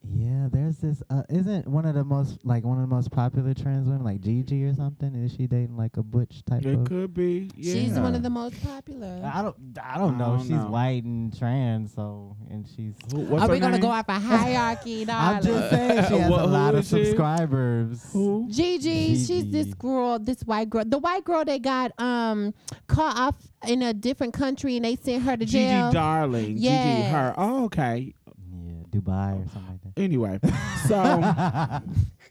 Yeah, 0.09 0.47
there's 0.51 0.77
this. 0.77 1.03
Uh, 1.09 1.23
isn't 1.29 1.67
one 1.67 1.85
of 1.85 1.93
the 1.95 2.03
most 2.03 2.45
like 2.45 2.63
one 2.63 2.77
of 2.81 2.89
the 2.89 2.95
most 2.95 3.11
popular 3.11 3.53
trans 3.53 3.87
women 3.87 4.03
like 4.03 4.21
Gigi 4.21 4.63
or 4.63 4.73
something? 4.73 5.13
Is 5.15 5.33
she 5.33 5.47
dating 5.47 5.75
like 5.77 5.97
a 5.97 6.03
butch 6.03 6.43
type 6.45 6.65
It 6.65 6.73
of? 6.75 6.85
could 6.85 7.13
be. 7.13 7.49
Yeah. 7.55 7.73
She's 7.73 7.99
one 7.99 8.15
of 8.15 8.23
the 8.23 8.29
most 8.29 8.61
popular. 8.63 9.21
I 9.33 9.41
don't. 9.41 9.55
I 9.83 9.97
don't 9.97 10.15
I 10.15 10.17
know. 10.17 10.25
don't 10.37 10.41
she's 10.41 10.49
know. 10.51 10.67
white 10.67 11.03
and 11.03 11.37
trans, 11.37 11.93
so 11.93 12.35
and 12.49 12.67
she's. 12.67 12.93
Who- 13.11 13.21
what's 13.21 13.43
Are 13.43 13.47
her 13.47 13.53
we 13.53 13.59
gonna 13.59 13.73
name? 13.73 13.81
go 13.81 13.89
off 13.89 14.05
a 14.07 14.13
hierarchy, 14.19 15.05
I'm 15.09 15.41
just 15.43 15.69
saying 15.69 16.05
she 16.07 16.17
has 16.19 16.31
Wha- 16.31 16.43
a 16.43 16.47
lot 16.47 16.73
of 16.73 16.79
is 16.81 16.89
she? 16.89 17.05
subscribers. 17.05 18.09
Who? 18.13 18.47
Gigi, 18.49 19.15
she's 19.25 19.49
this 19.51 19.73
girl, 19.73 20.19
this 20.19 20.41
white 20.41 20.69
girl, 20.69 20.83
the 20.85 20.97
white 20.99 21.23
girl 21.25 21.43
that 21.45 21.61
got 21.61 21.91
um 21.99 22.53
caught 22.87 23.17
off 23.17 23.35
in 23.67 23.81
a 23.81 23.93
different 23.93 24.33
country 24.33 24.77
and 24.77 24.85
they 24.85 24.95
sent 24.95 25.23
her 25.23 25.35
to 25.35 25.45
jail. 25.45 25.47
Gigi 25.47 25.67
jail. 25.67 25.91
Darling. 25.91 26.55
Gigi, 26.55 27.01
her. 27.03 27.33
Oh, 27.37 27.65
okay. 27.65 28.13
Yeah, 28.49 28.83
Dubai 28.89 29.43
or 29.43 29.47
something 29.49 29.67
like 29.67 29.76
that. 29.76 29.76
Anyway, 29.97 30.39
so 30.87 30.95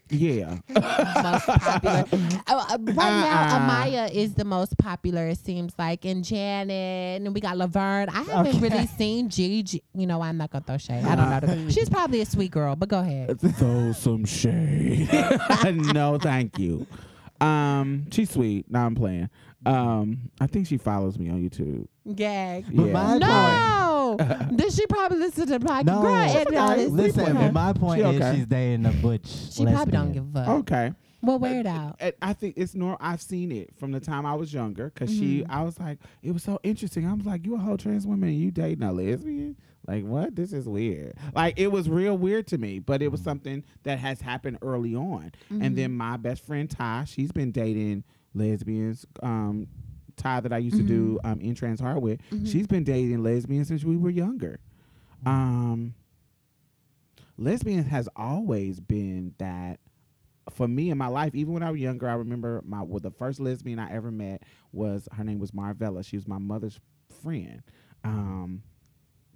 yeah, 0.09 0.57
most 0.69 1.45
popular. 1.45 2.05
Uh, 2.47 2.65
uh, 2.69 2.77
right 2.79 2.95
now, 2.95 3.57
Uh-uh. 3.57 3.59
Amaya 3.69 4.11
is 4.11 4.33
the 4.35 4.45
most 4.45 4.77
popular. 4.77 5.27
It 5.27 5.37
seems 5.39 5.73
like, 5.77 6.05
and 6.05 6.23
Janet, 6.23 7.21
and 7.23 7.33
we 7.33 7.41
got 7.41 7.57
Laverne. 7.57 8.09
I 8.09 8.23
haven't 8.23 8.55
Okay. 8.55 8.59
really 8.69 8.87
seen 8.87 9.29
Gigi. 9.29 9.83
You 9.93 10.07
know, 10.07 10.21
I'm 10.21 10.37
not 10.37 10.49
gonna 10.51 10.63
throw 10.65 10.77
shade. 10.77 11.03
I 11.03 11.15
don't 11.15 11.47
know. 11.47 11.69
She's 11.69 11.89
probably 11.89 12.21
a 12.21 12.25
sweet 12.25 12.51
girl, 12.51 12.75
but 12.75 12.89
go 12.89 12.99
ahead. 12.99 13.39
throw 13.39 13.91
some 13.91 14.23
shade. 14.25 15.09
no, 15.93 16.17
thank 16.19 16.57
you. 16.57 16.87
Um, 17.39 18.07
she's 18.11 18.31
sweet. 18.31 18.65
Now 18.71 18.87
I'm 18.87 18.95
playing. 18.95 19.29
Um, 19.65 20.29
I 20.39 20.47
think 20.47 20.67
she 20.67 20.77
follows 20.77 21.17
me 21.17 21.29
on 21.29 21.41
YouTube. 21.41 21.87
Gag. 22.15 22.65
But 22.73 22.85
Yeah. 22.85 22.91
my 22.93 23.17
No, 23.17 24.15
then 24.51 24.69
she 24.71 24.85
probably 24.87 25.17
listen 25.19 25.47
to 25.47 25.59
the 25.59 25.65
podcast. 25.65 25.85
No, 25.85 26.01
Girl, 26.01 26.15
edit 26.15 26.55
all 26.55 26.75
Listen, 26.89 27.33
but 27.33 27.53
my 27.53 27.73
point 27.73 28.01
She 28.01 28.07
is 28.09 28.35
she's 28.35 28.45
dating 28.45 28.85
a 28.85 28.91
butch. 28.91 29.27
she 29.51 29.65
probably 29.65 29.91
don't 29.91 30.11
give 30.13 30.25
a 30.35 30.45
fuck. 30.45 30.47
Okay. 30.59 30.93
Well, 31.21 31.39
wear 31.39 31.59
it 31.59 31.65
out. 31.65 31.95
And 31.99 32.13
I 32.21 32.33
think 32.33 32.53
it's 32.57 32.75
normal. 32.75 32.99
I've 33.01 33.21
seen 33.21 33.51
it 33.51 33.75
from 33.75 33.91
the 33.91 33.99
time 33.99 34.25
I 34.25 34.35
was 34.35 34.53
younger 34.53 34.91
because 34.93 35.09
she 35.09 35.39
Mhm. 35.41 35.45
I 35.49 35.63
was 35.63 35.79
like 35.79 35.97
it 36.21 36.31
was 36.31 36.43
so 36.43 36.59
interesting. 36.63 37.05
I 37.07 37.13
was 37.13 37.25
like, 37.25 37.43
you 37.45 37.55
a 37.55 37.57
whole 37.57 37.75
trans 37.77 38.05
woman 38.05 38.29
and 38.29 38.37
you 38.37 38.51
dating 38.51 38.83
a 38.83 38.93
lesbian? 38.93 39.57
Like 39.87 40.05
what? 40.05 40.35
This 40.35 40.53
is 40.53 40.67
weird. 40.69 41.15
Like 41.33 41.59
it 41.59 41.71
was 41.71 41.89
real 41.89 42.17
weird 42.17 42.45
to 42.47 42.57
me, 42.57 42.79
but 42.79 43.01
it 43.01 43.07
was 43.11 43.21
something 43.21 43.63
that 43.83 43.97
has 43.99 44.21
happened 44.21 44.59
early 44.61 44.95
on. 44.95 45.31
And 45.49 45.75
then 45.75 45.91
my 45.97 46.17
best 46.17 46.45
friend 46.45 46.69
Ty, 46.69 47.05
she's 47.07 47.31
been 47.31 47.51
dating 47.51 48.03
lesbians. 48.33 49.05
Um, 49.21 49.67
child 50.21 50.45
that 50.45 50.53
I 50.53 50.57
used 50.57 50.77
to 50.77 50.83
do 50.83 51.19
um, 51.23 51.39
in 51.41 51.53
trans 51.53 51.79
heart 51.79 52.01
with, 52.01 52.19
Mhm. 52.31 52.47
she's 52.47 52.65
been 52.65 52.83
dating 52.83 53.21
lesbians 53.21 53.67
since 53.67 53.83
we 53.83 53.97
were 53.97 54.09
younger. 54.09 54.59
Um, 55.25 55.93
lesbian 57.37 57.83
has 57.85 58.09
always 58.15 58.79
been 58.79 59.33
that 59.37 59.79
for 60.51 60.67
me 60.67 60.89
in 60.89 60.97
my 60.97 61.07
life. 61.07 61.35
Even 61.35 61.53
when 61.53 61.63
I 61.63 61.71
was 61.71 61.79
younger, 61.81 62.09
I 62.09 62.13
remember 62.13 62.61
my 62.65 62.81
well, 62.81 62.99
the 62.99 63.11
first 63.11 63.39
lesbian 63.39 63.79
I 63.79 63.91
ever 63.91 64.11
met 64.11 64.43
was 64.71 65.07
her 65.11 65.23
name 65.23 65.39
was 65.39 65.51
Marvella. 65.51 66.03
She 66.05 66.15
was 66.17 66.27
my 66.27 66.37
mother's 66.39 66.79
friend. 67.21 67.61
Um, 68.03 68.63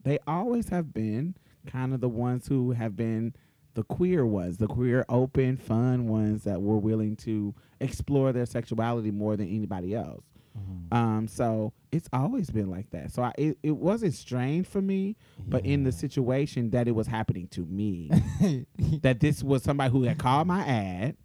they 0.04 0.18
always 0.26 0.70
have 0.70 0.94
been 0.94 1.36
kind 1.68 1.94
of 1.94 2.02
the 2.02 2.10
ones 2.10 2.48
who 2.48 2.72
have 2.72 2.96
been 2.96 3.36
the 3.74 3.84
queer 3.84 4.26
ones, 4.26 4.58
the 4.58 4.68
queer, 4.68 5.06
open, 5.10 5.58
fun 5.58 6.08
ones 6.08 6.44
that 6.44 6.62
were 6.62 6.78
willing 6.78 7.16
to 7.18 7.54
explore 7.80 8.32
their 8.34 8.46
sexuality 8.46 9.12
more 9.12 9.38
than 9.38 9.48
anybody 9.48 9.96
else. 9.96 10.24
Mhm. 10.58 10.94
Um, 10.96 11.28
so 11.28 11.72
it's 11.94 12.10
always 12.12 12.50
been 12.50 12.70
like 12.70 12.90
that. 12.90 13.12
So 13.12 13.24
I, 13.24 13.32
it, 13.38 13.58
it 13.64 13.72
wasn't 13.78 14.14
strange 14.14 14.68
for 14.68 14.82
me, 14.82 15.16
but 15.48 15.66
in 15.66 15.84
the 15.84 15.92
situation 15.94 16.72
that 16.72 16.88
it 16.90 16.92
was 16.92 17.08
happening 17.08 17.48
to 17.50 17.62
me, 17.66 18.10
that 19.02 19.22
this 19.22 19.42
was 19.44 19.64
somebody 19.64 19.92
who 19.92 20.04
had 20.04 20.18
called 20.18 20.48
my 20.48 20.62
ad, 20.66 21.16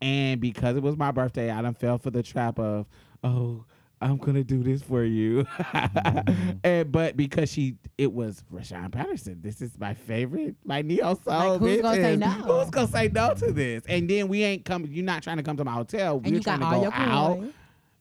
and 0.00 0.40
because 0.40 0.76
it 0.76 0.82
was 0.82 0.96
my 0.96 1.10
birthday, 1.10 1.50
I 1.50 1.62
done 1.62 1.74
fell 1.74 1.98
for 1.98 2.10
the 2.10 2.22
trap 2.22 2.58
of, 2.58 2.86
oh, 3.24 3.64
I'm 4.02 4.16
gonna 4.18 4.44
do 4.44 4.62
this 4.62 4.82
for 4.82 5.04
you. 5.04 5.44
Mhm. 5.62 6.58
and 6.64 6.92
but 6.92 7.16
because 7.16 7.50
she, 7.50 7.76
it 7.98 8.12
was 8.12 8.42
Rahsaan 8.52 8.90
Patterson. 8.92 9.40
This 9.40 9.60
is 9.62 9.78
my 9.78 9.94
favorite, 9.94 10.56
my 10.64 10.82
neo 10.82 11.14
soul. 11.24 11.58
Like, 11.58 11.60
who's 11.60 11.80
gonna 11.82 12.02
say 12.02 12.16
no? 12.16 12.26
Who's 12.28 12.70
gonna 12.70 12.88
say 12.88 13.08
no 13.08 13.34
to 13.34 13.52
this? 13.52 13.84
And 13.88 14.08
then 14.10 14.28
we 14.28 14.42
ain't 14.42 14.64
come. 14.64 14.84
You're 14.86 15.04
not 15.04 15.22
trying 15.22 15.36
to 15.38 15.42
come 15.42 15.56
to 15.56 15.64
my 15.64 15.72
hotel. 15.72 16.16
and 16.16 16.26
We're 16.26 16.34
you 16.34 16.40
trying 16.40 16.60
got 16.60 16.70
to 16.70 16.76
all 16.76 16.80
go 16.80 16.82
your 16.84 16.92
out. 16.94 17.36
coins. 17.38 17.52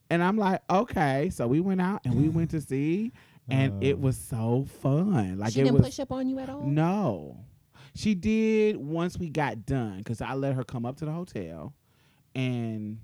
And 0.10 0.24
I'm 0.24 0.38
like, 0.38 0.62
okay. 0.70 1.30
So 1.34 1.48
we 1.48 1.60
went 1.62 1.82
out 1.82 2.02
and 2.06 2.16
we 2.22 2.28
went 2.38 2.52
to 2.52 2.62
see, 2.62 3.12
and 3.50 3.74
Uh. 3.74 3.78
it 3.88 4.00
was 4.00 4.18
so 4.18 4.66
fun. 4.82 5.38
Like 5.40 5.54
she 5.54 5.62
it 5.62 5.64
didn't 5.66 5.78
was 5.80 5.88
push 5.88 6.00
up 6.00 6.12
on 6.12 6.28
you 6.28 6.40
at 6.40 6.50
all. 6.50 6.64
no. 6.64 7.38
She 7.94 8.16
did 8.16 8.78
once 8.78 9.18
we 9.18 9.30
got 9.30 9.66
done 9.66 9.98
because 9.98 10.22
I 10.22 10.34
let 10.34 10.56
her 10.56 10.64
come 10.64 10.86
up 10.86 10.96
to 10.98 11.06
the 11.06 11.12
hotel 11.12 11.74
and 12.34 13.00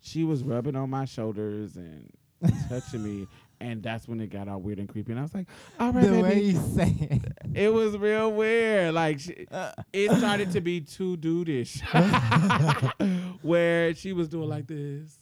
she 0.00 0.22
was 0.22 0.44
rubbing 0.44 0.76
on 0.76 0.88
my 0.90 1.06
shoulders 1.06 1.74
and 1.74 2.08
touching 2.68 3.02
me. 3.02 3.26
And 3.60 3.82
that's 3.82 4.06
when 4.06 4.20
it 4.20 4.28
got 4.28 4.46
all 4.48 4.60
weird 4.60 4.78
and 4.78 4.88
creepy. 4.88 5.10
And 5.12 5.18
I 5.18 5.22
was 5.22 5.34
like, 5.34 5.48
all 5.80 5.92
right, 5.92 6.04
the 6.04 6.10
baby. 6.10 6.22
way 6.22 6.40
you 6.42 6.56
say 6.76 6.94
it. 7.10 7.22
It 7.54 7.72
was 7.72 7.96
real 7.96 8.30
weird. 8.30 8.94
Like, 8.94 9.18
she, 9.18 9.46
uh. 9.50 9.72
it 9.92 10.12
started 10.12 10.52
to 10.52 10.60
be 10.60 10.80
too 10.80 11.16
dudeish 11.16 11.80
where 13.42 13.94
she 13.94 14.12
was 14.12 14.28
doing 14.28 14.48
like 14.48 14.68
this. 14.68 15.18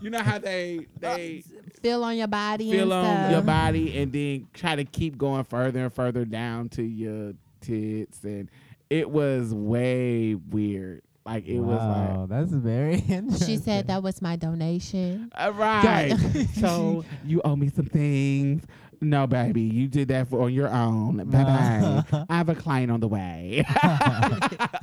You 0.00 0.10
know 0.10 0.22
how 0.22 0.38
they, 0.38 0.86
they, 0.98 1.44
Feel 1.82 2.02
on 2.02 2.16
your 2.16 2.26
body. 2.26 2.70
feel 2.72 2.92
and 2.92 3.06
on 3.06 3.16
stuff. 3.16 3.30
your 3.30 3.42
body 3.42 3.98
and 3.98 4.10
then 4.12 4.48
try 4.54 4.74
to 4.74 4.84
keep 4.84 5.16
going 5.18 5.44
further 5.44 5.84
and 5.84 5.92
further 5.92 6.24
down 6.24 6.70
to 6.70 6.82
your 6.82 7.34
tits 7.60 8.22
and 8.24 8.50
it 8.90 9.08
was 9.10 9.52
way 9.54 10.34
weird 10.34 11.02
like 11.26 11.46
it 11.46 11.58
was 11.60 11.78
wow, 11.78 12.26
that's 12.28 12.52
very 12.52 12.98
interesting. 12.98 13.46
She 13.46 13.56
said 13.56 13.86
that 13.88 14.02
was 14.02 14.20
my 14.20 14.36
donation. 14.36 15.30
like 15.36 15.48
uh, 15.48 15.52
right 15.52 16.16
so 16.60 17.04
you 17.24 17.40
owe 17.44 17.56
me 17.56 17.70
some 17.70 17.86
things 17.86 18.62
no 19.00 19.26
baby 19.26 19.62
you 19.62 19.88
did 19.88 20.08
that 20.08 20.28
for 20.28 20.42
on 20.42 20.52
your 20.52 20.68
own 20.68 21.16
bye 21.28 21.44
bye 21.44 22.24
i 22.30 22.36
have 22.36 22.48
a 22.48 22.54
client 22.54 22.90
on 22.90 23.00
the 23.00 23.08
way 23.08 23.64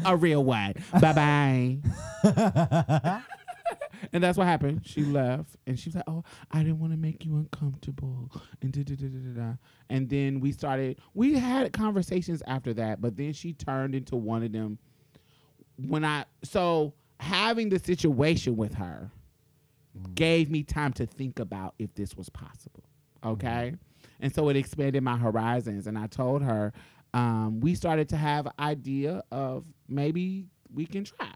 a 0.06 0.16
real 0.16 0.44
one 0.44 0.74
bye 1.00 1.14
bye 1.14 1.78
And 4.14 4.24
that's 4.24 4.38
what 4.38 4.48
happened. 4.48 4.82
She 4.84 5.04
left, 5.04 5.56
and 5.68 5.80
she 5.80 5.90
was 5.90 5.96
like, 5.96 6.04
"Oh, 6.08 6.24
I 6.52 6.60
didn't 6.64 6.80
want 6.80 6.92
to 6.92 6.98
make 6.98 7.24
you 7.24 7.36
uncomfortable." 7.38 8.32
And 8.62 8.74
da, 8.74 8.84
da, 8.84 8.96
da, 8.96 9.08
da, 9.08 9.18
da, 9.20 9.42
da. 9.42 9.54
and 9.90 10.10
then 10.10 10.40
we 10.40 10.52
started. 10.52 11.00
We 11.14 11.38
had 11.38 11.72
conversations 11.72 12.42
after 12.48 12.74
that, 12.74 13.00
but 13.00 13.16
then 13.16 13.32
she 13.34 13.54
turned 13.54 13.94
into 13.96 14.16
one 14.16 14.44
of 14.44 14.52
them. 14.52 14.80
When 15.78 16.06
I 16.06 16.26
so 16.44 16.94
having 17.20 17.70
the 17.70 17.80
situation 17.80 18.56
with 18.56 18.74
her 18.76 19.12
mm. 19.98 20.16
gave 20.16 20.50
me 20.50 20.64
time 20.64 20.94
to 20.94 21.06
think 21.06 21.40
about 21.40 21.76
if 21.80 21.94
this 21.96 22.16
was 22.16 22.30
possible. 22.30 22.84
Okay, 23.24 23.74
mm-hmm. 23.74 24.06
and 24.22 24.34
so 24.34 24.50
it 24.50 24.56
expanded 24.56 25.04
my 25.04 25.18
horizons. 25.18 25.88
And 25.88 25.98
I 25.98 26.08
told 26.08 26.42
her 26.42 26.74
um, 27.14 27.60
we 27.60 27.76
started 27.76 28.10
to 28.10 28.18
have 28.18 28.48
idea 28.60 29.24
of 29.32 29.66
maybe 29.88 30.48
we 30.74 30.86
can 30.86 31.04
try 31.04 31.34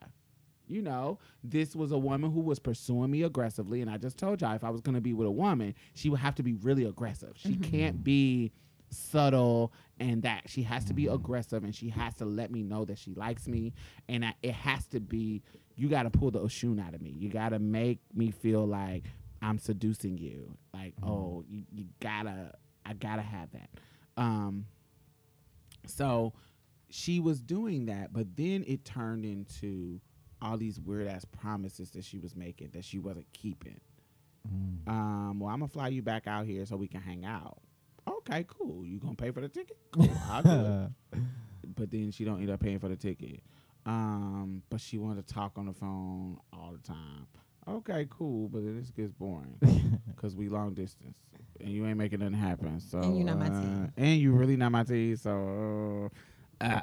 you 0.68 0.82
know, 0.82 1.20
this 1.44 1.76
was 1.76 1.92
a 1.92 1.98
woman 1.98 2.32
who 2.32 2.42
was 2.42 2.60
pursuing 2.60 3.12
me 3.12 3.24
aggressively. 3.24 3.82
And 3.82 3.90
I 3.90 3.98
just 3.98 4.18
told 4.18 4.42
y'all 4.42 4.56
if 4.56 4.64
I 4.64 4.70
was 4.70 4.82
going 4.82 4.96
to 4.96 5.02
be 5.02 5.14
with 5.14 5.28
a 5.28 5.32
woman, 5.32 5.76
she 5.94 6.10
would 6.10 6.20
have 6.20 6.36
to 6.36 6.44
be 6.44 6.54
really 6.54 6.86
aggressive. 6.86 7.34
She 7.36 7.50
mm-hmm. 7.50 7.72
can't 7.72 8.04
be 8.04 8.52
subtle 8.96 9.74
and 10.00 10.24
that. 10.24 10.44
She 10.48 10.64
has 10.64 10.86
to 10.86 10.94
be 10.94 11.08
aggressive 11.08 11.64
and 11.64 11.76
she 11.76 11.90
has 11.90 12.16
to 12.16 12.26
let 12.26 12.52
me 12.52 12.64
know 12.64 12.86
that 12.86 12.98
she 12.98 13.14
likes 13.14 13.48
me. 13.48 13.74
And 14.10 14.26
I, 14.26 14.34
it 14.42 14.54
has 14.54 14.86
to 14.88 15.00
be, 15.00 15.42
you 15.76 15.90
got 15.90 16.04
to 16.04 16.10
pull 16.10 16.32
the 16.32 16.40
Oshun 16.40 16.86
out 16.86 16.94
of 16.94 17.02
me. 17.02 17.12
You 17.12 17.30
got 17.30 17.50
to 17.50 17.60
make 17.60 18.00
me 18.14 18.32
feel 18.32 18.66
like 18.66 19.06
I'm 19.42 19.60
seducing 19.60 20.18
you. 20.18 20.58
Like, 20.74 20.94
oh, 21.04 21.44
you, 21.48 21.64
you 21.72 21.86
gotta, 22.00 22.54
I 22.86 22.94
gotta 22.94 23.22
have 23.22 23.50
that. 23.52 23.70
Um, 24.18 24.66
so 25.86 26.34
she 26.90 27.20
was 27.20 27.42
doing 27.42 27.86
that, 27.88 28.14
but 28.14 28.36
then 28.36 28.64
it 28.68 28.86
turned 28.86 29.26
into 29.26 30.00
all 30.42 30.58
these 30.58 30.80
weird 30.80 31.08
ass 31.08 31.26
promises 31.26 31.92
that 31.92 32.04
she 32.04 32.18
was 32.18 32.36
making 32.36 32.70
that 32.74 32.86
she 32.86 33.00
wasn't 33.00 33.32
keeping. 33.34 33.80
Mm. 34.48 34.88
Um, 34.88 35.40
well, 35.40 35.50
I'm 35.50 35.60
gonna 35.60 35.70
fly 35.70 35.88
you 35.90 36.02
back 36.02 36.28
out 36.28 36.46
here 36.46 36.66
so 36.66 36.76
we 36.76 36.88
can 36.88 37.02
hang 37.02 37.26
out. 37.26 37.60
Okay, 38.30 38.46
cool. 38.48 38.86
You 38.86 39.00
gonna 39.00 39.16
pay 39.16 39.32
for 39.32 39.42
the 39.42 39.50
ticket? 39.50 39.78
Cool, 39.92 40.10
I'll 40.30 40.44
do 40.44 40.50
it. 41.14 41.20
But 41.76 41.90
then 41.92 42.12
she 42.12 42.26
don't 42.26 42.42
end 42.42 42.50
up 42.50 42.60
paying 42.60 42.80
for 42.80 42.90
the 42.90 42.96
ticket. 42.96 43.42
Um, 43.86 44.62
but 44.70 44.82
she 44.82 44.98
wanted 44.98 45.26
to 45.28 45.34
talk 45.34 45.54
on 45.58 45.68
the 45.68 45.74
phone 45.74 46.38
all 46.52 46.72
the 46.74 46.86
time. 46.88 47.28
Okay, 47.68 48.08
cool, 48.10 48.48
but 48.50 48.64
then 48.64 48.78
this 48.80 48.92
gets 48.92 49.12
boring 49.14 49.58
because 50.16 50.36
we 50.36 50.50
long 50.50 50.74
distance 50.74 51.18
and 51.60 51.70
you 51.70 51.86
ain't 51.86 51.98
making 51.98 52.20
nothing 52.20 52.34
happen. 52.36 52.80
So 52.80 53.00
And 53.00 53.18
you 53.18 53.24
not 53.24 53.38
my 53.40 53.48
uh, 53.48 53.62
tea. 53.62 53.92
and 53.98 54.20
you 54.22 54.32
really 54.34 54.56
not 54.56 54.72
my 54.72 54.84
tea. 54.84 55.16
So 55.16 56.10
uh, 56.62 56.82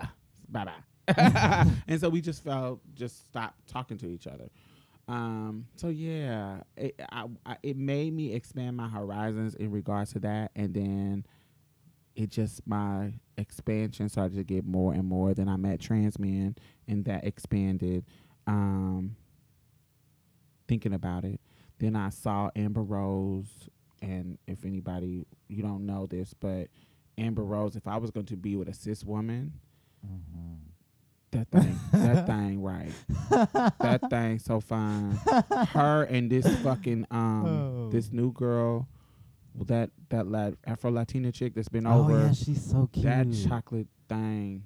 bye 0.49 0.65
bye. 0.65 0.73
and 1.89 2.01
so 2.01 2.09
we 2.09 2.21
just 2.21 2.43
felt 2.45 2.81
just 2.95 3.21
stopped 3.29 3.67
talking 3.69 3.99
to 3.99 4.07
each 4.09 4.27
other. 4.27 4.49
Um, 5.09 5.67
so 5.77 5.89
yeah, 5.89 6.61
it, 6.77 6.95
I, 7.11 7.27
I, 7.45 7.57
it 7.63 7.77
made 7.77 8.13
me 8.15 8.33
expand 8.35 8.77
my 8.77 8.89
horizons 8.89 9.55
in 9.55 9.71
regards 9.71 10.13
to 10.13 10.21
that, 10.21 10.53
and 10.55 10.73
then 10.75 11.27
it 12.15 12.31
just 12.31 12.67
my 12.67 13.13
expansion 13.37 14.09
started 14.09 14.37
to 14.37 14.45
get 14.45 14.65
more 14.65 14.93
and 14.95 15.05
more. 15.05 15.35
Then 15.35 15.49
I 15.49 15.57
met 15.57 15.81
trans 15.81 16.19
men, 16.19 16.57
and 16.87 17.05
that 17.07 17.25
expanded. 17.25 18.05
Um, 18.47 19.17
thinking 20.69 20.93
about 20.95 21.25
it, 21.25 21.41
then 21.79 21.97
I 21.97 22.09
saw 22.11 22.51
Amber 22.57 22.83
Rose, 22.83 23.69
and 24.01 24.39
if 24.47 24.65
anybody 24.65 25.27
you 25.49 25.63
don't 25.63 25.85
know 25.87 26.07
this, 26.07 26.35
but 26.35 26.69
Amber 27.19 27.45
Rose, 27.45 27.77
if 27.77 27.87
I 27.87 27.99
was 27.99 28.11
going 28.11 28.27
to 28.27 28.37
be 28.37 28.57
with 28.57 28.69
a 28.69 28.75
cis 28.75 29.05
woman, 29.05 29.53
Mhm. 30.07 30.72
That 31.33 31.51
thing, 31.51 31.79
that 31.93 32.27
thing, 32.27 32.63
right? 32.63 32.93
that 33.81 34.01
thing 34.11 34.39
so 34.39 34.61
fine. 34.61 35.13
Her 35.73 36.05
and 36.05 36.31
this 36.31 36.47
fucking 36.63 37.07
um 37.11 37.47
Oh. 37.47 37.89
this 37.91 38.13
new 38.13 38.33
girl, 38.33 38.89
that 39.67 39.91
that 40.11 40.27
la- 40.29 40.51
Afro 40.67 40.91
Latina 40.91 41.33
chick 41.33 41.55
that's 41.55 41.69
been 41.69 41.87
Oh 41.87 42.01
over 42.05 42.19
yeah, 42.27 42.33
she's 42.33 42.65
so 42.65 42.89
cute. 42.93 43.05
that 43.05 43.27
chocolate 43.49 43.89
thing, 44.09 44.63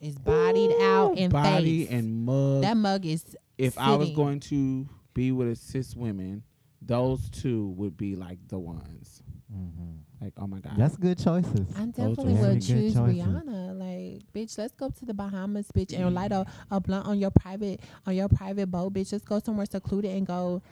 Is 0.00 0.16
bodied 0.18 0.72
out 0.82 1.16
and 1.18 1.32
body 1.32 1.84
face. 1.86 1.92
and 1.94 2.24
mug. 2.24 2.62
that 2.62 2.76
mug 2.76 3.06
is 3.06 3.36
if 3.58 3.78
I 3.78 3.94
was 3.94 4.10
going 4.10 4.40
to 4.40 4.88
be 5.14 5.32
with 5.32 5.48
a 5.48 5.56
cis 5.56 5.94
women, 5.96 6.42
those 6.82 7.30
two 7.30 7.68
would 7.76 7.96
be 7.96 8.16
like 8.16 8.38
the 8.48 8.58
ones. 8.58 9.22
Mhm. 9.54 9.98
Like 10.20 10.32
oh 10.38 10.46
my 10.46 10.60
god, 10.60 10.74
That's 10.76 10.96
good 10.96 11.18
choices. 11.18 11.66
I 11.76 11.82
are 11.82 11.86
definitely 11.86 12.34
very 12.34 12.54
would 12.54 12.62
choose. 12.62 12.94
Rihanna. 12.94 13.78
Like, 13.78 14.22
bitch, 14.32 14.56
let's 14.56 14.72
go 14.72 14.88
to 14.88 15.04
the 15.04 15.12
Bahamas, 15.12 15.70
bitch, 15.72 15.96
and 15.96 16.14
light 16.14 16.32
a, 16.32 16.46
a 16.70 16.80
blunt 16.80 17.06
on 17.06 17.18
your 17.18 17.30
private 17.30 17.80
on 18.06 18.14
your 18.14 18.28
private 18.28 18.68
boat, 18.68 18.94
bitch. 18.94 19.12
Let's 19.12 19.24
go 19.24 19.40
somewhere 19.40 19.66
secluded 19.66 20.12
and 20.12 20.26
go 20.26 20.62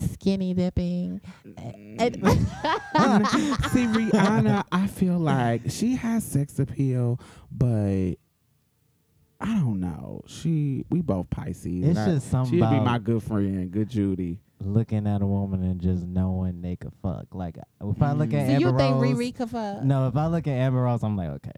skinny 0.00 0.52
dipping. 0.52 1.20
Mm. 1.46 2.16
See, 3.70 3.86
Rihanna, 3.86 4.64
I 4.70 4.86
feel 4.88 5.18
like 5.18 5.62
she 5.70 5.96
has 5.96 6.24
sex 6.24 6.58
appeal, 6.58 7.20
but 7.50 8.14
I 9.40 9.58
don't 9.58 9.80
know. 9.80 10.22
She, 10.26 10.84
we 10.90 11.02
both 11.02 11.30
Pisces. 11.30 11.84
It's 11.88 11.98
I- 11.98 12.06
just 12.06 12.30
something 12.30 12.58
she'd 12.58 12.70
be 12.70 12.80
my 12.80 12.98
good 12.98 13.22
friend, 13.22 13.70
good 13.70 13.88
Judy. 13.88 14.40
Looking 14.60 15.06
at 15.06 15.22
a 15.22 15.26
woman 15.26 15.62
and 15.62 15.80
just 15.80 16.04
knowing 16.06 16.62
they 16.62 16.76
could 16.76 16.92
fuck. 17.02 17.26
Like 17.32 17.56
if 17.80 18.02
I 18.02 18.12
look 18.12 18.30
Mm. 18.30 18.34
at 18.40 18.46
so 18.46 18.52
Amber 18.54 18.68
you 18.70 18.78
think 18.78 18.94
Rose, 19.02 19.16
Riri 19.18 19.34
could 19.34 19.50
fuck? 19.50 19.82
no, 19.82 20.08
if 20.08 20.16
I 20.16 20.26
look 20.26 20.46
at 20.46 20.52
Amber 20.52 20.82
Rose, 20.82 21.02
I'm 21.02 21.16
like, 21.16 21.28
okay, 21.30 21.52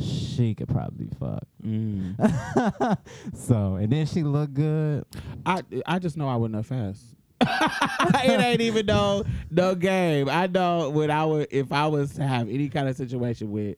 she 0.00 0.54
could 0.54 0.68
probably 0.68 1.08
fuck. 1.20 1.44
Mm. 1.64 2.98
so 3.34 3.76
and 3.76 3.90
then 3.92 4.06
she 4.06 4.22
look 4.22 4.52
good. 4.52 5.04
I, 5.46 5.62
I 5.86 5.98
just 5.98 6.16
know 6.16 6.28
I 6.28 6.36
wouldn't 6.36 6.56
have 6.56 6.66
fast. 6.66 7.04
it 7.40 8.40
ain't 8.40 8.60
even 8.60 8.86
no 8.86 9.24
no 9.50 9.74
game. 9.74 10.28
I 10.28 10.46
know 10.46 10.88
when 10.90 11.10
I 11.10 11.24
would 11.24 11.48
if 11.50 11.72
I 11.72 11.86
was 11.88 12.14
to 12.14 12.26
have 12.26 12.48
any 12.48 12.68
kind 12.68 12.88
of 12.88 12.96
situation 12.96 13.50
with 13.50 13.76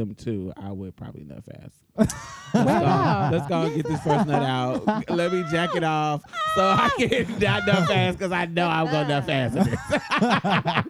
them 0.00 0.14
too, 0.14 0.52
I 0.56 0.70
would 0.72 0.96
probably 0.96 1.24
nut 1.24 1.44
fast. 1.44 1.82
Let's 2.54 2.66
go, 2.66 3.28
let's 3.36 3.48
go 3.48 3.62
and 3.62 3.74
get 3.76 3.86
this 3.86 4.00
first 4.02 4.26
nut 4.26 4.42
out. 4.42 5.10
Let 5.10 5.32
me 5.32 5.44
jack 5.50 5.74
it 5.74 5.84
off 5.84 6.22
so 6.54 6.62
I 6.64 6.88
can 6.96 7.38
not 7.38 7.66
nut 7.66 7.86
fast 7.88 8.18
because 8.18 8.32
I 8.32 8.46
know 8.46 8.66
I'm 8.68 8.86
gonna 8.86 9.08
nut 9.08 9.26
fast. 9.26 9.54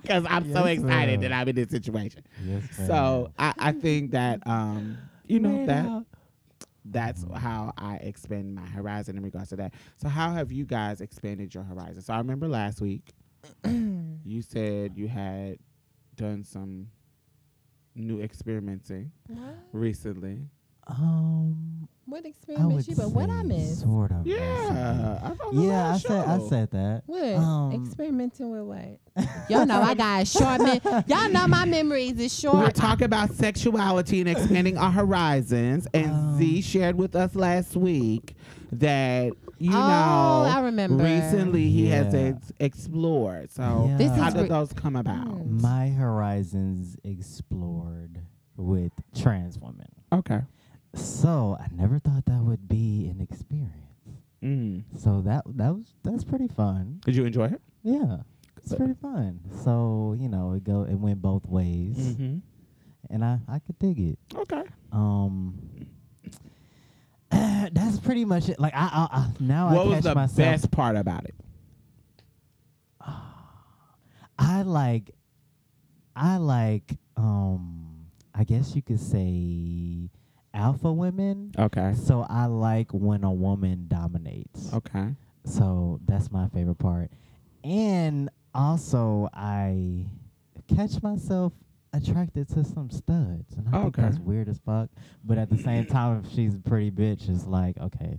Because 0.02 0.24
I'm 0.28 0.52
so 0.52 0.64
excited 0.66 1.20
sir. 1.22 1.28
that 1.28 1.32
I'm 1.32 1.48
in 1.48 1.56
this 1.56 1.70
situation. 1.70 2.22
Yes, 2.44 2.62
So 2.86 3.32
I, 3.38 3.52
I 3.58 3.72
think 3.72 4.12
that 4.12 4.46
um 4.46 4.98
you 5.26 5.40
know 5.40 5.66
that 5.66 5.86
out. 5.86 6.06
that's 6.84 7.24
how 7.34 7.72
I 7.78 7.96
expand 7.96 8.54
my 8.54 8.66
horizon 8.66 9.16
in 9.16 9.24
regards 9.24 9.48
to 9.50 9.56
that. 9.56 9.74
So 9.96 10.08
how 10.08 10.32
have 10.32 10.52
you 10.52 10.64
guys 10.66 11.00
expanded 11.00 11.52
your 11.54 11.64
horizon? 11.64 12.02
So 12.02 12.12
I 12.14 12.18
remember 12.18 12.46
last 12.46 12.80
week 12.80 13.10
you 13.64 14.42
said 14.42 14.92
you 14.96 15.08
had 15.08 15.58
done 16.14 16.44
some 16.44 16.88
new 17.96 18.20
experimenting 18.20 19.10
recently. 19.72 20.38
Um, 20.86 21.88
What 22.04 22.24
I 22.24 22.28
experiment 22.28 22.86
you? 22.86 22.94
But 22.94 23.10
what 23.10 23.28
I 23.28 23.42
say 23.42 23.48
missed? 23.48 23.80
Sort 23.80 24.12
of. 24.12 24.24
Yeah, 24.24 25.18
I 25.24 25.28
thought 25.30 25.52
it 25.52 25.54
was 25.54 25.64
Yeah, 25.64 25.88
I 25.88 25.92
the 25.94 25.98
said 25.98 26.28
I 26.28 26.38
said 26.48 26.70
that. 26.70 27.02
What 27.06 27.34
Um, 27.34 27.72
experimenting 27.72 28.50
with 28.52 28.62
what? 28.62 29.26
Y'all 29.50 29.66
know 29.66 29.80
I 29.82 29.94
got 29.94 30.22
a 30.22 30.24
short. 30.24 30.60
Me- 30.60 30.80
y'all 31.08 31.28
know 31.30 31.48
my 31.48 31.64
memories 31.64 32.18
is 32.20 32.38
short. 32.38 32.56
We're 32.58 32.70
talking 32.70 33.06
about 33.06 33.32
sexuality 33.32 34.20
and 34.20 34.28
expanding 34.28 34.78
our 34.78 34.92
horizons, 34.92 35.88
and 35.92 36.06
Um, 36.12 36.38
Z 36.38 36.60
shared 36.62 36.96
with 36.96 37.16
us 37.16 37.34
last 37.34 37.74
week 37.76 38.36
that 38.72 39.32
you 39.58 39.70
oh, 39.72 39.78
know 39.78 40.50
I 40.54 40.60
remember. 40.64 41.02
recently 41.02 41.68
he 41.70 41.86
has 41.88 42.12
Yeah. 42.14 42.20
ex- 42.20 42.52
explored. 42.60 43.50
So 43.50 43.90
This 43.96 44.12
how 44.12 44.28
is 44.28 44.34
did 44.34 44.42
re- 44.42 44.48
those 44.48 44.72
come 44.72 44.96
about? 44.96 45.26
Mm. 45.26 45.60
My 45.62 45.88
horizons 45.90 46.96
explored 47.04 48.20
with 48.56 48.92
trans 49.14 49.58
women. 49.58 49.88
Okay. 50.12 50.40
So 50.94 51.56
I 51.60 51.66
never 51.74 51.98
thought 51.98 52.24
that 52.26 52.42
would 52.42 52.68
be 52.68 53.08
an 53.08 53.20
experience. 53.20 53.72
Mm. 54.42 54.84
So 54.98 55.20
that 55.22 55.44
that 55.56 55.74
was 55.74 55.94
that's 56.02 56.24
pretty 56.24 56.48
fun. 56.48 57.00
Did 57.04 57.16
you 57.16 57.24
enjoy 57.24 57.46
it? 57.46 57.60
Yeah, 57.82 58.18
it's 58.58 58.74
pretty 58.74 58.94
fun. 58.94 59.40
So 59.64 60.14
you 60.18 60.28
know, 60.28 60.52
it 60.54 60.64
go 60.64 60.82
it 60.84 60.94
went 60.94 61.20
both 61.22 61.46
ways, 61.46 61.96
Mm-hmm. 61.98 62.38
and 63.10 63.24
I 63.24 63.38
I 63.48 63.58
could 63.60 63.78
dig 63.78 63.98
it. 64.00 64.18
Okay. 64.34 64.62
Um, 64.92 65.58
that's 67.72 67.98
pretty 68.00 68.24
much 68.24 68.48
it. 68.48 68.58
Like 68.60 68.74
I, 68.74 69.08
I, 69.10 69.18
I 69.18 69.26
now 69.40 69.66
what 69.70 69.80
I 69.80 69.84
was 69.84 69.94
catch 69.96 70.04
the 70.04 70.14
myself. 70.14 70.36
best 70.36 70.70
part 70.70 70.96
about 70.96 71.24
it? 71.24 71.34
I 74.38 74.62
like, 74.62 75.10
I 76.14 76.36
like, 76.36 76.96
um, 77.16 78.06
I 78.34 78.44
guess 78.44 78.76
you 78.76 78.82
could 78.82 79.00
say 79.00 80.10
alpha 80.52 80.92
women. 80.92 81.52
Okay. 81.58 81.94
So 81.94 82.26
I 82.28 82.46
like 82.46 82.90
when 82.92 83.24
a 83.24 83.32
woman 83.32 83.86
dominates. 83.88 84.72
Okay. 84.72 85.14
So 85.44 86.00
that's 86.06 86.30
my 86.30 86.48
favorite 86.48 86.78
part. 86.78 87.10
And 87.64 88.30
also 88.54 89.28
I 89.32 90.06
catch 90.74 91.02
myself 91.02 91.52
attracted 91.92 92.48
to 92.50 92.64
some 92.64 92.90
studs. 92.90 93.54
And 93.56 93.68
I 93.74 93.82
think 93.82 93.96
that's 93.96 94.18
weird 94.18 94.48
as 94.48 94.58
fuck. 94.58 94.90
But 95.24 95.38
at 95.38 95.50
the 95.50 95.58
same 95.58 95.86
time 95.96 96.22
if 96.24 96.32
she's 96.32 96.54
a 96.54 96.58
pretty 96.58 96.90
bitch, 96.90 97.28
it's 97.28 97.46
like, 97.46 97.78
okay. 97.78 98.18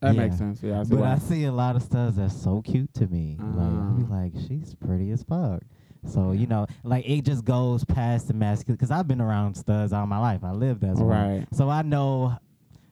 That 0.00 0.14
Yeah. 0.14 0.22
makes 0.22 0.38
sense. 0.38 0.62
Yeah. 0.62 0.80
I 0.80 0.84
But 0.84 0.98
why. 0.98 1.12
I 1.12 1.18
see 1.18 1.44
a 1.44 1.52
lot 1.52 1.76
of 1.76 1.82
studs 1.82 2.16
that's 2.16 2.36
so 2.36 2.60
cute 2.62 2.92
to 2.94 3.06
me. 3.06 3.36
Like 3.38 3.66
I 3.72 3.90
be 3.96 4.04
Ah. 4.10 4.14
like, 4.14 4.32
she's 4.48 4.74
pretty 4.74 5.10
as 5.10 5.22
fuck. 5.22 5.62
So 6.04 6.32
you 6.32 6.48
know, 6.48 6.66
like 6.82 7.08
it 7.08 7.24
just 7.24 7.44
goes 7.44 7.84
past 7.84 8.26
the 8.26 8.34
masculine. 8.34 8.74
Because 8.76 8.90
I've 8.90 9.06
been 9.06 9.20
around 9.20 9.54
studs 9.54 9.92
all 9.92 10.06
my 10.06 10.18
life. 10.18 10.42
I 10.42 10.50
lived 10.52 10.82
as 10.82 10.98
one, 10.98 11.06
Right. 11.08 11.46
so 11.52 11.68
I 11.70 11.82
know 11.82 12.36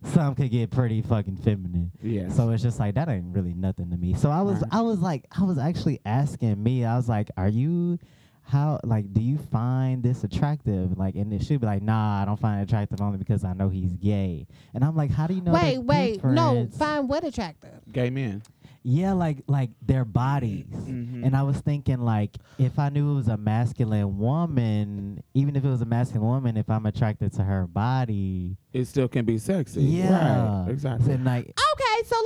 some 0.04 0.34
could 0.36 0.50
get 0.52 0.70
pretty 0.70 1.02
fucking 1.02 1.36
feminine. 1.38 1.90
Yes. 2.00 2.36
So 2.36 2.50
it's 2.50 2.62
just 2.62 2.78
like 2.78 2.94
that 2.94 3.08
ain't 3.08 3.34
really 3.34 3.54
nothing 3.54 3.90
to 3.90 3.96
me. 3.96 4.14
So 4.14 4.30
I 4.30 4.42
was, 4.42 4.60
Right. 4.62 4.72
I 4.72 4.80
was 4.82 5.00
like, 5.00 5.26
I 5.36 5.42
was 5.42 5.58
actually 5.58 6.00
asking 6.06 6.62
me. 6.62 6.84
I 6.84 6.96
was 6.96 7.08
like, 7.08 7.30
are 7.36 7.48
you? 7.48 7.98
How 8.42 8.80
like 8.82 9.12
do 9.12 9.20
you 9.20 9.38
find 9.38 10.02
this 10.02 10.24
attractive? 10.24 10.98
Like, 10.98 11.14
and 11.14 11.32
it 11.32 11.44
should 11.44 11.60
be 11.60 11.66
like, 11.66 11.82
nah, 11.82 12.22
I 12.22 12.24
don't 12.24 12.38
find 12.38 12.60
it 12.60 12.64
attractive 12.64 13.00
only 13.00 13.18
because 13.18 13.44
I 13.44 13.52
know 13.52 13.68
he's 13.68 13.92
gay. 13.92 14.46
And 14.74 14.82
I'm 14.84 14.96
like, 14.96 15.10
how 15.12 15.26
do 15.26 15.34
you 15.34 15.40
know? 15.40 15.52
wait, 15.52 15.74
the 15.76 15.80
wait, 15.82 16.24
no. 16.24 16.54
difference? 16.54 16.76
Find 16.76 17.08
what 17.08 17.24
attractive? 17.24 17.80
Gay 17.92 18.10
men. 18.10 18.42
Yeah, 18.82 19.12
like 19.12 19.42
like 19.46 19.68
their 19.82 20.06
bodies. 20.06 20.64
Mhm. 20.72 21.24
And 21.26 21.36
I 21.36 21.42
was 21.42 21.58
thinking 21.60 22.00
like 22.00 22.38
if 22.58 22.78
I 22.78 22.88
knew 22.88 23.10
it 23.12 23.14
was 23.14 23.28
a 23.28 23.36
masculine 23.36 24.16
woman, 24.18 25.22
even 25.34 25.54
if 25.54 25.64
it 25.64 25.68
was 25.68 25.82
a 25.82 25.86
masculine 25.86 26.26
woman, 26.26 26.56
if 26.56 26.70
I'm 26.70 26.86
attracted 26.86 27.32
to 27.34 27.42
her 27.44 27.66
body, 27.66 28.56
it 28.72 28.86
still 28.86 29.06
can 29.06 29.26
be 29.26 29.36
sexy. 29.36 29.82
yeah, 29.82 30.62
Right. 30.62 30.70
Exactly. 30.70 31.12
And 31.12 31.24
like 31.26 31.44
Okay, 31.72 32.06
so 32.06 32.16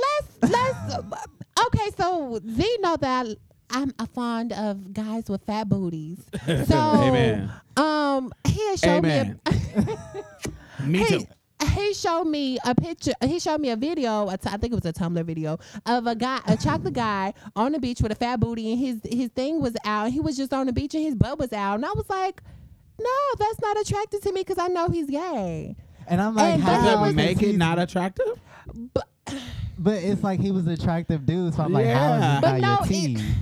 let's 0.41 0.53
let's. 0.53 0.95
okay, 1.67 1.89
so 1.97 2.39
Z 2.49 2.77
know 2.79 2.95
that 3.01 3.27
I'm 3.69 3.93
a 3.99 4.07
fond 4.07 4.53
of 4.53 4.93
guys 4.93 5.25
with 5.29 5.43
fat 5.45 5.67
booties. 5.69 6.19
So, 6.67 6.77
Amen. 6.77 7.51
um, 7.77 8.31
he 8.47 8.77
showed 8.77 9.05
Amen. 9.05 9.39
me. 9.45 9.53
A, 9.75 10.83
Me 10.85 11.05
too. 11.07 11.25
he 11.73 11.93
showed 11.93 12.25
me 12.25 12.57
a 12.65 12.75
picture. 12.75 13.13
He 13.21 13.39
showed 13.39 13.59
me 13.61 13.69
a 13.71 13.75
video. 13.75 14.29
a 14.29 14.37
t- 14.37 14.49
I 14.51 14.57
think 14.57 14.73
it 14.73 14.75
was 14.75 14.85
a 14.85 14.93
Tumblr 14.93 15.23
video 15.25 15.57
of 15.85 16.05
a 16.07 16.15
guy, 16.15 16.39
a 16.47 16.55
chocolate 16.57 16.93
guy 16.93 17.33
on 17.55 17.71
the 17.71 17.79
beach 17.79 18.01
with 18.01 18.11
a 18.11 18.15
fat 18.15 18.39
booty, 18.39 18.71
and 18.71 18.79
his 18.79 18.99
his 19.03 19.29
thing 19.29 19.61
was 19.61 19.75
out. 19.85 20.11
He 20.11 20.19
was 20.19 20.37
just 20.37 20.53
on 20.53 20.67
the 20.67 20.73
beach, 20.73 20.93
and 20.93 21.03
his 21.03 21.15
butt 21.15 21.39
was 21.39 21.51
out. 21.53 21.75
And 21.75 21.85
I 21.85 21.91
was 21.93 22.09
like, 22.09 22.41
no, 22.99 23.09
that's 23.39 23.59
not 23.61 23.79
attractive 23.79 24.21
to 24.21 24.31
me 24.31 24.41
because 24.41 24.57
I 24.59 24.67
know 24.67 24.89
he's 24.89 25.09
gay. 25.09 25.75
and 26.07 26.21
I'm 26.21 26.35
like 26.35 26.53
And 26.55 26.63
how 26.63 26.73
Does 26.83 27.07
that 27.07 27.15
make 27.15 27.41
it 27.41 27.55
not 27.57 27.79
attractive? 27.79 28.27
But 28.93 29.07
but 29.77 29.95
it's 30.03 30.23
like 30.23 30.39
he 30.39 30.51
was 30.51 30.65
an 30.67 30.73
attractive 30.73 31.25
dude, 31.25 31.53
so 31.55 31.63
I'm 31.63 31.73
like, 31.73 31.87
how 31.87 32.13
is 32.15 32.21
Yeah. 32.21 32.37
it 32.37 32.41
But 32.41 32.51
not 32.51 32.61
no, 32.61 32.67
your 32.69 32.83
it- 32.85 32.87
tea? 32.89 33.13
His 33.15 33.35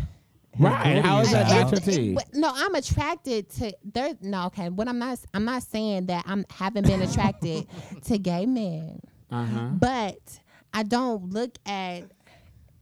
Right, 0.59 1.01
How 1.03 1.21
is 1.21 1.31
that 1.31 1.51
out. 1.51 1.71
not 1.71 1.85
your 1.85 1.95
tea? 1.95 2.17
No, 2.33 2.51
I'm 2.53 2.75
attracted 2.75 3.49
to 3.51 3.73
there. 3.83 4.13
No, 4.21 4.45
okay. 4.47 4.69
What 4.69 4.87
I'm 4.87 4.99
not, 4.99 5.19
I'm 5.33 5.45
not 5.45 5.63
saying 5.63 6.05
that 6.07 6.25
I'm 6.27 6.45
haven't 6.51 6.85
been 6.85 7.01
attracted 7.01 7.65
to 8.05 8.17
gay 8.19 8.45
men, 8.45 8.99
Uh 9.31 9.45
huh. 9.45 9.67
but 9.73 10.39
I 10.73 10.83
don't 10.83 11.31
look 11.31 11.57
at 11.65 12.03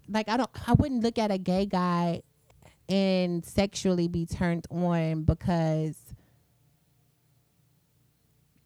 like 0.09 0.27
I 0.27 0.35
don't. 0.37 0.49
I 0.67 0.73
wouldn't 0.73 1.01
look 1.03 1.17
at 1.17 1.31
a 1.31 1.37
gay 1.37 1.65
guy 1.65 2.21
and 2.89 3.45
sexually 3.45 4.09
be 4.09 4.25
turned 4.25 4.67
on 4.69 5.23
because 5.23 5.95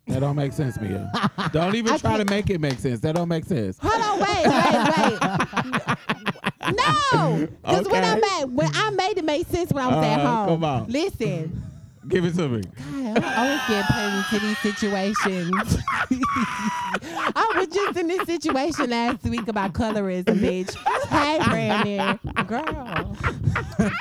That 0.08 0.20
don't 0.22 0.36
make 0.36 0.54
sense, 0.54 0.80
Mia. 0.82 1.12
don't 1.52 1.76
even 1.76 1.94
I 1.94 1.98
try 1.98 2.18
to 2.18 2.26
make 2.26 2.50
it 2.50 2.60
make 2.60 2.80
sense. 2.80 3.02
That 3.02 3.14
don't 3.16 3.30
make 3.30 3.46
sense. 3.46 3.78
hold 3.80 4.02
on, 4.02 4.20
wait, 4.20 4.48
wait, 4.48 5.20
wait. 5.22 6.42
No, 6.72 7.48
because 7.64 7.88
when 7.88 8.04
I 8.04 8.12
Okay. 8.18 8.22
made 8.22 8.46
when 8.56 8.70
I 8.74 8.90
made 8.92 9.18
it 9.18 9.26
make 9.26 9.48
sense 9.48 9.72
when 9.72 9.84
I 9.84 9.88
was 9.88 10.06
at 10.06 10.20
Uh, 10.20 10.28
home. 10.36 10.48
come 10.48 10.64
on. 10.64 10.88
Listen, 10.88 11.62
Give 12.08 12.24
it 12.24 12.36
to 12.36 12.48
me. 12.48 12.62
God, 12.62 13.24
I 13.24 13.36
always 13.42 13.62
get 13.68 13.86
put 13.88 14.38
into 14.38 14.46
these 14.46 14.58
situations. 14.60 15.78
I 17.36 17.54
was 17.56 17.68
just 17.68 17.98
in 17.98 18.08
this 18.08 18.26
situation 18.28 18.92
last 18.92 19.24
week 19.24 19.48
about 19.48 19.74
colorism, 19.74 20.40
bitch. 20.40 20.76
Hey, 21.10 21.40
Brandon, 21.50 22.20
girl. 22.46 23.18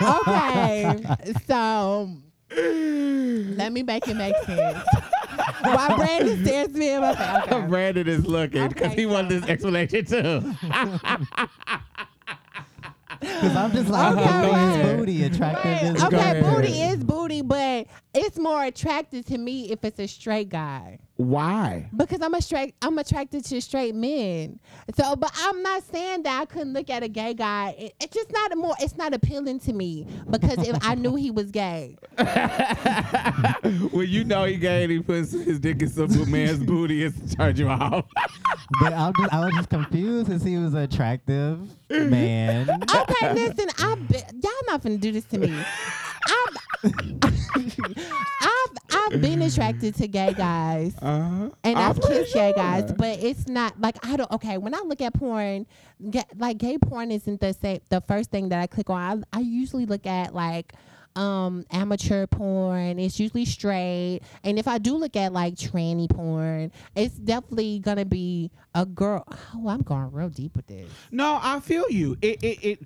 Okay, 0.03 1.03
so 1.47 2.11
let 2.61 3.73
me 3.73 3.83
make 3.83 4.07
it 4.07 4.17
make 4.17 4.37
sense. 4.45 4.79
Why 5.63 5.97
Brandon 5.97 6.45
stares 6.45 6.69
at 6.69 6.75
me? 6.75 6.93
I'm 6.95 7.01
like, 7.01 7.19
okay. 7.53 7.67
Brandon 7.69 8.07
is 8.07 8.27
looking 8.27 8.69
because 8.69 8.89
Okay, 8.89 8.97
he 9.01 9.07
wanted 9.07 9.31
so- 9.31 9.41
this 9.41 9.49
explanation 9.51 10.05
too. 10.05 10.55
Because 13.25 13.57
I'm 13.57 13.73
just 13.73 13.89
like, 13.89 14.13
Okay, 14.17 14.25
booty 14.25 14.53
right. 14.53 14.79
is 14.81 14.97
booty, 14.97 15.25
attractive 15.25 16.03
Right. 16.03 16.13
Okay, 16.13 16.41
booty 16.43 16.83
is 16.83 17.05
booty, 17.05 17.43
but 17.43 17.87
it's 18.15 18.39
more 18.39 18.65
attractive 18.65 19.25
to 19.27 19.39
me 19.39 19.71
if 19.71 19.85
it's 19.85 19.99
a 19.99 20.07
straight 20.07 20.49
guy. 20.51 20.99
Why? 21.17 21.89
Because 21.97 22.21
I'm 22.23 22.35
a 22.35 22.43
straight, 22.43 22.75
I'm 22.83 22.99
attracted 22.99 23.45
to 23.45 23.61
straight 23.61 23.95
men. 23.95 24.59
So, 24.97 25.15
but 25.15 25.31
I'm 25.37 25.63
not 25.63 25.85
saying 25.85 26.25
that 26.25 26.41
I 26.41 26.45
couldn't 26.45 26.73
look 26.73 26.91
at 26.91 27.05
a 27.05 27.09
gay 27.09 27.35
guy. 27.35 27.77
It, 27.79 27.95
it's 28.01 28.13
just 28.13 28.33
not 28.33 28.53
a 28.53 28.57
more. 28.57 28.75
It's 28.81 28.97
not 28.97 29.15
appealing 29.15 29.61
to 29.61 29.73
me 29.73 30.09
because 30.29 30.67
if 30.67 30.77
I 30.83 30.97
knew 30.97 31.15
he 31.15 31.31
was 31.31 31.53
gay, 31.53 31.97
when 33.93 34.09
you 34.09 34.25
know 34.25 34.45
he 34.45 34.57
gay 34.57 34.83
and 34.83 34.91
he 34.91 34.99
puts 35.01 35.31
his 35.31 35.61
dick 35.61 35.83
in 35.83 35.89
some 35.89 36.31
man's 36.31 36.59
booty, 36.65 37.05
it's 37.05 37.35
turned 37.37 37.59
you 37.59 37.69
off. 37.69 38.07
But 38.81 38.95
I'm 38.95 39.13
just, 39.19 39.33
I 39.33 39.45
was 39.45 39.55
just 39.55 39.69
confused 39.69 40.29
since 40.29 40.43
he 40.43 40.57
was 40.57 40.73
an 40.73 40.81
attractive 40.81 41.61
man. 41.91 42.71
okay, 42.71 43.35
listen, 43.35 43.69
I 43.79 43.95
be, 43.97 44.17
y'all 44.17 44.53
not 44.67 44.83
finna 44.83 44.99
do 44.99 45.13
this 45.13 45.27
to 45.27 45.39
me. 45.39 45.53
I've, 46.83 48.54
I've, 48.95 49.21
been 49.21 49.43
attracted 49.43 49.95
to 49.97 50.09
gay 50.09 50.33
guys. 50.37 50.95
Uh-huh. 51.01 51.51
And 51.63 51.79
I've 51.79 52.01
pretty 52.01 52.23
kissed 52.23 52.35
gay 52.35 52.53
guys, 52.55 52.93
but 52.93 53.23
it's 53.23 53.49
not 53.49 53.81
like 53.81 54.05
I 54.07 54.17
don't. 54.17 54.31
Okay, 54.33 54.59
when 54.59 54.75
I 54.75 54.81
look 54.81 55.01
at 55.01 55.15
porn, 55.15 55.67
ga- 56.11 56.25
like 56.37 56.59
gay 56.59 56.79
porn 56.79 57.11
isn't 57.11 57.41
the 57.41 57.53
same. 57.53 57.81
The 57.89 58.01
first 58.03 58.31
thing 58.31 58.49
that 58.51 58.61
I 58.61 58.67
click 58.67 58.91
on, 58.91 59.25
I, 59.33 59.39
I 59.39 59.41
usually 59.41 59.87
look 59.87 60.07
at 60.07 60.35
like 60.35 60.73
um 61.17 61.65
amateur 61.71 62.27
porn. 62.27 62.99
It's 62.99 63.21
usually 63.21 63.45
straight, 63.45 64.21
and 64.43 64.59
if 64.59 64.67
I 64.67 64.79
do 64.79 64.97
look 64.97 65.17
at 65.17 65.33
like 65.33 65.55
tranny 65.55 66.09
porn, 66.09 66.73
it's 66.95 67.15
definitely 67.15 67.79
gonna 67.81 68.05
be 68.05 68.51
a 68.75 68.85
girl. 68.87 69.25
Oh, 69.55 69.69
I'm 69.69 69.83
going 69.83 70.11
real 70.13 70.29
deep 70.29 70.57
with 70.57 70.67
this. 70.67 70.91
No, 71.11 71.39
I 71.43 71.61
feel 71.61 71.89
you. 71.91 72.17
It, 72.23 72.43
it, 72.43 72.65
it. 72.65 72.81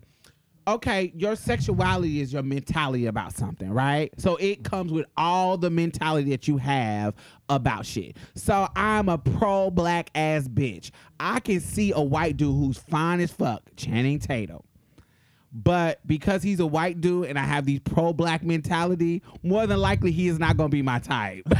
Okay, 0.68 1.14
your 1.16 1.34
sexuality 1.34 2.20
is 2.20 2.30
your 2.30 2.42
mentality 2.42 3.06
about 3.06 3.32
something, 3.34 3.72
right? 3.72 4.12
So 4.18 4.36
it 4.36 4.64
comes 4.64 4.92
with 4.92 5.06
all 5.16 5.56
the 5.56 5.70
mentality 5.70 6.28
that 6.32 6.46
you 6.46 6.58
have 6.58 7.14
about 7.48 7.86
shit. 7.86 8.18
So 8.34 8.68
I'm 8.76 9.08
a 9.08 9.16
pro 9.16 9.70
black 9.70 10.10
ass 10.14 10.46
bitch. 10.46 10.90
I 11.18 11.40
can 11.40 11.60
see 11.60 11.92
a 11.92 12.02
white 12.02 12.36
dude 12.36 12.54
who's 12.54 12.76
fine 12.76 13.20
as 13.20 13.32
fuck, 13.32 13.62
Channing 13.76 14.18
Tatum. 14.18 14.60
But 15.50 16.06
because 16.06 16.42
he's 16.42 16.60
a 16.60 16.66
white 16.66 17.00
dude 17.00 17.28
and 17.28 17.38
I 17.38 17.44
have 17.44 17.64
these 17.64 17.80
pro 17.80 18.12
black 18.12 18.42
mentality, 18.42 19.22
more 19.42 19.66
than 19.66 19.78
likely 19.78 20.12
he 20.12 20.28
is 20.28 20.38
not 20.38 20.58
gonna 20.58 20.68
be 20.68 20.82
my 20.82 20.98
type. 20.98 21.44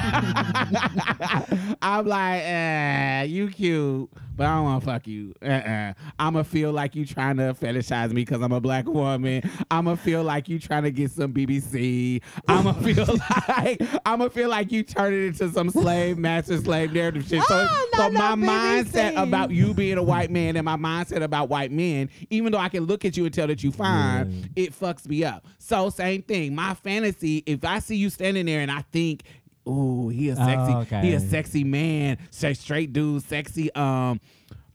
I'm 1.81 2.07
like, 2.07 2.43
eh, 2.43 3.23
you 3.23 3.49
cute, 3.49 4.11
but 4.39 4.47
I 4.47 4.55
don't 4.55 4.65
wanna 4.65 4.81
fuck 4.81 5.07
you. 5.07 5.35
Uh-uh. 5.43 5.93
I'ma 6.19 6.43
feel 6.45 6.73
like 6.73 6.95
you 6.95 7.05
trying 7.05 7.37
to 7.37 7.53
fetishize 7.55 8.09
me 8.11 8.23
because 8.23 8.41
I'm 8.41 8.53
a 8.53 8.61
black 8.61 8.87
woman. 8.87 9.43
I'ma 9.71 9.97
feel 9.97 10.23
like 10.23 10.49
you 10.49 10.59
trying 10.59 10.85
to 10.85 10.91
get 10.91 11.11
some 11.11 11.33
BBC. 11.35 12.23
I'ma 12.49 12.73
feel 12.85 13.07
like 13.49 13.83
I'ma 14.07 14.29
feel 14.29 14.49
like 14.49 14.73
you 14.73 14.83
turning 14.83 15.27
into 15.27 15.51
some 15.51 15.69
slave 15.71 16.17
master 16.17 16.57
slave 16.59 16.93
narrative 16.93 17.27
shit. 17.29 17.43
So, 17.43 17.67
Oh, 17.71 17.89
so 17.97 18.09
no, 18.09 18.19
my 18.19 18.35
no, 18.37 18.47
mindset 18.51 19.21
about 19.21 19.51
you 19.51 19.75
being 19.75 19.99
a 19.99 20.03
white 20.03 20.31
man 20.31 20.57
and 20.57 20.65
my 20.65 20.77
mindset 20.77 21.23
about 21.23 21.49
white 21.49 21.73
men, 21.73 22.09
even 22.31 22.53
though 22.53 22.59
I 22.59 22.69
can 22.69 22.85
look 22.85 23.05
at 23.05 23.17
you 23.17 23.25
and 23.25 23.35
tell 23.35 23.49
that 23.49 23.63
you 23.65 23.73
fine, 23.73 24.51
it 24.55 24.73
fucks 24.79 25.07
me 25.09 25.25
up. 25.25 25.45
So 25.59 25.91
same 25.91 26.23
thing. 26.23 26.55
My 26.55 26.75
fantasy, 26.75 27.43
if 27.47 27.65
I 27.65 27.81
see 27.81 27.97
you 27.97 28.09
standing 28.11 28.47
there 28.47 28.61
and 28.61 28.71
I 28.71 28.83
think, 28.93 29.25
ooh, 29.69 30.09
he 30.09 30.31
a 30.31 30.37
sexy, 30.37 30.73
Oh, 30.97 31.01
he 31.01 31.13
a 31.13 31.21
sexy 31.21 31.65
man, 31.65 32.19
say 32.31 32.55
straight 32.55 32.93
dude, 32.93 33.23
sexy 33.25 33.73
um 33.75 34.21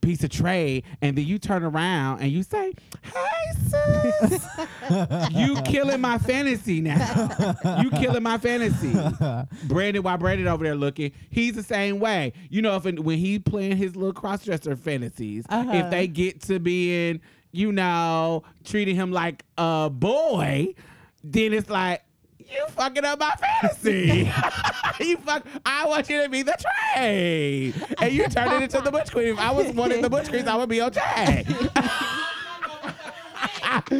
piece 0.01 0.21
of 0.21 0.29
trade, 0.29 0.83
and 1.01 1.17
then 1.17 1.25
you 1.25 1.39
turn 1.39 1.63
around 1.63 2.19
and 2.19 2.29
you 2.29 2.43
say, 2.43 2.73
Hey 3.03 3.53
sis, 3.69 4.45
you 5.31 5.55
killing 5.61 6.01
my 6.01 6.17
fantasy 6.17 6.81
now. 6.81 7.29
you 7.81 7.89
killing 7.89 8.21
my 8.21 8.37
fantasy. 8.37 8.91
Brandon, 9.67 10.03
why 10.03 10.17
Brandon 10.17 10.49
over 10.49 10.65
there 10.65 10.75
looking, 10.75 11.13
he's 11.29 11.53
the 11.55 11.63
same 11.63 11.99
way. 12.01 12.33
You 12.49 12.61
know, 12.61 12.75
if 12.75 12.83
when 12.83 13.17
he 13.17 13.39
playing 13.39 13.77
his 13.77 13.95
little 13.95 14.11
cross 14.13 14.43
dresser 14.43 14.75
fantasies, 14.75 15.45
Uh-huh. 15.47 15.71
if 15.73 15.89
they 15.89 16.07
get 16.07 16.41
to 16.43 16.59
being, 16.59 17.21
you 17.53 17.71
know, 17.71 18.43
treating 18.65 18.97
him 18.97 19.13
like 19.13 19.45
a 19.57 19.89
boy, 19.89 20.75
then 21.23 21.53
it's 21.53 21.69
like. 21.69 22.03
You 22.51 22.65
fucking 22.69 23.05
up 23.05 23.19
my 23.19 23.31
fantasy. 23.31 24.31
you 24.99 25.17
fuck. 25.17 25.45
I 25.65 25.85
want 25.85 26.09
you 26.09 26.23
to 26.23 26.29
be 26.29 26.43
the 26.43 26.55
trade, 26.95 27.73
and 27.99 28.13
you 28.13 28.27
turn 28.27 28.51
it 28.53 28.63
into 28.63 28.81
the 28.81 28.91
Butch 28.91 29.11
Queen. 29.11 29.27
If 29.27 29.39
I 29.39 29.51
was 29.51 29.73
one 29.73 29.91
of 29.91 30.01
the 30.01 30.09
Butch 30.09 30.29
Queens, 30.29 30.47
I 30.47 30.55
would 30.55 30.69
be 30.69 30.81
okay. 30.81 31.45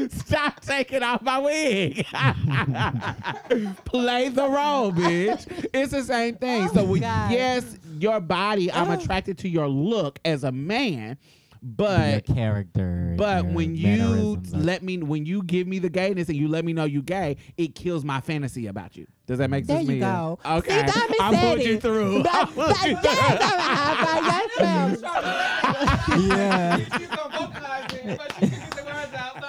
Stop 0.10 0.62
taking 0.62 1.04
off 1.04 1.22
my 1.22 1.40
wig. 1.40 2.06
Play 3.86 4.30
the 4.30 4.48
role, 4.48 4.92
bitch. 4.92 5.68
It's 5.74 5.92
the 5.92 6.04
same 6.04 6.36
thing. 6.36 6.68
Oh 6.70 6.74
so, 6.74 6.84
when, 6.84 7.02
God. 7.02 7.32
yes, 7.32 7.78
your 8.00 8.20
body, 8.20 8.72
I'm 8.72 8.92
attracted 8.92 9.38
to 9.40 9.50
your 9.50 9.68
look 9.68 10.20
as 10.26 10.44
a 10.44 10.52
man, 10.52 11.18
but 11.64 12.28
your 12.28 12.36
character. 12.36 13.16
but 13.18 13.46
your 13.46 13.54
when 13.54 13.76
you 13.76 14.42
let 14.52 14.84
me, 14.84 14.98
when 14.98 15.26
you 15.26 15.42
give 15.44 15.66
me 15.66 15.80
the 15.80 15.90
gayness 15.90 16.28
and 16.28 16.38
you 16.38 16.48
let 16.50 16.66
me 16.66 16.74
know 16.74 16.84
you 16.84 17.02
gay, 17.02 17.38
it 17.58 17.74
kills 17.74 18.04
my 18.04 18.20
fantasy 18.22 18.68
about 18.68 18.98
you. 18.98 19.08
Does 19.26 19.38
that 19.40 19.50
make 19.50 19.66
There 19.66 19.78
sense? 19.78 19.88
you 19.90 19.96
Mia? 19.96 20.02
go. 20.06 20.40
Okay, 20.46 20.86
See, 20.86 20.92
Diamond 20.92 21.16
I 21.22 21.36
pulled 21.40 21.64
you 21.64 21.80
through. 21.80 22.24
I 22.30 22.46
pulled 22.46 22.70
that, 22.70 22.88
you 22.90 22.98
through. 22.98 23.10
I'm 23.10 23.48
a 23.48 23.62
high 23.62 24.48
five. 24.58 25.00
Yes, 25.02 26.20
ma'am. 26.20 26.30
yeah. 26.30 26.78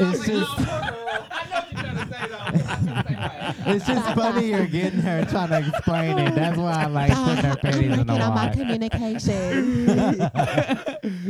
It's 0.01 0.27
just- 0.27 0.94
It's 3.67 3.87
just 3.87 4.15
funny 4.15 4.49
you're 4.49 4.67
getting 4.67 5.01
her 5.01 5.25
trying 5.25 5.49
to 5.49 5.69
explain 5.69 6.19
it. 6.19 6.35
That's 6.35 6.59
why 6.59 6.85
I 6.85 6.87
like 6.87 7.13
putting 7.13 7.45
her 7.45 7.51
I'm 7.51 7.57
panties 7.57 7.99
in 7.99 8.07
the 8.07 8.13
on 8.13 8.35
my 8.35 8.49
communication. 8.51 10.31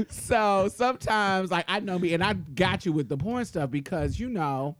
so 0.10 0.68
sometimes, 0.74 1.50
like 1.50 1.64
I 1.68 1.80
know 1.80 1.98
me, 1.98 2.14
and 2.14 2.22
I 2.24 2.32
got 2.34 2.84
you 2.84 2.92
with 2.92 3.08
the 3.08 3.16
porn 3.16 3.44
stuff 3.44 3.70
because 3.70 4.18
you 4.18 4.28
know, 4.28 4.76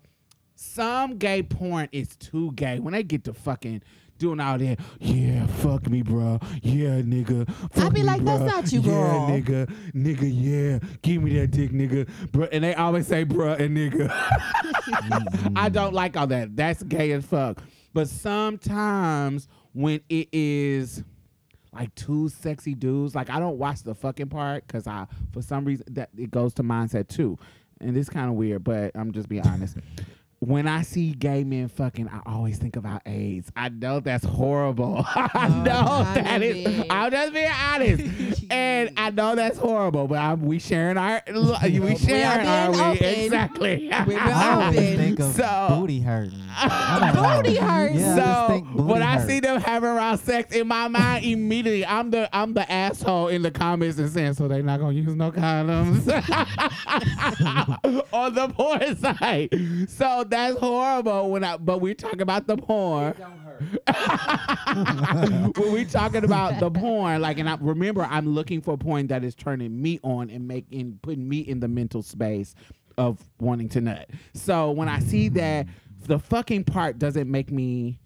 some 0.54 1.18
gay 1.18 1.42
porn 1.42 1.88
is 1.92 2.16
too 2.16 2.52
gay 2.52 2.78
when 2.78 2.92
they 2.92 3.02
get 3.02 3.24
to 3.24 3.34
fucking 3.34 3.82
doing 4.18 4.40
all 4.40 4.58
that. 4.58 4.78
Yeah, 5.00 5.46
fuck 5.46 5.88
me, 5.88 6.02
bro. 6.02 6.38
Yeah, 6.62 7.00
nigga. 7.02 7.50
Fuck 7.72 7.94
be 7.94 8.00
me, 8.00 8.06
like, 8.06 8.24
that's 8.24 8.42
not 8.42 8.72
you, 8.72 8.80
yeah, 8.80 9.26
nigga. 9.28 9.72
Nigga, 9.92 10.30
yeah. 10.82 10.88
Give 11.02 11.22
me 11.22 11.38
that 11.38 11.50
dick, 11.50 11.72
nigga. 11.72 12.08
Bruh. 12.28 12.48
And 12.52 12.64
they 12.64 12.74
always 12.74 13.06
say, 13.06 13.24
bruh 13.24 13.58
and 13.60 13.76
nigga. 13.76 14.10
I 15.56 15.68
don't 15.68 15.94
like 15.94 16.16
all 16.16 16.26
that. 16.28 16.56
That's 16.56 16.82
gay 16.82 17.12
as 17.12 17.24
fuck. 17.24 17.62
But 17.92 18.08
sometimes 18.08 19.48
when 19.72 20.00
it 20.08 20.28
is 20.32 21.04
like 21.72 21.94
two 21.94 22.28
sexy 22.28 22.74
dudes, 22.74 23.14
like 23.14 23.30
I 23.30 23.38
don't 23.38 23.58
watch 23.58 23.82
the 23.82 23.94
fucking 23.94 24.28
part 24.28 24.66
because 24.66 24.86
I, 24.86 25.06
for 25.32 25.42
some 25.42 25.64
reason, 25.64 25.86
that 25.90 26.10
it 26.16 26.30
goes 26.30 26.54
to 26.54 26.62
mindset 26.62 27.08
too, 27.08 27.38
and 27.80 27.96
it's 27.96 28.08
kind 28.08 28.28
of 28.28 28.34
weird. 28.34 28.64
But 28.64 28.92
I'm 28.94 29.12
just 29.12 29.28
being 29.28 29.46
honest. 29.46 29.76
When 30.44 30.68
I 30.68 30.82
see 30.82 31.12
gay 31.12 31.42
men 31.42 31.68
fucking, 31.68 32.08
I 32.08 32.20
always 32.26 32.58
think 32.58 32.76
about 32.76 33.00
AIDS. 33.06 33.50
I 33.56 33.70
know 33.70 34.00
that's 34.00 34.26
horrible. 34.26 35.02
I 35.14 35.30
oh, 35.48 35.62
know 35.62 35.72
God, 35.72 36.16
that 36.18 36.42
is. 36.42 36.64
David. 36.66 36.86
I'm 36.90 37.10
just 37.10 37.32
being 37.32 37.50
honest, 37.50 38.44
and 38.50 38.90
I 38.98 39.10
know 39.10 39.34
that's 39.36 39.56
horrible. 39.56 40.06
But 40.06 40.18
I'm, 40.18 40.42
we 40.42 40.58
sharing 40.58 40.98
our, 40.98 41.22
we 41.28 41.96
sharing, 41.96 42.46
are 42.46 42.70
we? 42.72 42.80
open. 42.80 43.04
Exactly. 43.04 43.88
We're 44.06 44.18
I 44.20 44.64
always 44.64 44.78
open. 44.78 44.96
think 44.98 45.20
of 45.20 45.34
So- 45.34 45.76
booty 45.80 46.00
hurting. 46.00 46.40
I 46.56 47.10
don't 47.12 47.22
know. 47.22 47.42
Booty 47.42 47.56
hurts. 47.56 47.94
Yeah, 47.96 48.14
so 48.46 48.48
think 48.52 48.66
booty 48.68 48.82
when 48.84 49.02
I 49.02 49.26
see 49.26 49.40
them 49.40 49.60
having 49.60 49.88
around 49.88 50.18
sex 50.18 50.54
in 50.54 50.68
my 50.68 50.88
mind, 50.88 51.24
immediately 51.24 51.84
I'm 51.86 52.10
the 52.10 52.28
I'm 52.36 52.54
the 52.54 52.70
asshole 52.70 53.28
in 53.28 53.42
the 53.42 53.50
comments 53.50 53.98
and 53.98 54.10
saying, 54.10 54.34
so 54.34 54.46
they 54.46 54.62
not 54.62 54.78
gonna 54.78 54.92
use 54.92 55.14
no 55.14 55.32
condoms 55.32 56.06
on 58.12 58.34
the 58.34 58.48
porn 58.48 58.96
site. 58.96 59.54
So 59.90 60.24
that's 60.34 60.58
horrible. 60.58 61.30
When 61.30 61.44
I 61.44 61.56
but 61.56 61.80
we're 61.80 61.94
talking 61.94 62.20
about 62.20 62.46
the 62.46 62.56
porn. 62.56 63.14
when 65.56 65.72
we 65.72 65.84
talking 65.84 66.24
about 66.24 66.58
the 66.58 66.70
porn, 66.70 67.22
like, 67.22 67.38
and 67.38 67.48
I 67.48 67.56
remember 67.60 68.02
I'm 68.02 68.34
looking 68.34 68.60
for 68.60 68.74
a 68.74 68.76
porn 68.76 69.06
that 69.08 69.22
is 69.22 69.36
turning 69.36 69.80
me 69.80 70.00
on 70.02 70.30
and 70.30 70.48
making 70.48 70.98
putting 71.02 71.28
me 71.28 71.38
in 71.38 71.60
the 71.60 71.68
mental 71.68 72.02
space 72.02 72.54
of 72.98 73.18
wanting 73.38 73.68
to 73.70 73.80
nut. 73.80 74.10
So 74.34 74.72
when 74.72 74.88
I 74.88 74.98
see 74.98 75.28
that 75.30 75.66
the 76.06 76.18
fucking 76.18 76.64
part 76.64 76.98
doesn't 76.98 77.30
make 77.30 77.50
me 77.50 78.00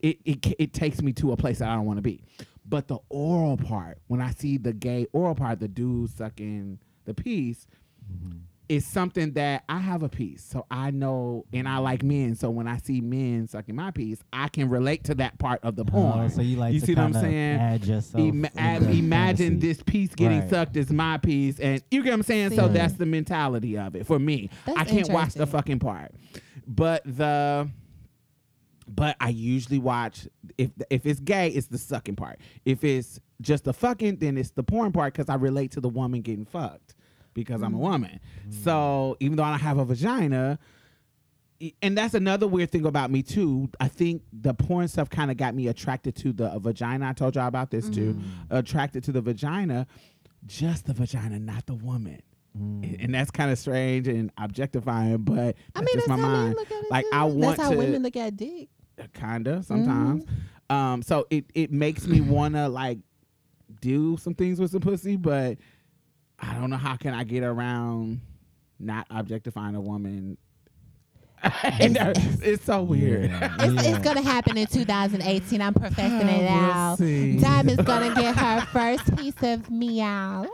it, 0.00 0.18
it 0.24 0.46
it 0.58 0.72
takes 0.74 1.00
me 1.00 1.12
to 1.14 1.32
a 1.32 1.36
place 1.36 1.60
that 1.60 1.70
I 1.70 1.74
don't 1.74 1.86
want 1.86 1.98
to 1.98 2.02
be. 2.02 2.22
But 2.68 2.88
the 2.88 2.98
oral 3.08 3.56
part, 3.56 3.98
when 4.08 4.20
I 4.20 4.32
see 4.32 4.58
the 4.58 4.72
gay 4.72 5.06
oral 5.12 5.34
part, 5.34 5.60
the 5.60 5.68
dude 5.68 6.10
sucking 6.10 6.80
the 7.04 7.14
piece, 7.14 7.66
mm-hmm. 8.12 8.38
Is 8.68 8.84
something 8.84 9.32
that 9.34 9.62
I 9.68 9.78
have 9.78 10.02
a 10.02 10.08
piece. 10.08 10.42
So 10.44 10.66
I 10.70 10.90
know, 10.90 11.44
and 11.52 11.68
I 11.68 11.78
like 11.78 12.02
men. 12.02 12.34
So 12.34 12.50
when 12.50 12.66
I 12.66 12.78
see 12.78 13.00
men 13.00 13.46
sucking 13.46 13.76
my 13.76 13.92
piece, 13.92 14.18
I 14.32 14.48
can 14.48 14.68
relate 14.68 15.04
to 15.04 15.14
that 15.16 15.38
part 15.38 15.60
of 15.62 15.76
the 15.76 15.84
porn. 15.84 16.24
Oh, 16.24 16.28
so 16.28 16.40
you 16.42 16.56
like 16.56 16.74
you 16.74 16.80
to 16.80 16.86
see 16.86 16.94
what 16.94 17.04
I'm 17.04 17.12
saying? 17.12 17.60
Add 17.60 17.84
yourself. 17.86 18.20
Ima- 18.24 18.50
in 18.54 18.58
ab- 18.58 18.82
the 18.82 18.98
imagine 18.98 19.52
fantasy. 19.52 19.68
this 19.68 19.82
piece 19.82 20.14
getting 20.14 20.40
Right. 20.40 20.50
sucked 20.50 20.76
is 20.76 20.90
my 20.92 21.16
piece, 21.18 21.60
and 21.60 21.80
you 21.90 22.02
get 22.02 22.10
what 22.10 22.14
I'm 22.16 22.22
saying. 22.24 22.50
So 22.50 22.66
See. 22.66 22.72
that's 22.74 22.94
the 22.94 23.06
mentality 23.06 23.78
of 23.78 23.94
it 23.94 24.04
for 24.06 24.18
me. 24.18 24.50
That's 24.66 24.78
I 24.78 24.84
can't 24.84 25.10
watch 25.10 25.34
the 25.34 25.46
fucking 25.46 25.78
part, 25.78 26.12
but 26.66 27.02
the 27.04 27.70
but 28.88 29.16
I 29.20 29.28
usually 29.28 29.78
watch 29.78 30.26
if 30.58 30.70
if 30.90 31.06
it's 31.06 31.20
gay, 31.20 31.48
it's 31.50 31.68
the 31.68 31.78
sucking 31.78 32.16
part. 32.16 32.40
If 32.64 32.82
it's 32.82 33.20
just 33.40 33.62
the 33.64 33.72
fucking, 33.72 34.16
then 34.16 34.36
it's 34.36 34.50
the 34.50 34.64
porn 34.64 34.90
part 34.90 35.12
because 35.14 35.28
I 35.28 35.34
relate 35.36 35.70
to 35.72 35.80
the 35.80 35.88
woman 35.88 36.22
getting 36.22 36.46
fucked 36.46 36.94
because 37.36 37.62
I'm 37.62 37.74
a 37.74 37.76
mm-hmm. 37.76 37.86
woman. 37.86 38.20
Mm-hmm. 38.40 38.64
So 38.64 39.16
even 39.20 39.36
though 39.36 39.44
I 39.44 39.50
don't 39.50 39.60
have 39.60 39.78
a 39.78 39.84
vagina, 39.84 40.58
and 41.80 41.96
that's 41.96 42.14
another 42.14 42.46
weird 42.46 42.70
thing 42.70 42.84
about 42.84 43.10
me 43.10 43.22
too. 43.22 43.68
I 43.78 43.88
think 43.88 44.22
the 44.32 44.52
porn 44.52 44.88
stuff 44.88 45.08
kind 45.08 45.30
of 45.30 45.36
got 45.36 45.54
me 45.54 45.68
attracted 45.68 46.16
to 46.16 46.32
the 46.32 46.46
uh, 46.46 46.58
vagina. 46.58 47.08
I 47.08 47.12
told 47.12 47.36
y'all 47.36 47.46
about 47.46 47.70
this 47.70 47.88
too. 47.88 48.14
Mm-hmm. 48.14 48.56
Attracted 48.56 49.04
to 49.04 49.12
the 49.12 49.20
vagina, 49.20 49.86
just 50.46 50.86
the 50.86 50.92
vagina, 50.92 51.38
not 51.38 51.66
the 51.66 51.74
woman. 51.74 52.20
Mm. 52.58 53.04
And 53.04 53.14
that's 53.14 53.30
kind 53.30 53.50
of 53.50 53.58
strange 53.58 54.08
and 54.08 54.30
objectifying, 54.38 55.18
but 55.18 55.56
that's 55.56 55.56
I 55.74 55.80
mean, 55.80 55.94
just 55.94 56.08
that's 56.08 56.20
my 56.20 56.28
mind. 56.28 56.54
look 56.56 56.70
at 56.70 56.84
it. 56.84 56.90
Like 56.90 57.04
too. 57.04 57.10
I 57.12 57.24
want 57.24 57.56
That's 57.56 57.68
how 57.68 57.70
to 57.70 57.76
women 57.76 58.02
look 58.02 58.16
at 58.16 58.36
dick. 58.36 58.68
Uh, 58.98 59.04
kinda 59.12 59.62
sometimes. 59.62 60.24
Um, 60.70 61.02
so 61.02 61.26
it 61.30 61.44
it 61.54 61.70
makes 61.70 62.06
me 62.06 62.20
wanna 62.20 62.68
like 62.68 62.98
do 63.80 64.16
some 64.16 64.34
things 64.34 64.58
with 64.58 64.70
some 64.70 64.80
pussy, 64.80 65.16
but 65.16 65.58
I 66.38 66.54
don't 66.54 66.70
know 66.70 66.76
how 66.76 66.96
can 66.96 67.14
I 67.14 67.24
get 67.24 67.42
around 67.42 68.20
not 68.78 69.06
objectifying 69.10 69.74
a 69.74 69.80
woman. 69.80 70.36
it's 71.44 72.64
so 72.64 72.82
weird. 72.82 73.30
Yeah, 73.30 73.56
It's, 73.60 73.84
yeah. 73.84 73.90
it's 73.90 74.04
gonna 74.04 74.22
happen 74.22 74.56
in 74.56 74.66
2018. 74.66 75.60
I'm 75.60 75.74
professing 75.74 76.28
it 76.28 76.48
ah, 76.50 76.54
We'll 76.60 76.72
out. 76.72 76.98
see. 76.98 77.38
Diamond's 77.38 77.82
gonna 77.82 78.14
get 78.14 78.34
her 78.38 78.60
first 78.72 79.16
piece 79.16 79.34
of 79.42 79.70
meow. 79.70 80.46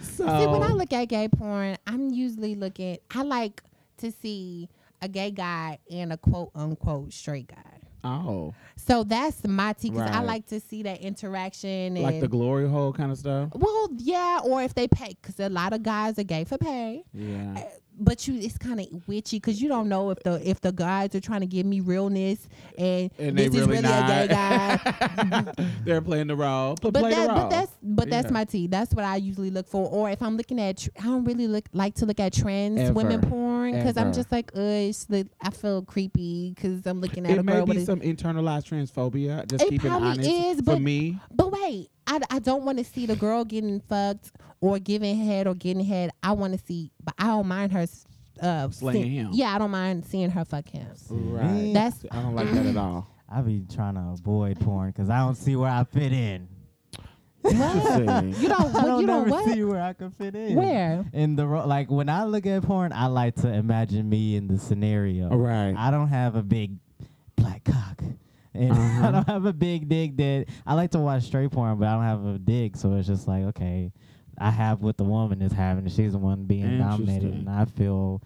So 0.00 0.24
See, 0.26 0.46
when 0.46 0.62
I 0.62 0.72
look 0.72 0.92
at 0.92 1.04
gay 1.06 1.28
porn, 1.28 1.76
I'm 1.86 2.10
usually 2.10 2.54
looking. 2.54 2.98
I 3.14 3.22
like 3.22 3.62
to 3.98 4.10
see 4.10 4.68
a 5.00 5.08
gay 5.08 5.30
guy 5.30 5.78
and 5.90 6.12
a 6.12 6.16
quote 6.16 6.50
unquote 6.54 7.12
straight 7.12 7.48
guy. 7.48 7.77
Oh, 8.04 8.54
So 8.76 9.04
that's 9.04 9.46
my 9.46 9.72
tea 9.72 9.90
because 9.90 10.10
I 10.10 10.20
like 10.20 10.46
to 10.48 10.60
see 10.60 10.82
that 10.84 11.00
interaction 11.00 11.96
and 11.96 12.02
like 12.02 12.20
the 12.20 12.28
glory 12.28 12.68
hole 12.68 12.92
kind 12.92 13.10
of 13.12 13.18
stuff. 13.18 13.50
well, 13.54 13.88
yeah, 13.96 14.40
or 14.44 14.62
if 14.62 14.74
they 14.74 14.88
pay, 14.88 15.16
because 15.20 15.38
a 15.40 15.48
lot 15.48 15.72
of 15.72 15.82
guys 15.82 16.18
are 16.18 16.24
gay 16.24 16.44
for 16.44 16.58
pay. 16.58 17.04
Yeah. 17.12 17.54
Eh, 17.58 17.64
But 18.00 18.28
you, 18.28 18.38
it's 18.38 18.56
kind 18.58 18.78
of 18.80 18.86
witchy 19.08 19.36
because 19.38 19.60
you 19.60 19.68
don't 19.68 19.88
know 19.88 20.10
if 20.10 20.18
the 20.22 20.40
if 20.48 20.60
the 20.60 20.72
guys 20.72 21.14
are 21.14 21.20
trying 21.20 21.40
to 21.40 21.46
give 21.46 21.66
me 21.66 21.80
realness 21.80 22.48
and, 22.76 23.10
And 23.18 23.36
this 23.36 23.50
they 23.52 23.58
is 23.58 23.66
really 23.66 23.82
really 23.82 23.92
a 23.94 24.06
gay 24.06 24.28
guy. 24.28 25.52
They're 25.84 26.00
playing 26.00 26.28
the 26.28 26.36
role. 26.36 26.76
But, 26.80 26.92
But 26.92 27.10
that, 27.10 27.22
the 27.26 27.28
role. 27.32 27.42
but 27.42 27.50
that's 27.50 27.72
but 27.82 28.10
that's 28.10 28.30
my 28.30 28.44
tea. 28.44 28.66
That's 28.68 28.94
what 28.94 29.04
I 29.04 29.16
usually 29.16 29.50
look 29.50 29.66
for. 29.68 29.88
Or 29.88 30.10
if 30.10 30.22
I'm 30.22 30.36
looking 30.36 30.60
at, 30.60 30.78
tr- 30.78 30.90
I 31.00 31.04
don't 31.04 31.24
really 31.24 31.48
look 31.48 31.64
like 31.72 31.94
to 31.96 32.06
look 32.06 32.20
at 32.20 32.32
trans 32.32 32.90
women 32.92 33.20
porn 33.22 33.72
because 33.72 33.96
I'm 33.96 34.12
just 34.12 34.30
like, 34.30 34.52
the, 34.52 35.28
I 35.42 35.50
feel 35.50 35.82
creepy 35.82 36.52
because 36.54 36.86
I'm 36.86 37.00
looking 37.00 37.24
at 37.26 37.32
it 37.32 37.38
a 37.38 37.42
may 37.42 37.52
girl 37.54 37.66
be 37.66 37.74
with 37.74 37.82
a, 37.82 37.86
some 37.86 38.00
internalized 38.00 38.68
transphobia. 38.70 39.46
Just 39.48 39.64
It 39.64 39.70
keeping 39.70 39.90
probably 39.90 40.08
honest 40.10 40.30
is, 40.30 40.56
for 40.58 40.62
but- 40.64 40.80
me. 40.82 41.18
But 41.34 41.50
wait, 41.52 41.90
I, 42.08 42.20
I 42.30 42.38
don't 42.40 42.64
want 42.64 42.78
to 42.78 42.84
see 42.84 43.06
the 43.06 43.14
girl 43.16 43.44
getting 43.44 43.80
fucked 43.80 44.32
or 44.60 44.78
giving 44.78 45.16
head 45.16 45.46
or 45.46 45.54
getting 45.54 45.84
head. 45.84 46.10
I 46.22 46.32
want 46.32 46.58
to 46.58 46.64
see, 46.66 46.90
but 47.04 47.14
I 47.18 47.26
don't 47.26 47.46
mind 47.46 47.70
her. 47.72 47.86
Uh, 48.40 48.70
Slaying 48.70 49.02
see- 49.04 49.16
him. 49.16 49.28
Yeah, 49.32 49.54
I 49.54 49.58
don't 49.58 49.70
mind 49.70 50.04
seeing 50.06 50.30
her 50.30 50.44
fuck 50.44 50.68
him. 50.68 50.86
Right. 51.10 51.72
That's 51.74 52.04
I 52.10 52.22
don't 52.22 52.34
like 52.34 52.50
that 52.52 52.66
at 52.66 52.76
all. 52.78 53.06
I 53.28 53.42
be 53.42 53.62
trying 53.72 53.94
to 53.94 54.00
avoid 54.14 54.58
porn 54.60 54.90
because 54.90 55.10
I 55.10 55.18
don't 55.18 55.34
see 55.36 55.54
where 55.54 55.70
I 55.70 55.84
fit 55.84 56.12
in. 56.12 56.48
Interesting. 57.44 58.34
you 58.42 58.48
don't. 58.48 58.74
I 58.74 58.84
don't 58.84 59.00
you 59.00 59.06
don't 59.06 59.28
what? 59.28 59.44
see 59.44 59.62
where 59.64 59.80
I 59.82 59.92
can 59.92 60.10
fit 60.10 60.34
in. 60.34 60.56
Where? 60.56 61.04
In 61.12 61.36
the 61.36 61.46
ro- 61.46 61.66
like 61.66 61.90
when 61.90 62.08
I 62.08 62.24
look 62.24 62.46
at 62.46 62.62
porn, 62.62 62.92
I 62.92 63.06
like 63.06 63.36
to 63.36 63.52
imagine 63.52 64.08
me 64.08 64.36
in 64.36 64.48
the 64.48 64.58
scenario. 64.58 65.28
Right. 65.28 65.74
I 65.76 65.90
don't 65.90 66.08
have 66.08 66.34
a 66.36 66.42
big 66.42 66.72
black 66.72 66.78
cock. 66.78 66.87
And 68.62 68.72
Uh-huh. 68.72 69.06
I 69.06 69.10
don't 69.12 69.28
have 69.28 69.44
a 69.46 69.52
big 69.52 69.88
dick 69.88 70.16
that 70.16 70.46
I 70.66 70.74
like 70.74 70.90
to 70.92 70.98
watch 70.98 71.22
straight 71.24 71.50
porn, 71.52 71.78
but 71.78 71.86
I 71.88 71.92
don't 71.94 72.02
have 72.04 72.24
a 72.34 72.38
dick, 72.38 72.76
so 72.76 72.94
it's 72.94 73.06
just 73.06 73.28
like, 73.28 73.44
okay, 73.44 73.92
I 74.36 74.50
have 74.50 74.80
what 74.82 74.96
the 74.96 75.04
woman 75.04 75.40
is 75.42 75.52
having, 75.52 75.84
and 75.84 75.92
she's 75.92 76.12
the 76.12 76.18
one 76.18 76.44
being 76.44 76.78
dominated, 76.78 77.32
and 77.34 77.48
I 77.48 77.64
feel 77.66 78.22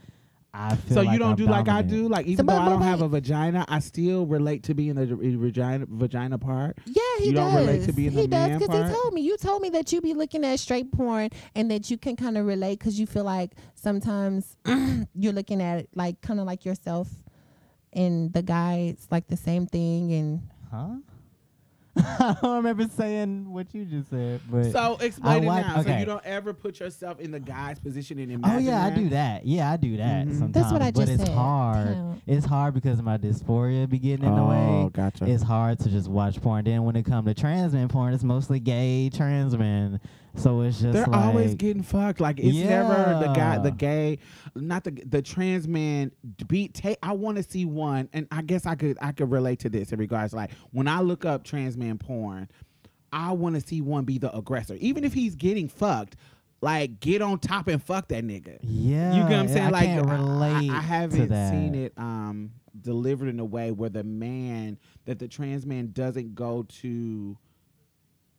I 0.55 0.77
feel 0.77 0.97
So 0.97 1.03
like 1.03 1.15
you 1.15 1.19
don't 1.19 1.31
I'm 1.31 1.37
do 1.37 1.47
like 1.47 1.69
I 1.69 1.81
do, 1.81 2.09
like 2.09 2.27
even 2.27 2.45
but- 2.45 2.53
though 2.55 2.61
I 2.61 2.65
but 2.67 2.71
don't 2.73 2.83
have 2.83 3.01
a 3.01 3.09
vagina, 3.09 3.65
I 3.69 3.79
still 3.79 4.27
relate 4.27 4.63
to 4.65 4.75
being 4.75 4.95
the 4.97 5.07
the 5.07 5.37
vagina 5.37 5.87
vagina 5.89 6.37
part. 6.39 6.77
Yeah, 6.85 7.01
he 7.21 7.27
You 7.29 7.33
does. 7.33 7.53
don't 7.55 7.67
relate 7.67 7.85
to 7.85 7.93
being 7.95 8.11
he 8.13 8.23
the 8.23 8.29
does 8.29 8.49
man 8.51 8.61
he 8.61 8.67
told 8.95 9.15
me. 9.15 9.21
You 9.23 9.37
told 9.39 9.63
me 9.63 9.71
that 9.71 9.91
you 9.93 10.03
be 10.03 10.13
looking 10.13 10.45
at 10.45 10.61
straight 10.61 10.93
porn 10.93 11.31
and 11.55 11.71
that 11.71 11.91
you 11.91 11.97
can 11.97 12.17
kind 12.17 12.37
of 12.37 12.45
relate 12.47 12.79
because 12.81 13.01
you 13.01 13.07
feel 13.07 13.25
like 13.25 13.53
sometimes 13.75 14.57
you're 15.15 15.33
looking 15.33 15.63
at 15.63 15.79
it 15.79 15.89
like 15.95 16.21
kind 16.21 16.39
of 16.39 16.45
like 16.47 16.67
yourself, 16.67 17.09
and 17.93 18.33
the 18.33 18.43
guy 18.43 18.95
it's 18.95 19.07
like 19.11 19.27
the 19.29 19.37
same 19.37 19.67
thing. 19.67 20.13
And 20.13 20.49
Huh? 20.71 20.97
I 21.97 22.37
don't 22.41 22.57
remember 22.57 22.89
saying 22.89 23.53
what 23.53 23.75
you 23.75 23.85
just 23.85 24.09
said, 24.09 24.41
but 24.51 24.73
So 24.73 24.97
explain 24.99 25.45
it 25.45 25.47
like- 25.47 25.67
now. 25.67 25.83
So 25.83 25.95
you 25.95 26.07
don't 26.07 26.25
ever 26.25 26.55
put 26.55 26.81
yourself 26.81 27.21
in 27.21 27.31
the 27.31 27.39
guy's 27.41 27.79
position 27.81 28.19
and 28.19 28.33
Oh 28.33 28.35
imagine. 28.49 28.65
yeah, 28.65 28.87
I 28.87 28.91
do 28.91 29.09
that. 29.11 29.45
Yeah, 29.47 29.71
I 29.71 29.77
do 29.77 29.99
that 29.99 30.27
Mhm. 30.27 30.31
sometimes. 30.39 30.53
That's 30.55 30.73
what 30.73 30.81
I 30.81 30.91
but 30.91 31.01
just 31.01 31.13
it's 31.13 31.25
said. 31.25 31.35
hard. 31.35 31.89
Count. 31.89 32.23
It's 32.27 32.47
hard 32.47 32.73
because 32.73 32.99
of 32.99 33.05
my 33.05 33.19
dysphoria 33.19 33.87
be 33.87 33.99
getting 33.99 34.25
in 34.25 34.35
the 34.35 34.41
Oh, 34.41 34.85
way. 34.85 34.91
gotcha. 34.91 35.27
It's 35.27 35.43
hard 35.43 35.81
to 35.81 35.91
just 35.91 36.09
watch 36.09 36.41
porn. 36.41 36.65
Then 36.65 36.83
when 36.85 36.97
it 36.97 37.03
comes 37.05 37.27
to 37.27 37.35
trans 37.35 37.75
men 37.75 37.89
porn, 37.89 38.15
it's 38.15 38.25
mostly 38.25 38.59
gay 38.59 39.11
trans 39.11 39.55
men. 39.59 40.01
So 40.37 40.63
it's 40.63 40.81
just 40.81 40.93
They're 40.95 41.07
like 41.07 41.21
always 41.27 41.55
getting 41.55 41.83
fucked. 41.83 42.21
Like 42.21 42.39
it's 42.41 42.57
never 42.57 43.19
the 43.21 43.33
guy, 43.35 43.59
the 43.59 43.71
gay, 43.71 44.19
not 44.55 44.85
the 44.85 44.91
the 44.91 45.21
trans 45.23 45.69
man. 45.69 46.11
Beat. 46.49 46.75
Take. 46.75 46.99
I 47.03 47.13
want 47.13 47.37
to 47.37 47.43
see 47.43 47.65
one, 47.65 48.09
and 48.13 48.27
I 48.31 48.43
guess 48.43 48.65
I 48.67 48.75
could 48.75 48.97
I 49.01 49.13
could 49.13 49.31
relate 49.31 49.59
to 49.61 49.69
this 49.69 49.93
in 49.93 49.99
regards 49.99 50.33
like 50.33 50.51
when 50.71 50.89
I 50.89 51.01
look 51.01 51.25
up 51.25 51.45
trans 51.45 51.77
man 51.77 51.99
porn, 51.99 52.49
I 53.13 53.33
want 53.33 53.57
to 53.57 53.61
see 53.61 53.83
one 53.83 54.05
be 54.05 54.17
the 54.19 54.35
aggressor, 54.35 54.75
even 54.77 55.05
if 55.05 55.13
he's 55.13 55.35
getting 55.35 55.69
fucked. 55.69 56.17
Like 56.63 57.01
get 57.01 57.21
on 57.23 57.41
top 57.41 57.67
and 57.67 57.83
fuck 57.83 58.07
that 58.09 58.25
nigga. 58.25 58.57
Yeah, 58.63 59.15
You 59.17 59.23
get 59.23 59.31
what 59.31 59.33
I'm 59.33 59.49
saying? 59.49 59.67
I 59.67 59.71
like 59.71 59.85
can't 59.85 60.07
I- 60.09 60.15
I- 60.15 60.17
relate. 60.17 60.71
I, 60.71 60.81
haven't 60.81 61.29
seen 61.51 61.75
it 61.75 61.93
um 61.97 62.53
delivered 62.81 63.29
in 63.29 63.41
a 63.41 63.45
way 63.45 63.73
where 63.73 63.91
the 63.91 64.05
man 64.05 64.79
that 65.05 65.19
the 65.19 65.27
trans 65.29 65.67
man 65.67 65.91
doesn't 65.93 66.35
go 66.37 66.63
to. 66.81 67.37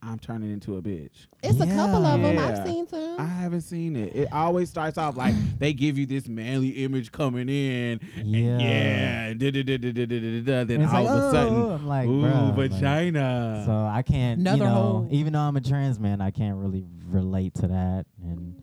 I'm 0.05 0.19
turning 0.19 0.51
into 0.51 0.75
a 0.75 0.81
bitch. 0.81 1.27
It's 1.41 1.57
yeah. 1.57 1.63
a 1.63 1.75
couple 1.75 2.05
of 2.05 2.21
them. 2.21 2.35
Yeah. 2.35 2.47
I've 2.47 2.67
seen 2.67 2.87
some. 2.87 3.19
I 3.19 3.25
haven't 3.25 3.61
seen 3.61 3.95
it. 3.95 4.15
It 4.15 4.33
always 4.33 4.69
starts 4.69 4.97
off 4.97 5.15
like 5.15 5.33
they 5.59 5.71
give 5.71 5.97
you 5.97 6.05
this 6.05 6.27
manly 6.27 6.69
image 6.69 7.11
coming 7.11 7.47
in. 7.47 8.01
Yeah. 8.17 8.57
yeah. 8.59 9.33
Da, 9.33 9.51
da, 9.51 9.63
da, 9.63 9.77
da, 9.77 9.91
da, 9.91 10.05
da, 10.05 10.41
da, 10.41 10.63
then 10.65 10.85
all 10.85 11.07
of 11.07 11.23
a 11.23 11.31
sudden, 11.31 11.71
I'm 11.71 11.87
like, 11.87 12.07
ooh, 12.07 12.21
bro, 12.21 12.51
vagina. 12.55 13.55
Like, 13.57 13.65
so 13.65 13.71
I 13.71 14.01
can't, 14.01 14.41
Another 14.41 14.57
you 14.57 14.63
know, 14.63 14.73
hole. 14.73 15.07
even 15.11 15.33
though 15.33 15.39
I'm 15.39 15.55
a 15.55 15.61
trans 15.61 15.99
man, 15.99 16.19
I 16.19 16.31
can't 16.31 16.57
really 16.57 16.85
relate 17.07 17.53
to 17.55 17.67
that. 17.67 18.05
And 18.21 18.61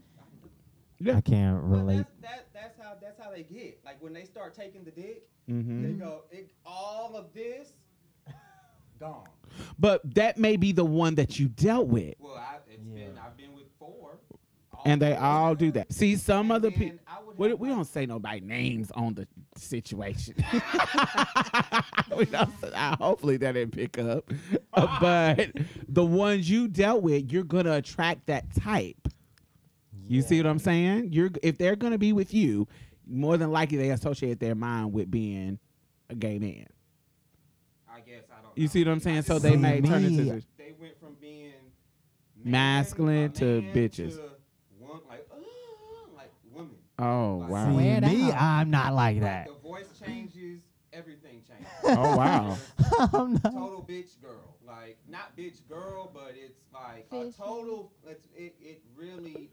yeah. 0.99 1.17
I 1.17 1.21
can't 1.23 1.63
relate. 1.63 2.07
That's, 2.21 2.43
that, 2.43 2.47
that's, 2.53 2.79
how, 2.79 2.97
that's 3.01 3.19
how 3.19 3.31
they 3.31 3.45
get. 3.45 3.81
Like 3.85 3.97
when 4.03 4.13
they 4.13 4.25
start 4.25 4.55
taking 4.55 4.85
the 4.85 4.91
dick, 4.91 5.27
mm-hmm. 5.49 5.83
they 5.83 5.93
go, 5.93 6.25
it, 6.31 6.51
all 6.67 7.17
of 7.17 7.33
this, 7.33 7.73
gone. 9.01 9.25
But 9.79 10.15
that 10.15 10.39
may 10.39 10.57
be 10.57 10.73
the 10.73 10.85
one 10.85 11.15
that 11.17 11.39
you 11.39 11.49
dealt 11.49 11.89
with, 11.89 12.15
Well, 12.19 12.35
I, 12.37 12.57
it's 12.73 12.83
Yeah. 12.85 13.07
been 13.07 13.19
I've 13.19 13.37
been 13.37 13.55
with 13.55 13.67
four, 13.79 14.19
and 14.85 15.01
they 15.03 15.15
four. 15.15 15.23
all 15.23 15.55
do 15.55 15.71
that. 15.73 15.93
See, 15.93 16.17
some 16.17 16.51
And 16.51 16.53
other 16.53 16.71
people. 16.71 16.99
We, 17.37 17.55
we 17.55 17.69
don't 17.69 17.87
say 17.87 18.05
nobody 18.05 18.41
names 18.41 18.91
on 18.91 19.15
the 19.15 19.27
situation. 19.57 20.35
we 22.17 22.25
don't 22.27 22.51
say, 22.61 22.71
hopefully 22.99 23.39
that 23.39 23.53
didn't 23.53 23.73
pick 23.73 23.99
up. 23.99 24.31
Uh, 24.73 25.01
but 25.01 25.51
the 25.89 26.05
ones 26.05 26.49
you 26.49 26.69
dealt 26.69 27.03
with, 27.03 27.33
you're 27.33 27.43
gonna 27.43 27.73
attract 27.73 28.27
that 28.27 28.45
type. 28.55 29.09
You 30.07 30.23
see 30.23 30.37
what 30.41 30.47
I'm 30.47 30.61
saying? 30.61 31.13
You're 31.13 31.31
if 31.43 31.59
they're 31.59 31.75
gonna 31.77 31.99
be 31.99 32.13
with 32.13 32.33
you, 32.33 32.69
more 33.07 33.37
than 33.37 33.51
likely 33.51 33.79
they 33.79 33.91
associate 33.91 34.39
their 34.39 34.55
mind 34.55 34.93
with 34.93 35.11
being 35.11 35.59
a 36.09 36.15
gay 36.15 36.39
man. 36.39 36.67
I 37.93 37.99
guess 38.01 38.23
I 38.31 38.37
don't. 38.37 38.40
You 38.55 38.69
see 38.69 38.85
what 38.85 38.91
I'm 38.93 39.01
saying? 39.01 39.23
So 39.23 39.39
they 39.39 39.51
See, 39.53 39.57
may 39.57 39.81
turn 39.81 40.05
into 40.05 40.23
me- 40.23 40.31
this. 40.31 40.45
they 40.59 40.75
went 40.81 40.99
from 41.01 41.15
being 41.21 41.53
Masculine 42.43 43.33
to 43.33 43.63
bitches. 43.75 44.17
to 44.17 44.31
one, 44.79 45.01
like 45.09 45.27
uh, 45.33 45.37
like 46.17 46.33
women. 46.53 46.77
Oh 46.99 47.39
Like, 47.43 47.51
wow! 47.51 47.71
See, 47.71 48.01
me. 48.01 48.33
I'm 48.33 48.71
not 48.71 48.95
like 48.95 49.17
Like, 49.17 49.23
that. 49.23 49.47
the 49.49 49.69
voice 49.69 49.89
changes, 50.05 50.61
everything 50.93 51.43
changes. 51.47 51.67
Oh 51.85 52.17
wow! 52.17 52.57
I'm 53.13 53.33
not. 53.35 53.43
total 53.53 53.87
bitch 53.89 54.21
girl. 54.23 54.57
Like 54.67 54.99
not 55.09 55.37
bitch 55.37 55.67
girl, 55.69 56.11
but 56.13 56.35
it's 56.37 56.61
like 56.73 57.07
a 57.13 57.31
total. 57.37 57.93
It's, 58.07 58.27
it 58.37 58.55
it 58.61 58.83
really 58.97 59.51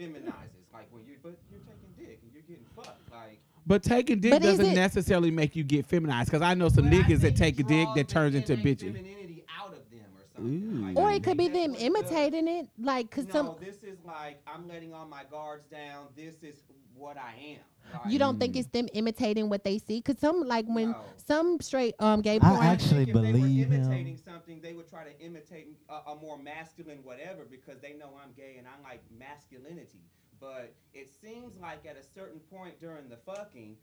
feminizes. 0.00 0.64
Like 0.72 0.86
when 0.90 1.04
you 1.04 1.16
but 1.22 1.36
you're 1.50 1.60
taking 1.60 1.92
dick 1.98 2.20
and 2.22 2.32
you're 2.32 2.42
getting 2.42 2.64
fucked. 2.76 3.10
Like 3.10 3.40
But 3.66 3.82
taking 3.82 4.20
dick 4.20 4.30
But 4.32 4.44
is 4.44 4.58
doesn't 4.58 4.72
it- 4.72 4.76
necessarily 4.76 5.30
make 5.30 5.56
you 5.56 5.64
get 5.64 5.86
feminized. 5.86 6.30
Because 6.30 6.42
I 6.42 6.54
know 6.54 6.68
some 6.68 6.84
but 6.90 6.94
I 6.94 6.96
niggas 7.02 7.20
that 7.20 7.36
think 7.36 7.36
take 7.36 7.60
a 7.60 7.62
dick 7.62 7.84
draws 7.84 7.94
that 7.96 8.08
the 8.08 8.12
turns 8.12 8.34
into 8.34 8.52
innate 8.54 8.78
bitches. 8.78 8.92
Femininity 8.94 9.44
out 9.58 9.68
of 9.72 9.90
them 9.90 10.00
or 10.14 10.24
something. 10.34 10.78
Ooh. 10.80 10.86
Like, 10.86 10.96
or 10.98 11.08
I 11.08 11.14
it 11.14 11.22
could 11.24 11.38
be 11.38 11.48
that's 11.48 11.58
them 11.60 11.72
what 11.72 11.80
it 11.80 11.84
imitating 11.86 12.48
it, 12.48 12.68
like 12.78 13.08
because 13.10 13.26
No, 13.26 13.32
some 13.32 13.56
this 13.60 13.82
is 13.82 13.98
like 14.04 14.40
I'm 14.46 14.68
letting 14.68 14.92
all 14.92 15.06
my 15.06 15.22
guards 15.30 15.66
down. 15.68 16.08
This 16.16 16.42
is 16.42 16.62
what 16.94 17.16
I 17.16 17.34
am. 17.52 17.58
Like, 18.04 18.12
you 18.12 18.18
don't 18.18 18.38
think 18.40 18.56
it's 18.56 18.68
them 18.68 18.88
imitating 18.94 19.48
what 19.48 19.62
they 19.64 19.78
see. 19.78 19.98
Because 19.98 20.18
some 20.18 20.42
like 20.46 20.66
when 20.66 20.90
No. 20.90 21.00
some 21.16 21.60
straight 21.60 21.94
um 22.00 22.20
gay 22.20 22.36
I 22.36 22.38
porn. 22.40 22.56
I 22.60 22.66
actually 22.66 23.06
think 23.06 23.08
if 23.08 23.14
believe 23.14 23.68
they 23.70 23.76
him. 23.76 23.88
were 23.88 23.92
imitating 23.94 24.16
something, 24.18 24.60
they 24.60 24.72
would 24.74 24.88
try 24.88 25.04
to 25.04 25.20
imitate 25.20 25.68
a, 25.88 26.10
a 26.12 26.16
more 26.16 26.38
masculine 26.38 26.98
whatever 27.02 27.44
because 27.50 27.78
they 27.80 27.94
know 27.94 28.10
I'm 28.22 28.32
gay 28.36 28.56
and 28.58 28.66
I 28.66 28.86
like 28.88 29.02
masculinity. 29.18 30.00
But 30.44 30.74
it 30.92 31.08
seems 31.08 31.56
like 31.58 31.86
at 31.86 31.96
a 31.96 32.02
certain 32.04 32.38
point 32.52 32.78
during 32.78 33.08
the 33.08 33.16
fucking, 33.16 33.76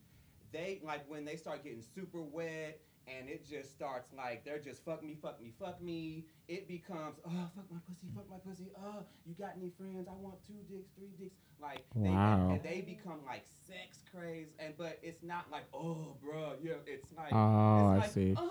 they 0.54 0.80
like 0.84 1.10
when 1.10 1.26
they 1.26 1.36
start 1.36 1.64
getting 1.64 1.82
super 1.82 2.22
wet 2.22 2.80
and 3.08 3.28
it 3.28 3.50
just 3.50 3.72
starts 3.72 4.14
like 4.16 4.46
they're 4.46 4.60
just 4.60 4.86
fuck 4.86 5.04
me, 5.04 5.18
fuck 5.20 5.42
me, 5.42 5.52
fuck 5.60 5.82
me. 5.82 6.26
It 6.48 6.68
becomes 6.68 7.16
oh 7.26 7.50
fuck 7.56 7.66
my 7.72 7.80
pussy, 7.90 8.08
fuck 8.16 8.30
my 8.30 8.38
pussy. 8.48 8.70
Oh, 8.78 9.04
you 9.26 9.34
got 9.34 9.54
any 9.58 9.72
friends? 9.76 10.08
I 10.08 10.14
want 10.14 10.36
two 10.46 10.54
dicks, 10.70 10.92
three 10.96 11.10
dicks. 11.20 11.36
Like 11.60 11.84
they, 11.96 12.10
Wow. 12.10 12.52
and 12.52 12.62
they 12.64 12.82
become 12.82 13.20
like 13.26 13.44
sex 13.68 14.04
crazed, 14.14 14.52
And 14.60 14.76
but 14.78 15.00
it's 15.02 15.24
not 15.24 15.50
like 15.52 15.64
oh, 15.74 16.16
bruh, 16.24 16.54
yeah. 16.62 16.74
It's 16.86 17.12
like 17.18 17.34
Oh, 17.34 17.94
it's 17.96 17.96
I 17.96 17.98
like, 17.98 18.12
see. 18.12 18.36
"Ah, 18.38 18.50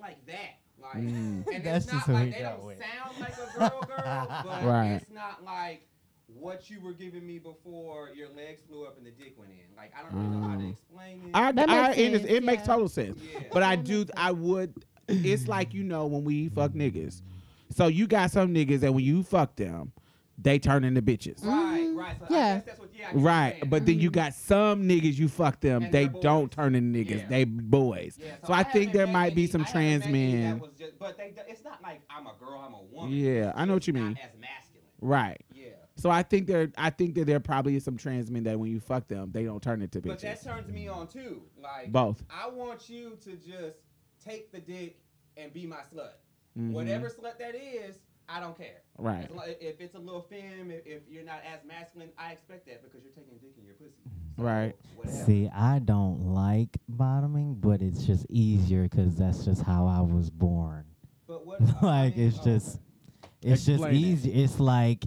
like 0.00 0.24
that. 0.26 0.60
Like, 0.80 0.94
Mm. 1.02 1.46
and 1.54 1.64
That's 1.64 1.84
it's 1.86 1.92
just 1.94 1.94
not 1.94 2.02
who 2.06 2.12
like 2.12 2.24
we 2.26 2.30
they 2.32 2.40
don't 2.40 2.64
with. 2.64 2.78
sound 2.78 3.20
like 3.20 3.32
a 3.34 3.58
girl, 3.58 3.80
girl, 3.88 4.42
but 4.44 4.64
Right. 4.64 4.92
it's 5.02 5.10
not 5.10 5.44
like 5.44 5.82
what 6.26 6.70
you 6.70 6.80
were 6.80 6.92
giving 6.92 7.26
me 7.26 7.38
before 7.38 8.10
your 8.14 8.28
legs 8.28 8.60
flew 8.68 8.84
up 8.86 8.96
and 8.96 9.04
the 9.06 9.10
dick 9.10 9.34
went 9.38 9.50
in. 9.50 9.76
Like, 9.76 9.92
I 9.98 10.02
don't 10.02 10.14
really 10.22 10.36
know 10.36 10.48
how 10.48 10.56
to 10.56 10.62
Mm. 10.62 10.70
explain 10.70 11.22
it. 11.26 11.30
I, 11.34 11.52
That 11.52 11.68
I, 11.68 11.82
makes 11.88 11.98
it, 11.98 12.12
is- 12.14 12.20
sense, 12.22 12.32
it 12.32 12.44
makes 12.44 12.60
yeah. 12.62 12.66
total 12.66 12.88
sense. 12.88 13.18
yeah. 13.32 13.40
But 13.52 13.62
I 13.62 13.76
do, 13.76 14.06
I 14.16 14.30
would. 14.32 14.74
It's 15.08 15.48
like 15.48 15.72
you 15.74 15.82
know 15.84 16.06
when 16.06 16.22
we 16.24 16.48
fuck 16.50 16.72
niggas. 16.72 17.22
So 17.70 17.86
you 17.86 18.06
got 18.06 18.30
some 18.30 18.54
niggas 18.54 18.80
that 18.80 18.92
when 18.92 19.04
you 19.04 19.22
fuck 19.22 19.56
them, 19.56 19.92
they 20.40 20.58
turn 20.58 20.84
into 20.84 21.02
bitches. 21.02 21.44
right, 21.44 21.88
right. 21.94 22.16
So 22.20 22.26
Yeah. 22.30 22.60
I 22.98 23.02
guess 23.02 23.12
that's 23.12 23.14
what, 23.14 23.22
yeah. 23.22 23.38
I 23.38 23.48
get 23.48 23.50
what 23.50 23.58
you're 23.58 23.60
Right, 23.62 23.70
but 23.70 23.86
then 23.86 23.98
you 24.00 24.10
Mhm. 24.10 24.14
got 24.14 24.34
some 24.34 24.82
niggas 24.88 25.18
you 25.18 25.28
fuck 25.28 25.60
them, 25.60 25.82
And 25.84 25.92
they 25.92 26.08
don't 26.08 26.50
turn 26.50 26.74
into 26.74 26.98
niggas, 27.04 27.20
Yeah. 27.22 27.28
they 27.28 27.44
boys. 27.44 28.18
Yeah, 28.20 28.36
So 28.46 28.52
I 28.52 28.62
think 28.64 28.92
there 28.92 29.06
might 29.06 29.34
be 29.34 29.46
some 29.46 29.62
I 29.62 29.70
trans 29.70 30.06
men. 30.06 30.60
just- 30.78 30.98
but 30.98 31.16
they, 31.16 31.34
it's 31.48 31.64
not 31.64 31.82
like 31.82 32.00
I'm 32.10 32.26
a 32.26 32.34
girl, 32.38 32.58
I'm 32.66 32.74
a 32.74 32.82
woman. 32.82 33.12
Yeah, 33.12 33.52
I 33.54 33.64
know 33.64 33.74
what 33.74 33.86
you 33.86 33.92
mean. 33.92 34.18
As 34.22 34.30
masculine. 34.38 34.84
Right. 35.00 35.40
Yeah. 35.54 35.68
So 35.96 36.10
I 36.10 36.22
think 36.22 36.46
there, 36.46 36.70
I 36.78 36.90
think 36.90 37.14
that 37.16 37.26
there 37.26 37.40
probably 37.40 37.74
is 37.76 37.84
some 37.84 37.96
trans 37.96 38.30
men 38.30 38.44
that 38.44 38.58
when 38.58 38.70
you 38.70 38.78
fuck 38.80 39.08
them, 39.08 39.30
they 39.32 39.44
don't 39.44 39.62
turn 39.62 39.82
into 39.82 40.00
bitches. 40.00 40.06
But 40.06 40.20
that 40.20 40.42
turns 40.42 40.68
me 40.70 40.86
on 40.88 41.08
too. 41.08 41.42
Like 41.60 41.90
Both. 41.92 42.22
I 42.30 42.48
want 42.48 42.88
you 42.88 43.16
to 43.24 43.36
just 43.36 43.78
take 44.24 44.52
the 44.52 44.60
dick 44.60 45.00
and 45.36 45.52
be 45.52 45.66
my 45.66 45.78
slut. 45.92 46.12
Mhm. 46.58 46.72
Whatever 46.72 47.08
slut 47.08 47.38
that 47.38 47.54
is, 47.54 47.98
I 48.28 48.40
don't 48.40 48.56
care. 48.56 48.82
Right. 48.98 49.24
As 49.24 49.30
lo- 49.30 49.42
If 49.46 49.80
it's 49.80 49.94
a 49.94 49.98
little 49.98 50.22
femme, 50.22 50.70
if, 50.70 50.86
if 50.86 51.02
you're 51.08 51.24
not 51.24 51.40
as 51.50 51.64
masculine, 51.66 52.10
I 52.18 52.32
expect 52.32 52.66
that 52.66 52.82
because 52.82 53.02
you're 53.04 53.12
taking 53.14 53.38
dick 53.38 53.54
in 53.58 53.64
your 53.64 53.74
pussy. 53.74 53.92
So, 54.36 54.42
Right. 54.42 54.74
Whatever. 54.96 55.24
See, 55.24 55.48
I 55.54 55.78
don't 55.78 56.34
like 56.34 56.76
bottoming, 56.88 57.54
but 57.54 57.80
it's 57.80 58.04
just 58.04 58.26
easier 58.28 58.82
because 58.82 59.16
that's 59.16 59.44
just 59.44 59.62
how 59.62 59.86
I 59.86 60.00
was 60.00 60.30
born. 60.30 60.84
But 61.26 61.46
what? 61.46 61.60
I 61.82 61.86
like 62.04 62.16
mean, 62.16 62.28
it's 62.28 62.38
oh, 62.40 62.44
just, 62.44 62.76
okay. 62.76 63.52
it's 63.52 63.64
just 63.64 63.82
Explain 63.82 63.94
it. 63.94 63.98
easy. 63.98 64.30
It's 64.32 64.60
like 64.60 65.06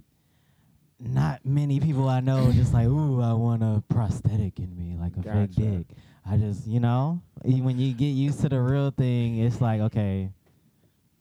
not 0.99 1.45
many 1.45 1.79
people 1.79 2.07
I 2.09 2.19
know 2.21 2.51
just 2.51 2.73
like, 2.73 2.87
ooh, 2.87 3.21
I 3.21 3.33
want 3.33 3.63
a 3.63 3.83
prosthetic 3.89 4.59
in 4.59 4.75
me, 4.75 4.97
like 4.99 5.13
a 5.17 5.23
fake 5.23 5.55
dick. 5.55 5.87
I 6.25 6.37
just, 6.37 6.67
you 6.67 6.79
know, 6.79 7.21
when 7.43 7.77
you 7.79 7.93
get 7.93 8.05
used 8.05 8.41
to 8.41 8.49
the 8.49 8.59
real 8.61 8.91
thing, 8.91 9.39
it's 9.39 9.59
like 9.59 9.81
okay, 9.81 10.29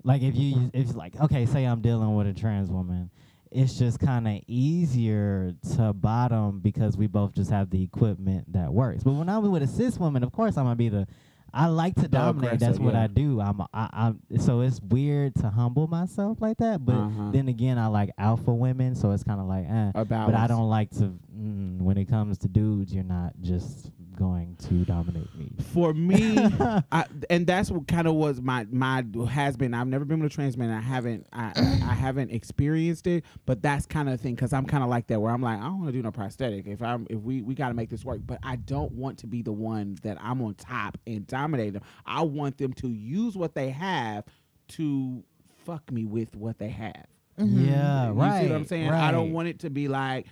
like 0.05 0.23
if 0.23 0.35
you, 0.37 0.71
if 0.73 0.83
it's 0.89 0.95
like 0.95 1.19
okay, 1.21 1.47
say 1.47 1.65
I'm 1.65 1.81
dealing 1.81 2.15
with 2.15 2.27
a 2.27 2.33
trans 2.35 2.71
woman. 2.71 3.11
It's 3.53 3.77
just 3.77 3.99
kind 3.99 4.29
of 4.29 4.41
easier 4.47 5.55
to 5.75 5.93
bottom 5.93 6.61
because 6.61 6.97
we 6.97 7.09
both 7.09 7.35
just 7.35 7.51
have 7.51 7.69
the 7.71 7.83
equipment 7.83 8.53
that 8.53 8.73
works. 8.73 9.03
But 9.03 9.13
when 9.15 9.29
I'm 9.29 9.51
with 9.51 9.65
a 9.65 9.67
cis 9.67 9.99
woman, 9.99 10.23
of 10.23 10.31
course 10.33 10.57
I'm 10.57 10.65
gonna 10.67 10.77
be 10.77 10.89
the. 10.89 11.07
I 11.53 11.67
like 11.67 11.97
to 11.97 12.07
dominate. 12.07 12.61
That's 12.61 12.79
what 12.79 12.95
yeah. 12.95 13.03
I 13.03 13.07
do. 13.09 13.41
I'm. 13.41 13.61
I, 13.75 13.89
I'm. 13.93 14.21
So 14.39 14.61
it's 14.61 14.81
weird 14.81 15.35
to 15.37 15.51
humble 15.51 15.89
myself 15.89 16.41
like 16.41 16.59
that. 16.59 16.85
But 16.87 16.95
Uh-huh. 16.95 17.31
then 17.33 17.49
again, 17.49 17.77
I 17.77 17.89
like 17.89 18.11
alpha 18.17 18.55
women, 18.55 18.95
so 18.95 19.11
it's 19.11 19.25
kind 19.25 19.41
of 19.41 19.49
like, 19.49 19.67
eh. 19.69 19.91
A 19.97 20.05
But 20.05 20.37
I 20.37 20.47
don't 20.47 20.69
like 20.69 20.91
to. 20.99 21.13
Mm, 21.41 21.81
when 21.81 21.97
it 21.97 22.07
comes 22.07 22.37
to 22.39 22.49
dudes, 22.49 22.93
you're 22.93 23.05
not 23.05 23.33
just 23.41 23.91
going 24.17 24.57
to 24.69 24.85
dominate 24.85 25.35
me. 25.35 25.51
For 25.73 25.95
me, 25.95 26.37
I, 26.93 27.07
and 27.31 27.47
that's 27.47 27.71
what 27.71 27.89
kind 27.89 28.07
of 28.07 28.15
was 28.15 28.43
my 28.43 28.67
my 28.71 29.03
has 29.31 29.57
been. 29.57 29.73
I've 29.73 29.87
never 29.87 30.05
been 30.05 30.21
with 30.21 30.31
a 30.33 30.35
trans 30.35 30.59
man. 30.59 30.71
I 30.71 30.81
haven't 30.83 31.27
I, 31.33 31.53
I, 31.57 31.91
I 31.91 31.95
haven't 31.95 32.31
experienced 32.31 33.07
it, 33.07 33.25
but 33.47 33.63
that's 33.63 33.87
kind 33.87 34.09
of 34.11 34.19
the 34.19 34.23
thing 34.23 34.35
because 34.35 34.53
I'm 34.53 34.67
kind 34.67 34.83
of 34.85 34.91
like 34.91 35.07
that 35.07 35.21
where 35.21 35.33
I'm 35.33 35.41
like 35.41 35.59
I 35.59 35.63
don't 35.65 35.79
want 35.79 35.87
to 35.87 35.93
do 35.93 36.03
no 36.03 36.11
prosthetic. 36.11 36.67
If 36.67 36.83
I'm 36.83 37.07
if 37.09 37.21
we 37.21 37.41
we 37.41 37.55
got 37.55 37.69
to 37.69 37.75
make 37.75 37.89
this 37.89 38.05
work, 38.05 38.21
but 38.27 38.39
I 38.43 38.57
don't 38.57 38.93
want 38.93 39.19
to 39.21 39.27
be 39.27 39.41
the 39.41 39.53
one 39.53 39.97
that 40.03 40.19
I'm 40.21 40.43
on 40.43 40.55
top 40.55 40.99
and 41.07 41.27
dominate 41.27 41.73
them. 41.73 41.83
I 42.05 42.21
want 42.23 42.59
them 42.59 42.75
to 42.75 42.89
use 42.89 43.37
what 43.37 43.55
they 43.55 43.71
have 43.71 44.25
to 44.71 45.25
fuck 45.65 45.91
me 45.91 46.05
with 46.05 46.37
what 46.37 46.59
they 46.59 46.69
have. 46.69 47.07
Mhm. 47.39 47.67
Yeah, 47.67 48.09
You 48.09 48.13
right. 48.13 48.43
see 48.43 48.49
what 48.51 48.57
I'm 48.57 48.67
saying? 48.67 48.91
I 48.91 49.11
don't 49.11 49.33
want 49.33 49.49
it 49.49 49.61
to 49.61 49.71
be 49.71 49.89
like 49.89 50.27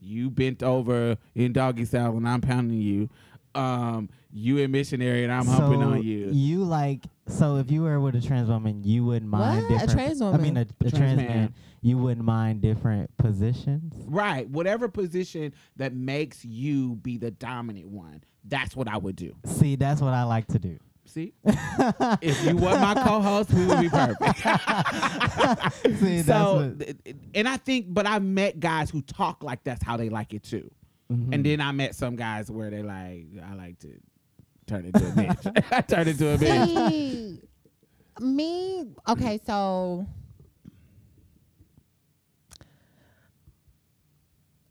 you 0.00 0.30
bent 0.30 0.62
over 0.62 1.16
in 1.34 1.52
doggy 1.52 1.84
style 1.84 2.16
and 2.16 2.28
I'm 2.28 2.40
pounding 2.40 2.80
you. 2.80 3.08
Um, 3.54 4.08
you 4.32 4.58
in 4.58 4.70
missionary 4.70 5.24
and 5.24 5.32
I'm 5.32 5.44
humping 5.46 5.82
on 5.82 6.02
you. 6.02 6.28
You 6.30 6.62
like 6.64 7.04
so 7.26 7.56
if 7.56 7.70
you 7.70 7.82
were 7.82 8.00
with 8.00 8.14
a 8.14 8.20
trans 8.20 8.48
woman, 8.48 8.84
you 8.84 9.04
wouldn't 9.04 9.30
mind 9.30 9.64
What? 9.64 9.64
A 9.64 9.86
different. 9.86 9.92
trans 9.92 10.22
I 10.22 10.24
mean, 10.24 10.34
a, 10.34 10.38
woman? 10.38 10.56
a 10.58 10.64
trans 10.90 10.94
trans, 10.98 11.16
man. 11.16 11.26
man. 11.28 11.54
You 11.82 11.98
wouldn't 11.98 12.24
mind 12.24 12.60
different 12.60 13.16
positions. 13.16 13.94
Right. 14.06 14.48
Whatever 14.48 14.88
position 14.88 15.52
that 15.76 15.94
makes 15.94 16.44
you 16.44 16.96
be 16.96 17.16
the 17.18 17.30
dominant 17.30 17.88
one, 17.88 18.22
that's 18.44 18.76
what 18.76 18.86
I 18.86 18.98
would 18.98 19.16
do. 19.16 19.34
See, 19.46 19.76
that's 19.76 20.00
what 20.00 20.12
I 20.14 20.24
like 20.24 20.46
to 20.48 20.58
do. 20.58 20.78
See? 21.10 21.32
if 21.44 22.44
you 22.44 22.54
were 22.56 22.78
my 22.78 22.94
co-host, 22.94 23.52
we 23.52 23.66
would 23.66 23.80
be 23.80 23.88
perfect. 23.88 24.38
See, 25.98 26.22
that's 26.22 26.26
so, 26.26 26.54
what, 26.56 26.78
th- 26.78 26.96
th- 27.04 27.16
and 27.34 27.48
I 27.48 27.56
think, 27.56 27.86
but 27.88 28.06
I've 28.06 28.22
met 28.22 28.60
guys 28.60 28.90
who 28.90 29.02
talk 29.02 29.42
like 29.42 29.64
that's 29.64 29.82
how 29.82 29.96
they 29.96 30.08
like 30.08 30.32
it 30.34 30.44
too. 30.44 30.70
Mhm. 31.12 31.34
And 31.34 31.44
then 31.44 31.60
I 31.60 31.72
met 31.72 31.96
some 31.96 32.14
guys 32.14 32.50
where 32.50 32.70
they 32.70 32.82
like, 32.82 33.26
I 33.44 33.54
like 33.54 33.78
to 33.80 33.88
turn 34.66 34.84
into 34.84 35.04
a 35.04 35.10
bitch. 35.10 35.64
I 35.72 35.80
turn 35.80 36.06
into 36.06 36.28
a 36.32 36.38
bitch. 36.38 36.78
See, 36.78 37.40
me, 38.20 38.84
okay, 39.08 39.40
so 39.44 40.06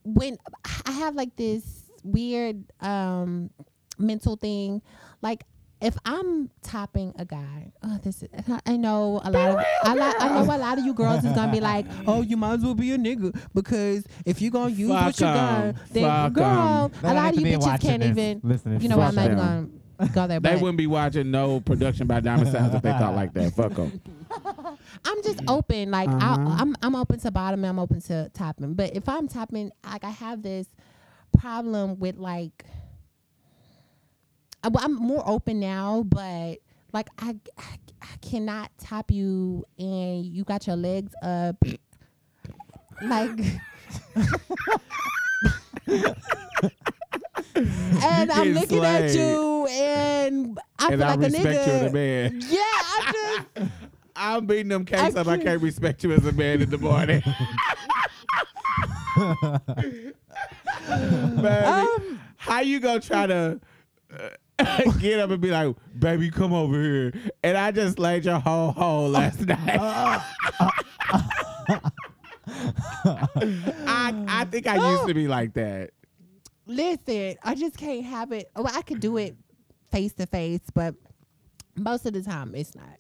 when 0.03 0.37
I 0.85 0.91
have 0.91 1.15
like 1.15 1.35
this 1.35 1.91
weird 2.03 2.63
um 2.79 3.49
mental 3.97 4.37
thing, 4.37 4.81
like 5.21 5.43
if 5.81 5.97
I'm 6.05 6.49
topping 6.61 7.13
a 7.17 7.23
guy, 7.25 7.71
oh, 7.83 7.99
this 8.03 8.21
is, 8.23 8.29
I 8.65 8.75
know 8.77 9.21
a 9.23 9.31
lot 9.31 9.49
of 9.51 9.65
I, 9.83 9.93
li- 9.95 10.13
I 10.19 10.27
know 10.29 10.43
a 10.43 10.57
lot 10.57 10.77
of 10.77 10.85
you 10.85 10.93
girls 10.93 11.23
is 11.23 11.31
gonna 11.33 11.51
be 11.51 11.61
like, 11.61 11.85
oh, 12.05 12.21
you 12.21 12.35
might 12.37 12.55
as 12.55 12.63
well 12.63 12.75
be 12.75 12.91
a 12.91 12.97
nigga 12.97 13.33
because 13.53 14.05
if 14.25 14.41
you're 14.41 14.51
gonna 14.51 14.71
use 14.71 14.89
what 14.89 15.15
Fuck 15.15 15.19
you 15.21 15.27
'em. 15.27 15.33
got, 15.73 15.87
then 15.91 16.03
Fuck 16.03 16.25
'em. 16.25 16.33
girl, 16.33 16.91
They 17.01 17.09
a 17.09 17.13
lot 17.13 17.29
of 17.33 17.39
you 17.39 17.43
be 17.45 17.51
bitches 17.53 17.79
can't 17.81 18.01
this. 18.01 18.09
even. 18.11 18.41
Listen, 18.43 18.81
You 18.81 18.89
know 18.89 18.97
what? 18.97 19.07
I'm 19.07 19.15
Fuck 19.15 19.31
not 19.31 19.37
gonna 19.37 19.67
go 20.13 20.27
there. 20.27 20.39
They 20.41 20.53
but- 20.53 20.61
wouldn't 20.61 20.77
be 20.77 20.87
watching 20.87 21.31
no 21.31 21.59
production 21.61 22.07
by 22.07 22.19
Diamond 22.19 22.51
Sounds 22.51 22.75
if 22.75 22.81
they 22.81 22.91
thought 22.91 23.15
like 23.15 23.33
that. 23.33 23.53
Fuck 23.53 23.73
them. 23.75 24.01
I'm 25.05 25.23
just 25.23 25.41
open. 25.47 25.91
Like 25.91 26.09
Uh-huh. 26.09 26.35
I, 26.39 26.57
I'm, 26.59 26.75
I'm 26.81 26.95
open 26.95 27.19
to 27.21 27.31
bottom. 27.31 27.63
I'm 27.65 27.79
open 27.79 28.01
to 28.01 28.29
topping. 28.33 28.73
But 28.73 28.95
if 28.95 29.07
I'm 29.09 29.27
topping, 29.27 29.71
like 29.85 30.03
I 30.03 30.09
have 30.09 30.41
this 30.43 30.67
problem 31.37 31.99
with 31.99 32.17
like. 32.17 32.65
I- 34.63 34.67
well, 34.69 34.83
I'm 34.83 34.95
more 34.95 35.23
open 35.27 35.59
now, 35.59 36.03
but 36.03 36.57
like 36.93 37.07
I, 37.19 37.35
I, 37.57 37.77
I 38.01 38.17
cannot 38.21 38.71
top 38.77 39.11
you, 39.11 39.65
and 39.77 40.25
you 40.25 40.43
got 40.43 40.67
your 40.67 40.75
legs 40.75 41.13
up, 41.21 41.55
like. 43.01 43.39
and 48.01 48.31
I'm 48.31 48.53
looking 48.53 48.83
at 48.83 49.13
you, 49.13 49.67
and 49.69 50.59
I 50.77 50.87
and 50.91 50.99
feel 50.99 51.03
I 51.03 51.15
like 51.15 51.19
a 51.19 51.21
respect 51.23 51.67
you 51.67 51.73
as 51.73 51.81
a 51.83 51.91
man. 51.93 52.41
Yeah, 52.49 52.57
I 52.59 53.11
just. 53.55 53.71
I'm 54.21 54.45
beating 54.47 54.67
them 54.67 54.83
cakes 54.83 55.15
I 55.15 55.21
up. 55.21 55.27
I 55.27 55.35
can't- 55.37 55.43
can't 55.45 55.61
respect 55.61 56.03
you 56.03 56.11
as 56.11 56.25
a 56.25 56.33
man 56.33 56.61
in 56.61 56.69
the 56.69 56.77
morning. 56.77 57.23
Baby, 61.37 61.47
Um, 61.47 62.19
how 62.37 62.59
you 62.61 62.79
gonna 62.81 62.99
try 62.99 63.27
to 63.27 63.59
uh, 64.13 64.29
get 64.99 65.19
up 65.19 65.29
and 65.29 65.41
be 65.41 65.51
like, 65.51 65.75
"Baby, 65.97 66.29
come 66.29 66.53
over 66.53 66.81
here"? 66.81 67.13
And 67.43 67.57
I 67.57 67.71
just 67.71 67.99
laid 67.99 68.25
your 68.25 68.39
whole 68.39 68.71
hole 68.71 69.09
last 69.09 69.41
night. 69.41 69.59
I 73.05 74.13
I 74.27 74.45
think 74.45 74.67
I 74.67 74.91
used 74.91 75.07
to 75.07 75.13
be 75.13 75.27
like 75.27 75.53
that. 75.53 75.91
Listen, 76.65 77.35
I 77.43 77.55
just 77.55 77.77
can't 77.77 78.05
have 78.05 78.31
it. 78.31 78.51
Well, 78.55 78.71
I 78.73 78.81
could 78.81 78.99
do 78.99 79.17
it 79.17 79.35
face 79.91 80.13
to 80.13 80.25
face, 80.25 80.61
but 80.73 80.95
most 81.75 82.05
of 82.05 82.13
the 82.13 82.21
time 82.21 82.53
it's 82.55 82.75
not. 82.75 82.99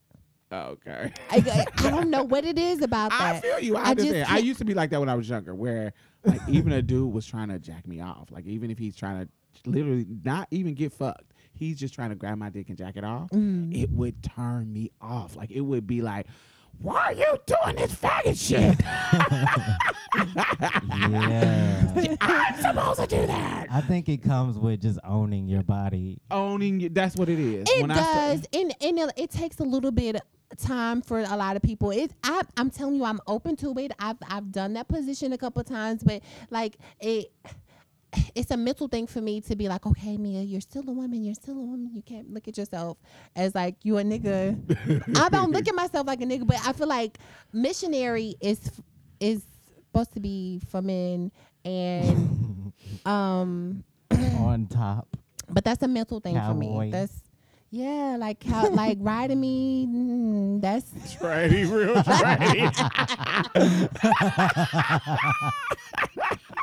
Okay. 0.51 1.13
I, 1.29 1.65
I, 1.77 1.89
don't 1.89 2.09
know 2.09 2.23
what 2.23 2.43
it 2.43 2.57
is 2.57 2.81
about 2.81 3.11
that. 3.19 3.21
I 3.21 3.39
feel 3.39 3.59
you. 3.59 3.77
I, 3.77 3.83
I 3.83 3.91
understand. 3.91 4.27
I 4.29 4.39
used 4.39 4.57
to 4.59 4.65
be 4.65 4.73
like 4.73 4.89
that 4.89 4.99
when 4.99 5.09
I 5.09 5.15
was 5.15 5.29
younger, 5.29 5.53
where 5.53 5.93
like 6.23 6.41
even 6.47 6.71
a 6.71 6.81
dude 6.81 7.13
was 7.13 7.27
trying 7.27 7.49
to 7.49 7.59
jack 7.59 7.87
me 7.87 8.01
off. 8.01 8.31
Like 8.31 8.47
even 8.47 8.71
if 8.71 8.79
he's 8.79 8.95
trying 8.95 9.25
to 9.25 9.69
literally 9.69 10.07
not 10.23 10.47
even 10.49 10.73
get 10.73 10.91
fucked, 10.91 11.33
he's 11.59 11.77
just 11.77 11.93
trying 11.93 12.09
to 12.09 12.15
grab 12.15 12.37
my 12.37 12.49
dick 12.49 12.69
and 12.69 12.77
jack 12.77 12.95
it 12.97 13.03
off. 13.03 13.29
Mm. 13.31 13.75
It 13.75 13.91
would 13.91 14.23
turn 14.23 14.71
me 14.71 14.91
off. 15.01 15.35
Like 15.35 15.51
it 15.51 15.61
would 15.61 15.85
be 15.85 16.01
like, 16.01 16.27
"Why 16.79 17.07
are 17.07 17.13
you 17.13 17.37
doing 17.45 17.75
this 17.75 17.93
faggot 17.93 18.39
shit? 18.39 18.79
yeah. 21.11 22.15
I'm 22.21 22.61
supposed 22.61 22.99
to 23.01 23.07
do 23.07 23.27
that." 23.27 23.67
I 23.69 23.81
think 23.81 24.09
it 24.09 24.23
comes 24.23 24.57
with 24.57 24.81
just 24.81 24.99
owning 25.03 25.47
your 25.47 25.63
body. 25.63 26.19
Owning 26.31 26.81
it, 26.81 26.95
that's 26.95 27.15
what 27.15 27.29
it 27.29 27.39
is. 27.39 27.67
It 27.69 27.81
When 27.81 27.91
I 27.91 27.95
does, 27.95 28.45
and 28.53 28.73
and 28.81 28.99
it, 28.99 29.13
it 29.17 29.31
takes 29.31 29.59
a 29.59 29.63
little 29.63 29.91
bit 29.91 30.15
of 30.15 30.21
time 30.57 31.01
for 31.01 31.19
a 31.19 31.37
lot 31.37 31.55
of 31.55 31.61
people. 31.61 31.91
It, 31.91 32.11
I, 32.23 32.41
I'm 32.57 32.71
telling 32.71 32.95
you, 32.95 33.03
I'm 33.03 33.19
open 33.27 33.55
to 33.57 33.77
it. 33.77 33.91
I've 33.99 34.17
I've 34.27 34.51
done 34.51 34.73
that 34.73 34.87
position 34.87 35.33
a 35.33 35.37
couple 35.37 35.63
times, 35.63 36.03
but 36.03 36.21
like 36.49 36.77
it. 37.01 37.31
It's 38.35 38.51
a 38.51 38.57
mental 38.57 38.87
thing 38.87 39.07
for 39.07 39.21
me 39.21 39.41
to 39.41 39.55
be 39.55 39.67
like, 39.67 39.85
okay, 39.85 40.17
Mia, 40.17 40.41
you're 40.41 40.61
still 40.61 40.83
a 40.87 40.91
woman. 40.91 41.23
You're 41.23 41.35
still 41.35 41.57
a 41.57 41.61
woman. 41.61 41.91
You 41.93 42.01
can't 42.01 42.33
look 42.33 42.47
at 42.47 42.57
yourself 42.57 42.97
as 43.35 43.53
like 43.53 43.75
you 43.83 43.97
a 43.97 44.03
nigga. 44.03 44.57
I 45.17 45.29
don't 45.29 45.51
look 45.51 45.67
at 45.67 45.75
myself 45.75 46.07
like 46.07 46.21
a 46.21 46.25
nigga, 46.25 46.45
but 46.47 46.57
I 46.65 46.73
feel 46.73 46.87
like 46.87 47.17
missionary 47.53 48.35
is 48.41 48.71
is 49.19 49.43
supposed 49.87 50.13
to 50.13 50.19
be 50.19 50.61
for 50.69 50.81
men, 50.81 51.31
and 51.65 52.73
um, 53.05 53.83
On 54.11 54.67
top. 54.67 55.07
but 55.49 55.63
that's 55.63 55.83
a 55.83 55.87
mental 55.87 56.19
thing 56.19 56.35
for 56.35 56.53
me. 56.53 56.89
That's 56.91 57.13
yeah, 57.71 58.15
like 58.19 58.43
how 58.43 58.69
like 58.71 58.97
riding 58.99 59.39
me. 59.39 59.85
Mm, 59.87 60.61
that's 60.61 60.89
Trady, 61.15 61.69
real 61.69 61.95
trady. 62.01 62.73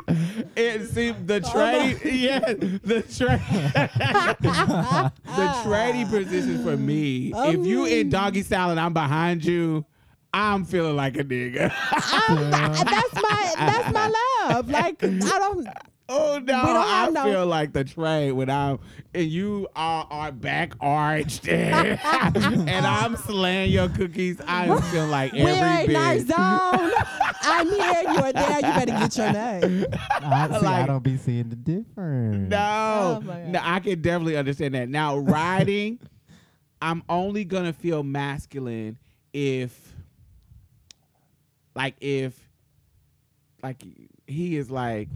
and 0.55 0.87
see 0.87 1.11
the 1.11 1.43
oh, 1.45 1.51
trade, 1.51 1.99
yeah, 2.05 2.39
the 2.39 3.01
trade, 3.01 3.41
the 5.35 5.61
trading 5.63 6.07
position 6.07 6.63
for 6.63 6.77
me. 6.77 7.27
if 7.27 7.35
oh, 7.35 7.63
you 7.63 7.85
in 7.85 8.09
doggy 8.09 8.41
style 8.41 8.69
and 8.69 8.79
I'm 8.79 8.93
behind 8.93 9.43
you, 9.43 9.85
I'm 10.33 10.63
feeling 10.63 10.95
like 10.95 11.17
a 11.17 11.25
nigga. 11.25 11.73
I'm, 11.91 12.51
that's 12.51 13.15
my 13.15 13.53
that's 13.57 13.93
my 13.93 14.07
love. 14.47 14.69
Like 14.69 15.03
I 15.03 15.09
don't. 15.09 15.67
Oh 16.09 16.39
no, 16.39 16.45
don't 16.45 16.55
I 16.77 17.03
have 17.03 17.13
no- 17.13 17.23
feel 17.25 17.45
like 17.45 17.73
the 17.73 17.83
trade 17.83 18.31
when 18.31 18.49
I'm 18.49 18.79
and 19.13 19.25
you 19.27 19.67
are, 19.75 20.07
are 20.09 20.31
back 20.31 20.73
arched 20.79 21.47
and 21.49 21.99
I'm 22.85 23.15
slaying 23.17 23.71
your 23.71 23.89
cookies. 23.89 24.39
I 24.47 24.65
am 24.65 24.81
feeling 24.83 25.09
like 25.11 25.33
every 25.33 25.43
We're 25.53 25.83
a 25.83 25.85
bit. 25.87 25.93
nice 25.93 26.21
zone. 26.27 26.91
I'm 27.41 27.67
here. 27.67 28.01
You 28.13 28.19
are 28.19 28.33
there. 28.33 28.55
You 28.55 28.61
better 28.61 28.85
get 28.85 29.17
your 29.17 29.31
name. 29.33 29.85
I, 30.21 30.59
see, 30.59 30.65
I 30.65 30.85
don't 30.85 31.03
be 31.03 31.17
seeing 31.17 31.49
the 31.49 31.55
difference. 31.55 32.49
No, 32.49 33.21
Oh, 33.27 33.47
no, 33.47 33.59
I 33.63 33.79
can 33.79 34.01
definitely 34.01 34.37
understand 34.37 34.75
that. 34.75 34.89
Now, 34.89 35.17
riding, 35.17 35.99
I'm 36.81 37.03
only 37.09 37.43
gonna 37.45 37.73
feel 37.73 38.03
masculine 38.03 38.97
if, 39.33 39.93
like, 41.75 41.95
if, 42.01 42.37
like, 43.63 43.83
he 44.27 44.57
is 44.57 44.69
like. 44.69 45.09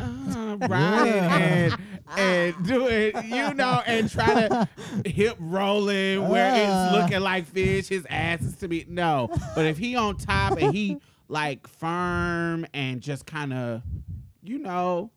Uh, 0.00 0.56
riding 0.68 1.12
and 1.14 1.76
and 2.16 2.66
doing 2.66 3.12
you 3.24 3.54
know 3.54 3.82
and 3.86 4.10
try 4.10 4.48
to 4.48 4.68
hip 5.04 5.36
rolling 5.38 6.28
where 6.28 6.54
it's 6.54 6.70
Uh. 6.72 7.00
looking 7.02 7.20
like 7.20 7.46
fish 7.46 7.88
his 7.88 8.06
ass 8.10 8.40
is 8.42 8.56
to 8.56 8.68
be 8.68 8.84
no. 8.88 9.28
But 9.54 9.66
if 9.66 9.78
he 9.78 9.96
on 9.96 10.16
top 10.16 10.58
and 10.60 10.74
he 10.74 10.98
like 11.28 11.66
firm 11.68 12.66
and 12.74 13.00
just 13.00 13.26
kind 13.26 13.52
of 13.52 13.82
you 14.42 14.58
know 14.58 15.10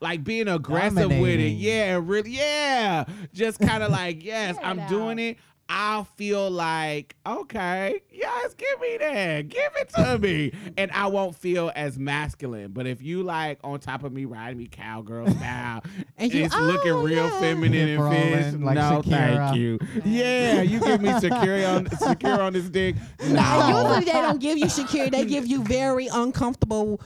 like 0.00 0.24
being 0.24 0.48
aggressive 0.48 1.08
with 1.08 1.40
it 1.40 1.50
yeah 1.52 1.98
really 2.02 2.30
yeah 2.32 3.04
just 3.32 3.60
kind 3.60 3.82
of 3.82 3.90
like 3.92 4.24
yes 4.24 4.56
Wear 4.56 4.66
i'm 4.66 4.86
doing 4.88 5.18
it 5.18 5.38
I'll 5.68 6.04
feel 6.04 6.50
like, 6.50 7.16
okay, 7.26 8.00
yes, 8.12 8.54
give 8.54 8.80
me 8.80 8.96
that. 8.98 9.48
Give 9.48 9.70
it 9.76 9.88
to 9.90 10.18
me. 10.18 10.52
And 10.76 10.90
I 10.92 11.06
won't 11.06 11.36
feel 11.36 11.70
as 11.74 11.98
masculine. 11.98 12.72
But 12.72 12.86
if 12.86 13.00
you 13.00 13.22
like 13.22 13.58
on 13.64 13.78
top 13.80 14.02
of 14.02 14.12
me 14.12 14.24
riding 14.24 14.58
me 14.58 14.66
cowgirl 14.66 15.28
style 15.36 15.82
And 16.18 16.32
you- 16.34 16.44
it's 16.44 16.56
looking 16.56 16.92
oh, 16.92 17.02
real 17.02 17.26
yeah. 17.28 17.40
feminine 17.40 17.88
and 18.00 18.12
fish. 18.54 18.60
like 18.60 18.74
no, 18.74 19.02
thank 19.02 19.56
you. 19.56 19.78
Yeah, 20.04 20.62
you 20.62 20.80
give 20.80 21.00
me 21.00 21.12
secure 21.20 21.66
on 21.66 21.88
secure 21.96 22.40
on 22.42 22.52
this 22.52 22.68
dick. 22.68 22.96
No. 23.20 23.68
usually 23.68 24.04
they 24.04 24.12
don't 24.12 24.40
give 24.40 24.58
you 24.58 24.68
security. 24.68 25.10
They 25.16 25.24
give 25.24 25.46
you 25.46 25.62
very 25.62 26.08
uncomfortable. 26.08 27.00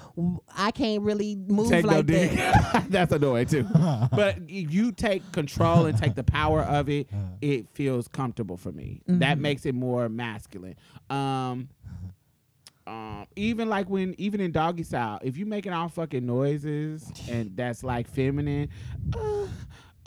I 0.57 0.71
can't 0.71 1.03
really 1.03 1.37
move 1.37 1.69
Take 1.71 1.85
no 1.85 1.97
like 1.99 2.07
dick. 2.07 2.33
that. 2.33 2.87
That's 2.89 3.13
annoying 3.13 3.47
too. 3.47 3.65
But 4.13 4.49
you 4.49 4.93
take 4.93 5.31
control 5.33 5.87
and 5.87 5.97
take 5.99 6.15
the 6.15 6.25
power 6.25 6.63
of 6.63 6.89
it, 6.89 7.09
it 7.43 7.67
feels 7.75 8.09
comfortable 8.09 8.48
for 8.57 8.73
me. 8.73 9.03
That 9.07 9.39
makes 9.39 9.67
it 9.67 9.75
more 9.75 10.09
masculine. 10.09 10.77
Um, 11.11 11.69
um, 12.87 13.27
even 13.37 13.69
like 13.69 13.91
when, 13.91 14.15
even 14.19 14.41
in 14.41 14.51
doggy 14.51 14.83
style, 14.83 15.19
if 15.23 15.37
you 15.37 15.45
making 15.45 15.73
all 15.73 15.89
fucking 15.89 16.25
noises 16.25 17.11
and 17.29 17.55
that's 17.55 17.85
like 17.85 18.09
feminine, 18.09 18.71
uh, 19.15 19.47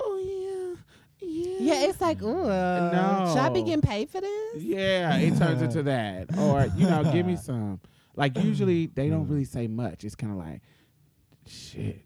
oh 0.02 0.76
yeah, 1.22 1.28
yeah, 1.28 1.58
Yeah, 1.76 1.88
it's 1.90 2.02
like, 2.02 2.22
ooh, 2.24 2.48
No. 2.48 3.26
should 3.30 3.38
I 3.38 3.50
be 3.50 3.62
getting 3.62 3.82
paid 3.82 4.10
for 4.10 4.20
this? 4.20 4.64
Yeah, 4.64 5.16
it 5.18 5.38
turns 5.38 5.62
into 5.62 5.84
that. 5.84 6.36
Or, 6.40 6.66
you 6.76 6.88
know, 6.88 7.04
give 7.14 7.26
me 7.28 7.36
some. 7.36 7.80
Like 8.16 8.36
usually 8.40 8.88
they 8.88 9.10
don't 9.10 9.28
really 9.28 9.46
say 9.46 9.68
much. 9.68 10.04
It's 10.04 10.16
kind 10.16 10.34
of 10.34 10.40
like, 10.40 10.62
shit, 11.46 12.04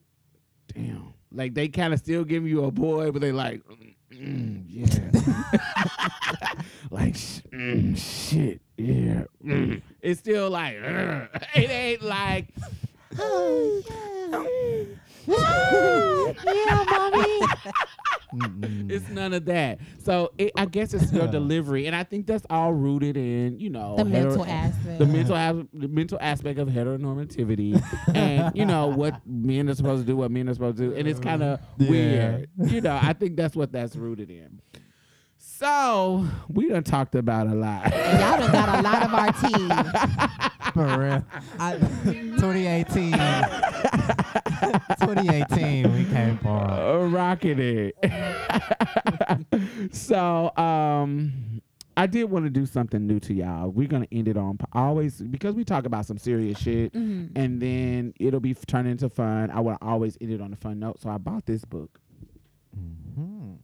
damn. 0.73 1.13
Like 1.31 1.53
they 1.53 1.67
kind 1.69 1.93
of 1.93 1.99
still 1.99 2.23
give 2.25 2.45
you 2.47 2.65
a 2.65 2.71
boy, 2.71 3.11
but 3.11 3.21
they 3.21 3.31
like, 3.31 3.63
mm, 3.65 3.94
mm, 4.15 4.63
yeah. 4.67 6.61
like, 6.91 7.13
mm, 7.13 7.97
shit, 7.97 8.61
yeah. 8.77 9.23
mm. 9.43 9.81
It's 10.01 10.19
still 10.19 10.49
like, 10.49 10.75
it 11.55 11.69
ain't 11.69 12.01
like, 12.01 12.47
Oh, 13.19 13.81
yeah. 13.87 14.85
Yeah, 15.27 16.85
mommy. 16.89 17.41
Mm-mm. 18.35 18.91
it's 18.91 19.07
none 19.09 19.33
of 19.33 19.45
that. 19.45 19.79
So 20.03 20.31
it, 20.37 20.51
I 20.57 20.65
guess 20.65 20.93
it's 20.93 21.11
your 21.13 21.27
delivery, 21.27 21.85
and 21.87 21.95
I 21.95 22.03
think 22.03 22.25
that's 22.27 22.45
all 22.49 22.73
rooted 22.73 23.15
in, 23.15 23.59
you 23.59 23.69
know, 23.69 23.95
The 23.97 24.03
hetero- 24.05 24.23
mental 24.37 24.45
aspect. 24.45 24.99
the 24.99 25.05
mental 25.05 25.35
as- 25.35 25.65
the 25.73 25.87
mental 25.87 26.17
aspect 26.19 26.59
of 26.59 26.67
heteronormativity 26.67 27.81
and 28.15 28.55
you 28.55 28.65
know 28.65 28.87
what 28.87 29.21
men 29.25 29.69
are 29.69 29.75
supposed 29.75 30.01
to 30.03 30.07
do 30.07 30.17
what 30.17 30.31
men 30.31 30.49
are 30.49 30.53
supposed 30.53 30.77
to 30.77 30.89
do 30.89 30.95
and 30.95 31.07
it's 31.07 31.19
kind 31.19 31.43
of 31.43 31.59
Yeah. 31.77 31.89
weird 31.89 32.49
you 32.65 32.81
know 32.81 32.97
i 33.01 33.13
think 33.13 33.35
that's 33.35 33.55
what 33.55 33.71
that's 33.71 33.95
rooted 33.95 34.29
in 34.29 34.59
so 35.57 36.25
we 36.49 36.67
done 36.69 36.83
talked 36.83 37.15
about 37.15 37.47
a 37.47 37.53
lot 37.55 37.91
And 37.93 38.19
y'all 38.19 38.37
done 38.39 38.51
got 38.51 38.79
a 38.79 38.81
lot 38.81 39.03
of 39.03 39.13
our 39.13 39.31
tea. 39.33 39.69
For 40.73 40.85
real. 40.99 41.25
I, 41.59 41.77
2018. 42.05 43.11
2018, 44.99 45.93
we 45.93 46.03
came 46.05 46.37
for 46.39 46.49
Uh, 46.57 47.07
rocking 47.07 47.59
it 47.59 47.95
so 49.95 50.51
um 50.57 51.61
I 51.97 52.07
did 52.07 52.25
want 52.25 52.43
to 52.45 52.49
do 52.49 52.65
something 52.65 53.07
new 53.07 53.21
to 53.21 53.33
y'all. 53.33 53.69
We're 53.69 53.87
gonna 53.87 54.07
end 54.11 54.27
it 54.27 54.35
on 54.35 54.57
I 54.73 54.81
always 54.81 55.21
because 55.21 55.55
we 55.55 55.63
talk 55.63 55.85
about 55.85 56.05
some 56.05 56.17
serious 56.17 56.59
shit, 56.59 56.91
Mhm. 56.91 57.31
and 57.37 57.61
then 57.61 58.13
it'll 58.19 58.41
be 58.41 58.51
f- 58.51 58.65
turned 58.65 58.89
into 58.89 59.07
fun. 59.07 59.49
I 59.49 59.61
want 59.61 59.79
to 59.79 59.87
always 59.87 60.17
end 60.19 60.31
it 60.31 60.41
on 60.41 60.51
a 60.51 60.57
fun 60.57 60.79
note. 60.79 60.99
So 60.99 61.09
I 61.09 61.17
bought 61.17 61.45
this 61.45 61.63
book. 61.63 62.01
Mhm. 62.77 63.59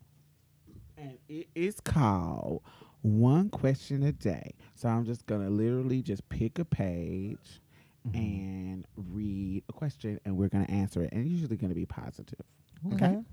And 1.32 1.40
it 1.40 1.48
is 1.56 1.80
called 1.80 2.62
One 3.02 3.50
Question 3.50 4.04
a 4.04 4.12
Day. 4.12 4.54
So 4.76 4.90
I'm 4.90 5.06
just 5.06 5.26
gonna 5.26 5.50
literally 5.50 6.02
just 6.02 6.28
pick 6.30 6.60
a 6.60 6.66
page 6.66 7.62
mm-hmm. 8.08 8.18
and 8.18 8.86
read 8.96 9.64
a 9.70 9.74
question, 9.74 10.20
and 10.26 10.38
we're 10.38 10.50
gonna 10.50 10.66
answer 10.66 11.02
it, 11.04 11.12
and 11.12 11.22
it's 11.22 11.32
usually 11.32 11.58
gonna 11.58 11.74
be 11.74 11.86
positive. 11.86 12.46
Okay. 12.94 13.20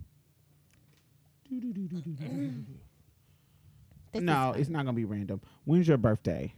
No, 4.15 4.53
it's 4.53 4.69
not 4.69 4.85
gonna 4.85 4.95
be 4.95 5.05
random. 5.05 5.41
When's 5.65 5.89
your 5.89 5.97
birthday? 5.97 6.53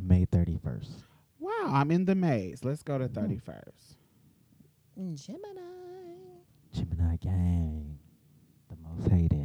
May 0.00 0.26
31st. 0.26 0.90
Wow, 1.38 1.50
I'm 1.68 1.90
in 1.90 2.04
the 2.04 2.14
maze. 2.14 2.64
Let's 2.64 2.82
go 2.82 2.98
to 2.98 3.08
mm-hmm. 3.08 3.50
31st. 3.50 3.96
Gemini. 5.14 5.60
Gemini 6.72 7.16
Gang. 7.16 7.98
The 8.68 8.76
most 8.88 9.10
hated, 9.10 9.43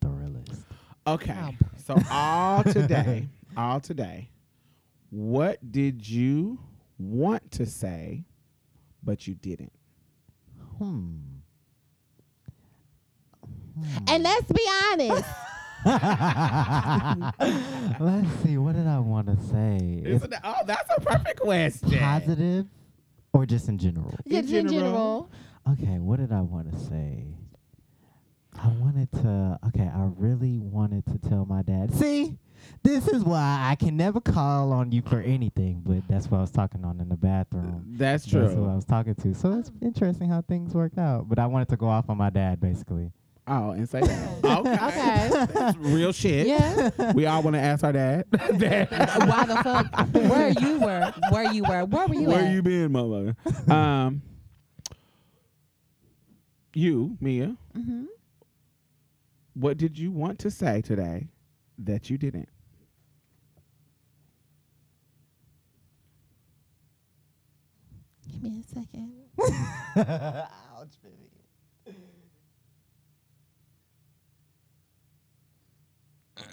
but 0.00 0.08
the 0.08 0.14
realest. 0.14 0.62
Okay, 1.06 1.36
Oh, 1.38 1.52
so 1.76 1.96
all 2.10 2.62
today, 2.64 3.28
all 3.56 3.80
today, 3.80 4.30
what 5.10 5.58
did 5.72 6.06
you 6.08 6.58
want 6.98 7.50
to 7.52 7.66
say, 7.66 8.24
but 9.02 9.26
you 9.26 9.34
didn't? 9.34 9.72
Hmm. 10.78 11.16
And 14.08 14.22
let's 14.22 14.52
be 14.52 14.66
honest. 14.92 15.24
Let's 17.98 18.28
see. 18.42 18.58
What 18.58 18.74
did 18.76 18.86
I 18.86 18.98
want 18.98 19.26
to 19.28 19.36
say? 19.46 20.02
Isn't 20.04 20.30
that- 20.30 20.42
oh, 20.44 20.62
that's 20.66 20.90
a 20.94 21.00
perfect 21.00 21.40
question. 21.40 21.98
positive 21.98 22.66
or 23.32 23.46
just 23.46 23.68
in 23.70 23.78
general? 23.78 24.14
Just 24.28 24.50
in 24.50 24.68
general. 24.68 25.30
Okay, 25.70 25.98
what 25.98 26.18
did 26.18 26.32
I 26.32 26.42
want 26.42 26.70
to 26.70 26.78
say? 26.78 27.24
I 28.62 28.68
wanted 28.68 29.10
to, 29.12 29.58
okay, 29.68 29.88
I 29.92 30.10
really 30.16 30.58
wanted 30.58 31.06
to 31.06 31.18
tell 31.28 31.46
my 31.46 31.62
dad. 31.62 31.94
See, 31.94 32.36
this 32.82 33.08
is 33.08 33.24
why 33.24 33.68
I 33.70 33.74
can 33.74 33.96
never 33.96 34.20
call 34.20 34.72
on 34.72 34.92
you 34.92 35.00
for 35.02 35.20
anything, 35.20 35.82
but 35.84 36.06
that's 36.08 36.30
what 36.30 36.38
I 36.38 36.40
was 36.42 36.50
talking 36.50 36.84
on 36.84 37.00
in 37.00 37.08
the 37.08 37.16
bathroom. 37.16 37.84
That's 37.96 38.26
true. 38.26 38.42
That's 38.42 38.54
who 38.54 38.68
I 38.68 38.74
was 38.74 38.84
talking 38.84 39.14
to. 39.14 39.34
So 39.34 39.54
it's 39.54 39.70
interesting 39.80 40.28
how 40.28 40.42
things 40.42 40.74
worked 40.74 40.98
out. 40.98 41.28
But 41.28 41.38
I 41.38 41.46
wanted 41.46 41.68
to 41.70 41.76
go 41.76 41.88
off 41.88 42.10
on 42.10 42.18
my 42.18 42.28
dad, 42.28 42.60
basically. 42.60 43.10
Oh, 43.46 43.70
and 43.70 43.88
say 43.88 44.00
that. 44.02 44.44
okay. 44.44 44.72
Okay. 44.74 45.46
That's 45.54 45.76
real 45.78 46.12
shit. 46.12 46.46
Yeah. 46.46 47.12
We 47.14 47.24
all 47.26 47.42
want 47.42 47.54
to 47.56 47.60
ask 47.60 47.82
our 47.82 47.92
dad. 47.92 48.26
Dad, 48.58 48.88
Why 48.90 49.44
the 49.46 49.56
fuck? 49.64 50.14
Where 50.30 50.50
you 50.50 50.78
were? 50.80 51.12
Where 51.30 51.52
you 51.52 51.62
were? 51.64 51.84
Where 51.86 52.06
were 52.06 52.14
you 52.14 52.28
Where 52.28 52.44
at? 52.44 52.52
you 52.52 52.62
been, 52.62 52.90
motherfucker? 52.92 53.68
um, 53.70 54.22
You, 56.74 57.16
Mia, 57.20 57.56
hmm 57.74 58.04
what 59.60 59.76
did 59.76 59.98
you 59.98 60.10
want 60.10 60.38
to 60.40 60.50
say 60.50 60.80
today 60.80 61.28
that 61.78 62.08
you 62.08 62.16
didn't? 62.16 62.48
Give 68.30 68.42
me 68.42 68.60
a 68.60 68.74
second. 68.74 69.12
Ouch, 70.78 70.96
baby. 71.02 71.30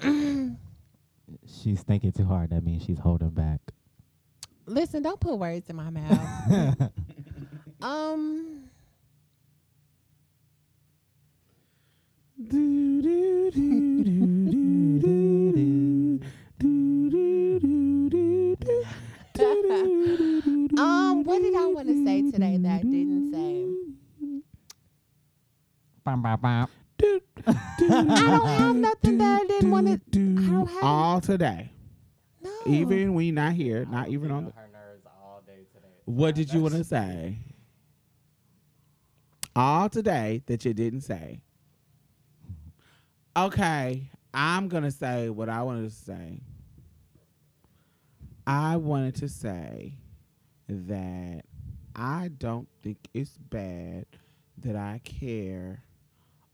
She's 1.46 1.82
thinking 1.84 2.12
too 2.12 2.26
hard. 2.26 2.50
That 2.50 2.64
means 2.64 2.84
she's 2.84 3.00
holding 3.00 3.30
back. 3.30 3.60
Listen, 4.66 5.02
don't 5.02 5.20
put 5.20 5.36
words 5.38 5.70
in 5.70 5.76
my 5.78 5.90
mouth. 5.90 6.92
um, 7.82 8.67
um, 12.40 13.34
what 21.24 21.42
did 21.42 21.56
I 21.56 21.66
want 21.66 21.88
to 21.88 22.06
say 22.06 22.30
today 22.30 22.58
that 22.58 22.72
I 22.72 22.84
didn't 22.84 23.32
say? 23.34 23.66
Bam, 26.06 26.22
bam, 26.22 26.40
bam. 26.40 26.68
I 27.50 27.56
don't 27.88 28.46
have 28.46 28.76
nothing 28.76 29.18
that 29.18 29.42
I 29.42 29.48
didn't 29.48 29.72
want 29.72 29.88
to. 29.88 30.20
I 30.20 30.52
don't 30.52 30.70
have. 30.70 30.84
all 30.84 31.20
today, 31.22 31.72
no. 32.44 32.52
even 32.68 33.16
when 33.16 33.26
you're 33.26 33.34
not 33.34 33.54
here, 33.54 33.84
not 33.86 34.10
even 34.10 34.30
on. 34.30 34.46
The, 34.46 34.52
her 34.52 34.70
nerves 34.72 35.08
all 35.08 35.42
day 35.46 35.66
today. 35.74 35.88
what 36.06 36.36
did 36.36 36.54
you 36.54 36.62
want 36.62 36.76
to 36.76 36.84
say? 36.84 37.40
All 39.56 39.90
today 39.90 40.44
that 40.46 40.66
you 40.66 40.76
didn't 40.76 41.02
say. 41.02 41.42
Okay, 43.38 44.10
I'm 44.34 44.68
gonna 44.68 44.90
say 44.90 45.30
what 45.30 45.48
I 45.48 45.62
wanted 45.62 45.88
to 45.88 45.96
say. 45.96 46.42
I 48.48 48.78
wanted 48.78 49.14
to 49.18 49.30
say 49.30 49.94
that 50.68 51.44
I 51.96 52.32
don't 52.36 52.68
think 52.82 52.98
it's 53.14 53.38
bad 53.38 54.08
that 54.58 54.76
I 54.76 55.02
care 55.04 55.84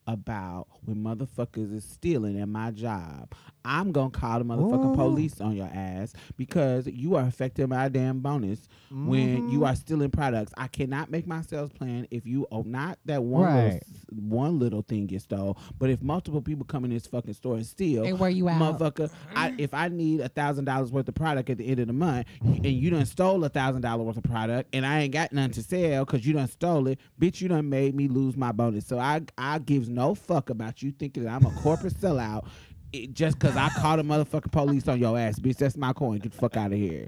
about 0.07 0.67
when 0.83 0.97
motherfuckers 0.97 1.73
is 1.73 1.85
stealing 1.85 2.37
at 2.41 2.49
my 2.49 2.71
job. 2.71 3.33
I'm 3.65 3.91
gonna 3.91 4.09
call 4.09 4.39
the 4.39 4.45
motherfucking 4.45 4.85
Ooh. 4.91 4.93
police 4.93 5.39
on 5.41 5.55
your 5.55 5.69
ass 5.73 6.13
because 6.37 6.87
you 6.87 7.15
are 7.15 7.25
affecting 7.25 7.69
my 7.69 7.87
damn 7.89 8.19
bonus 8.19 8.67
when 8.91 9.47
you 9.47 9.59
Mhm. 9.61 9.67
are 9.69 9.75
stealing 9.75 10.11
products. 10.11 10.53
I 10.57 10.67
cannot 10.67 11.09
make 11.09 11.25
my 11.27 11.41
sales 11.41 11.71
plan 11.71 12.07
if 12.11 12.25
you 12.25 12.45
oh 12.51 12.63
not 12.63 12.99
that 13.05 13.23
one 13.23 13.43
little, 13.53 13.69
Right. 13.69 13.75
s- 13.83 14.05
one 14.11 14.59
little 14.59 14.81
thing 14.81 15.07
gets 15.07 15.23
stole, 15.23 15.57
but 15.79 15.89
if 15.89 16.01
multiple 16.01 16.41
people 16.41 16.65
come 16.65 16.83
in 16.85 16.91
this 16.91 17.07
fucking 17.07 17.33
store 17.33 17.55
and 17.55 17.65
steal, 17.65 18.05
And 18.05 18.19
where 18.19 18.29
you 18.29 18.49
at? 18.49 18.59
motherfucker, 18.59 19.09
I, 19.35 19.53
if 19.57 19.73
I 19.73 19.87
need 19.87 20.19
a 20.19 20.29
thousand 20.29 20.65
dollars 20.65 20.91
worth 20.91 21.07
of 21.07 21.15
product 21.15 21.49
at 21.49 21.57
the 21.57 21.65
end 21.65 21.79
of 21.79 21.87
the 21.87 21.93
month, 21.93 22.27
and 22.41 22.65
you 22.65 22.89
done 22.89 23.05
stole 23.05 23.43
a 23.43 23.49
thousand 23.49 23.81
dollars 23.81 24.05
worth 24.05 24.17
of 24.17 24.23
product, 24.23 24.69
and 24.75 24.85
I 24.85 25.01
ain't 25.01 25.13
got 25.13 25.31
nothing 25.33 25.51
to 25.53 25.63
sell 25.63 26.05
because 26.05 26.25
you 26.27 26.33
done 26.33 26.47
stole 26.47 26.87
it, 26.87 26.99
bitch, 27.19 27.41
you 27.41 27.47
done 27.47 27.69
made 27.69 27.95
me 27.95 28.07
lose 28.07 28.35
my 28.37 28.51
bonus. 28.51 28.85
So 28.85 28.99
I 28.99 29.21
I 29.37 29.59
gives 29.59 29.89
no 29.89 30.15
fuck 30.15 30.49
about 30.49 30.81
you 30.83 30.91
thinking 30.91 31.23
that 31.23 31.33
I'm 31.33 31.45
a 31.45 31.51
corporate 31.61 31.93
sellout. 31.99 32.45
It, 32.93 33.13
just 33.13 33.39
cause 33.39 33.57
I 33.57 33.69
called 33.69 33.99
a 33.99 34.03
motherfucking 34.03 34.51
police 34.51 34.87
on 34.87 34.99
your 34.99 35.17
ass, 35.17 35.39
bitch. 35.39 35.57
That's 35.57 35.75
my 35.75 35.93
coin. 35.93 36.19
Get 36.19 36.31
the 36.31 36.37
fuck 36.37 36.55
out 36.57 36.71
of 36.71 36.77
here. 36.77 37.07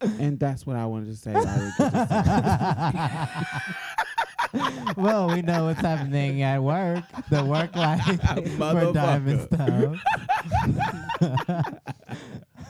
And 0.00 0.38
that's 0.40 0.66
what 0.66 0.76
I 0.76 0.84
wanted 0.86 1.06
to 1.10 1.16
say. 1.16 1.32
I 1.34 1.44
didn't 1.44 1.72
get 1.78 1.92
to 1.92 3.72
say. 4.54 4.92
well, 4.96 5.28
we 5.28 5.42
know 5.42 5.66
what's 5.66 5.80
happening 5.80 6.42
at 6.42 6.62
work. 6.62 7.04
The 7.30 7.44
work 7.44 7.74
life 7.76 8.04
for 8.58 8.92
Diamond 8.92 9.48
Stylz. 9.50 10.00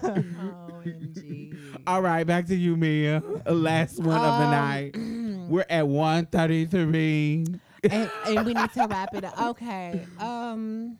OMG. 0.02 1.56
All 1.86 2.02
right, 2.02 2.24
back 2.26 2.46
to 2.46 2.54
you, 2.56 2.76
Mia. 2.76 3.22
Last 3.46 3.98
one 4.00 4.16
of 4.16 4.22
the 4.38 4.44
Um, 4.44 4.50
night. 4.50 4.96
We're 5.50 5.66
at 5.68 5.86
one 5.86 6.26
thirty 6.26 6.66
three. 6.66 7.44
and, 7.90 8.10
and 8.26 8.46
we 8.46 8.54
need 8.54 8.72
to 8.72 8.86
wrap 8.88 9.14
it 9.14 9.24
up. 9.24 9.40
Okay. 9.40 10.06
Um. 10.18 10.96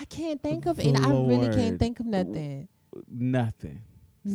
I 0.00 0.04
can't 0.04 0.42
think 0.42 0.66
of 0.66 0.78
it. 0.78 0.98
I 0.98 1.10
really 1.10 1.54
can't 1.54 1.78
think 1.78 2.00
of 2.00 2.06
nothing. 2.06 2.68
Nothing. 3.08 3.82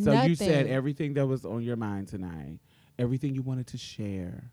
So 0.03 0.13
you 0.23 0.35
said 0.35 0.67
everything 0.67 1.13
that 1.15 1.27
was 1.27 1.45
on 1.45 1.63
your 1.63 1.75
mind 1.75 2.07
tonight, 2.07 2.59
everything 2.97 3.35
you 3.35 3.41
wanted 3.41 3.67
to 3.67 3.77
share, 3.77 4.51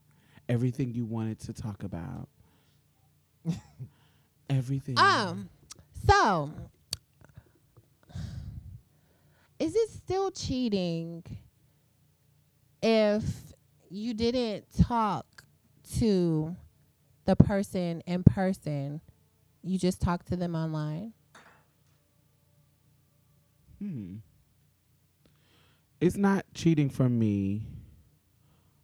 everything 0.49 0.93
you 0.93 1.05
wanted 1.05 1.39
to 1.41 1.53
talk 1.53 1.85
about, 1.85 2.29
everything. 4.51 4.99
Um. 4.99 5.49
So, 6.07 6.51
is 9.59 9.75
it 9.75 9.91
still 9.91 10.31
cheating 10.31 11.25
if 12.83 13.25
you 13.91 14.15
didn't 14.15 14.65
talk 14.83 15.45
to 15.99 16.57
the 17.27 17.37
person 17.37 18.01
in 18.07 18.23
person? 18.23 19.01
You 19.63 19.79
just 19.79 20.01
talk 20.01 20.25
to 20.27 20.37
them 20.37 20.55
online. 20.55 21.13
Hmm. 23.79 24.17
It's 26.01 26.17
not 26.17 26.45
cheating 26.55 26.91
for 26.91 27.09
me 27.09 27.67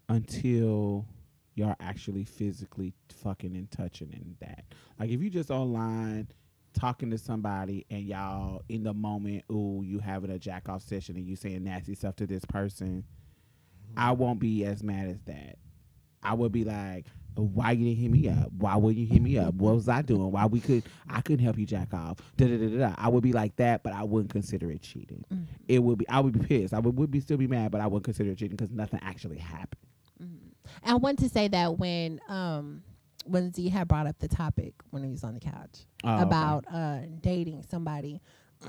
until 0.09 1.06
y'all 1.55 1.76
actually 1.80 2.24
physically 2.24 2.92
fucking 3.22 3.56
and 3.56 3.70
touching 3.70 4.10
and 4.12 4.36
that. 4.40 4.64
Like 4.98 5.10
if 5.10 5.22
you 5.22 5.30
just 5.30 5.51
online 5.51 6.28
talking 6.74 7.10
to 7.10 7.18
somebody 7.18 7.86
and 7.90 8.02
y'all 8.02 8.62
in 8.68 8.82
the 8.82 8.92
moment, 8.92 9.44
ooh, 9.51 9.82
you 9.84 10.01
having 10.01 10.30
a 10.30 10.38
jack 10.38 10.68
off 10.68 10.82
session 10.82 11.16
and 11.16 11.26
you 11.26 11.36
saying 11.36 11.62
nasty 11.64 11.94
stuff 11.94 12.16
to 12.16 12.26
this 12.26 12.44
person, 12.44 13.05
I 13.96 14.12
won't 14.12 14.40
be 14.40 14.64
as 14.64 14.82
mad 14.82 15.09
as 15.09 15.22
that. 15.22 15.59
I 16.22 16.34
would 16.34 16.52
be 16.52 16.64
like, 16.64 17.06
why 17.43 17.73
you 17.73 17.85
didn't 17.86 17.98
hit 18.01 18.11
me 18.11 18.28
up? 18.28 18.52
Why 18.56 18.77
wouldn't 18.77 18.98
you 18.98 19.06
hit 19.06 19.20
me 19.23 19.39
up? 19.39 19.55
What 19.55 19.74
was 19.74 19.89
I 19.89 20.02
doing? 20.02 20.31
Why 20.31 20.47
we 20.47 20.61
could 20.61 20.85
I 21.09 21.20
couldn't 21.20 21.44
help 21.44 21.59
you 21.59 21.66
jack 21.66 21.93
off? 21.93 22.19
Da 22.36 22.47
da 22.47 22.56
da 22.56 22.69
da. 22.69 22.78
da. 22.90 22.94
I 22.97 23.09
would 23.09 23.23
be 23.23 23.32
like 23.32 23.56
that, 23.56 23.82
but 23.82 23.93
I 23.93 24.05
wouldn't 24.05 24.31
consider 24.32 24.70
it 24.70 24.82
cheating. 24.82 25.24
It 25.69 25.82
would 25.82 25.98
be 25.98 26.09
I 26.09 26.20
would 26.20 26.32
be 26.39 26.47
pissed. 26.47 26.73
I 26.74 26.78
would, 26.78 26.97
would 26.98 27.11
be 27.11 27.20
still 27.20 27.36
be 27.36 27.47
mad, 27.48 27.70
but 27.70 27.81
I 27.81 27.86
wouldn't 27.86 28.05
consider 28.05 28.31
it 28.31 28.39
cheating 28.39 28.56
because 28.56 28.70
nothing 28.70 29.01
actually 29.02 29.39
happened. 29.39 29.81
I 30.85 30.94
want 30.94 31.19
to 31.19 31.28
say 31.28 31.48
that 31.48 31.78
when 31.78 32.20
um 32.28 32.82
when 33.27 33.52
Zee 33.52 33.69
had 33.69 33.89
brought 33.89 34.06
up 34.06 34.19
the 34.19 34.28
topic 34.28 34.74
when 34.90 35.02
he 35.02 35.11
was 35.11 35.24
on 35.24 35.35
the 35.35 35.40
couch 35.40 35.86
Oh, 36.05 36.15
okay. 36.15 36.23
about 36.23 36.65
uh 36.73 36.98
dating 37.20 37.65
somebody 37.70 38.20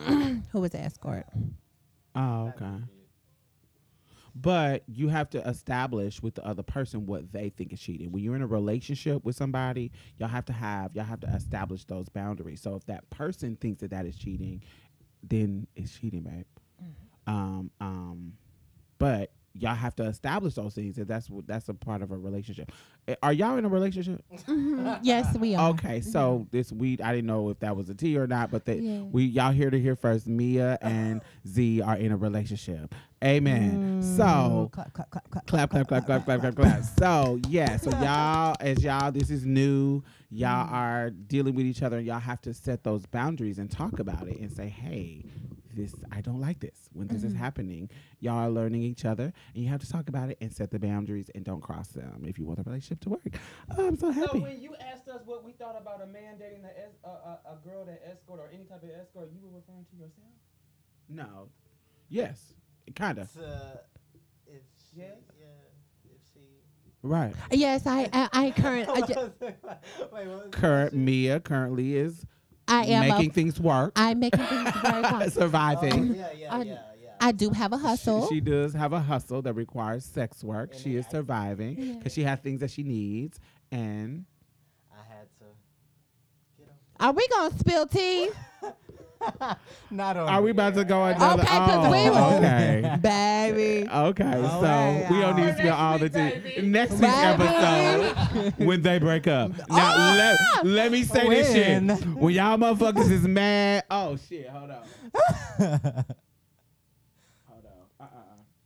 who 0.52 0.60
was 0.62 0.74
an 0.74 0.82
escort. 0.82 1.26
Oh, 2.16 2.48
okay. 2.56 2.82
But 4.36 4.84
you 4.88 5.08
have 5.08 5.30
to 5.30 5.48
establish 5.48 6.22
with 6.22 6.36
the 6.36 6.46
other 6.46 6.64
person 6.64 7.06
what 7.06 7.32
they 7.32 7.50
think 7.50 7.72
is 7.72 7.80
cheating. 7.80 8.12
When 8.12 8.22
you're 8.22 8.36
in 8.36 8.42
a 8.42 8.48
relationship 8.48 9.24
with 9.24 9.38
somebody, 9.38 9.94
y'all 10.18 10.28
have 10.28 10.46
to 10.46 10.54
have 10.54 10.94
y'all 10.94 11.06
have 11.06 11.22
to 11.22 11.28
establish 11.28 11.86
those 11.86 12.10
boundaries. 12.10 12.62
So 12.62 12.76
if 12.76 12.86
that 12.88 13.10
person 13.10 13.56
thinks 13.56 13.80
that 13.80 13.92
that 13.92 14.06
is 14.06 14.18
cheating, 14.18 14.62
then 15.24 15.68
it's 15.76 15.98
cheating, 15.98 16.24
babe. 16.24 16.46
Um, 17.28 17.72
um, 17.80 18.34
but 18.98 19.32
y'all 19.58 19.74
have 19.76 19.96
to 19.96 20.04
establish 20.04 20.54
those 20.56 20.74
things. 20.76 20.98
If 20.98 21.08
that's 21.08 21.30
what 21.30 21.48
that's 21.48 21.70
a 21.70 21.74
part 21.74 22.02
of 22.02 22.12
a 22.12 22.18
relationship. 22.18 22.72
Eh, 23.08 23.16
Are 23.24 23.34
y'all 23.34 23.58
in 23.58 23.66
a 23.66 23.70
relationship? 23.70 24.24
Mhm. 24.48 25.00
Yes, 25.02 25.38
we 25.38 25.56
are. 25.56 25.70
Okay, 25.72 26.02
so 26.02 26.48
this 26.52 26.72
we 26.72 26.98
I 27.04 27.14
didn't 27.16 27.28
know 27.28 27.50
if 27.50 27.60
that 27.60 27.76
was 27.76 27.90
a 27.90 27.96
T 27.96 28.18
or 28.18 28.28
not, 28.28 28.52
but 28.52 28.66
that 28.66 28.82
Yeah. 28.82 29.02
we 29.02 29.24
y'all 29.26 29.52
here 29.52 29.70
to 29.70 29.80
hear 29.80 29.96
first. 29.96 30.28
Mia 30.28 30.78
and 30.82 31.22
Zee 31.48 31.82
are 31.82 31.96
in 31.98 32.12
a 32.12 32.18
relationship. 32.18 32.94
Amen. 33.24 34.04
So 34.04 34.70
clap, 34.72 34.94
clap, 34.94 35.10
clap, 35.12 35.30
clap, 35.32 35.48
clap, 35.48 35.70
clap, 35.70 35.88
clap, 35.88 36.06
clap, 36.06 36.26
clap, 36.26 36.42
clap, 36.42 36.56
clap. 36.56 36.84
So 37.00 37.40
yeah, 37.48 37.78
so 37.78 37.90
y'all 37.92 38.56
as 38.60 38.84
y'all 38.84 39.12
this 39.12 39.30
is 39.30 39.46
new. 39.46 40.04
Y'all 40.32 40.68
are 40.70 41.12
dealing 41.12 41.56
with 41.56 41.66
each 41.66 41.82
other, 41.82 41.98
and 41.98 42.06
y'all 42.06 42.20
have 42.20 42.42
to 42.42 42.54
set 42.54 42.84
those 42.84 43.06
boundaries 43.06 43.58
and 43.58 43.72
talk 43.72 44.00
about 44.00 44.28
it 44.28 44.38
and 44.40 44.52
say, 44.52 44.68
hey. 44.68 45.24
This 45.76 45.94
I 46.12 46.22
don't 46.22 46.40
like 46.40 46.60
this 46.60 46.90
when 46.94 47.08
this 47.08 47.24
is 47.24 47.34
mm-hmm. 47.34 47.44
happening. 47.44 47.90
Y'all 48.20 48.38
are 48.38 48.50
learning 48.50 48.82
each 48.82 49.04
other, 49.04 49.34
and 49.54 49.64
you 49.64 49.70
have 49.70 49.82
to 49.82 49.90
talk 49.92 50.08
about 50.08 50.30
it 50.30 50.38
and 50.40 50.52
set 50.52 50.72
the 50.72 50.80
boundaries 50.80 51.30
and 51.36 51.44
don't 51.44 51.62
cross 51.62 51.90
them 51.90 52.24
if 52.26 52.40
you 52.40 52.46
want 52.46 52.58
the 52.58 52.64
relationship 52.64 53.02
to 53.02 53.10
work. 53.10 53.22
Oh, 53.78 53.88
I'm 53.88 53.98
so 53.98 54.10
happy. 54.12 54.40
So 54.40 54.40
when 54.40 54.62
you 54.62 54.76
asked 54.80 55.08
us 55.10 55.22
what 55.26 55.44
we 55.44 55.52
thought 55.52 55.76
about 55.80 56.02
a 56.02 56.08
man 56.08 56.38
dating 56.40 56.64
a, 56.64 56.70
es- 56.70 56.98
a, 57.04 57.10
a, 57.10 57.40
a 57.54 57.58
girl 57.68 57.84
that 57.86 58.02
escort 58.10 58.40
or 58.40 58.50
any 58.54 58.64
type 58.64 58.84
of 58.84 58.90
escort, 58.90 59.30
you 59.34 59.40
were 59.44 59.58
referring 59.58 59.86
to 59.92 59.96
yourself? 59.98 60.30
No. 61.10 61.50
Yes. 62.10 62.54
Kind 62.96 63.20
of. 63.20 63.30
if 64.48 64.62
she- 64.92 65.00
Yes. 65.02 65.18
yeah, 65.38 65.46
if 66.06 66.22
she. 66.34 66.40
Right. 67.02 67.36
Yes, 67.52 67.86
I 67.86 68.10
I, 68.14 68.30
I 68.32 68.52
current 68.52 68.90
I, 68.90 69.02
ju- 69.02 69.34
Wait, 69.42 69.56
what 70.12 70.26
was 70.26 70.42
the 70.44 70.50
Current? 70.52 70.94
Mia 70.94 71.40
currently 71.42 71.96
is 71.98 72.26
I 72.68 72.86
am 72.86 73.08
making 73.10 73.30
a, 73.30 73.34
things 73.34 73.60
work, 73.60 73.94
I'm 73.96 74.20
making 74.20 74.40
things 74.46 74.72
very 74.82 75.04
oh, 75.04 75.10
fun. 75.10 75.32
surviving. 75.32 76.12
Oh, 76.12 76.16
yeah, 76.16 76.28
yeah, 76.38 76.56
I- 76.56 76.62
yeah, 76.64 76.74
yeah. 77.02 77.12
I 77.22 77.32
do 77.32 77.50
have 77.52 77.72
a 77.72 77.78
hustle. 77.78 78.28
She, 78.28 78.42
does 78.42 78.74
have 78.74 78.92
a 78.92 79.00
hustle 79.00 79.42
that 79.44 79.54
requires 79.54 80.04
sex 80.04 80.44
work. 80.44 80.74
she 80.74 80.98
is 80.98 81.06
surviving 81.08 81.78
Yeah. 81.80 81.94
because 81.94 82.14
she 82.14 82.24
has 82.24 82.40
things 82.40 82.60
that 82.60 82.72
she 82.72 82.84
needs. 82.84 83.40
And 83.72 84.26
I 84.92 84.98
had 85.08 85.28
to. 85.40 85.46
Are 87.00 87.14
we 87.14 87.26
gonna 87.30 87.58
spill 87.58 87.88
tea, 87.88 88.30
Not 89.92 90.18
on. 90.18 90.30
are 90.30 90.42
we 90.42 90.52
about 90.52 90.74
to 90.76 90.84
go 90.86 91.04
another? 91.06 91.42
Okay, 91.44 91.52
'cause 91.52 91.86
oh, 91.88 91.92
we 91.92 92.10
will- 92.10 92.38
okay. 92.38 92.98
baby? 93.02 93.90
Okay, 93.90 94.24
All 94.42 94.62
so 94.62 94.62
right, 94.62 95.08
we 95.10 95.20
don't 95.20 95.36
need 95.36 95.42
to 95.44 95.48
y'all. 95.50 95.58
spill 95.58 95.74
all 95.74 96.00
the 96.00 96.10
tea. 96.10 96.62
Next 96.62 96.92
week's 96.92 97.02
Baby. 97.02 97.44
episode, 97.44 98.54
when 98.66 98.82
they 98.82 99.00
break 99.00 99.28
up. 99.28 99.52
Now, 99.70 99.94
Oh! 99.96 100.16
let, 100.18 100.66
let 100.66 100.92
me 100.92 101.04
say 101.04 101.28
this 101.30 101.52
shit. 101.54 101.84
When? 101.84 101.90
When 102.16 102.34
y'all 102.34 102.58
motherfuckers 102.58 103.10
is 103.12 103.28
mad. 103.28 103.84
Oh, 103.90 104.18
shit. 104.18 104.50
Hold 104.50 104.72
on. 104.72 104.84
Hold 107.48 107.66
on. 107.66 107.86
Uh-uh. 108.00 108.08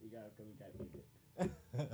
We 0.01 0.09
gotta, 0.09 0.29
we 0.39 0.53
gotta 0.59 0.77
get 0.77 1.49
it. 1.79 1.91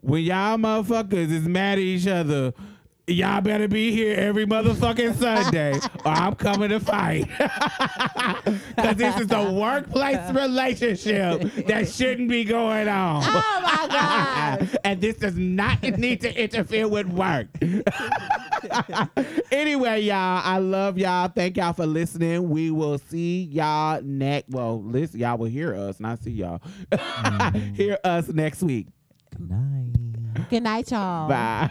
when 0.00 0.22
y'all 0.22 0.56
motherfuckers 0.58 1.30
is 1.30 1.46
mad 1.48 1.72
at 1.78 1.78
each 1.78 2.06
other, 2.06 2.52
y'all 3.06 3.40
better 3.40 3.68
be 3.68 3.90
here 3.92 4.14
every 4.18 4.46
motherfucking 4.46 5.16
Sunday 5.16 5.78
or 6.04 6.12
I'm 6.12 6.34
coming 6.34 6.70
to 6.70 6.80
fight. 6.80 7.28
Because 8.74 8.96
this 8.96 9.20
is 9.20 9.30
a 9.30 9.52
workplace 9.52 10.30
relationship 10.32 11.42
that 11.66 11.88
shouldn't 11.88 12.28
be 12.28 12.44
going 12.44 12.88
on. 12.88 13.22
Oh 13.24 13.60
my 13.62 13.88
god! 13.90 14.78
and 14.84 15.00
this 15.00 15.16
does 15.16 15.36
not 15.36 15.82
need 15.82 16.20
to 16.22 16.42
interfere 16.42 16.88
with 16.88 17.06
work. 17.06 17.46
anyway, 19.52 20.00
y'all, 20.02 20.42
I 20.44 20.58
love 20.58 20.98
y'all. 20.98 21.28
Thank 21.28 21.56
y'all 21.56 21.72
for 21.72 21.86
listening. 21.86 22.48
We 22.48 22.70
will 22.70 22.98
see 22.98 23.44
y'all 23.44 24.02
next. 24.02 24.50
Well, 24.50 24.82
listen, 24.82 25.20
y'all 25.20 25.38
will 25.38 25.46
hear 25.46 25.74
us, 25.74 26.00
not 26.00 26.18
see 26.22 26.32
y'all. 26.32 26.60
Mm. 26.90 27.76
hear 27.76 27.98
us 28.04 28.28
next 28.28 28.62
week. 28.62 28.88
Good 29.30 29.50
night. 29.50 30.48
Good 30.50 30.62
night, 30.62 30.90
y'all. 30.90 31.28
Bye. 31.28 31.70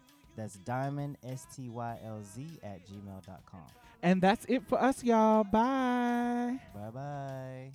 That's 0.35 0.55
diamond, 0.55 1.17
S 1.23 1.45
T 1.55 1.69
Y 1.69 1.99
L 2.05 2.21
Z, 2.23 2.47
at 2.63 2.79
gmail.com. 2.87 3.61
And 4.03 4.21
that's 4.21 4.45
it 4.45 4.63
for 4.67 4.81
us, 4.81 5.03
y'all. 5.03 5.43
Bye. 5.43 6.59
Bye 6.73 6.89
bye. 6.93 7.71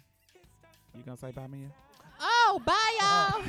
You 0.94 1.02
gonna 1.04 1.16
say 1.16 1.30
bye, 1.30 1.46
Mia? 1.46 1.68
Oh, 2.20 2.60
bye, 2.64 2.98
y'all. 3.00 3.42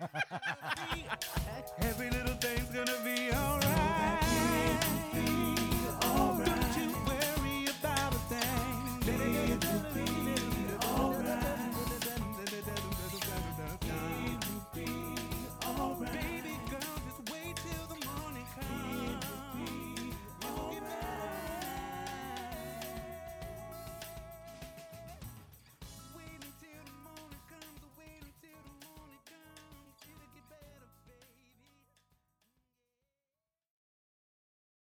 Oh. 0.00 0.08
Every 1.78 2.10
little 2.10 2.34
thing's 2.34 2.68
gonna 2.70 2.98
be 3.04 3.32
alright. 3.32 4.23